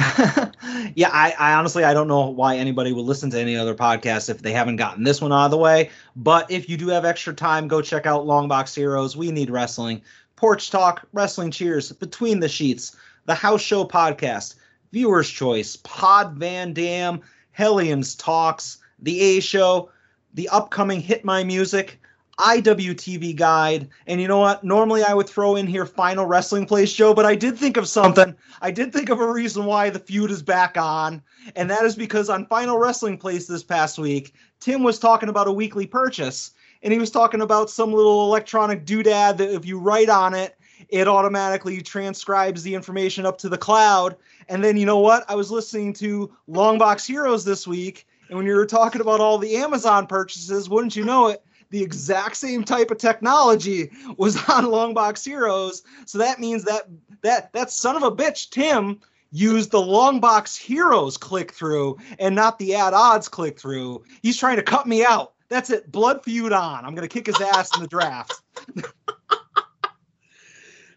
yeah, 0.95 1.09
I, 1.11 1.35
I 1.39 1.55
honestly 1.55 1.85
I 1.85 1.95
don't 1.95 2.09
know 2.09 2.29
why 2.29 2.57
anybody 2.57 2.93
would 2.93 3.07
listen 3.07 3.31
to 3.31 3.41
any 3.41 3.57
other 3.57 3.75
podcast 3.75 4.29
if 4.29 4.43
they 4.43 4.53
haven't 4.53 4.77
gotten 4.77 5.05
this 5.05 5.21
one 5.21 5.33
out 5.33 5.47
of 5.47 5.51
the 5.51 5.57
way. 5.57 5.91
But 6.17 6.51
if 6.51 6.69
you 6.69 6.77
do 6.77 6.89
have 6.89 7.05
extra 7.05 7.33
time, 7.33 7.67
go 7.67 7.81
check 7.81 8.07
out 8.07 8.27
Longbox 8.27 8.75
Heroes. 8.75 9.17
We 9.17 9.31
need 9.31 9.51
wrestling. 9.51 10.03
Porch 10.37 10.71
Talk, 10.71 11.09
Wrestling 11.13 11.51
Cheers, 11.51 11.93
Between 11.93 12.41
the 12.41 12.49
Sheets, 12.49 12.95
the 13.25 13.35
House 13.35 13.61
Show 13.61 13.85
Podcast, 13.85 14.55
Viewer's 14.93 15.29
Choice, 15.29 15.77
Pod 15.77 16.35
Van 16.35 16.73
Dam, 16.73 17.23
Hellions 17.51 18.15
Talks, 18.15 18.79
The 19.01 19.21
A 19.21 19.41
Show, 19.41 19.91
the 20.35 20.49
upcoming 20.51 21.01
Hit 21.01 21.25
My 21.25 21.43
Music, 21.43 22.01
IWTV 22.39 23.35
Guide, 23.35 23.89
and 24.07 24.21
you 24.21 24.29
know 24.29 24.39
what? 24.39 24.63
Normally 24.63 25.03
I 25.03 25.13
would 25.13 25.29
throw 25.29 25.57
in 25.57 25.67
here 25.67 25.85
Final 25.85 26.25
Wrestling 26.25 26.67
Place 26.67 26.93
Joe, 26.93 27.13
but 27.13 27.27
I 27.27 27.35
did 27.35 27.59
think 27.59 27.77
of 27.77 27.89
something. 27.89 28.35
I 28.63 28.71
did 28.71 28.93
think 28.93 29.09
of 29.09 29.21
a 29.21 29.33
reason 29.33 29.65
why 29.65 29.91
the 29.91 29.99
feud 29.99 30.31
is 30.31 30.43
back 30.43 30.77
on, 30.77 31.21
and 31.57 31.69
that 31.69 31.83
is 31.83 31.97
because 31.97 32.31
on 32.31 32.47
Final 32.47 32.79
Wrestling 32.79 33.19
Place 33.19 33.47
this 33.47 33.65
past 33.65 33.99
week, 33.99 34.35
Tim 34.61 34.85
was 34.85 35.01
talking 35.01 35.29
about 35.29 35.49
a 35.49 35.53
weekly 35.53 35.87
purchase, 35.87 36.53
and 36.83 36.93
he 36.93 36.99
was 36.99 37.11
talking 37.11 37.41
about 37.41 37.71
some 37.71 37.93
little 37.93 38.23
electronic 38.25 38.85
doodad 38.85 39.37
that 39.39 39.53
if 39.53 39.67
you 39.67 39.79
write 39.79 40.09
on 40.09 40.33
it, 40.33 40.57
it 40.91 41.09
automatically 41.09 41.83
transcribes 41.83 42.63
the 42.63 42.75
information 42.75 43.27
up 43.27 43.39
to 43.39 43.49
the 43.49 43.59
cloud. 43.59 44.17
And 44.49 44.63
then 44.63 44.77
you 44.77 44.87
know 44.87 44.99
what? 44.99 45.25
I 45.29 45.35
was 45.35 45.51
listening 45.51 45.93
to 45.95 46.33
Longbox 46.49 47.05
Heroes 47.05 47.45
this 47.45 47.67
week, 47.67 48.07
and 48.29 48.37
when 48.37 48.47
you 48.47 48.55
were 48.55 48.67
talking 48.67 49.01
about 49.01 49.21
all 49.21 49.39
the 49.39 49.57
Amazon 49.57 50.07
purchases, 50.07 50.69
wouldn't 50.69 50.95
you 50.95 51.05
know 51.05 51.29
it? 51.29 51.43
The 51.71 51.83
exact 51.83 52.37
same 52.37 52.65
type 52.65 52.91
of 52.91 52.99
technology 52.99 53.91
was 54.17 54.37
on 54.49 54.67
Longbox 54.67 55.25
Heroes. 55.25 55.83
So 56.07 56.19
that 56.19 56.41
means 56.41 56.65
that 56.65 56.85
that 57.23 57.53
that 57.53 57.71
son 57.71 57.97
of 57.97 58.03
a 58.03 58.11
bitch, 58.11 58.51
Tim, 58.51 59.01
used 59.31 59.71
the 59.71 59.79
Longbox 59.79 60.57
Heroes 60.57 61.17
click 61.17 61.53
through 61.53 61.99
and 62.19 62.35
not 62.35 62.59
the 62.59 62.75
ad 62.75 62.95
odds 62.95 63.29
click 63.29 63.59
through. 63.59 64.05
He's 64.23 64.39
trying 64.39 64.57
to 64.57 64.63
cut 64.63 64.87
me 64.87 65.05
out. 65.05 65.35
That's 65.49 65.71
it. 65.71 65.91
Blood 65.91 66.25
feud 66.25 66.53
on. 66.53 66.85
I'm 66.85 66.95
gonna 66.95 67.09
kick 67.09 67.27
his 67.27 67.41
ass 67.41 67.75
in 67.77 67.83
the 67.83 67.89
draft. 67.89 68.41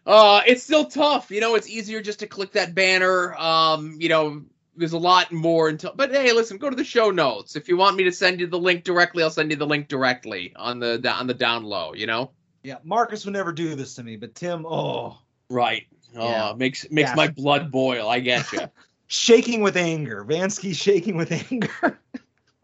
Uh, 0.04 0.42
it's 0.46 0.62
still 0.62 0.86
tough. 0.86 1.30
You 1.30 1.40
know, 1.40 1.54
it's 1.54 1.68
easier 1.68 2.02
just 2.02 2.18
to 2.20 2.26
click 2.26 2.52
that 2.52 2.74
banner. 2.74 3.34
Um, 3.36 3.96
you 4.00 4.08
know, 4.08 4.42
there's 4.76 4.92
a 4.92 4.98
lot 4.98 5.32
more 5.32 5.68
until. 5.68 5.92
But 5.94 6.10
hey, 6.12 6.32
listen, 6.32 6.58
go 6.58 6.70
to 6.70 6.76
the 6.76 6.84
show 6.84 7.10
notes. 7.10 7.56
If 7.56 7.68
you 7.68 7.76
want 7.76 7.96
me 7.96 8.04
to 8.04 8.12
send 8.12 8.40
you 8.40 8.46
the 8.46 8.58
link 8.58 8.84
directly, 8.84 9.22
I'll 9.22 9.30
send 9.30 9.50
you 9.50 9.56
the 9.56 9.66
link 9.66 9.88
directly 9.88 10.52
on 10.56 10.78
the 10.78 11.00
on 11.10 11.26
the 11.26 11.34
down 11.34 11.64
low. 11.64 11.94
You 11.94 12.06
know. 12.06 12.30
Yeah, 12.62 12.76
Marcus 12.84 13.24
would 13.24 13.34
never 13.34 13.52
do 13.52 13.74
this 13.74 13.94
to 13.96 14.04
me, 14.04 14.16
but 14.16 14.36
Tim, 14.36 14.64
oh, 14.66 15.18
Right. 15.50 15.86
Oh, 16.16 16.28
Yeah. 16.30 16.54
makes 16.56 16.88
makes 16.90 17.10
Yeah. 17.10 17.14
my 17.16 17.28
blood 17.28 17.70
boil. 17.70 18.08
I 18.08 18.20
get 18.20 18.52
you. 18.52 18.68
shaking 19.08 19.60
with 19.62 19.76
anger. 19.76 20.24
Vansky 20.24 20.74
shaking 20.74 21.16
with 21.16 21.32
anger. 21.32 21.98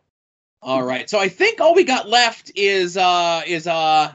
all 0.62 0.82
right. 0.82 1.10
So 1.10 1.18
I 1.18 1.28
think 1.28 1.60
all 1.60 1.74
we 1.74 1.84
got 1.84 2.08
left 2.08 2.52
is 2.54 2.96
uh 2.96 3.42
is 3.46 3.66
uh 3.66 4.12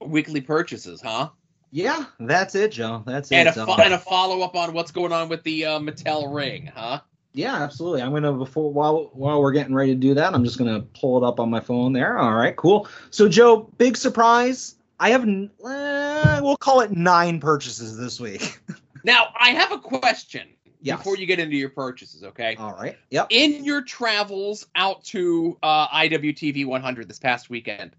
weekly 0.00 0.40
purchases, 0.40 1.00
huh? 1.00 1.30
Yeah, 1.76 2.06
that's 2.18 2.54
it, 2.54 2.72
Joe. 2.72 3.02
That's 3.04 3.30
And 3.30 3.48
a 3.48 3.50
it. 3.50 3.54
fo- 3.54 3.76
and 3.76 3.92
a 3.92 3.98
follow 3.98 4.40
up 4.40 4.56
on 4.56 4.72
what's 4.72 4.92
going 4.92 5.12
on 5.12 5.28
with 5.28 5.42
the 5.42 5.66
uh, 5.66 5.78
Mattel 5.78 6.34
ring, 6.34 6.72
huh? 6.74 7.00
Yeah, 7.34 7.54
absolutely. 7.56 8.00
I'm 8.00 8.12
gonna 8.14 8.32
before 8.32 8.72
while 8.72 9.10
while 9.12 9.42
we're 9.42 9.52
getting 9.52 9.74
ready 9.74 9.92
to 9.92 10.00
do 10.00 10.14
that, 10.14 10.32
I'm 10.32 10.42
just 10.42 10.56
gonna 10.56 10.80
pull 10.98 11.22
it 11.22 11.28
up 11.28 11.38
on 11.38 11.50
my 11.50 11.60
phone 11.60 11.92
there. 11.92 12.16
All 12.16 12.32
right, 12.32 12.56
cool. 12.56 12.88
So 13.10 13.28
Joe, 13.28 13.70
big 13.76 13.98
surprise. 13.98 14.76
I 14.98 15.10
have 15.10 15.28
eh, 15.28 16.40
we'll 16.40 16.56
call 16.56 16.80
it 16.80 16.92
nine 16.92 17.40
purchases 17.40 17.98
this 17.98 18.18
week. 18.18 18.58
Now 19.04 19.26
I 19.38 19.50
have 19.50 19.70
a 19.70 19.78
question 19.78 20.48
Yes. 20.86 20.98
before 20.98 21.16
you 21.16 21.26
get 21.26 21.38
into 21.38 21.56
your 21.56 21.70
purchases, 21.70 22.22
okay? 22.22 22.56
All 22.56 22.72
right. 22.72 22.96
Yep. 23.10 23.26
in 23.30 23.64
your 23.64 23.82
travels 23.82 24.66
out 24.74 25.04
to 25.04 25.58
uh, 25.62 25.88
IWTV 25.88 26.66
100 26.66 27.08
this 27.08 27.18
past 27.18 27.50
weekend, 27.50 27.96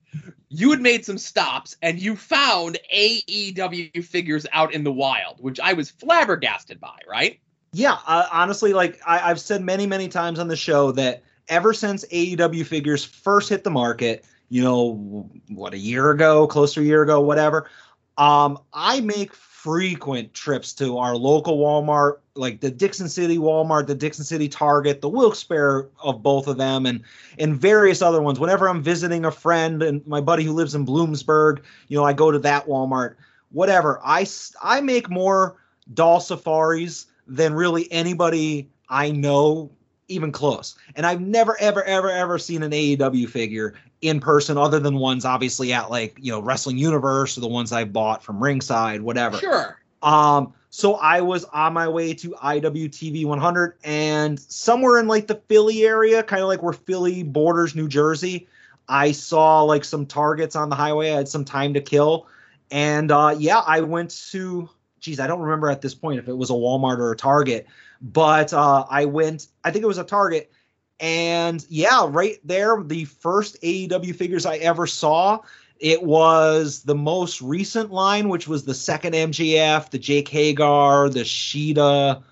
you 0.49 0.71
had 0.71 0.81
made 0.81 1.05
some 1.05 1.17
stops 1.17 1.75
and 1.81 1.99
you 1.99 2.15
found 2.15 2.77
AEW 2.93 4.03
figures 4.03 4.45
out 4.51 4.73
in 4.73 4.83
the 4.83 4.91
wild, 4.91 5.37
which 5.39 5.59
I 5.59 5.73
was 5.73 5.89
flabbergasted 5.89 6.79
by, 6.79 6.97
right? 7.07 7.39
Yeah, 7.73 7.97
uh, 8.07 8.27
honestly, 8.31 8.73
like 8.73 8.99
I, 9.05 9.29
I've 9.29 9.39
said 9.39 9.61
many, 9.61 9.85
many 9.85 10.07
times 10.07 10.39
on 10.39 10.47
the 10.47 10.55
show 10.55 10.91
that 10.93 11.23
ever 11.49 11.73
since 11.73 12.05
AEW 12.05 12.65
figures 12.65 13.03
first 13.03 13.49
hit 13.49 13.63
the 13.63 13.69
market, 13.69 14.25
you 14.49 14.63
know, 14.63 15.29
what 15.49 15.73
a 15.73 15.77
year 15.77 16.11
ago, 16.11 16.47
close 16.47 16.73
to 16.75 16.81
a 16.81 16.83
year 16.83 17.03
ago, 17.03 17.19
whatever. 17.19 17.69
Um, 18.17 18.59
I 18.73 19.01
make 19.01 19.33
frequent 19.63 20.31
trips 20.35 20.71
to 20.71 20.99
our 20.99 21.15
local 21.15 21.57
Walmart, 21.57 22.19
like 22.35 22.61
the 22.61 22.69
Dickson 22.69 23.09
City 23.09 23.39
Walmart, 23.39 23.87
the 23.87 23.95
Dickson 23.95 24.23
City 24.23 24.47
Target, 24.47 25.01
the 25.01 25.09
Wilkes-Barre 25.09 25.89
of 26.03 26.21
both 26.21 26.47
of 26.47 26.57
them, 26.57 26.85
and 26.85 27.01
and 27.39 27.59
various 27.59 28.03
other 28.03 28.21
ones. 28.21 28.39
Whenever 28.39 28.69
I'm 28.69 28.83
visiting 28.83 29.25
a 29.25 29.31
friend 29.31 29.81
and 29.81 30.05
my 30.05 30.21
buddy 30.21 30.43
who 30.43 30.53
lives 30.53 30.75
in 30.75 30.85
Bloomsburg, 30.85 31.63
you 31.87 31.97
know, 31.97 32.03
I 32.03 32.13
go 32.13 32.29
to 32.29 32.37
that 32.39 32.67
Walmart. 32.67 33.15
Whatever. 33.51 33.99
I 34.05 34.27
I 34.61 34.79
make 34.81 35.09
more 35.09 35.57
doll 35.91 36.19
safaris 36.19 37.07
than 37.25 37.55
really 37.55 37.91
anybody 37.91 38.69
I 38.89 39.09
know 39.09 39.71
even 40.07 40.31
close. 40.31 40.77
And 40.95 41.03
I've 41.05 41.21
never 41.21 41.59
ever 41.59 41.83
ever 41.83 42.11
ever 42.11 42.37
seen 42.37 42.61
an 42.61 42.71
AEW 42.71 43.27
figure 43.27 43.73
in 44.01 44.19
person 44.19 44.57
other 44.57 44.79
than 44.79 44.97
ones 44.97 45.25
obviously 45.25 45.73
at 45.73 45.89
like, 45.89 46.17
you 46.19 46.31
know, 46.31 46.39
Wrestling 46.39 46.77
Universe 46.77 47.37
or 47.37 47.41
the 47.41 47.47
ones 47.47 47.71
I 47.71 47.83
bought 47.83 48.23
from 48.23 48.41
Ringside, 48.41 49.01
whatever. 49.01 49.37
Sure. 49.37 49.79
Um 50.03 50.53
so 50.69 50.95
I 50.95 51.21
was 51.21 51.45
on 51.45 51.73
my 51.73 51.87
way 51.87 52.13
to 52.13 52.31
IWTV 52.31 53.25
100 53.25 53.77
and 53.83 54.39
somewhere 54.39 54.99
in 54.99 55.07
like 55.07 55.25
the 55.25 55.41
Philly 55.47 55.83
area, 55.83 56.21
kind 56.21 56.43
of 56.43 56.47
like 56.47 56.61
where 56.61 56.73
Philly 56.73 57.23
borders 57.23 57.73
New 57.73 57.87
Jersey, 57.87 58.47
I 58.87 59.11
saw 59.11 59.63
like 59.63 59.83
some 59.83 60.05
targets 60.05 60.55
on 60.55 60.69
the 60.69 60.75
highway. 60.75 61.11
I 61.11 61.15
had 61.15 61.27
some 61.27 61.45
time 61.45 61.73
to 61.73 61.81
kill. 61.81 62.27
And 62.69 63.11
uh 63.11 63.35
yeah, 63.37 63.59
I 63.65 63.81
went 63.81 64.11
to 64.31 64.69
geez, 64.99 65.19
I 65.19 65.25
don't 65.25 65.41
remember 65.41 65.69
at 65.69 65.81
this 65.81 65.95
point 65.95 66.19
if 66.19 66.27
it 66.27 66.37
was 66.37 66.49
a 66.49 66.53
Walmart 66.53 66.99
or 66.99 67.11
a 67.11 67.15
Target, 67.17 67.65
but 68.01 68.53
uh 68.53 68.85
I 68.89 69.05
went 69.05 69.47
I 69.63 69.71
think 69.71 69.83
it 69.83 69.87
was 69.87 69.97
a 69.97 70.03
Target 70.03 70.51
and 70.99 71.65
yeah, 71.69 72.05
right 72.07 72.39
there 72.43 72.81
the 72.83 73.05
first 73.05 73.61
AEW 73.61 74.15
figures 74.15 74.45
I 74.45 74.57
ever 74.57 74.87
saw 74.87 75.39
it 75.79 76.01
was 76.03 76.83
the 76.83 76.95
most 76.95 77.41
recent 77.41 77.91
line, 77.91 78.29
which 78.29 78.47
was 78.47 78.65
the 78.65 78.73
second 78.73 79.13
MJF, 79.13 79.89
the 79.89 79.99
Jake 79.99 80.27
Hager, 80.27 81.09
the 81.09 81.21
Shida, 81.21 82.23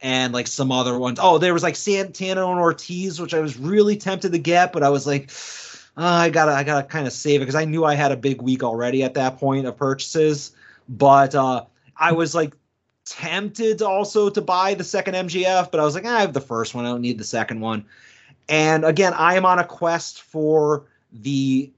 and 0.00 0.32
like 0.32 0.46
some 0.46 0.70
other 0.70 0.98
ones. 0.98 1.18
Oh, 1.20 1.38
there 1.38 1.54
was 1.54 1.62
like 1.62 1.76
Santana 1.76 2.46
and 2.46 2.60
Ortiz, 2.60 3.20
which 3.20 3.34
I 3.34 3.40
was 3.40 3.58
really 3.58 3.96
tempted 3.96 4.32
to 4.32 4.38
get, 4.38 4.72
but 4.72 4.82
I 4.82 4.90
was 4.90 5.06
like, 5.06 5.30
"Uh, 5.96 6.04
I 6.04 6.30
gotta, 6.30 6.52
I 6.52 6.62
gotta 6.62 6.86
kind 6.86 7.06
of 7.06 7.12
save 7.12 7.40
it 7.40 7.44
because 7.44 7.54
I 7.54 7.64
knew 7.64 7.84
I 7.84 7.94
had 7.94 8.12
a 8.12 8.16
big 8.16 8.42
week 8.42 8.62
already 8.62 9.02
at 9.02 9.14
that 9.14 9.38
point 9.38 9.66
of 9.66 9.76
purchases. 9.76 10.52
But 10.88 11.34
uh, 11.34 11.64
I 11.96 12.12
was 12.12 12.34
like 12.34 12.54
tempted 13.06 13.82
also 13.82 14.30
to 14.30 14.40
buy 14.40 14.74
the 14.74 14.84
second 14.84 15.14
MJF, 15.14 15.70
but 15.70 15.80
I 15.80 15.84
was 15.84 15.94
like, 15.94 16.04
"Ah, 16.06 16.16
I 16.16 16.20
have 16.20 16.32
the 16.32 16.40
first 16.40 16.74
one. 16.74 16.84
I 16.84 16.88
don't 16.88 17.02
need 17.02 17.18
the 17.18 17.24
second 17.24 17.60
one. 17.60 17.84
And 18.48 18.84
again, 18.84 19.14
I 19.14 19.34
am 19.34 19.46
on 19.46 19.58
a 19.58 19.64
quest 19.64 20.22
for 20.22 20.86
the 21.12 21.70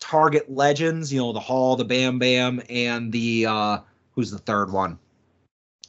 Target 0.00 0.50
Legends, 0.50 1.12
you 1.12 1.20
know, 1.20 1.32
the 1.32 1.40
Hall, 1.40 1.76
the 1.76 1.84
Bam 1.84 2.18
Bam, 2.18 2.62
and 2.68 3.12
the 3.12 3.46
uh 3.46 3.78
who's 4.14 4.30
the 4.30 4.38
third 4.38 4.72
one? 4.72 4.98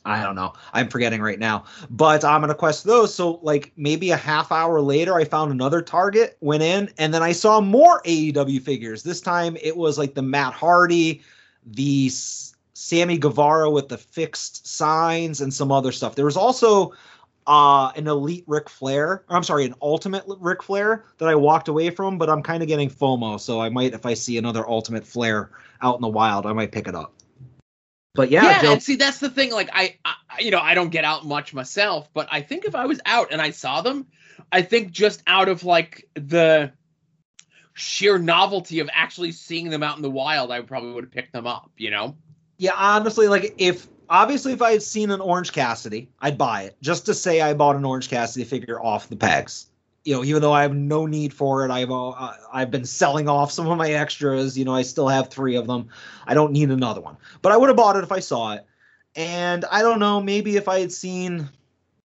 I 0.04 0.24
don't 0.24 0.36
know. 0.36 0.54
I'm 0.74 0.90
forgetting 0.90 1.22
right 1.22 1.38
now. 1.38 1.66
But 1.90 2.24
I'm 2.26 2.42
gonna 2.42 2.56
quest 2.56 2.84
those. 2.84 3.14
So 3.14 3.40
like 3.44 3.72
maybe 3.78 4.12
a 4.12 4.18
half 4.18 4.52
hour 4.52 4.82
later, 4.82 5.16
I 5.16 5.26
found 5.26 5.52
another 5.52 5.82
Target, 5.82 6.38
went 6.42 6.64
in, 6.64 6.90
and 6.98 7.14
then 7.14 7.24
I 7.24 7.32
saw 7.32 7.62
more 7.62 8.02
AEW 8.04 8.62
figures. 8.62 9.04
This 9.04 9.22
time 9.22 9.58
it 9.62 9.78
was 9.78 9.98
like 9.98 10.14
the 10.14 10.22
Matt 10.22 10.54
Hardy, 10.54 11.22
the 11.66 12.10
Sammy 12.82 13.20
Guevara 13.20 13.70
with 13.70 13.90
the 13.90 13.98
fixed 13.98 14.66
signs, 14.66 15.40
and 15.42 15.54
some 15.54 15.72
other 15.72 15.92
stuff. 15.92 16.16
There 16.16 16.26
was 16.26 16.36
also 16.36 16.94
uh 17.46 17.92
an 17.96 18.08
elite 18.08 18.44
Ric 18.48 18.70
Flair. 18.70 19.24
I'm 19.30 19.44
sorry, 19.44 19.66
an 19.66 19.76
ultimate 19.84 20.24
Ric 20.28 20.64
Flair 20.64 21.06
that 21.20 21.30
I 21.30 21.36
walked 21.36 21.68
away 21.68 21.92
from, 21.92 22.18
but 22.18 22.28
I'm 22.28 22.42
kind 22.42 22.64
of 22.64 22.68
getting 22.68 22.90
FOMO, 22.90 23.40
so 23.40 23.62
I 23.62 23.70
might 23.70 23.94
if 23.94 24.08
I 24.08 24.16
see 24.16 24.40
another 24.40 24.68
ultimate 24.68 25.06
Flair 25.06 25.52
out 25.84 25.96
in 25.96 26.02
the 26.02 26.08
wild, 26.08 26.48
I 26.48 26.54
might 26.54 26.72
pick 26.72 26.88
it 26.88 26.96
up. 26.96 27.14
But 28.16 28.32
yeah, 28.32 28.44
Yeah, 28.44 28.62
Joe, 28.62 28.72
and 28.74 28.84
see 28.84 28.96
that's 28.96 29.20
the 29.20 29.30
thing. 29.30 29.52
Like 29.52 29.70
I, 29.72 29.98
I, 30.04 30.16
you 30.40 30.50
know, 30.50 30.60
I 30.60 30.74
don't 30.74 30.90
get 30.90 31.06
out 31.06 31.24
much 31.24 31.54
myself, 31.54 32.10
but 32.16 32.28
I 32.32 32.42
think 32.42 32.66
if 32.66 32.74
I 32.74 32.88
was 32.88 33.00
out 33.06 33.32
and 33.32 33.40
I 33.40 33.52
saw 33.52 33.82
them, 33.82 34.08
I 34.52 34.64
think 34.64 34.92
just 34.92 35.22
out 35.28 35.50
of 35.50 35.64
like 35.64 36.10
the 36.16 36.72
sheer 37.76 38.18
novelty 38.18 38.80
of 38.80 38.90
actually 38.92 39.34
seeing 39.34 39.70
them 39.70 39.84
out 39.84 39.98
in 39.98 40.02
the 40.02 40.10
wild, 40.10 40.52
I 40.52 40.62
probably 40.62 40.94
would 40.94 41.04
have 41.04 41.14
picked 41.14 41.32
them 41.32 41.46
up. 41.46 41.70
You 41.78 41.92
know? 41.92 42.16
Yeah, 42.62 42.74
honestly, 42.76 43.28
like 43.28 43.56
if 43.58 43.88
obviously 44.08 44.54
if 44.54 44.62
I 44.62 44.74
had 44.74 44.84
seen 44.84 45.10
an 45.10 45.20
Orange 45.20 45.52
Cassidy, 45.52 46.08
I'd 46.20 46.38
buy 46.38 46.62
it 46.62 46.78
just 46.80 47.08
to 47.08 47.16
say 47.16 47.42
I 47.42 47.56
bought 47.56 47.76
an 47.76 47.84
Orange 47.84 48.08
Cassidy 48.08 48.46
figure 48.46 48.80
off 48.80 49.10
the 49.10 49.16
pegs. 49.16 49.66
You 50.06 50.14
know, 50.14 50.24
even 50.24 50.44
though 50.44 50.54
I 50.54 50.62
have 50.62 50.76
no 50.76 51.08
need 51.08 51.34
for 51.34 51.66
it, 51.66 51.72
I've 51.72 51.90
uh, 51.90 52.34
I've 52.54 52.70
been 52.70 52.86
selling 52.86 53.28
off 53.28 53.52
some 53.52 53.68
of 53.68 53.80
my 53.80 53.90
extras. 53.90 54.60
You 54.60 54.66
know, 54.66 54.76
I 54.76 54.84
still 54.84 55.08
have 55.08 55.32
three 55.32 55.56
of 55.56 55.66
them. 55.66 55.90
I 56.28 56.36
don't 56.36 56.52
need 56.52 56.70
another 56.70 57.02
one, 57.02 57.18
but 57.42 57.52
I 57.52 57.58
would 57.58 57.68
have 57.68 57.78
bought 57.78 57.96
it 57.96 58.04
if 58.04 58.12
I 58.12 58.20
saw 58.20 58.54
it. 58.54 58.64
And 59.16 59.66
I 59.72 59.82
don't 59.82 59.98
know, 59.98 60.22
maybe 60.22 60.56
if 60.56 60.68
I 60.68 60.82
had 60.82 60.92
seen 60.92 61.50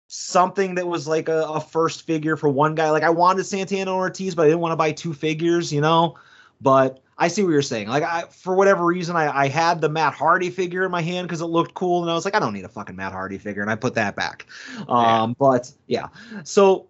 something 0.09 0.75
that 0.75 0.89
was 0.89 1.07
like 1.07 1.29
a, 1.29 1.45
a 1.45 1.61
first 1.61 2.09
figure 2.09 2.37
for 2.37 2.49
one 2.49 2.75
guy, 2.75 2.91
like 2.91 3.05
I 3.05 3.11
wanted 3.11 3.45
Santana 3.45 3.95
Ortiz, 3.95 4.35
but 4.35 4.43
I 4.43 4.47
didn't 4.47 4.59
want 4.59 4.73
to 4.73 4.77
buy 4.77 4.91
two 4.91 5.15
figures. 5.15 5.73
You 5.73 5.81
know, 5.81 6.17
but 6.61 7.01
I 7.21 7.29
see 7.29 7.43
what 7.45 7.51
you're 7.51 7.61
saying. 7.63 7.87
Like, 7.89 8.03
I, 8.03 8.23
for 8.31 8.55
whatever 8.55 8.85
reason, 8.85 9.15
I, 9.15 9.43
I 9.43 9.49
had 9.49 9.81
the 9.83 9.91
Matt 9.91 10.15
Hardy 10.15 10.49
figure 10.49 10.85
in 10.87 10.91
my 10.91 11.03
hand 11.03 11.29
because 11.29 11.43
it 11.43 11.47
looked 11.47 11.75
cool, 11.75 12.01
and 12.03 12.11
I 12.11 12.15
was 12.15 12.25
like, 12.25 12.35
I 12.35 12.39
don't 12.41 12.55
need 12.55 12.65
a 12.65 12.69
fucking 12.69 12.97
Matt 12.97 13.13
Hardy 13.13 13.37
figure, 13.37 13.61
and 13.61 13.71
I 13.71 13.75
put 13.75 13.95
that 13.95 14.17
back. 14.17 14.47
Um, 14.89 15.37
but 15.39 15.71
yeah, 15.87 16.09
so 16.45 16.87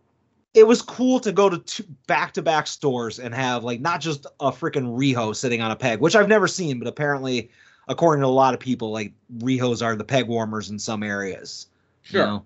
it 0.55 0.67
was 0.67 0.83
cool 0.83 1.19
to 1.21 1.33
go 1.33 1.51
to 1.51 1.59
two 1.59 1.85
back-to-back 2.07 2.69
stores 2.69 3.19
and 3.19 3.35
have 3.35 3.65
like 3.65 3.81
not 3.81 4.01
just 4.01 4.27
a 4.39 4.51
freaking 4.53 4.97
Riho 4.97 5.35
sitting 5.35 5.61
on 5.63 5.73
a 5.73 5.77
peg, 5.77 6.01
which 6.01 6.15
I've 6.15 6.29
never 6.29 6.47
seen, 6.49 6.79
but 6.79 6.87
apparently, 6.89 7.51
according 7.89 8.23
to 8.23 8.27
a 8.27 8.29
lot 8.29 8.55
of 8.55 8.61
people, 8.61 8.93
like 8.93 9.13
Rihos 9.39 9.85
are 9.85 9.97
the 9.97 10.05
peg 10.05 10.29
warmers 10.29 10.71
in 10.71 10.79
some 10.79 11.03
areas. 11.03 11.67
you 12.05 12.11
Sure. 12.19 12.27
know? 12.27 12.45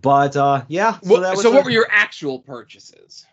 But 0.00 0.36
uh, 0.36 0.64
yeah, 0.68 0.98
so 1.00 1.20
was 1.20 1.42
so 1.42 1.50
a- 1.50 1.54
what 1.54 1.64
were 1.64 1.70
your 1.70 1.86
actual 1.90 2.40
purchases? 2.40 3.26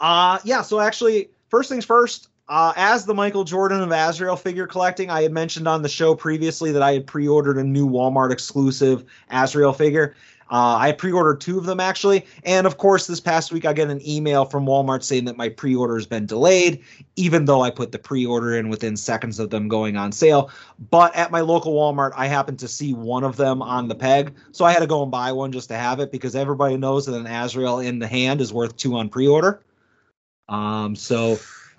uh 0.00 0.38
yeah, 0.44 0.62
so 0.62 0.80
actually, 0.80 1.28
first 1.48 1.68
things 1.68 1.84
first, 1.84 2.28
uh, 2.48 2.72
as 2.76 3.04
the 3.04 3.14
Michael 3.14 3.44
Jordan 3.44 3.80
of 3.80 3.92
Azrael 3.92 4.36
figure 4.36 4.66
collecting, 4.66 5.10
I 5.10 5.22
had 5.22 5.32
mentioned 5.32 5.68
on 5.68 5.82
the 5.82 5.88
show 5.88 6.14
previously 6.14 6.72
that 6.72 6.82
I 6.82 6.92
had 6.92 7.06
pre-ordered 7.06 7.58
a 7.58 7.64
new 7.64 7.88
Walmart 7.88 8.32
exclusive 8.32 9.04
Azrael 9.30 9.72
figure. 9.72 10.14
Uh, 10.50 10.76
I 10.76 10.92
pre-ordered 10.92 11.40
two 11.40 11.56
of 11.56 11.64
them 11.64 11.80
actually, 11.80 12.26
and 12.44 12.66
of 12.66 12.76
course, 12.76 13.06
this 13.06 13.20
past 13.20 13.52
week 13.52 13.64
I 13.64 13.72
get 13.72 13.88
an 13.88 14.06
email 14.06 14.44
from 14.44 14.66
Walmart 14.66 15.02
saying 15.02 15.24
that 15.24 15.38
my 15.38 15.48
pre-order 15.48 15.94
has 15.94 16.04
been 16.04 16.26
delayed, 16.26 16.84
even 17.16 17.46
though 17.46 17.62
I 17.62 17.70
put 17.70 17.90
the 17.90 17.98
pre-order 17.98 18.54
in 18.54 18.68
within 18.68 18.98
seconds 18.98 19.38
of 19.38 19.48
them 19.48 19.66
going 19.66 19.96
on 19.96 20.12
sale. 20.12 20.50
But 20.90 21.16
at 21.16 21.30
my 21.30 21.40
local 21.40 21.72
Walmart, 21.72 22.12
I 22.16 22.26
happened 22.26 22.58
to 22.58 22.68
see 22.68 22.92
one 22.92 23.24
of 23.24 23.36
them 23.36 23.62
on 23.62 23.88
the 23.88 23.94
peg, 23.94 24.34
so 24.50 24.66
I 24.66 24.72
had 24.72 24.80
to 24.80 24.86
go 24.86 25.02
and 25.02 25.10
buy 25.10 25.32
one 25.32 25.52
just 25.52 25.70
to 25.70 25.76
have 25.78 26.00
it 26.00 26.12
because 26.12 26.36
everybody 26.36 26.76
knows 26.76 27.06
that 27.06 27.14
an 27.14 27.26
Azrael 27.26 27.78
in 27.78 27.98
the 27.98 28.08
hand 28.08 28.42
is 28.42 28.52
worth 28.52 28.76
two 28.76 28.94
on 28.96 29.08
pre-order. 29.08 29.62
Um, 30.50 30.96
so, 30.96 31.38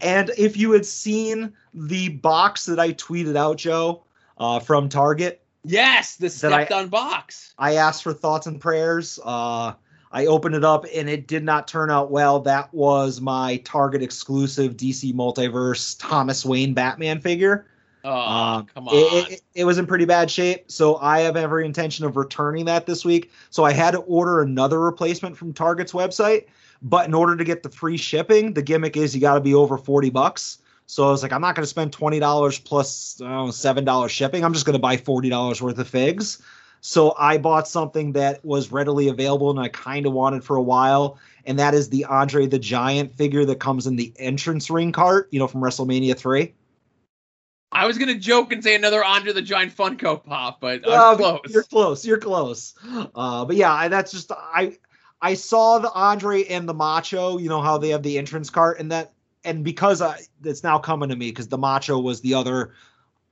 and 0.00 0.30
if 0.38 0.56
you 0.56 0.72
had 0.72 0.86
seen 0.86 1.52
the 1.74 2.08
box 2.08 2.66
that 2.66 2.78
I 2.78 2.92
tweeted 2.92 3.36
out, 3.36 3.58
Joe, 3.58 4.02
uh, 4.38 4.60
from 4.60 4.88
Target, 4.88 5.42
Yes, 5.62 6.16
the 6.16 6.28
That 6.28 6.52
I- 6.54 6.64
stepped 6.64 6.72
on 6.72 6.88
box. 6.88 7.52
I 7.58 7.74
asked 7.74 8.02
for 8.02 8.14
thoughts 8.14 8.46
and 8.46 8.58
prayers. 8.58 9.18
Uh, 9.22 9.72
I 10.10 10.24
opened 10.26 10.54
it 10.54 10.64
up 10.64 10.86
and 10.94 11.08
it 11.08 11.26
did 11.28 11.44
not 11.44 11.68
turn 11.68 11.90
out 11.90 12.10
well. 12.10 12.40
That 12.40 12.72
was 12.72 13.20
my 13.20 13.58
Target 13.58 14.02
exclusive 14.02 14.76
DC 14.76 15.12
Multiverse 15.12 15.96
Thomas 15.98 16.46
Wayne 16.46 16.72
Batman 16.72 17.20
figure. 17.20 17.66
Oh, 18.04 18.10
Um, 18.10 18.66
come 18.66 18.88
on. 18.88 18.94
It, 18.94 19.32
it, 19.32 19.42
it 19.54 19.64
was 19.64 19.78
in 19.78 19.86
pretty 19.86 20.04
bad 20.04 20.30
shape, 20.30 20.70
so 20.70 20.96
I 20.96 21.20
have 21.20 21.36
every 21.36 21.66
intention 21.66 22.04
of 22.04 22.16
returning 22.16 22.64
that 22.64 22.86
this 22.86 23.04
week. 23.04 23.30
So 23.50 23.64
I 23.64 23.72
had 23.72 23.90
to 23.92 23.98
order 23.98 24.42
another 24.42 24.80
replacement 24.80 25.36
from 25.36 25.52
Target's 25.52 25.92
website, 25.92 26.46
but 26.82 27.06
in 27.06 27.14
order 27.14 27.36
to 27.36 27.44
get 27.44 27.62
the 27.62 27.68
free 27.68 27.96
shipping, 27.98 28.54
the 28.54 28.62
gimmick 28.62 28.96
is 28.96 29.14
you 29.14 29.20
got 29.20 29.34
to 29.34 29.40
be 29.40 29.54
over 29.54 29.76
forty 29.76 30.10
bucks. 30.10 30.58
So 30.86 31.06
I 31.06 31.10
was 31.10 31.22
like, 31.22 31.32
I'm 31.32 31.40
not 31.40 31.54
going 31.54 31.62
to 31.62 31.68
spend 31.68 31.92
twenty 31.92 32.18
dollars 32.18 32.58
plus 32.58 33.20
I 33.20 33.28
know, 33.28 33.50
seven 33.50 33.84
dollars 33.84 34.12
shipping. 34.12 34.44
I'm 34.44 34.54
just 34.54 34.66
going 34.66 34.74
to 34.74 34.80
buy 34.80 34.96
forty 34.96 35.28
dollars 35.28 35.60
worth 35.60 35.78
of 35.78 35.88
figs. 35.88 36.42
So 36.80 37.14
I 37.18 37.36
bought 37.36 37.68
something 37.68 38.12
that 38.12 38.42
was 38.42 38.72
readily 38.72 39.08
available 39.08 39.50
and 39.50 39.60
I 39.60 39.68
kind 39.68 40.06
of 40.06 40.14
wanted 40.14 40.42
for 40.42 40.56
a 40.56 40.62
while, 40.62 41.18
and 41.44 41.58
that 41.58 41.74
is 41.74 41.90
the 41.90 42.06
Andre 42.06 42.46
the 42.46 42.58
Giant 42.58 43.14
figure 43.14 43.44
that 43.44 43.60
comes 43.60 43.86
in 43.86 43.96
the 43.96 44.12
entrance 44.18 44.70
ring 44.70 44.90
cart, 44.90 45.28
you 45.30 45.38
know, 45.38 45.46
from 45.46 45.60
WrestleMania 45.60 46.16
three. 46.16 46.54
I 47.72 47.86
was 47.86 47.98
gonna 47.98 48.16
joke 48.18 48.52
and 48.52 48.62
say 48.62 48.74
another 48.74 49.04
Andre 49.04 49.32
the 49.32 49.42
Giant 49.42 49.74
Funko 49.76 50.22
Pop, 50.22 50.60
but 50.60 50.82
I'm 50.84 50.90
Well, 50.90 51.16
close. 51.16 51.40
You're 51.48 51.62
close. 51.64 52.06
You're 52.06 52.18
close. 52.18 52.74
Uh, 53.14 53.44
but 53.44 53.56
yeah, 53.56 53.72
I, 53.72 53.88
that's 53.88 54.10
just 54.10 54.32
I 54.32 54.76
I 55.22 55.34
saw 55.34 55.78
the 55.78 55.92
Andre 55.92 56.44
and 56.44 56.68
the 56.68 56.74
Macho. 56.74 57.38
You 57.38 57.48
know 57.48 57.60
how 57.60 57.78
they 57.78 57.90
have 57.90 58.02
the 58.02 58.18
entrance 58.18 58.50
cart 58.50 58.80
and 58.80 58.90
that, 58.90 59.12
and 59.44 59.64
because 59.64 60.02
I 60.02 60.20
it's 60.44 60.64
now 60.64 60.78
coming 60.78 61.08
to 61.10 61.16
me 61.16 61.30
because 61.30 61.48
the 61.48 61.58
Macho 61.58 61.98
was 61.98 62.20
the 62.20 62.34
other 62.34 62.74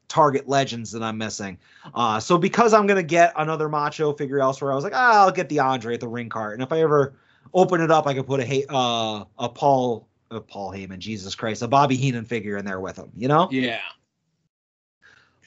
Target 0.06 0.48
Legends 0.48 0.92
that 0.92 1.02
I'm 1.02 1.18
missing. 1.18 1.58
Uh, 1.94 2.20
so 2.20 2.38
because 2.38 2.72
I'm 2.74 2.86
gonna 2.86 3.02
get 3.02 3.32
another 3.36 3.68
Macho 3.68 4.12
figure 4.12 4.40
elsewhere, 4.40 4.72
I 4.72 4.74
was 4.74 4.84
like, 4.84 4.94
ah, 4.94 5.24
I'll 5.24 5.32
get 5.32 5.48
the 5.48 5.58
Andre 5.58 5.94
at 5.94 6.00
the 6.00 6.08
ring 6.08 6.28
cart, 6.28 6.54
and 6.54 6.62
if 6.62 6.72
I 6.72 6.80
ever 6.80 7.14
open 7.52 7.80
it 7.80 7.90
up, 7.90 8.06
I 8.06 8.14
could 8.14 8.26
put 8.26 8.40
a 8.40 8.64
uh, 8.68 9.24
a 9.38 9.48
Paul. 9.48 10.06
Uh, 10.30 10.40
Paul 10.40 10.72
Heyman, 10.72 10.98
Jesus 10.98 11.34
Christ, 11.34 11.62
a 11.62 11.68
Bobby 11.68 11.96
Heenan 11.96 12.26
figure 12.26 12.58
in 12.58 12.66
there 12.66 12.80
with 12.80 12.98
him, 12.98 13.10
you 13.16 13.28
know. 13.28 13.48
yeah. 13.50 13.80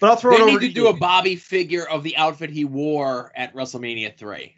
But 0.02 0.10
I'll 0.10 0.16
throw 0.18 0.34
it 0.34 0.38
They 0.40 0.44
over 0.44 0.52
need 0.54 0.60
to 0.62 0.68
you. 0.68 0.74
do 0.74 0.88
a 0.88 0.94
Bobby 0.94 1.38
figure 1.38 1.88
of 1.88 2.04
the 2.04 2.18
outfit 2.18 2.50
he 2.50 2.66
wore 2.66 3.32
at 3.36 3.54
WrestleMania 3.56 4.18
3. 4.18 4.56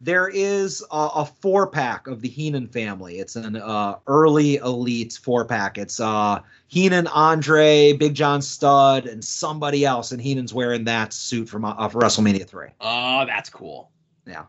there 0.00 0.28
is 0.28 0.84
a, 0.90 1.08
a 1.14 1.24
four 1.24 1.68
pack 1.68 2.06
of 2.08 2.20
the 2.20 2.28
Heenan 2.28 2.66
family. 2.68 3.18
It's 3.20 3.36
an 3.36 3.56
uh, 3.56 3.96
early 4.06 4.56
elite 4.56 5.18
four 5.22 5.46
pack. 5.46 5.78
It's 5.78 6.00
uh, 6.00 6.40
Heenan, 6.66 7.06
Andre, 7.06 7.94
Big 7.94 8.14
John 8.14 8.42
Studd, 8.42 9.06
and 9.06 9.24
somebody 9.24 9.86
else. 9.86 10.12
And 10.12 10.20
Heenan's 10.20 10.52
wearing 10.52 10.84
that 10.84 11.12
suit 11.14 11.48
from 11.48 11.64
uh, 11.64 11.88
for 11.88 12.00
WrestleMania 12.02 12.46
three. 12.46 12.68
Oh, 12.80 13.24
that's 13.24 13.48
cool. 13.48 13.90
Yeah, 14.26 14.44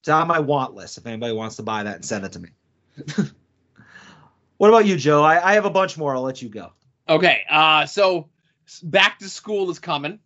it's 0.00 0.08
on 0.10 0.28
my 0.28 0.38
want 0.38 0.74
list. 0.74 0.98
If 0.98 1.06
anybody 1.06 1.32
wants 1.32 1.56
to 1.56 1.62
buy 1.64 1.82
that 1.82 1.96
and 1.96 2.04
send 2.04 2.24
it 2.26 2.32
to 2.32 2.38
me. 2.40 2.50
what 4.58 4.68
about 4.68 4.86
you, 4.86 4.96
Joe? 4.96 5.22
I, 5.22 5.50
I 5.50 5.54
have 5.54 5.64
a 5.64 5.70
bunch 5.70 5.96
more. 5.98 6.14
I'll 6.14 6.22
let 6.22 6.42
you 6.42 6.48
go. 6.48 6.72
Okay, 7.08 7.42
uh, 7.50 7.86
so 7.86 8.28
back 8.82 9.18
to 9.18 9.28
school 9.28 9.70
is 9.70 9.78
coming. 9.78 10.18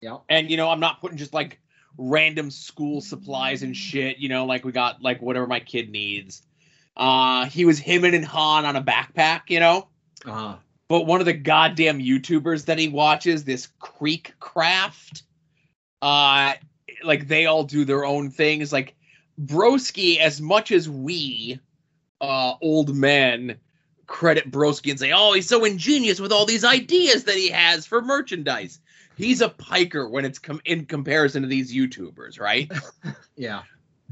Yeah. 0.00 0.18
And 0.28 0.50
you 0.50 0.56
know, 0.56 0.68
I'm 0.68 0.80
not 0.80 1.00
putting 1.00 1.16
just 1.18 1.34
like 1.34 1.60
random 1.98 2.50
school 2.50 3.00
supplies 3.00 3.62
and 3.62 3.76
shit, 3.76 4.18
you 4.18 4.28
know, 4.28 4.46
like 4.46 4.64
we 4.64 4.72
got 4.72 5.02
like 5.02 5.20
whatever 5.20 5.46
my 5.46 5.60
kid 5.60 5.90
needs. 5.90 6.42
Uh 6.96 7.46
he 7.46 7.64
was 7.64 7.78
him 7.78 8.04
and 8.04 8.24
Han 8.24 8.64
on 8.64 8.76
a 8.76 8.82
backpack, 8.82 9.42
you 9.48 9.60
know. 9.60 9.88
Uh, 10.26 10.56
But 10.88 11.06
one 11.06 11.20
of 11.20 11.26
the 11.26 11.32
goddamn 11.32 12.00
YouTubers 12.00 12.66
that 12.66 12.78
he 12.78 12.88
watches, 12.88 13.44
this 13.44 13.68
Creek 13.78 14.34
Craft, 14.40 15.22
uh 16.00 16.54
like 17.04 17.28
they 17.28 17.46
all 17.46 17.64
do 17.64 17.84
their 17.84 18.04
own 18.04 18.30
things. 18.30 18.72
Like 18.72 18.94
Broski, 19.40 20.18
as 20.18 20.40
much 20.40 20.72
as 20.72 20.88
we 20.88 21.60
uh 22.20 22.54
old 22.60 22.94
men 22.94 23.58
credit 24.12 24.50
Broski 24.50 24.90
and 24.90 25.00
say, 25.00 25.10
"Oh, 25.10 25.32
he's 25.32 25.48
so 25.48 25.64
ingenious 25.64 26.20
with 26.20 26.30
all 26.32 26.44
these 26.44 26.64
ideas 26.64 27.24
that 27.24 27.34
he 27.34 27.48
has 27.48 27.86
for 27.86 28.02
merchandise." 28.02 28.78
He's 29.16 29.40
a 29.40 29.48
piker 29.48 30.08
when 30.08 30.24
it's 30.24 30.38
com- 30.38 30.60
in 30.64 30.84
comparison 30.84 31.42
to 31.42 31.48
these 31.48 31.74
YouTubers, 31.74 32.38
right? 32.38 32.70
yeah. 33.36 33.62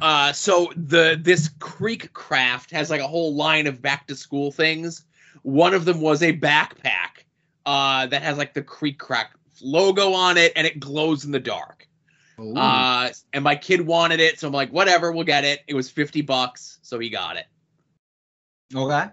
uh, 0.00 0.32
so 0.32 0.72
the 0.74 1.20
this 1.20 1.50
Creek 1.60 2.12
Craft 2.14 2.70
has 2.70 2.90
like 2.90 3.02
a 3.02 3.06
whole 3.06 3.34
line 3.34 3.66
of 3.66 3.80
back 3.82 4.06
to 4.06 4.16
school 4.16 4.50
things. 4.50 5.04
One 5.42 5.74
of 5.74 5.84
them 5.84 6.00
was 6.00 6.22
a 6.22 6.36
backpack 6.36 7.24
uh, 7.66 8.06
that 8.06 8.22
has 8.22 8.38
like 8.38 8.54
the 8.54 8.62
Creek 8.62 8.98
Craft 8.98 9.36
logo 9.60 10.14
on 10.14 10.38
it, 10.38 10.52
and 10.56 10.66
it 10.66 10.80
glows 10.80 11.24
in 11.24 11.30
the 11.30 11.40
dark. 11.40 11.86
Ooh. 12.40 12.56
Uh, 12.56 13.10
and 13.34 13.44
my 13.44 13.54
kid 13.54 13.82
wanted 13.82 14.18
it, 14.20 14.40
so 14.40 14.48
I'm 14.48 14.54
like, 14.54 14.72
whatever, 14.72 15.12
we'll 15.12 15.24
get 15.24 15.44
it. 15.44 15.60
It 15.68 15.74
was 15.74 15.90
fifty 15.90 16.22
bucks, 16.22 16.78
so 16.80 16.98
he 16.98 17.10
got 17.10 17.36
it. 17.36 17.44
okay. 18.74 19.10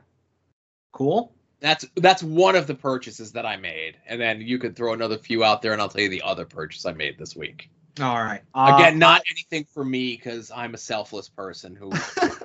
Cool. 0.98 1.32
That's 1.60 1.86
that's 1.94 2.24
one 2.24 2.56
of 2.56 2.66
the 2.66 2.74
purchases 2.74 3.34
that 3.34 3.46
I 3.46 3.56
made, 3.56 3.98
and 4.08 4.20
then 4.20 4.42
you 4.42 4.58
could 4.58 4.76
throw 4.76 4.94
another 4.94 5.20
few 5.20 5.44
out 5.44 5.62
there, 5.62 5.72
and 5.72 5.80
I'll 5.80 5.90
tell 5.90 6.02
you 6.02 6.10
the 6.10 6.24
other 6.24 6.44
purchase 6.44 6.88
I 6.88 6.94
made 6.94 7.20
this 7.20 7.36
week. 7.36 7.70
All 8.02 8.16
right. 8.16 8.42
Uh, 8.56 8.74
Again, 8.76 8.98
not 8.98 9.22
anything 9.30 9.68
for 9.76 9.86
me 9.86 10.16
because 10.16 10.50
I'm 10.50 10.74
a 10.74 10.78
selfless 10.80 11.30
person 11.30 11.76
who 11.76 11.92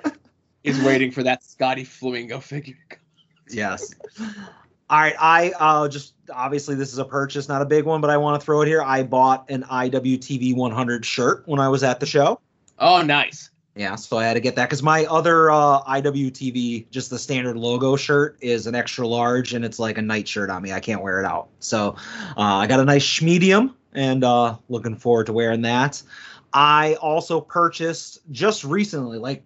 is 0.64 0.82
waiting 0.84 1.12
for 1.12 1.22
that 1.22 1.42
Scotty 1.42 1.84
Flamingo 1.84 2.40
figure. 2.40 2.76
Yes. 3.48 3.94
All 4.90 5.00
right. 5.00 5.14
I 5.18 5.52
uh, 5.58 5.88
just 5.88 6.12
obviously 6.30 6.74
this 6.74 6.92
is 6.92 6.98
a 6.98 7.06
purchase, 7.06 7.48
not 7.48 7.62
a 7.62 7.66
big 7.66 7.86
one, 7.86 8.02
but 8.02 8.10
I 8.10 8.18
want 8.18 8.38
to 8.38 8.44
throw 8.44 8.60
it 8.60 8.68
here. 8.68 8.82
I 8.82 9.02
bought 9.02 9.48
an 9.48 9.62
IWTV 9.62 10.54
100 10.54 11.06
shirt 11.06 11.44
when 11.46 11.58
I 11.58 11.68
was 11.68 11.82
at 11.82 12.00
the 12.00 12.06
show. 12.06 12.38
Oh, 12.78 13.00
nice. 13.00 13.48
Yeah, 13.74 13.94
so 13.94 14.18
I 14.18 14.24
had 14.24 14.34
to 14.34 14.40
get 14.40 14.54
that 14.56 14.68
because 14.68 14.82
my 14.82 15.06
other 15.06 15.50
uh, 15.50 15.82
IWTV, 15.84 16.90
just 16.90 17.08
the 17.08 17.18
standard 17.18 17.56
logo 17.56 17.96
shirt, 17.96 18.36
is 18.42 18.66
an 18.66 18.74
extra 18.74 19.06
large 19.06 19.54
and 19.54 19.64
it's 19.64 19.78
like 19.78 19.96
a 19.96 20.02
night 20.02 20.28
shirt 20.28 20.50
on 20.50 20.62
me. 20.62 20.72
I 20.72 20.80
can't 20.80 21.02
wear 21.02 21.20
it 21.20 21.24
out. 21.24 21.48
So 21.60 21.96
uh, 22.36 22.42
I 22.42 22.66
got 22.66 22.80
a 22.80 22.84
nice 22.84 23.22
medium 23.22 23.74
and 23.94 24.24
uh, 24.24 24.56
looking 24.68 24.96
forward 24.96 25.26
to 25.26 25.32
wearing 25.32 25.62
that. 25.62 26.02
I 26.52 26.96
also 27.00 27.40
purchased 27.40 28.20
just 28.30 28.62
recently, 28.62 29.16
like 29.16 29.42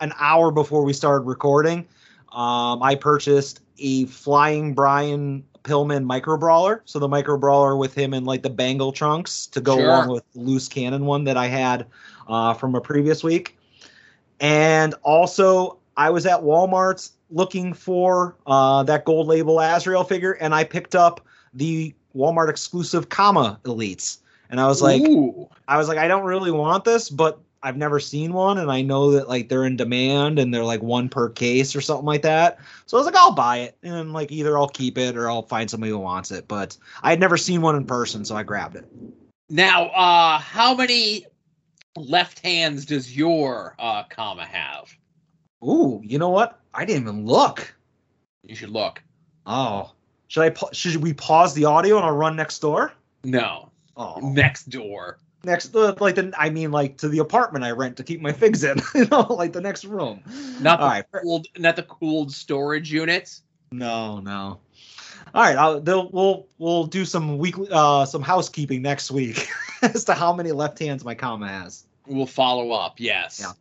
an 0.00 0.12
hour 0.18 0.50
before 0.50 0.84
we 0.84 0.92
started 0.92 1.24
recording, 1.24 1.86
um, 2.32 2.82
I 2.82 2.96
purchased 2.96 3.60
a 3.78 4.06
Flying 4.06 4.74
Brian 4.74 5.44
Pillman 5.62 6.04
micro 6.04 6.36
brawler. 6.36 6.82
So 6.84 6.98
the 6.98 7.08
micro 7.08 7.36
brawler 7.38 7.76
with 7.76 7.94
him 7.94 8.12
in 8.12 8.24
like 8.24 8.42
the 8.42 8.50
bangle 8.50 8.90
trunks 8.90 9.46
to 9.48 9.60
go 9.60 9.76
Sure. 9.76 9.86
along 9.86 10.08
with 10.08 10.24
the 10.32 10.40
loose 10.40 10.66
cannon 10.66 11.06
one 11.06 11.24
that 11.24 11.36
I 11.36 11.46
had 11.46 11.86
uh, 12.26 12.54
from 12.54 12.74
a 12.74 12.80
previous 12.80 13.22
week. 13.22 13.57
And 14.40 14.94
also, 15.02 15.78
I 15.96 16.10
was 16.10 16.26
at 16.26 16.40
Walmart 16.40 17.10
looking 17.30 17.74
for 17.74 18.36
uh, 18.46 18.82
that 18.84 19.04
gold 19.04 19.26
label 19.26 19.60
Azrael 19.60 20.04
figure, 20.04 20.32
and 20.32 20.54
I 20.54 20.64
picked 20.64 20.94
up 20.94 21.26
the 21.54 21.94
Walmart 22.14 22.48
exclusive 22.48 23.08
Kama 23.08 23.60
Elites. 23.64 24.18
And 24.50 24.60
I 24.60 24.66
was 24.66 24.80
like, 24.80 25.02
Ooh. 25.02 25.48
I 25.66 25.76
was 25.76 25.88
like, 25.88 25.98
I 25.98 26.08
don't 26.08 26.24
really 26.24 26.50
want 26.50 26.84
this, 26.84 27.10
but 27.10 27.38
I've 27.62 27.76
never 27.76 27.98
seen 27.98 28.32
one, 28.32 28.58
and 28.58 28.70
I 28.70 28.82
know 28.82 29.10
that 29.12 29.28
like 29.28 29.48
they're 29.48 29.64
in 29.64 29.76
demand 29.76 30.38
and 30.38 30.54
they're 30.54 30.64
like 30.64 30.82
one 30.82 31.08
per 31.08 31.28
case 31.28 31.74
or 31.74 31.80
something 31.80 32.06
like 32.06 32.22
that. 32.22 32.58
So 32.86 32.96
I 32.96 33.00
was 33.00 33.06
like, 33.06 33.16
I'll 33.16 33.34
buy 33.34 33.58
it, 33.58 33.76
and 33.82 34.12
like 34.12 34.30
either 34.30 34.56
I'll 34.56 34.68
keep 34.68 34.96
it 34.96 35.16
or 35.16 35.28
I'll 35.28 35.42
find 35.42 35.68
somebody 35.68 35.90
who 35.90 35.98
wants 35.98 36.30
it. 36.30 36.46
But 36.46 36.76
I 37.02 37.10
had 37.10 37.20
never 37.20 37.36
seen 37.36 37.60
one 37.60 37.74
in 37.74 37.84
person, 37.84 38.24
so 38.24 38.36
I 38.36 38.44
grabbed 38.44 38.76
it. 38.76 38.86
Now, 39.50 39.86
uh, 39.86 40.38
how 40.38 40.74
many 40.74 41.26
left 41.98 42.40
hands 42.40 42.86
does 42.86 43.14
your 43.16 43.74
uh, 43.78 44.04
Kama 44.04 44.44
have? 44.44 44.94
Ooh, 45.64 46.00
you 46.04 46.18
know 46.18 46.28
what? 46.30 46.60
I 46.72 46.84
didn't 46.84 47.02
even 47.02 47.26
look. 47.26 47.74
You 48.44 48.54
should 48.54 48.70
look. 48.70 49.02
Oh, 49.46 49.90
should 50.28 50.42
I? 50.42 50.50
pa- 50.50 50.70
Should 50.72 50.96
we 50.96 51.12
pause 51.12 51.54
the 51.54 51.64
audio 51.64 51.96
and 51.96 52.06
I'll 52.06 52.16
run 52.16 52.36
next 52.36 52.58
door? 52.60 52.92
No, 53.24 53.70
Oh, 53.96 54.20
next 54.22 54.68
door. 54.70 55.18
next 55.44 55.74
uh, 55.74 55.94
like 56.00 56.14
the 56.14 56.32
I 56.38 56.50
mean 56.50 56.70
like 56.70 56.98
to 56.98 57.08
the 57.08 57.18
apartment 57.18 57.64
I 57.64 57.72
rent 57.72 57.96
to 57.96 58.04
keep 58.04 58.20
my 58.20 58.32
figs 58.32 58.62
in. 58.62 58.80
you 58.94 59.06
know, 59.06 59.22
like 59.30 59.52
the 59.52 59.60
next 59.60 59.84
room. 59.84 60.22
Not 60.60 60.78
the 60.78 60.84
All 60.84 60.90
right. 60.90 61.04
cooled, 61.12 61.46
not 61.58 61.76
the 61.76 61.82
cooled 61.82 62.30
storage 62.32 62.92
units. 62.92 63.42
No, 63.72 64.20
no. 64.20 64.60
All 65.34 65.42
right, 65.42 65.56
I'll, 65.56 65.80
they'll, 65.80 66.08
we'll 66.10 66.46
we'll 66.58 66.84
do 66.86 67.04
some 67.04 67.38
weekly 67.38 67.68
uh 67.70 68.06
some 68.06 68.22
housekeeping 68.22 68.80
next 68.82 69.10
week 69.10 69.48
as 69.82 70.04
to 70.04 70.14
how 70.14 70.32
many 70.32 70.52
left 70.52 70.78
hands 70.78 71.04
my 71.04 71.14
Kama 71.14 71.48
has. 71.48 71.84
We'll 72.08 72.26
follow 72.26 72.72
up. 72.72 72.98
Yes. 72.98 73.38
Yeah. 73.40 73.52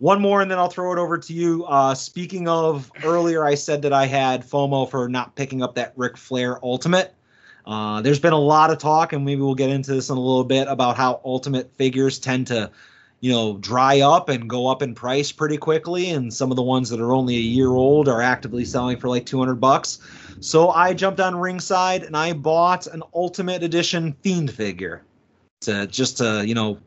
One 0.00 0.20
more, 0.20 0.42
and 0.42 0.50
then 0.50 0.58
I'll 0.58 0.68
throw 0.68 0.92
it 0.92 0.98
over 0.98 1.16
to 1.16 1.32
you. 1.32 1.64
Uh, 1.64 1.94
speaking 1.94 2.48
of 2.48 2.90
earlier, 3.04 3.44
I 3.44 3.54
said 3.54 3.82
that 3.82 3.92
I 3.92 4.06
had 4.06 4.44
FOMO 4.44 4.90
for 4.90 5.08
not 5.08 5.36
picking 5.36 5.62
up 5.62 5.76
that 5.76 5.92
Ric 5.96 6.16
Flair 6.16 6.58
Ultimate. 6.64 7.14
Uh, 7.64 8.02
there's 8.02 8.18
been 8.18 8.32
a 8.32 8.38
lot 8.38 8.70
of 8.70 8.78
talk, 8.78 9.12
and 9.12 9.24
maybe 9.24 9.40
we'll 9.40 9.54
get 9.54 9.70
into 9.70 9.92
this 9.94 10.10
in 10.10 10.16
a 10.16 10.20
little 10.20 10.44
bit 10.44 10.66
about 10.68 10.96
how 10.96 11.20
Ultimate 11.24 11.72
figures 11.76 12.18
tend 12.18 12.48
to, 12.48 12.70
you 13.20 13.32
know, 13.32 13.56
dry 13.58 14.00
up 14.00 14.28
and 14.28 14.50
go 14.50 14.66
up 14.66 14.82
in 14.82 14.94
price 14.94 15.30
pretty 15.30 15.56
quickly, 15.56 16.10
and 16.10 16.34
some 16.34 16.50
of 16.50 16.56
the 16.56 16.62
ones 16.62 16.90
that 16.90 17.00
are 17.00 17.14
only 17.14 17.36
a 17.36 17.40
year 17.40 17.70
old 17.70 18.08
are 18.08 18.20
actively 18.20 18.64
selling 18.64 18.98
for 18.98 19.08
like 19.08 19.24
200 19.24 19.54
bucks. 19.54 20.00
So 20.40 20.70
I 20.70 20.92
jumped 20.92 21.20
on 21.20 21.36
Ringside 21.36 22.02
and 22.02 22.16
I 22.16 22.32
bought 22.32 22.86
an 22.88 23.02
Ultimate 23.14 23.62
Edition 23.62 24.12
Fiend 24.20 24.50
figure 24.50 25.02
to 25.60 25.86
just 25.86 26.18
to 26.18 26.46
you 26.46 26.54
know 26.54 26.78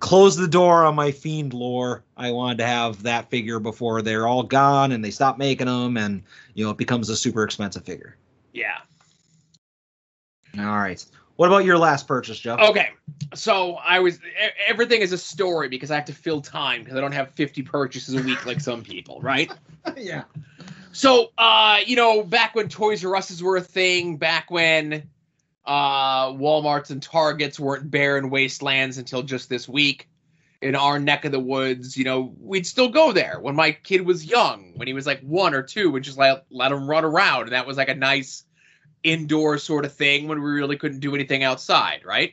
close 0.00 0.36
the 0.36 0.48
door 0.48 0.84
on 0.84 0.94
my 0.94 1.10
fiend 1.10 1.54
lore. 1.54 2.04
I 2.16 2.30
wanted 2.30 2.58
to 2.58 2.66
have 2.66 3.02
that 3.02 3.30
figure 3.30 3.60
before 3.60 4.02
they're 4.02 4.26
all 4.26 4.42
gone 4.42 4.92
and 4.92 5.04
they 5.04 5.10
stop 5.10 5.38
making 5.38 5.66
them, 5.66 5.96
and 5.96 6.22
you 6.54 6.64
know 6.64 6.70
it 6.70 6.76
becomes 6.76 7.08
a 7.08 7.16
super 7.16 7.44
expensive 7.44 7.84
figure. 7.84 8.16
Yeah. 8.52 8.78
All 10.58 10.64
right. 10.64 11.04
What 11.36 11.46
about 11.46 11.64
your 11.64 11.78
last 11.78 12.08
purchase, 12.08 12.40
Jeff? 12.40 12.58
Okay. 12.58 12.90
So 13.34 13.74
I 13.74 14.00
was 14.00 14.18
everything 14.66 15.02
is 15.02 15.12
a 15.12 15.18
story 15.18 15.68
because 15.68 15.90
I 15.90 15.94
have 15.94 16.06
to 16.06 16.12
fill 16.12 16.40
time 16.40 16.82
because 16.82 16.96
I 16.98 17.00
don't 17.00 17.12
have 17.12 17.30
50 17.30 17.62
purchases 17.62 18.14
a 18.14 18.22
week 18.22 18.44
like 18.44 18.60
some 18.60 18.82
people, 18.82 19.20
right? 19.20 19.52
yeah. 19.96 20.24
So, 20.90 21.30
uh, 21.38 21.78
you 21.86 21.94
know, 21.94 22.24
back 22.24 22.56
when 22.56 22.68
Toys 22.68 23.04
R 23.04 23.14
Us's 23.14 23.40
were 23.40 23.56
a 23.56 23.60
thing, 23.60 24.16
back 24.16 24.50
when 24.50 25.08
uh, 25.68 26.32
Walmarts 26.32 26.90
and 26.90 27.02
Targets 27.02 27.60
weren't 27.60 27.90
barren 27.90 28.30
wastelands 28.30 28.96
until 28.96 29.22
just 29.22 29.48
this 29.48 29.68
week, 29.68 30.08
in 30.60 30.74
our 30.74 30.98
neck 30.98 31.24
of 31.24 31.30
the 31.30 31.38
woods, 31.38 31.96
you 31.96 32.04
know, 32.04 32.34
we'd 32.40 32.66
still 32.66 32.88
go 32.88 33.12
there 33.12 33.38
when 33.40 33.54
my 33.54 33.70
kid 33.70 34.04
was 34.04 34.24
young, 34.24 34.72
when 34.74 34.88
he 34.88 34.94
was 34.94 35.06
like 35.06 35.20
one 35.20 35.54
or 35.54 35.62
two, 35.62 35.90
we'd 35.90 36.02
just 36.02 36.18
let, 36.18 36.46
let 36.50 36.72
him 36.72 36.88
run 36.88 37.04
around. 37.04 37.42
And 37.42 37.52
that 37.52 37.66
was 37.66 37.76
like 37.76 37.88
a 37.88 37.94
nice 37.94 38.42
indoor 39.04 39.58
sort 39.58 39.84
of 39.84 39.94
thing 39.94 40.26
when 40.26 40.42
we 40.42 40.50
really 40.50 40.76
couldn't 40.76 40.98
do 41.00 41.14
anything 41.14 41.44
outside, 41.44 42.00
right? 42.04 42.32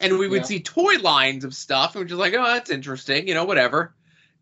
And 0.00 0.18
we 0.18 0.26
would 0.26 0.42
Yeah. 0.42 0.46
see 0.46 0.60
toy 0.60 0.96
lines 1.02 1.44
of 1.44 1.54
stuff 1.54 1.94
and 1.94 2.02
we're 2.04 2.08
just 2.08 2.18
like, 2.18 2.34
oh, 2.34 2.44
that's 2.44 2.70
interesting, 2.70 3.28
you 3.28 3.34
know, 3.34 3.44
whatever. 3.44 3.94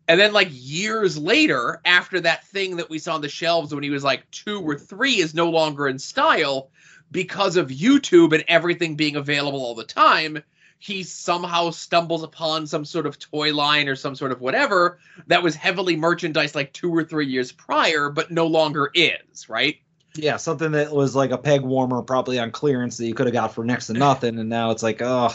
And 0.07 0.19
then, 0.19 0.33
like 0.33 0.49
years 0.51 1.17
later, 1.17 1.79
after 1.85 2.19
that 2.21 2.47
thing 2.47 2.77
that 2.77 2.89
we 2.89 2.99
saw 2.99 3.15
on 3.15 3.21
the 3.21 3.29
shelves 3.29 3.73
when 3.73 3.83
he 3.83 3.89
was 3.89 4.03
like 4.03 4.29
two 4.31 4.61
or 4.61 4.77
three 4.77 5.17
is 5.17 5.33
no 5.33 5.49
longer 5.49 5.87
in 5.87 5.99
style 5.99 6.69
because 7.11 7.57
of 7.57 7.69
YouTube 7.69 8.33
and 8.33 8.43
everything 8.47 8.95
being 8.95 9.15
available 9.15 9.61
all 9.61 9.75
the 9.75 9.83
time, 9.83 10.41
he 10.79 11.03
somehow 11.03 11.69
stumbles 11.69 12.23
upon 12.23 12.65
some 12.65 12.85
sort 12.85 13.05
of 13.05 13.19
toy 13.19 13.53
line 13.53 13.87
or 13.87 13.95
some 13.95 14.15
sort 14.15 14.31
of 14.31 14.41
whatever 14.41 14.99
that 15.27 15.43
was 15.43 15.53
heavily 15.53 15.95
merchandised 15.95 16.55
like 16.55 16.73
two 16.73 16.91
or 16.95 17.03
three 17.03 17.27
years 17.27 17.51
prior, 17.51 18.09
but 18.09 18.31
no 18.31 18.47
longer 18.47 18.89
is, 18.93 19.47
right? 19.47 19.77
Yeah, 20.15 20.37
something 20.37 20.71
that 20.71 20.91
was 20.91 21.15
like 21.15 21.31
a 21.31 21.37
peg 21.37 21.61
warmer, 21.61 22.01
probably 22.01 22.39
on 22.39 22.51
clearance 22.51 22.97
that 22.97 23.05
you 23.05 23.13
could 23.13 23.27
have 23.27 23.33
got 23.33 23.53
for 23.53 23.63
next 23.63 23.87
to 23.87 23.93
nothing, 23.93 24.39
and 24.39 24.49
now 24.49 24.71
it's 24.71 24.83
like, 24.83 25.01
oh, 25.01 25.33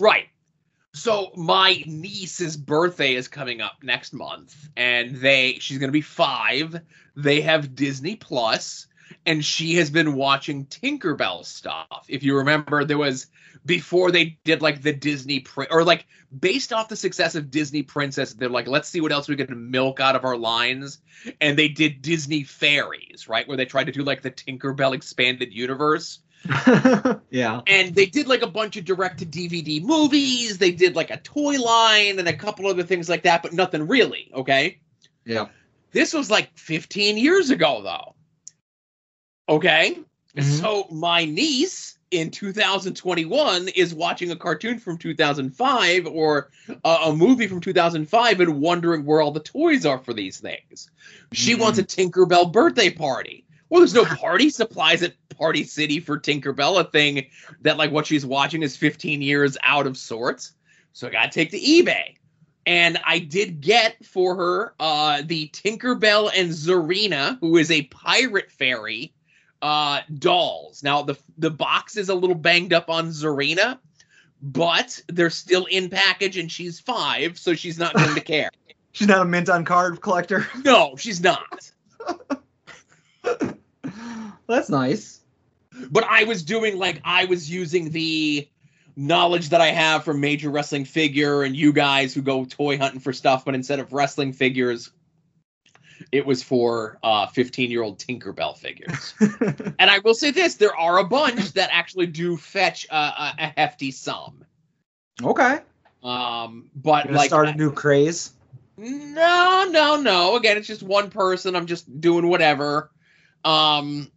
Right. 0.00 0.28
So 0.92 1.30
my 1.36 1.84
niece's 1.86 2.56
birthday 2.56 3.14
is 3.14 3.28
coming 3.28 3.60
up 3.60 3.74
next 3.82 4.12
month, 4.12 4.56
and 4.76 5.14
they 5.14 5.58
she's 5.60 5.78
gonna 5.78 5.92
be 5.92 6.00
five. 6.00 6.80
They 7.14 7.42
have 7.42 7.76
Disney 7.76 8.16
Plus, 8.16 8.86
and 9.26 9.44
she 9.44 9.76
has 9.76 9.90
been 9.90 10.14
watching 10.14 10.66
Tinkerbell 10.66 11.44
stuff. 11.44 12.04
If 12.08 12.22
you 12.22 12.38
remember, 12.38 12.84
there 12.84 12.98
was 12.98 13.26
before 13.64 14.10
they 14.10 14.38
did 14.44 14.62
like 14.62 14.82
the 14.82 14.92
Disney 14.92 15.44
or 15.70 15.84
like 15.84 16.06
based 16.38 16.72
off 16.72 16.88
the 16.88 16.96
success 16.96 17.34
of 17.34 17.50
Disney 17.50 17.82
Princess, 17.82 18.34
they're 18.34 18.48
like, 18.48 18.68
let's 18.68 18.88
see 18.88 19.00
what 19.00 19.12
else 19.12 19.28
we 19.28 19.36
can 19.36 19.70
milk 19.70 20.00
out 20.00 20.16
of 20.16 20.24
our 20.24 20.36
lines. 20.36 20.98
And 21.40 21.58
they 21.58 21.68
did 21.68 22.02
Disney 22.02 22.44
Fairies, 22.44 23.28
right? 23.28 23.46
Where 23.46 23.56
they 23.56 23.66
tried 23.66 23.84
to 23.84 23.92
do 23.92 24.02
like 24.02 24.22
the 24.22 24.30
Tinkerbell 24.30 24.94
expanded 24.94 25.52
universe 25.52 26.20
yeah. 27.30 27.60
and 27.66 27.94
they 27.94 28.06
did 28.06 28.26
like 28.26 28.42
a 28.42 28.46
bunch 28.46 28.76
of 28.76 28.84
direct 28.84 29.18
to 29.18 29.26
DVD 29.26 29.82
movies. 29.82 30.58
They 30.58 30.72
did 30.72 30.96
like 30.96 31.10
a 31.10 31.18
toy 31.18 31.60
line 31.60 32.18
and 32.18 32.28
a 32.28 32.32
couple 32.32 32.66
other 32.66 32.82
things 32.82 33.08
like 33.08 33.24
that, 33.24 33.42
but 33.42 33.52
nothing 33.52 33.86
really. 33.86 34.30
Okay. 34.34 34.80
Yeah. 35.24 35.48
This 35.92 36.14
was 36.14 36.30
like 36.30 36.56
15 36.56 37.18
years 37.18 37.50
ago, 37.50 37.82
though. 37.82 38.14
Okay. 39.50 39.98
Mhm. 40.36 40.60
So 40.60 40.86
my 40.92 41.24
niece 41.24 41.98
in 42.12 42.30
2021 42.30 43.68
is 43.68 43.94
watching 43.94 44.30
a 44.30 44.36
cartoon 44.36 44.78
from 44.78 44.96
2005 44.96 46.06
or 46.06 46.50
a, 46.84 46.88
a 47.06 47.14
movie 47.16 47.46
from 47.48 47.60
2005 47.60 48.40
and 48.40 48.60
wondering 48.60 49.04
where 49.04 49.20
all 49.20 49.32
the 49.32 49.40
toys 49.40 49.84
are 49.84 49.98
for 49.98 50.12
these 50.14 50.38
things. 50.40 50.90
She 51.32 51.54
Mhm. 51.54 51.58
wants 51.60 51.78
a 51.78 51.82
Tinkerbell 51.84 52.52
birthday 52.52 52.90
party. 52.90 53.44
Well, 53.68 53.80
there's 53.80 53.94
no 53.94 54.04
party 54.16 54.50
supplies 54.50 55.02
at 55.02 55.14
Party 55.36 55.64
City 55.64 56.00
for 56.00 56.18
Tinkerbell, 56.18 56.80
a 56.80 56.84
thing 56.84 57.26
that 57.62 57.76
like 57.76 57.90
what 57.92 58.06
she's 58.06 58.26
watching 58.26 58.62
is 58.62 58.76
15 58.76 59.22
years 59.22 59.56
out 59.62 59.86
of 59.86 59.96
sorts. 59.96 60.52
So 60.92 61.08
I 61.08 61.10
gotta 61.10 61.30
take 61.30 61.50
to 61.52 61.58
eBay. 61.60 62.14
And 62.66 62.98
I 63.04 63.18
did 63.20 63.60
get 63.60 64.04
for 64.04 64.36
her 64.36 64.74
uh 64.78 65.22
the 65.24 65.48
Tinkerbell 65.48 66.30
and 66.36 66.50
Zarina, 66.50 67.38
who 67.40 67.56
is 67.56 67.70
a 67.70 67.82
pirate 67.84 68.50
fairy, 68.50 69.12
uh 69.62 70.00
dolls. 70.18 70.82
Now 70.82 71.02
the 71.02 71.18
the 71.38 71.50
box 71.50 71.96
is 71.96 72.08
a 72.08 72.14
little 72.14 72.36
banged 72.36 72.72
up 72.72 72.88
on 72.90 73.08
Zarina, 73.08 73.78
but 74.42 75.00
they're 75.08 75.30
still 75.30 75.66
in 75.66 75.88
package 75.90 76.36
and 76.38 76.50
she's 76.50 76.80
five, 76.80 77.38
so 77.38 77.54
she's 77.54 77.78
not 77.78 77.94
going 77.94 78.14
to 78.14 78.20
care. 78.22 78.50
She's 78.92 79.08
not 79.08 79.22
a 79.22 79.24
mint 79.24 79.48
on 79.48 79.64
card 79.64 80.00
collector. 80.00 80.46
No, 80.64 80.96
she's 80.96 81.20
not. 81.22 81.70
That's 84.46 84.68
nice. 84.68 85.20
but 85.90 86.04
I 86.04 86.24
was 86.24 86.42
doing 86.42 86.76
like 86.78 87.00
I 87.04 87.26
was 87.26 87.48
using 87.50 87.90
the 87.90 88.48
knowledge 88.96 89.50
that 89.50 89.60
I 89.60 89.68
have 89.68 90.04
from 90.04 90.20
Major 90.20 90.50
Wrestling 90.50 90.84
Figure 90.84 91.42
and 91.42 91.54
you 91.56 91.72
guys 91.72 92.12
who 92.12 92.22
go 92.22 92.44
toy 92.44 92.76
hunting 92.76 93.00
for 93.00 93.12
stuff, 93.12 93.44
but 93.44 93.54
instead 93.54 93.78
of 93.78 93.92
wrestling 93.92 94.32
figures, 94.32 94.90
it 96.12 96.26
was 96.26 96.42
for 96.42 96.98
uh 97.02 97.26
15 97.28 97.70
year 97.70 97.82
old 97.82 97.98
Tinkerbell 97.98 98.56
figures. 98.56 99.14
and 99.78 99.90
I 99.90 99.98
will 100.00 100.14
say 100.14 100.30
this: 100.30 100.56
there 100.56 100.74
are 100.76 100.98
a 100.98 101.04
bunch 101.04 101.52
that 101.52 101.70
actually 101.72 102.06
do 102.06 102.36
fetch 102.36 102.86
a, 102.90 102.96
a, 102.96 103.34
a 103.38 103.52
hefty 103.56 103.90
sum. 103.90 104.44
okay. 105.22 105.60
Um, 106.02 106.70
but 106.74 107.10
like 107.12 107.28
start 107.28 107.48
a 107.48 107.54
new 107.54 107.72
craze. 107.72 108.32
no, 108.76 109.68
no, 109.70 110.00
no. 110.00 110.36
Again, 110.36 110.56
it's 110.56 110.66
just 110.66 110.82
one 110.82 111.10
person. 111.10 111.54
I'm 111.54 111.66
just 111.66 112.00
doing 112.00 112.28
whatever. 112.28 112.90
Um, 113.44 114.10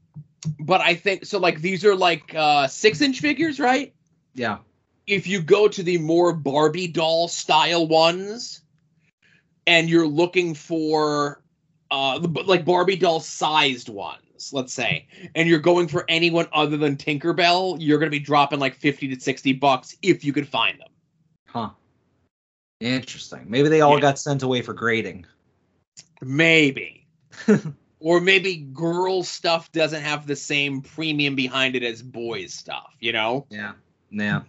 but 0.60 0.82
I 0.82 0.96
think 0.96 1.26
so. 1.26 1.40
Like 1.40 1.62
these 1.62 1.84
are 1.86 1.96
like 1.96 2.34
uh 2.34 2.68
six 2.68 3.02
inch 3.02 3.20
figures, 3.20 3.60
right? 3.60 3.94
Yeah. 4.36 4.58
if 5.06 5.28
you 5.28 5.42
go 5.42 5.68
to 5.68 5.84
the 5.84 6.00
more 6.00 6.34
Barbie 6.34 6.88
doll 6.88 7.28
style 7.28 7.88
ones 7.88 8.62
and 9.68 9.88
you're 9.90 10.08
looking 10.08 10.56
for 10.56 11.43
uh 11.94 12.20
like 12.46 12.66
Barbie 12.66 12.96
doll 12.98 13.20
sized 13.20 13.88
ones, 13.88 14.52
let's 14.52 14.74
say 14.74 15.06
and 15.36 15.48
you're 15.48 15.60
going 15.60 15.88
for 15.88 16.04
anyone 16.10 16.48
other 16.52 16.76
than 16.76 16.98
tinkerbell 16.98 17.78
you're 17.80 18.00
going 18.00 18.12
to 18.12 18.18
be 18.18 18.20
dropping 18.20 18.60
like 18.60 18.76
50 18.76 19.16
to 19.16 19.20
60 19.22 19.54
bucks 19.54 19.96
if 20.02 20.26
you 20.26 20.34
could 20.34 20.48
find 20.48 20.80
them 20.80 20.90
Huh. 21.48 21.70
Interesting. 22.82 23.46
Maybe 23.48 23.70
they 23.70 23.82
all 23.82 23.96
Yeah. 23.96 24.02
got 24.02 24.20
sent 24.20 24.42
away 24.44 24.62
for 24.64 24.74
grading. 24.74 25.26
maybe 26.22 27.06
or 28.00 28.20
maybe 28.20 28.56
girl 28.58 29.24
stuff 29.24 29.72
doesn't 29.72 30.02
have 30.02 30.26
the 30.28 30.36
same 30.36 30.82
premium 30.82 31.36
behind 31.36 31.76
it 31.76 31.84
as 31.84 32.02
boys 32.02 32.54
stuff 32.54 32.92
you 33.00 33.12
know 33.14 33.46
Yeah. 33.50 33.74
Yeah. 34.10 34.42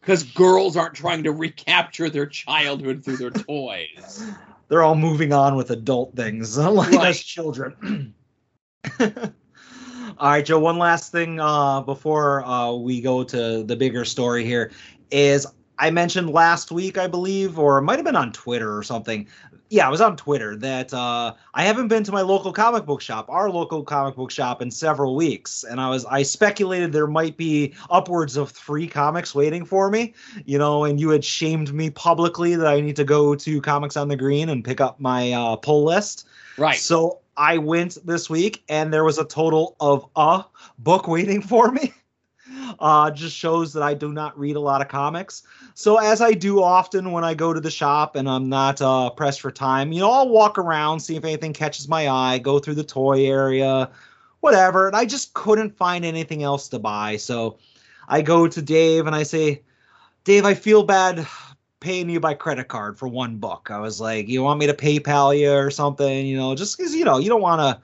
because 0.00 0.22
girls 0.24 0.76
aren't 0.76 0.94
trying 0.94 1.22
to 1.24 1.32
recapture 1.32 2.10
their 2.10 2.26
childhood 2.26 3.04
through 3.04 3.16
their 3.16 3.30
toys 3.30 4.24
They're 4.70 4.82
all 4.84 4.94
moving 4.94 5.32
on 5.32 5.56
with 5.56 5.70
adult 5.72 6.14
things, 6.16 6.56
unlike 6.58 6.92
Right. 6.92 7.10
us 7.10 7.20
children. 7.20 8.14
all 9.00 9.08
right, 10.20 10.44
Joe. 10.44 10.60
One 10.60 10.78
last 10.78 11.12
thing 11.12 11.40
uh, 11.40 11.80
before 11.82 12.44
uh, 12.44 12.72
we 12.72 13.00
go 13.00 13.24
to 13.24 13.64
the 13.64 13.76
bigger 13.76 14.04
story 14.04 14.44
here 14.44 14.70
is 15.10 15.46
I 15.78 15.90
mentioned 15.90 16.30
last 16.30 16.70
week, 16.70 16.98
I 16.98 17.08
believe, 17.08 17.58
or 17.58 17.78
it 17.78 17.82
might 17.82 17.96
have 17.96 18.04
been 18.04 18.16
on 18.16 18.32
Twitter 18.32 18.76
or 18.76 18.82
something. 18.84 19.26
Yeah, 19.72 19.86
I 19.86 19.90
was 19.90 20.00
on 20.00 20.16
Twitter 20.16 20.56
that 20.56 20.92
uh, 20.92 21.32
I 21.54 21.62
haven't 21.62 21.86
been 21.86 22.02
to 22.02 22.10
my 22.10 22.22
local 22.22 22.52
comic 22.52 22.84
book 22.84 23.00
shop, 23.00 23.26
our 23.28 23.48
local 23.48 23.84
comic 23.84 24.16
book 24.16 24.32
shop, 24.32 24.60
in 24.60 24.68
several 24.68 25.14
weeks, 25.14 25.62
and 25.62 25.80
I 25.80 25.88
was 25.88 26.04
I 26.06 26.24
speculated 26.24 26.92
there 26.92 27.06
might 27.06 27.36
be 27.36 27.74
upwards 27.88 28.36
of 28.36 28.50
three 28.50 28.88
comics 28.88 29.32
waiting 29.32 29.64
for 29.64 29.88
me, 29.88 30.12
you 30.44 30.58
know, 30.58 30.82
and 30.82 30.98
you 30.98 31.10
had 31.10 31.24
shamed 31.24 31.72
me 31.72 31.88
publicly 31.88 32.56
that 32.56 32.66
I 32.66 32.80
need 32.80 32.96
to 32.96 33.04
go 33.04 33.36
to 33.36 33.60
Comics 33.60 33.96
on 33.96 34.08
the 34.08 34.16
Green 34.16 34.48
and 34.48 34.64
pick 34.64 34.80
up 34.80 34.98
my 34.98 35.30
uh, 35.30 35.54
pull 35.54 35.84
list. 35.84 36.26
right 36.58 36.76
So 36.76 37.20
I 37.36 37.58
went 37.58 38.04
this 38.04 38.28
week, 38.28 38.64
and 38.68 38.92
there 38.92 39.04
was 39.04 39.18
a 39.18 39.24
total 39.24 39.76
of 39.78 40.04
a 40.16 40.44
book 40.80 41.06
waiting 41.06 41.42
for 41.42 41.70
me. 41.70 41.94
Uh, 42.78 43.10
just 43.10 43.36
shows 43.36 43.72
that 43.72 43.82
I 43.82 43.94
do 43.94 44.12
not 44.12 44.38
read 44.38 44.56
a 44.56 44.60
lot 44.60 44.80
of 44.80 44.88
comics. 44.88 45.42
So 45.74 45.98
as 45.98 46.20
I 46.20 46.32
do 46.32 46.62
often 46.62 47.12
when 47.12 47.24
I 47.24 47.34
go 47.34 47.52
to 47.52 47.60
the 47.60 47.70
shop 47.70 48.16
and 48.16 48.28
I'm 48.28 48.48
not 48.48 48.80
uh, 48.80 49.10
pressed 49.10 49.40
for 49.40 49.50
time, 49.50 49.92
you 49.92 50.00
know, 50.00 50.10
I'll 50.10 50.28
walk 50.28 50.58
around, 50.58 51.00
see 51.00 51.16
if 51.16 51.24
anything 51.24 51.52
catches 51.52 51.88
my 51.88 52.08
eye, 52.08 52.38
go 52.38 52.58
through 52.58 52.74
the 52.74 52.84
toy 52.84 53.26
area, 53.26 53.90
whatever. 54.40 54.86
And 54.86 54.96
I 54.96 55.04
just 55.04 55.34
couldn't 55.34 55.76
find 55.76 56.04
anything 56.04 56.42
else 56.42 56.68
to 56.68 56.78
buy. 56.78 57.16
So 57.16 57.58
I 58.08 58.22
go 58.22 58.46
to 58.46 58.62
Dave 58.62 59.06
and 59.06 59.16
I 59.16 59.22
say, 59.22 59.62
Dave, 60.24 60.44
I 60.44 60.54
feel 60.54 60.82
bad 60.82 61.26
paying 61.80 62.10
you 62.10 62.20
by 62.20 62.34
credit 62.34 62.68
card 62.68 62.98
for 62.98 63.08
one 63.08 63.36
book. 63.36 63.68
I 63.70 63.78
was 63.78 64.00
like, 64.00 64.28
you 64.28 64.42
want 64.42 64.60
me 64.60 64.66
to 64.66 64.74
PayPal 64.74 65.38
you 65.38 65.52
or 65.52 65.70
something? 65.70 66.26
You 66.26 66.36
know, 66.36 66.54
just 66.54 66.76
because 66.76 66.94
you 66.94 67.04
know 67.04 67.18
you 67.18 67.28
don't 67.28 67.40
want 67.40 67.60
to, 67.60 67.82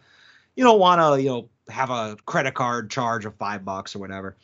you 0.55 0.65
don't 0.65 0.79
want 0.79 1.01
to, 1.01 1.23
you 1.23 1.29
know, 1.29 1.49
have 1.69 1.91
a 1.91 2.17
credit 2.27 2.55
card 2.55 2.91
charge 2.91 3.25
of 3.25 3.35
five 3.37 3.65
bucks 3.65 3.97
or 3.97 3.99
whatever. 3.99 4.37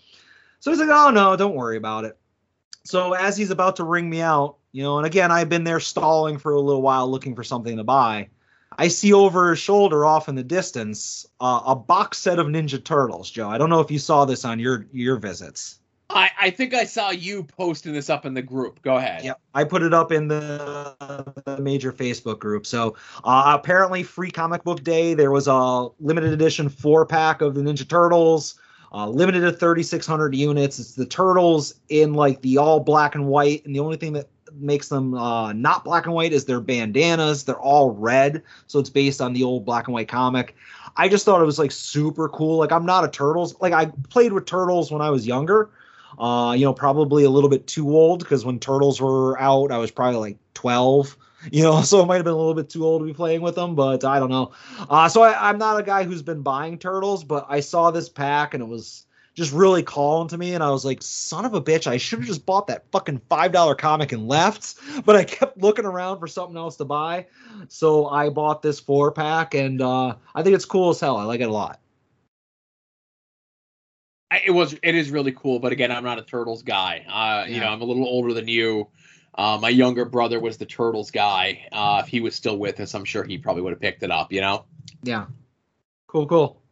So 0.62 0.70
he's 0.70 0.78
like, 0.78 0.90
oh 0.90 1.10
no, 1.10 1.34
don't 1.34 1.56
worry 1.56 1.76
about 1.76 2.04
it. 2.04 2.16
So 2.84 3.14
as 3.14 3.36
he's 3.36 3.50
about 3.50 3.74
to 3.76 3.84
ring 3.84 4.08
me 4.08 4.20
out, 4.20 4.58
you 4.70 4.84
know, 4.84 4.96
and 4.96 5.04
again, 5.04 5.32
I've 5.32 5.48
been 5.48 5.64
there 5.64 5.80
stalling 5.80 6.38
for 6.38 6.52
a 6.52 6.60
little 6.60 6.82
while 6.82 7.10
looking 7.10 7.34
for 7.34 7.42
something 7.42 7.76
to 7.78 7.84
buy. 7.84 8.28
I 8.78 8.86
see 8.86 9.12
over 9.12 9.50
his 9.50 9.58
shoulder 9.58 10.06
off 10.06 10.28
in 10.28 10.36
the 10.36 10.44
distance 10.44 11.26
uh, 11.40 11.62
a 11.66 11.74
box 11.74 12.18
set 12.18 12.38
of 12.38 12.46
Ninja 12.46 12.82
Turtles, 12.82 13.28
Joe. 13.28 13.48
I 13.48 13.58
don't 13.58 13.70
know 13.70 13.80
if 13.80 13.90
you 13.90 13.98
saw 13.98 14.24
this 14.24 14.44
on 14.44 14.60
your 14.60 14.86
your 14.92 15.16
visits. 15.16 15.80
I, 16.08 16.30
I 16.40 16.50
think 16.50 16.74
I 16.74 16.84
saw 16.84 17.10
you 17.10 17.42
posting 17.42 17.92
this 17.92 18.08
up 18.08 18.24
in 18.24 18.34
the 18.34 18.42
group. 18.42 18.82
Go 18.82 18.96
ahead. 18.98 19.24
Yep, 19.24 19.40
I 19.54 19.64
put 19.64 19.82
it 19.82 19.92
up 19.92 20.12
in 20.12 20.28
the, 20.28 20.94
the 21.44 21.58
major 21.60 21.92
Facebook 21.92 22.38
group. 22.38 22.66
So 22.66 22.96
uh, 23.24 23.58
apparently, 23.58 24.04
free 24.04 24.30
comic 24.30 24.62
book 24.62 24.84
day. 24.84 25.14
There 25.14 25.32
was 25.32 25.48
a 25.48 25.88
limited 25.98 26.32
edition 26.32 26.68
four 26.68 27.04
pack 27.04 27.40
of 27.40 27.54
the 27.54 27.62
Ninja 27.62 27.88
Turtles, 27.88 28.60
uh, 28.92 29.08
limited 29.08 29.40
to 29.40 29.52
3,600 29.52 30.34
units. 30.34 30.78
It's 30.78 30.94
the 30.94 31.06
Turtles 31.06 31.74
in 31.88 32.14
like 32.14 32.42
the 32.42 32.58
all 32.58 32.80
black 32.80 33.14
and 33.14 33.26
white, 33.26 33.64
and 33.64 33.74
the 33.74 33.80
only 33.80 33.96
thing 33.96 34.12
that 34.12 34.28
makes 34.54 34.88
them 34.88 35.14
uh, 35.14 35.52
not 35.52 35.84
black 35.84 36.04
and 36.04 36.14
white 36.14 36.32
is 36.32 36.44
their 36.44 36.60
bandanas. 36.60 37.44
They're 37.44 37.58
all 37.58 37.90
red, 37.90 38.42
so 38.66 38.78
it's 38.78 38.90
based 38.90 39.20
on 39.20 39.32
the 39.32 39.42
old 39.42 39.64
black 39.64 39.86
and 39.86 39.94
white 39.94 40.08
comic. 40.08 40.54
I 40.96 41.08
just 41.08 41.24
thought 41.24 41.40
it 41.40 41.46
was 41.46 41.58
like 41.58 41.72
super 41.72 42.28
cool. 42.28 42.58
Like 42.58 42.72
I'm 42.72 42.84
not 42.84 43.04
a 43.04 43.08
Turtles. 43.08 43.58
Like 43.60 43.72
I 43.72 43.86
played 44.10 44.32
with 44.32 44.44
Turtles 44.44 44.92
when 44.92 45.00
I 45.00 45.10
was 45.10 45.26
younger. 45.26 45.70
Uh, 46.18 46.52
you 46.52 46.64
know, 46.64 46.74
probably 46.74 47.24
a 47.24 47.30
little 47.30 47.48
bit 47.48 47.66
too 47.66 47.88
old 47.96 48.18
because 48.18 48.44
when 48.44 48.58
Turtles 48.58 49.00
were 49.00 49.40
out, 49.40 49.72
I 49.72 49.78
was 49.78 49.90
probably 49.90 50.20
like 50.20 50.36
12. 50.52 51.16
You 51.50 51.64
know, 51.64 51.82
so 51.82 52.00
it 52.00 52.06
might 52.06 52.16
have 52.16 52.24
been 52.24 52.34
a 52.34 52.36
little 52.36 52.54
bit 52.54 52.70
too 52.70 52.84
old 52.84 53.02
to 53.02 53.06
be 53.06 53.12
playing 53.12 53.40
with 53.40 53.56
them, 53.56 53.74
but 53.74 54.04
I 54.04 54.18
don't 54.18 54.30
know. 54.30 54.52
Uh, 54.88 55.08
so 55.08 55.22
I, 55.22 55.48
I'm 55.48 55.58
not 55.58 55.78
a 55.78 55.82
guy 55.82 56.04
who's 56.04 56.22
been 56.22 56.40
buying 56.40 56.78
turtles, 56.78 57.24
but 57.24 57.46
I 57.48 57.60
saw 57.60 57.90
this 57.90 58.08
pack 58.08 58.54
and 58.54 58.62
it 58.62 58.66
was 58.66 59.06
just 59.34 59.52
really 59.52 59.82
calling 59.82 60.28
to 60.28 60.36
me, 60.36 60.54
and 60.54 60.62
I 60.62 60.70
was 60.70 60.84
like, 60.84 61.02
"Son 61.02 61.44
of 61.44 61.54
a 61.54 61.60
bitch! 61.60 61.86
I 61.86 61.96
should 61.96 62.18
have 62.18 62.28
just 62.28 62.44
bought 62.44 62.66
that 62.66 62.84
fucking 62.92 63.20
five 63.28 63.52
dollar 63.52 63.74
comic 63.74 64.12
and 64.12 64.28
left." 64.28 64.76
But 65.04 65.16
I 65.16 65.24
kept 65.24 65.58
looking 65.58 65.86
around 65.86 66.18
for 66.20 66.28
something 66.28 66.56
else 66.56 66.76
to 66.76 66.84
buy, 66.84 67.26
so 67.68 68.06
I 68.08 68.28
bought 68.28 68.62
this 68.62 68.78
four 68.78 69.10
pack, 69.10 69.54
and 69.54 69.80
uh, 69.80 70.14
I 70.34 70.42
think 70.42 70.54
it's 70.54 70.66
cool 70.66 70.90
as 70.90 71.00
hell. 71.00 71.16
I 71.16 71.24
like 71.24 71.40
it 71.40 71.48
a 71.48 71.52
lot. 71.52 71.80
It 74.44 74.50
was 74.50 74.74
it 74.82 74.94
is 74.94 75.10
really 75.10 75.32
cool 75.32 75.58
but 75.58 75.72
again 75.72 75.92
i'm 75.92 76.04
not 76.04 76.18
a 76.18 76.22
turtles 76.22 76.62
guy 76.62 77.04
uh 77.06 77.46
you 77.46 77.60
know 77.60 77.68
i'm 77.68 77.82
a 77.82 77.84
little 77.84 78.06
older 78.06 78.32
than 78.32 78.48
you 78.48 78.88
uh, 79.36 79.58
my 79.60 79.68
younger 79.68 80.04
brother 80.04 80.38
was 80.40 80.56
the 80.56 80.66
turtles 80.66 81.10
guy 81.10 81.66
uh 81.72 82.00
if 82.04 82.08
he 82.08 82.20
was 82.20 82.34
still 82.34 82.58
with 82.58 82.78
us 82.80 82.94
i'm 82.94 83.04
sure 83.04 83.24
he 83.24 83.38
probably 83.38 83.62
would 83.62 83.72
have 83.72 83.80
picked 83.80 84.02
it 84.02 84.10
up 84.10 84.32
you 84.32 84.40
know 84.40 84.64
Yeah. 85.02 85.26
Cool, 86.06 86.26
cool. 86.26 86.62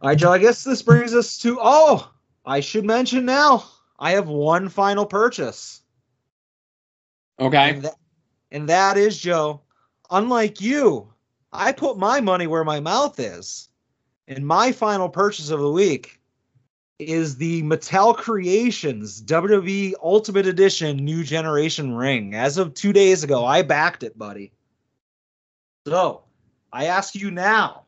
All 0.00 0.08
right, 0.08 0.18
Joe, 0.18 0.32
I 0.32 0.38
guess 0.38 0.64
this 0.64 0.82
brings 0.82 1.14
us 1.14 1.38
to 1.38 1.58
oh, 1.60 2.10
I 2.44 2.58
should 2.60 2.84
mention 2.84 3.24
now. 3.24 3.64
I 3.98 4.10
have 4.12 4.26
one 4.28 4.68
final 4.68 5.06
purchase. 5.06 5.82
okay 7.38 7.70
And 7.70 7.82
that, 7.82 7.94
and 8.50 8.68
that 8.68 8.96
is, 8.96 9.16
Joe, 9.18 9.60
unlike 10.10 10.60
you, 10.60 11.12
I 11.52 11.70
put 11.70 11.98
my 11.98 12.20
money 12.20 12.48
where 12.48 12.64
my 12.64 12.80
mouth 12.80 13.20
is. 13.20 13.68
And 14.26 14.46
my 14.46 14.72
final 14.72 15.08
purchase 15.08 15.50
of 15.50 15.60
the 15.60 15.70
week 15.70 16.20
is 17.08 17.36
the 17.36 17.62
Mattel 17.62 18.16
Creations 18.16 19.22
WWE 19.22 19.94
Ultimate 20.02 20.46
Edition 20.46 20.96
New 20.96 21.24
Generation 21.24 21.94
ring. 21.94 22.34
As 22.34 22.58
of 22.58 22.74
two 22.74 22.92
days 22.92 23.24
ago, 23.24 23.44
I 23.44 23.62
backed 23.62 24.02
it, 24.02 24.16
buddy. 24.18 24.52
So 25.86 26.22
I 26.72 26.86
ask 26.86 27.14
you 27.14 27.30
now, 27.30 27.84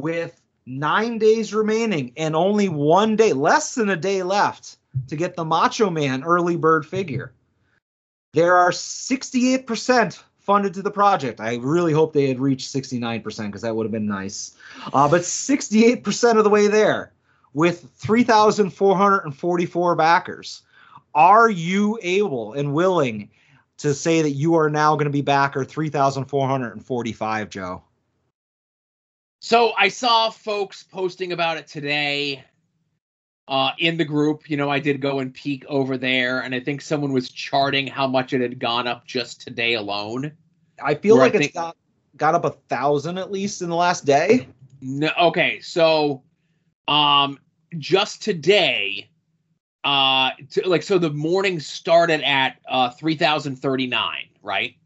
with 0.00 0.40
nine 0.66 1.18
days 1.18 1.54
remaining 1.54 2.12
and 2.16 2.34
only 2.34 2.68
one 2.68 3.16
day, 3.16 3.32
less 3.32 3.74
than 3.74 3.90
a 3.90 3.96
day 3.96 4.22
left 4.22 4.78
to 5.08 5.16
get 5.16 5.36
the 5.36 5.44
Macho 5.44 5.90
Man 5.90 6.24
early 6.24 6.56
bird 6.56 6.86
figure. 6.86 7.32
There 8.32 8.56
are 8.56 8.70
68% 8.70 10.22
funded 10.40 10.74
to 10.74 10.82
the 10.82 10.90
project. 10.90 11.40
I 11.40 11.56
really 11.56 11.92
hope 11.92 12.12
they 12.12 12.28
had 12.28 12.38
reached 12.38 12.72
69% 12.72 13.22
because 13.46 13.62
that 13.62 13.74
would 13.74 13.84
have 13.84 13.92
been 13.92 14.06
nice. 14.06 14.54
Uh, 14.92 15.08
but 15.08 15.22
68% 15.22 16.38
of 16.38 16.44
the 16.44 16.50
way 16.50 16.68
there 16.68 17.12
with 17.56 17.90
3,444 17.96 19.94
backers. 19.96 20.62
Are 21.14 21.48
you 21.48 21.98
able 22.02 22.52
and 22.52 22.74
willing 22.74 23.30
to 23.78 23.94
say 23.94 24.20
that 24.20 24.32
you 24.32 24.56
are 24.56 24.68
now 24.68 24.94
going 24.94 25.06
to 25.06 25.10
be 25.10 25.22
backer 25.22 25.64
3,445, 25.64 27.48
Joe? 27.48 27.82
So 29.40 29.72
I 29.78 29.88
saw 29.88 30.28
folks 30.28 30.82
posting 30.82 31.32
about 31.32 31.56
it 31.56 31.66
today 31.66 32.44
uh, 33.48 33.70
in 33.78 33.96
the 33.96 34.04
group. 34.04 34.50
You 34.50 34.58
know, 34.58 34.68
I 34.68 34.78
did 34.78 35.00
go 35.00 35.20
and 35.20 35.32
peek 35.32 35.64
over 35.66 35.96
there, 35.96 36.40
and 36.40 36.54
I 36.54 36.60
think 36.60 36.82
someone 36.82 37.14
was 37.14 37.30
charting 37.30 37.86
how 37.86 38.06
much 38.06 38.34
it 38.34 38.42
had 38.42 38.58
gone 38.58 38.86
up 38.86 39.06
just 39.06 39.40
today 39.40 39.72
alone. 39.74 40.30
I 40.84 40.94
feel 40.94 41.16
I 41.16 41.20
like 41.20 41.34
it's 41.34 41.44
think- 41.44 41.54
got, 41.54 41.74
got 42.18 42.34
up 42.34 42.44
a 42.44 42.50
thousand 42.50 43.16
at 43.16 43.32
least 43.32 43.62
in 43.62 43.70
the 43.70 43.76
last 43.76 44.04
day. 44.04 44.46
No, 44.82 45.08
okay, 45.18 45.60
so 45.60 46.22
um, 46.86 47.38
just 47.78 48.22
today, 48.22 49.08
uh, 49.84 50.30
t- 50.50 50.62
like 50.62 50.82
so 50.82 50.98
the 50.98 51.10
morning 51.10 51.60
started 51.60 52.22
at 52.22 52.56
uh 52.68 52.90
three 52.90 53.16
thousand 53.16 53.56
thirty 53.56 53.86
nine, 53.86 54.28
right? 54.42 54.76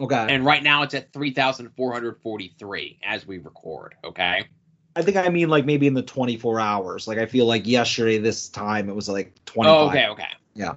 Okay. 0.00 0.26
And 0.28 0.44
right 0.44 0.62
now 0.62 0.82
it's 0.82 0.94
at 0.94 1.12
three 1.12 1.32
thousand 1.32 1.70
four 1.76 1.92
hundred 1.92 2.20
forty 2.22 2.54
three 2.58 2.98
as 3.02 3.26
we 3.26 3.38
record. 3.38 3.94
Okay. 4.04 4.48
I 4.96 5.02
think 5.02 5.16
I 5.16 5.28
mean 5.28 5.48
like 5.48 5.64
maybe 5.64 5.86
in 5.86 5.94
the 5.94 6.02
24 6.02 6.58
hours. 6.58 7.06
Like 7.06 7.18
I 7.18 7.26
feel 7.26 7.46
like 7.46 7.66
yesterday 7.66 8.18
this 8.18 8.48
time 8.48 8.88
it 8.88 8.94
was 8.94 9.08
like 9.08 9.32
25. 9.44 9.78
Oh, 9.78 9.88
okay, 9.88 10.08
okay. 10.08 10.28
Yeah. 10.54 10.74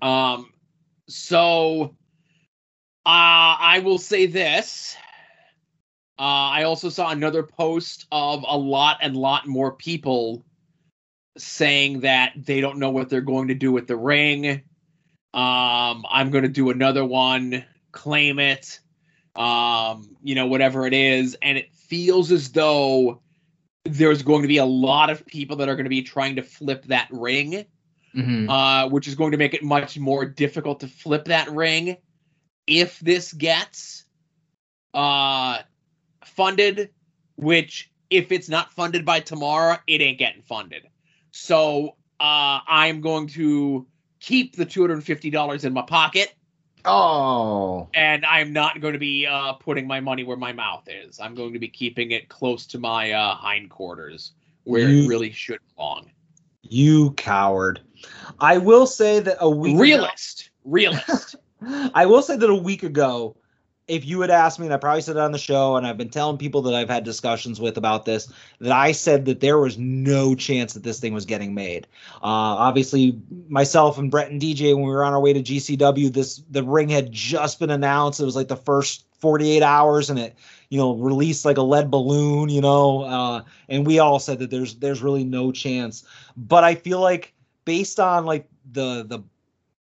Um, 0.00 0.52
so 1.08 1.96
uh, 3.04 3.58
I 3.58 3.82
will 3.84 3.98
say 3.98 4.26
this. 4.26 4.96
Uh, 6.16 6.22
I 6.22 6.62
also 6.62 6.88
saw 6.88 7.10
another 7.10 7.42
post 7.42 8.06
of 8.12 8.44
a 8.46 8.56
lot 8.56 8.98
and 9.02 9.16
lot 9.16 9.48
more 9.48 9.72
people 9.72 10.44
saying 11.36 12.00
that 12.00 12.32
they 12.36 12.60
don't 12.60 12.78
know 12.78 12.90
what 12.90 13.08
they're 13.08 13.20
going 13.20 13.48
to 13.48 13.54
do 13.54 13.72
with 13.72 13.86
the 13.86 13.96
ring. 13.96 14.62
Um, 15.32 16.04
I'm 16.08 16.30
going 16.30 16.44
to 16.44 16.48
do 16.48 16.70
another 16.70 17.04
one, 17.04 17.64
claim 17.90 18.38
it, 18.38 18.78
um, 19.34 20.16
you 20.22 20.34
know, 20.36 20.46
whatever 20.46 20.86
it 20.86 20.94
is. 20.94 21.36
And 21.42 21.58
it 21.58 21.74
feels 21.74 22.30
as 22.30 22.52
though 22.52 23.20
there's 23.84 24.22
going 24.22 24.42
to 24.42 24.48
be 24.48 24.58
a 24.58 24.64
lot 24.64 25.10
of 25.10 25.26
people 25.26 25.56
that 25.56 25.68
are 25.68 25.74
going 25.74 25.84
to 25.84 25.90
be 25.90 26.02
trying 26.02 26.36
to 26.36 26.42
flip 26.42 26.84
that 26.86 27.08
ring, 27.10 27.66
Mhm. 28.14 28.48
uh, 28.48 28.88
which 28.88 29.08
is 29.08 29.16
going 29.16 29.32
to 29.32 29.38
make 29.38 29.54
it 29.54 29.62
much 29.64 29.98
more 29.98 30.24
difficult 30.24 30.80
to 30.80 30.88
flip 30.88 31.24
that 31.24 31.50
ring 31.50 31.96
if 32.66 33.00
this 33.00 33.32
gets 33.32 34.04
uh, 34.94 35.58
funded. 36.24 36.90
Which, 37.36 37.90
if 38.10 38.30
it's 38.30 38.48
not 38.48 38.72
funded 38.72 39.04
by 39.04 39.18
tomorrow, 39.18 39.78
it 39.88 40.00
ain't 40.00 40.18
getting 40.18 40.42
funded. 40.42 40.84
So 41.36 41.96
uh, 42.20 42.60
I'm 42.68 43.00
going 43.00 43.26
to 43.28 43.86
keep 44.20 44.54
the 44.54 44.64
$250 44.64 45.64
in 45.64 45.72
my 45.72 45.82
pocket 45.82 46.32
Oh. 46.84 47.88
and 47.92 48.24
I'm 48.24 48.52
not 48.52 48.80
going 48.80 48.92
to 48.92 48.98
be 49.00 49.26
uh, 49.26 49.54
putting 49.54 49.86
my 49.86 49.98
money 50.00 50.22
where 50.22 50.36
my 50.36 50.52
mouth 50.52 50.84
is. 50.86 51.18
I'm 51.18 51.34
going 51.34 51.52
to 51.54 51.58
be 51.58 51.66
keeping 51.66 52.12
it 52.12 52.28
close 52.28 52.66
to 52.68 52.78
my 52.78 53.10
uh, 53.10 53.34
hindquarters, 53.34 54.32
where 54.62 54.88
You- 54.88 55.04
it 55.04 55.08
really 55.08 55.32
should 55.32 55.58
belong. 55.76 56.10
You 56.62 57.10
coward. 57.12 57.80
I 58.38 58.58
will 58.58 58.86
say 58.86 59.18
that 59.20 59.38
a 59.40 59.50
week 59.50 59.76
Realist, 59.78 60.50
realist. 60.64 61.34
I 61.94 62.06
will 62.06 62.22
say 62.22 62.36
that 62.36 62.48
a 62.48 62.54
week 62.54 62.84
ago, 62.84 63.36
if 63.86 64.06
you 64.06 64.20
had 64.22 64.30
asked 64.30 64.58
me, 64.58 64.66
and 64.66 64.74
I 64.74 64.78
probably 64.78 65.02
said 65.02 65.16
it 65.16 65.20
on 65.20 65.32
the 65.32 65.38
show, 65.38 65.76
and 65.76 65.86
I've 65.86 65.98
been 65.98 66.08
telling 66.08 66.38
people 66.38 66.62
that 66.62 66.74
I've 66.74 66.88
had 66.88 67.04
discussions 67.04 67.60
with 67.60 67.76
about 67.76 68.06
this, 68.06 68.32
that 68.60 68.72
I 68.72 68.92
said 68.92 69.26
that 69.26 69.40
there 69.40 69.58
was 69.58 69.76
no 69.76 70.34
chance 70.34 70.72
that 70.72 70.82
this 70.82 71.00
thing 71.00 71.12
was 71.12 71.26
getting 71.26 71.54
made. 71.54 71.86
Uh, 72.16 72.56
obviously, 72.56 73.20
myself 73.48 73.98
and 73.98 74.10
Brett 74.10 74.30
and 74.30 74.40
DJ, 74.40 74.74
when 74.74 74.84
we 74.84 74.90
were 74.90 75.04
on 75.04 75.12
our 75.12 75.20
way 75.20 75.34
to 75.34 75.42
GCW, 75.42 76.12
this 76.12 76.42
the 76.50 76.62
ring 76.62 76.88
had 76.88 77.12
just 77.12 77.58
been 77.58 77.70
announced. 77.70 78.20
It 78.20 78.24
was 78.24 78.36
like 78.36 78.48
the 78.48 78.56
first 78.56 79.04
48 79.18 79.62
hours, 79.62 80.08
and 80.08 80.18
it 80.18 80.34
you 80.70 80.78
know 80.78 80.94
released 80.94 81.44
like 81.44 81.58
a 81.58 81.62
lead 81.62 81.90
balloon, 81.90 82.48
you 82.48 82.62
know, 82.62 83.02
uh, 83.02 83.42
and 83.68 83.86
we 83.86 83.98
all 83.98 84.18
said 84.18 84.38
that 84.38 84.50
there's 84.50 84.76
there's 84.76 85.02
really 85.02 85.24
no 85.24 85.52
chance. 85.52 86.04
But 86.38 86.64
I 86.64 86.74
feel 86.74 87.00
like 87.00 87.34
based 87.66 88.00
on 88.00 88.24
like 88.24 88.48
the 88.72 89.04
the 89.04 89.22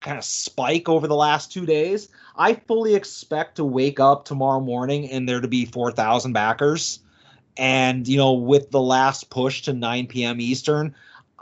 kind 0.03 0.19
of 0.19 0.25
spike 0.25 0.89
over 0.89 1.07
the 1.07 1.15
last 1.15 1.53
two 1.53 1.65
days, 1.65 2.09
I 2.37 2.55
fully 2.55 2.95
expect 2.95 3.57
to 3.57 3.65
wake 3.65 4.01
up 4.01 4.25
tomorrow 4.25 4.61
morning 4.61 5.11
and 5.11 5.29
there 5.29 5.41
to 5.41 5.49
be 5.49 5.65
4,000 5.65 6.33
backers. 6.33 7.01
And, 7.57 8.09
you 8.09 8.17
know, 8.17 8.33
with 8.33 8.71
the 8.71 8.81
last 8.81 9.31
push 9.31 9.63
to 9.63 9.73
9 9.73 10.07
p.m. 10.07 10.41
Eastern, 10.41 10.95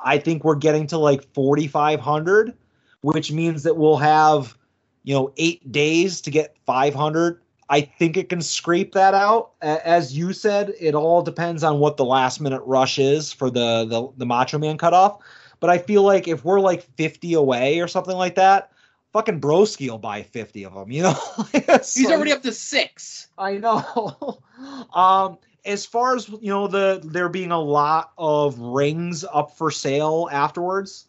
I 0.03 0.19
think 0.19 0.45
we're 0.45 0.57
getting 0.57 0.87
to 0.89 0.99
like 0.99 1.33
4,500, 1.35 2.55
which 3.03 3.33
means 3.33 3.63
that 3.63 3.77
we'll 3.77 3.99
have, 3.99 4.57
you 5.05 5.15
know, 5.15 5.33
eight 5.37 5.71
days 5.71 6.21
to 6.23 6.31
get 6.31 6.57
500. 6.67 7.41
I 7.69 7.83
think 7.83 8.17
it 8.17 8.29
can 8.29 8.43
scrape 8.43 8.93
that 8.95 9.15
out. 9.15 9.53
As 9.63 10.17
you 10.17 10.33
said, 10.33 10.75
it 10.81 10.97
all 10.97 11.23
depends 11.23 11.63
on 11.63 11.79
what 11.79 11.97
the 11.97 12.05
last 12.05 12.41
minute 12.41 12.63
rush 12.67 12.99
is 12.99 13.33
for 13.33 13.49
the, 13.49 13.85
the, 13.85 14.09
the 14.17 14.27
Macho 14.27 14.59
Man 14.59 14.77
cutoff. 14.77 15.21
But 15.61 15.71
I 15.71 15.79
feel 15.79 16.03
like 16.03 16.27
if 16.27 16.45
we're 16.45 16.61
like 16.61 16.83
50 16.97 17.35
away 17.35 17.81
or 17.81 17.89
something 17.89 18.17
like 18.17 18.35
that, 18.37 18.73
fucking 19.13 19.41
Broski 19.41 19.91
will 19.91 19.99
buy 19.99 20.23
50 20.23 20.65
of 20.65 20.75
them, 20.75 20.91
you 20.91 21.03
know? 21.03 21.17
He's 21.53 22.05
like- 22.05 22.15
already 22.15 22.33
up 22.33 22.43
to 22.43 22.53
six. 22.53 23.29
I 23.39 23.59
know. 23.59 24.41
um, 24.95 25.39
as 25.65 25.85
far 25.85 26.17
as 26.17 26.29
you 26.29 26.51
know, 26.51 26.67
the 26.67 27.01
there 27.05 27.29
being 27.29 27.53
a 27.53 27.61
lot 27.61 28.13
of 28.19 28.59
rings 28.59 29.25
up 29.33 29.57
for 29.57 29.71
sale 29.71 30.29
afterwards. 30.33 31.07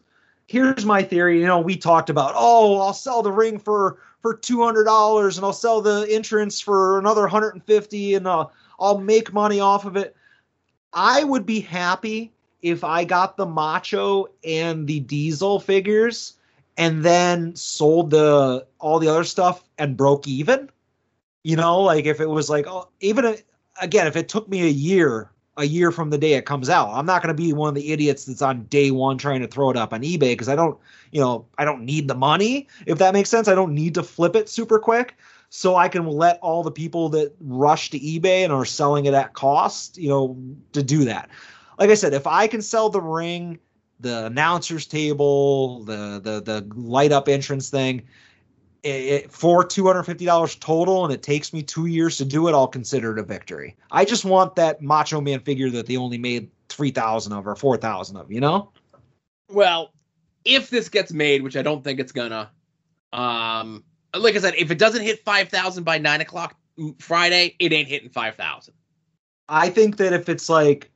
Here's 0.48 0.86
my 0.86 1.02
theory. 1.04 1.40
You 1.40 1.48
know, 1.48 1.60
we 1.60 1.78
talked 1.78 2.10
about, 2.10 2.34
oh, 2.36 2.82
I'll 2.82 2.94
sell 2.94 3.22
the 3.22 3.32
ring 3.32 3.58
for 3.58 4.00
for 4.22 4.34
two 4.36 4.64
hundred 4.64 4.84
dollars, 4.86 5.38
and 5.38 5.46
I'll 5.46 5.54
sell 5.54 5.82
the 5.82 6.06
entrance 6.10 6.60
for 6.60 7.00
another 7.00 7.28
hundred 7.28 7.54
and 7.54 7.64
fifty, 7.64 8.16
and 8.16 8.28
uh, 8.28 8.48
I'll 8.80 8.98
make 8.98 9.34
money 9.34 9.60
off 9.60 9.86
of 9.86 9.96
it. 9.96 10.16
I 10.94 11.24
would 11.24 11.46
be 11.46 11.62
happy 11.62 12.34
if 12.62 12.84
I 12.84 13.04
got 13.04 13.38
the 13.38 13.46
Macho 13.46 14.28
and 14.44 14.88
the 14.88 15.00
Diesel 15.00 15.60
figures, 15.60 16.34
and 16.78 17.04
then 17.04 17.56
sold 17.56 18.12
the 18.12 18.66
all 18.80 19.00
the 19.00 19.08
other 19.08 19.24
stuff 19.24 19.64
and 19.78 19.98
broke 19.98 20.28
even. 20.28 20.70
You 21.44 21.56
know, 21.56 21.82
like 21.82 22.06
if 22.06 22.20
it 22.20 22.30
was 22.30 22.50
like, 22.50 22.68
oh, 22.68 22.90
even 23.00 23.26
a, 23.26 23.36
again, 23.82 24.08
if 24.08 24.16
it 24.16 24.30
took 24.30 24.48
me 24.48 24.62
a 24.64 24.70
year, 24.70 25.32
a 25.58 25.66
year 25.66 25.92
from 25.92 26.12
the 26.12 26.18
day 26.18 26.34
it 26.34 26.46
comes 26.46 26.70
out, 26.70 26.90
I'm 26.94 27.06
not 27.06 27.22
going 27.22 27.36
to 27.36 27.42
be 27.42 27.52
one 27.52 27.70
of 27.70 27.76
the 27.76 27.92
idiots 27.92 28.26
that's 28.26 28.42
on 28.42 28.64
day 28.66 28.92
one 28.92 29.18
trying 29.18 29.42
to 29.42 29.48
throw 29.48 29.70
it 29.72 29.78
up 29.78 29.94
on 29.94 30.02
eBay 30.02 30.20
because 30.20 30.50
I 30.50 30.56
don't, 30.56 30.78
you 31.12 31.20
know, 31.20 31.46
I 31.58 31.66
don't 31.66 31.84
need 31.84 32.08
the 32.08 32.16
money. 32.16 32.68
If 32.86 33.00
that 33.00 33.14
makes 33.14 33.30
sense, 33.30 33.48
I 33.48 33.56
don't 33.56 33.74
need 33.74 33.96
to 33.96 34.04
flip 34.04 34.36
it 34.36 34.50
super 34.50 34.80
quick. 34.80 35.16
So 35.50 35.76
I 35.76 35.90
can 35.90 36.08
let 36.08 36.40
all 36.42 36.64
the 36.64 36.72
people 36.72 37.10
that 37.10 37.36
rush 37.42 37.90
to 37.90 38.00
eBay 38.00 38.44
and 38.44 38.54
are 38.54 38.64
selling 38.64 39.06
it 39.06 39.14
at 39.14 39.34
cost, 39.34 39.98
you 39.98 40.08
know, 40.08 40.38
to 40.72 40.82
do 40.82 41.04
that. 41.06 41.30
Like 41.82 41.90
I 41.90 41.96
said, 41.96 42.14
if 42.14 42.28
I 42.28 42.46
can 42.46 42.62
sell 42.62 42.90
the 42.90 43.02
ring, 43.02 43.58
the 44.00 44.28
announcers 44.28 44.86
table, 44.86 45.84
the 45.84 46.22
the 46.24 46.40
the 46.40 46.76
light 46.76 47.12
up 47.12 47.28
entrance 47.28 47.72
thing, 47.72 48.04
it, 48.84 48.88
it, 48.90 49.32
for 49.32 49.64
two 49.64 49.88
hundred 49.88 50.04
fifty 50.04 50.26
dollars 50.26 50.54
total, 50.54 51.06
and 51.06 51.12
it 51.12 51.24
takes 51.24 51.52
me 51.54 51.64
two 51.64 51.88
years 51.88 52.18
to 52.18 52.26
do 52.26 52.48
it, 52.48 52.52
I'll 52.52 52.68
consider 52.68 53.14
it 53.14 53.20
a 53.20 53.24
victory. 53.24 53.76
I 53.90 54.06
just 54.06 54.26
want 54.26 54.56
that 54.58 54.84
Macho 54.84 55.22
Man 55.22 55.40
figure 55.40 55.72
that 55.72 55.88
they 55.88 55.98
only 55.98 56.20
made 56.20 56.52
three 56.70 56.92
thousand 56.92 57.34
of 57.34 57.48
or 57.48 57.56
four 57.56 57.78
thousand 57.78 58.18
of. 58.18 58.32
You 58.32 58.42
know? 58.42 58.72
Well, 59.50 59.92
if 60.46 60.70
this 60.70 60.88
gets 60.88 61.12
made, 61.12 61.42
which 61.42 61.58
I 61.58 61.64
don't 61.64 61.84
think 61.84 62.00
it's 62.00 62.12
gonna, 62.12 62.52
um, 63.12 63.84
like 64.16 64.36
I 64.36 64.38
said, 64.38 64.54
if 64.56 64.70
it 64.70 64.78
doesn't 64.78 65.02
hit 65.02 65.26
five 65.26 65.50
thousand 65.50 65.84
by 65.84 65.98
nine 65.98 66.22
o'clock 66.22 66.56
Friday, 67.00 67.56
it 67.58 67.74
ain't 67.74 67.88
hitting 67.88 68.10
five 68.12 68.36
thousand. 68.36 68.76
I 69.50 69.70
think 69.70 69.98
that 69.98 70.14
if 70.14 70.30
it's 70.30 70.48
like 70.48 70.91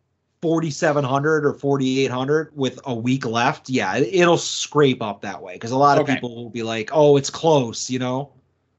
forty 0.46 0.70
seven 0.70 1.04
hundred 1.04 1.44
or 1.44 1.54
forty 1.56 2.02
eight 2.06 2.12
hundred 2.12 2.56
with 2.56 2.80
a 2.86 2.94
week 2.94 3.26
left, 3.26 3.68
yeah, 3.68 3.96
it, 3.96 4.08
it'll 4.14 4.38
scrape 4.38 5.02
up 5.02 5.22
that 5.22 5.42
way 5.42 5.54
because 5.54 5.72
a 5.72 5.76
lot 5.78 5.98
of 5.98 6.04
Okay. 6.04 6.14
people 6.14 6.36
will 6.36 6.52
be 6.52 6.62
like, 6.62 6.92
"Oh, 6.94 7.18
it's 7.18 7.32
close," 7.32 7.90
you 7.90 7.98
know. 7.98 8.32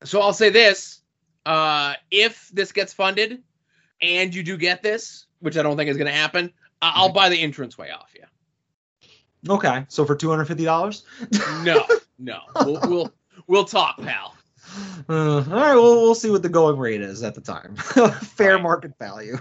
So 0.05 0.21
I'll 0.21 0.33
say 0.33 0.49
this: 0.49 1.01
uh, 1.45 1.95
if 2.13 2.49
this 2.53 2.71
gets 2.71 2.93
funded, 2.93 3.43
and 4.01 4.33
you 4.33 4.45
do 4.45 4.57
get 4.57 4.81
this, 4.81 5.27
which 5.41 5.57
I 5.57 5.63
don't 5.65 5.77
think 5.77 5.91
is 5.91 5.97
going 5.97 6.07
to 6.07 6.13
happen, 6.13 6.53
uh, 6.83 6.93
I'll 6.95 7.13
buy 7.13 7.29
the 7.31 7.43
entrance 7.43 7.77
way 7.77 7.91
off 7.91 8.15
you. 8.15 8.23
Okay, 9.53 9.85
so 9.89 10.05
for 10.05 10.15
two 10.15 10.31
hundred 10.31 10.45
fifty 10.45 10.65
dollars. 10.65 11.03
No, 11.65 11.85
no, 12.21 12.43
we'll 12.65 12.81
we'll, 12.89 13.13
we'll 13.49 13.65
talk, 13.65 13.97
pal. 13.99 14.37
Uh, 15.09 15.39
all 15.39 15.43
right, 15.43 15.75
well, 15.75 16.01
we'll 16.01 16.15
see 16.15 16.31
what 16.31 16.43
the 16.43 16.49
going 16.49 16.79
rate 16.79 17.01
is 17.01 17.25
at 17.25 17.35
the 17.35 17.41
time. 17.41 17.75
Fair 18.23 18.55
Right. 18.55 18.63
market 18.63 18.93
value. 19.01 19.37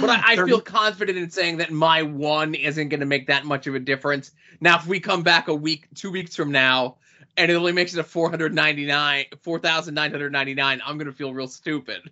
But 0.00 0.10
I, 0.10 0.32
I 0.32 0.36
feel 0.36 0.60
confident 0.60 1.18
in 1.18 1.30
saying 1.30 1.58
that 1.58 1.70
my 1.70 2.02
one 2.02 2.54
isn't 2.54 2.88
going 2.88 3.00
to 3.00 3.06
make 3.06 3.26
that 3.28 3.44
much 3.44 3.66
of 3.66 3.74
a 3.74 3.80
difference. 3.80 4.32
Now, 4.60 4.76
if 4.78 4.86
we 4.86 5.00
come 5.00 5.22
back 5.22 5.48
a 5.48 5.54
week, 5.54 5.88
two 5.94 6.10
weeks 6.10 6.36
from 6.36 6.52
now, 6.52 6.96
and 7.36 7.50
it 7.50 7.54
only 7.54 7.72
makes 7.72 7.94
it 7.94 8.00
a 8.00 8.04
499, 8.04 9.24
4,999, 9.40 10.82
I'm 10.84 10.98
going 10.98 11.06
to 11.06 11.12
feel 11.12 11.32
real 11.32 11.48
stupid. 11.48 12.10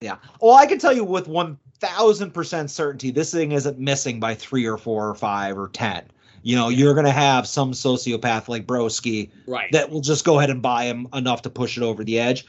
Yeah. 0.00 0.16
Well, 0.40 0.54
I 0.54 0.66
can 0.66 0.78
tell 0.78 0.92
you 0.92 1.04
with 1.04 1.26
one 1.26 1.58
thousand 1.78 2.32
percent 2.32 2.70
certainty, 2.70 3.10
this 3.10 3.30
thing 3.32 3.52
isn't 3.52 3.78
missing 3.78 4.20
by 4.20 4.34
three 4.34 4.66
or 4.66 4.76
four 4.76 5.08
or 5.08 5.14
five 5.14 5.56
or 5.58 5.68
ten. 5.68 6.04
You 6.42 6.54
know, 6.54 6.68
you're 6.68 6.94
gonna 6.94 7.10
have 7.10 7.46
some 7.48 7.72
sociopath 7.72 8.46
like 8.48 8.66
Broski 8.66 9.30
Right. 9.46 9.72
that 9.72 9.90
will 9.90 10.02
just 10.02 10.24
go 10.24 10.38
ahead 10.38 10.50
and 10.50 10.60
buy 10.62 10.84
him 10.84 11.08
enough 11.14 11.42
to 11.42 11.50
push 11.50 11.76
it 11.76 11.82
over 11.82 12.04
the 12.04 12.20
edge. 12.20 12.46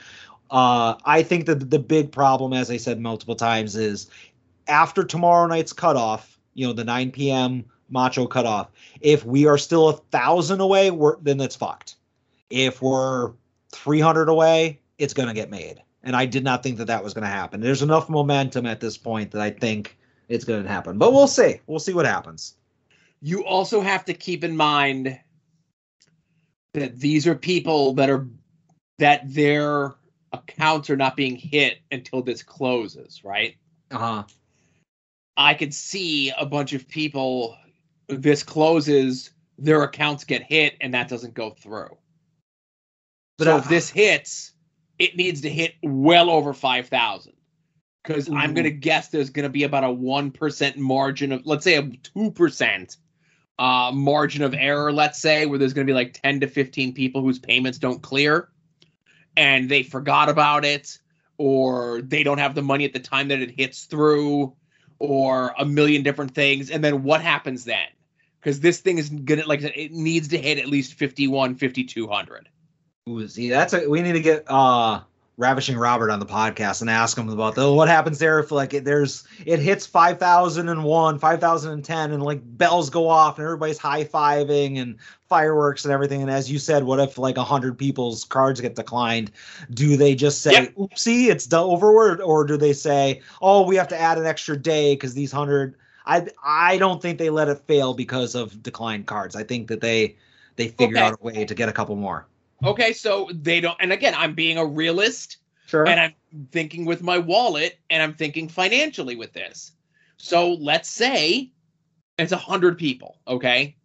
Uh, 0.51 0.95
I 1.03 1.23
think 1.23 1.45
that 1.47 1.69
the 1.69 1.79
big 1.79 2.11
problem, 2.11 2.53
as 2.53 2.69
I 2.69 2.77
said 2.77 2.99
multiple 2.99 3.35
times, 3.35 3.75
is 3.75 4.09
after 4.67 5.03
tomorrow 5.03 5.47
night's 5.47 5.73
cutoff, 5.73 6.39
you 6.53 6.65
know, 6.67 6.73
the 6.73 6.83
9 6.83 7.11
p.m. 7.11 7.65
macho 7.89 8.27
cutoff, 8.27 8.69
if 9.01 9.25
we 9.25 9.45
are 9.45 9.57
still 9.57 9.89
a 9.89 9.93
thousand 9.93 10.61
away, 10.61 10.91
we're, 10.91 11.17
then 11.21 11.39
it's 11.39 11.55
fucked. 11.55 11.95
If 12.49 12.81
we're 12.81 13.33
300 13.73 14.29
away, 14.29 14.79
it's 14.97 15.13
going 15.13 15.27
to 15.27 15.33
get 15.33 15.49
made. 15.49 15.81
And 16.03 16.15
I 16.15 16.25
did 16.25 16.43
not 16.43 16.63
think 16.63 16.77
that 16.77 16.87
that 16.87 17.03
was 17.03 17.13
going 17.13 17.23
to 17.23 17.29
happen. 17.29 17.59
There's 17.59 17.81
enough 17.81 18.09
momentum 18.09 18.65
at 18.65 18.79
this 18.79 18.97
point 18.97 19.31
that 19.31 19.41
I 19.41 19.49
think 19.49 19.97
it's 20.29 20.45
going 20.45 20.63
to 20.63 20.69
happen. 20.69 20.97
But 20.97 21.13
we'll 21.13 21.27
see. 21.27 21.59
We'll 21.67 21.79
see 21.79 21.93
what 21.93 22.05
happens. 22.05 22.55
you 23.21 23.43
also 23.45 23.81
have 23.81 24.05
to 24.05 24.13
keep 24.13 24.43
in 24.43 24.55
mind 24.55 25.19
that 26.73 26.99
these 26.99 27.25
are 27.27 27.35
people 27.35 27.93
that 27.93 28.09
are 28.09 28.27
that 28.99 29.21
their 29.33 29.95
accounts 30.33 30.89
are 30.89 30.97
not 30.97 31.15
being 31.15 31.35
hit 31.35 31.79
until 31.91 32.21
this 32.21 32.43
closes, 32.43 33.23
right? 33.23 33.55
Uh 33.91 33.97
huh. 33.97 34.23
I 35.37 35.53
could 35.53 35.73
see 35.73 36.31
a 36.31 36.45
bunch 36.45 36.73
of 36.73 36.87
people 36.87 37.55
this 38.09 38.41
closes, 38.43 39.29
their 39.57 39.83
accounts 39.83 40.23
get 40.23 40.43
hit, 40.43 40.75
and 40.81 40.93
that 40.93 41.07
doesn't 41.07 41.33
go 41.35 41.51
through. 41.51 41.95
But 43.37 43.45
so 43.45 43.55
I- 43.55 43.59
if 43.59 43.69
this 43.69 43.89
hits, 43.89 44.53
it 44.97 45.15
needs 45.15 45.41
to 45.41 45.49
hit 45.49 45.75
well 45.83 46.29
over 46.29 46.53
five 46.53 46.87
thousand. 46.89 47.33
Because 48.03 48.29
I'm 48.29 48.53
gonna 48.53 48.69
guess 48.71 49.09
there's 49.09 49.29
gonna 49.29 49.49
be 49.49 49.63
about 49.63 49.83
a 49.83 49.91
one 49.91 50.31
percent 50.31 50.77
margin 50.77 51.31
of 51.33 51.45
let's 51.45 51.63
say 51.63 51.75
a 51.75 51.83
two 51.83 52.31
percent 52.31 52.97
uh 53.59 53.91
margin 53.93 54.43
of 54.43 54.53
error, 54.53 54.93
let's 54.93 55.19
say, 55.19 55.45
where 55.45 55.59
there's 55.59 55.73
gonna 55.73 55.85
be 55.85 55.93
like 55.93 56.19
ten 56.19 56.39
to 56.39 56.47
fifteen 56.47 56.93
people 56.93 57.21
whose 57.21 57.37
payments 57.37 57.77
don't 57.77 58.01
clear 58.01 58.49
and 59.35 59.69
they 59.69 59.83
forgot 59.83 60.29
about 60.29 60.65
it, 60.65 60.97
or 61.37 62.01
they 62.01 62.23
don't 62.23 62.39
have 62.39 62.55
the 62.55 62.61
money 62.61 62.85
at 62.85 62.93
the 62.93 62.99
time 62.99 63.27
that 63.27 63.39
it 63.41 63.51
hits 63.51 63.83
through, 63.83 64.55
or 64.99 65.53
a 65.57 65.65
million 65.65 66.03
different 66.03 66.33
things 66.33 66.71
and 66.71 66.83
then 66.83 67.03
what 67.03 67.21
happens 67.21 67.65
then? 67.65 67.87
Because 68.39 68.59
this 68.59 68.79
thing 68.79 68.97
is 68.97 69.09
gonna 69.09 69.45
like 69.45 69.61
it 69.61 69.91
needs 69.91 70.29
to 70.29 70.37
hit 70.37 70.57
at 70.57 70.67
least 70.67 70.93
51 70.93 71.55
5200 71.55 72.49
Ooh, 73.09 73.27
see, 73.27 73.49
that's 73.49 73.73
a, 73.73 73.89
we 73.89 74.01
need 74.01 74.13
to 74.13 74.19
get 74.19 74.43
uh 74.47 75.01
Ravishing 75.39 75.77
Robert 75.77 76.09
on 76.09 76.19
the 76.19 76.25
podcast 76.25 76.81
and 76.81 76.89
ask 76.89 77.15
him 77.15 77.29
about 77.29 77.53
the 77.53 77.67
oh, 77.67 77.73
what 77.75 77.87
happens 77.87 78.17
there 78.17 78.39
if 78.39 78.51
like 78.51 78.73
it, 78.73 78.85
there's 78.85 79.23
it 79.45 79.59
hits 79.59 79.85
five 79.85 80.17
thousand 80.17 80.67
and 80.67 80.83
one, 80.83 81.19
five 81.19 81.39
thousand 81.39 81.73
and 81.73 81.85
ten, 81.85 82.11
and 82.11 82.23
like 82.23 82.41
bells 82.57 82.89
go 82.89 83.07
off 83.07 83.37
and 83.37 83.45
everybody's 83.45 83.77
high 83.77 84.03
fiving 84.03 84.79
and 84.79 84.95
fireworks 85.29 85.85
and 85.85 85.93
everything. 85.93 86.23
And 86.23 86.31
as 86.31 86.51
you 86.51 86.57
said, 86.57 86.85
what 86.85 86.99
if 86.99 87.19
like 87.19 87.37
a 87.37 87.43
hundred 87.43 87.77
people's 87.77 88.23
cards 88.23 88.59
get 88.61 88.73
declined? 88.73 89.29
Do 89.69 89.95
they 89.95 90.15
just 90.15 90.41
say, 90.41 90.53
Yep. 90.53 90.75
"Oopsie, 90.75 91.27
it's 91.29 91.45
done 91.45 91.65
over," 91.65 92.19
or, 92.23 92.43
do 92.43 92.57
they 92.57 92.73
say, 92.73 93.21
"Oh, 93.39 93.61
we 93.61 93.75
have 93.75 93.89
to 93.89 93.99
add 93.99 94.17
an 94.17 94.25
extra 94.25 94.57
day 94.57 94.95
because 94.95 95.13
these 95.13 95.31
hundred? 95.31 95.75
I 96.07 96.25
I 96.43 96.79
don't 96.79 96.99
think 96.99 97.19
they 97.19 97.29
let 97.29 97.47
it 97.47 97.59
fail 97.67 97.93
because 97.93 98.33
of 98.33 98.63
declined 98.63 99.05
cards. 99.05 99.35
I 99.35 99.43
think 99.43 99.67
that 99.67 99.81
they 99.81 100.15
they 100.55 100.69
figure 100.69 100.97
Okay. 100.97 101.05
out 101.05 101.19
a 101.21 101.23
way 101.23 101.45
to 101.45 101.53
get 101.53 101.69
a 101.69 101.73
couple 101.73 101.95
more. 101.95 102.25
Okay 102.63 102.93
so 102.93 103.29
they 103.33 103.59
don't 103.61 103.77
and 103.79 103.91
again 103.91 104.13
i'm 104.17 104.33
being 104.33 104.57
a 104.57 104.65
realist 104.65 105.37
Sure. 105.67 105.85
and 105.87 105.99
i'm 105.99 106.13
thinking 106.51 106.85
with 106.85 107.01
my 107.03 107.17
wallet 107.17 107.77
and 107.89 108.01
i'm 108.01 108.13
thinking 108.13 108.47
financially 108.47 109.15
with 109.15 109.33
this 109.33 109.73
so 110.17 110.53
let's 110.53 110.89
say 110.89 111.51
it's 112.17 112.31
a 112.31 112.37
hundred 112.37 112.77
people 112.77 113.19
okay 113.27 113.75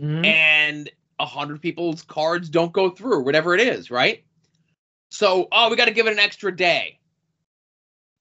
Mhm. 0.00 0.24
and 0.24 0.90
a 1.18 1.26
hundred 1.26 1.60
people's 1.60 2.00
cards 2.00 2.48
don't 2.48 2.72
go 2.72 2.88
through, 2.88 3.22
whatever 3.22 3.54
it 3.54 3.60
is, 3.60 3.90
right? 3.90 4.24
So, 5.10 5.46
oh, 5.52 5.68
we 5.68 5.76
got 5.76 5.84
to 5.84 5.90
give 5.90 6.06
it 6.06 6.12
an 6.14 6.18
extra 6.18 6.56
day. 6.56 6.98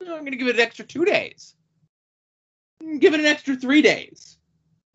I'm 0.01 0.07
going 0.07 0.31
to 0.31 0.35
give 0.35 0.49
it 0.49 0.55
an 0.55 0.59
extra 0.61 0.83
two 0.83 1.05
days. 1.05 1.55
Give 2.99 3.13
it 3.13 3.21
an 3.21 3.25
extra 3.25 3.55
three 3.55 3.81
days. 3.81 4.37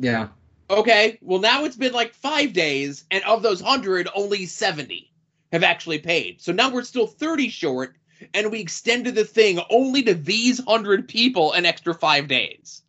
yeah. 0.00 0.28
Okay, 0.70 1.18
well 1.20 1.40
now 1.40 1.64
it's 1.64 1.76
been 1.76 1.92
like 1.92 2.14
five 2.14 2.52
days, 2.52 3.04
and 3.10 3.22
of 3.24 3.42
those 3.42 3.60
hundred, 3.60 4.08
only 4.14 4.46
seventy 4.46 5.12
have 5.52 5.62
actually 5.62 5.98
paid. 5.98 6.40
So 6.40 6.52
now 6.52 6.70
we're 6.70 6.84
still 6.84 7.06
thirty 7.06 7.48
short, 7.48 7.96
and 8.32 8.50
we 8.50 8.60
extended 8.60 9.14
the 9.14 9.24
thing 9.24 9.60
only 9.70 10.02
to 10.04 10.14
these 10.14 10.64
hundred 10.64 11.06
people 11.06 11.52
an 11.52 11.66
extra 11.66 11.94
five 11.94 12.28
days. 12.28 12.82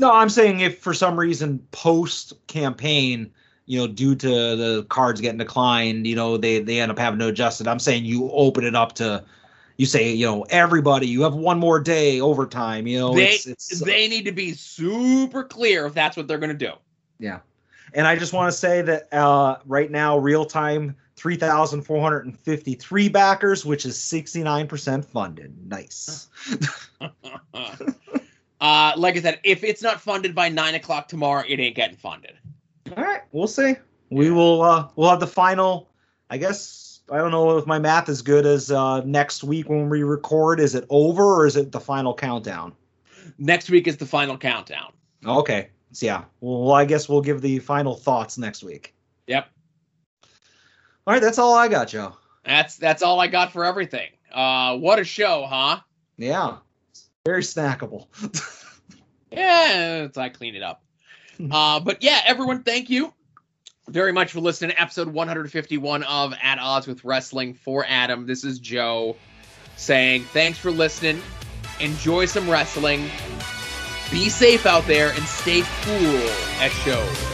No, 0.00 0.12
I'm 0.12 0.28
saying 0.28 0.60
if 0.60 0.80
for 0.80 0.94
some 0.94 1.20
reason 1.20 1.64
post 1.70 2.32
campaign, 2.46 3.30
you 3.66 3.78
know, 3.78 3.86
due 3.86 4.14
to 4.16 4.28
the 4.28 4.86
cards 4.88 5.20
getting 5.20 5.38
declined, 5.38 6.06
you 6.06 6.16
know, 6.16 6.36
they 6.36 6.60
they 6.60 6.80
end 6.80 6.90
up 6.90 6.98
having 6.98 7.20
to 7.20 7.28
adjust 7.28 7.60
it. 7.60 7.68
I'm 7.68 7.78
saying 7.78 8.04
you 8.04 8.30
open 8.30 8.64
it 8.64 8.74
up 8.74 8.94
to, 8.94 9.24
you 9.76 9.86
say, 9.86 10.12
you 10.12 10.26
know, 10.26 10.42
everybody, 10.50 11.06
you 11.06 11.22
have 11.22 11.34
one 11.34 11.58
more 11.58 11.80
day 11.80 12.20
overtime. 12.20 12.86
You 12.86 12.98
know, 12.98 13.14
they 13.14 13.30
it's, 13.30 13.46
it's 13.46 13.80
they 13.80 14.08
need 14.08 14.24
to 14.26 14.32
be 14.32 14.52
super 14.52 15.44
clear 15.44 15.86
if 15.86 15.94
that's 15.94 16.16
what 16.16 16.28
they're 16.28 16.38
going 16.38 16.56
to 16.56 16.66
do. 16.66 16.72
yeah. 17.18 17.40
And 17.92 18.08
I 18.08 18.16
just 18.16 18.32
want 18.32 18.52
to 18.52 18.58
say 18.58 18.82
that 18.82 19.12
uh, 19.12 19.58
right 19.66 19.88
now, 19.88 20.18
real 20.18 20.44
time, 20.44 20.96
three 21.14 21.36
thousand 21.36 21.82
four 21.82 22.02
hundred 22.02 22.24
and 22.26 22.36
fifty 22.36 22.74
three 22.74 23.08
backers, 23.08 23.64
which 23.64 23.86
is 23.86 23.96
sixty 23.96 24.42
nine 24.42 24.66
percent 24.66 25.04
funded. 25.04 25.54
Nice. 25.68 26.28
uh, 28.60 28.92
like 28.96 29.16
I 29.16 29.20
said, 29.20 29.38
if 29.44 29.62
it's 29.62 29.80
not 29.82 30.00
funded 30.00 30.34
by 30.34 30.48
nine 30.48 30.74
o'clock 30.74 31.06
tomorrow, 31.06 31.44
it 31.46 31.60
ain't 31.60 31.76
getting 31.76 31.96
funded. 31.96 32.32
All 32.96 33.02
right, 33.04 33.22
we'll 33.30 33.46
see. 33.46 33.76
We 34.10 34.30
will. 34.30 34.62
uh 34.62 34.88
We'll 34.96 35.10
have 35.10 35.20
the 35.20 35.26
final. 35.28 35.88
I 36.30 36.38
guess 36.38 36.83
I 37.10 37.18
don't 37.18 37.30
know 37.30 37.58
if 37.58 37.66
my 37.66 37.78
math 37.78 38.08
is 38.08 38.22
good 38.22 38.46
as 38.46 38.70
uh 38.70 39.00
next 39.04 39.44
week 39.44 39.68
when 39.68 39.88
we 39.88 40.02
record. 40.02 40.60
Is 40.60 40.74
it 40.74 40.86
over 40.88 41.22
or 41.22 41.46
is 41.46 41.56
it 41.56 41.72
the 41.72 41.80
final 41.80 42.14
countdown? 42.14 42.74
Next 43.38 43.68
week 43.70 43.86
is 43.86 43.96
the 43.96 44.06
final 44.06 44.38
countdown. 44.38 44.92
Okay. 45.24 45.68
So 45.92 46.06
yeah. 46.06 46.24
Well, 46.40 46.72
I 46.72 46.84
guess 46.84 47.08
we'll 47.08 47.20
give 47.20 47.40
the 47.40 47.58
final 47.58 47.94
thoughts 47.94 48.38
next 48.38 48.62
week. 48.64 48.94
Yep, 49.26 49.48
All 51.06 51.14
right, 51.14 51.22
that's 51.22 51.38
all 51.38 51.54
I 51.54 51.68
got, 51.68 51.88
Joe. 51.88 52.14
that's 52.44 52.76
that's 52.76 53.02
all 53.02 53.20
I 53.20 53.26
got 53.28 53.52
for 53.52 53.64
everything. 53.64 54.10
Uh, 54.32 54.76
what 54.76 54.98
a 54.98 55.04
show, 55.04 55.46
huh? 55.48 55.80
Yeah. 56.18 56.58
Very 57.24 57.42
snackable. 57.42 58.06
Yeah, 59.30 60.04
it's, 60.04 60.16
I 60.16 60.28
clean 60.28 60.54
it 60.54 60.62
up. 60.62 60.82
Uh, 61.50 61.80
but 61.80 62.00
yeah, 62.00 62.20
everyone, 62.24 62.62
thank 62.62 62.88
you 62.88 63.12
very 63.88 64.12
much 64.12 64.32
for 64.32 64.40
listening 64.40 64.70
to 64.70 64.80
episode 64.80 65.08
151 65.08 66.02
of 66.04 66.34
At 66.42 66.58
Odds 66.58 66.86
with 66.86 67.04
Wrestling. 67.04 67.54
For 67.54 67.84
Adam, 67.86 68.26
this 68.26 68.44
is 68.44 68.58
Joe 68.58 69.16
saying 69.76 70.24
thanks 70.24 70.58
for 70.58 70.70
listening. 70.70 71.20
Enjoy 71.80 72.26
some 72.26 72.48
wrestling. 72.48 73.10
Be 74.10 74.28
safe 74.28 74.66
out 74.66 74.86
there 74.86 75.10
and 75.10 75.24
stay 75.24 75.62
cool 75.82 76.28
at 76.60 76.70
shows. 76.70 77.33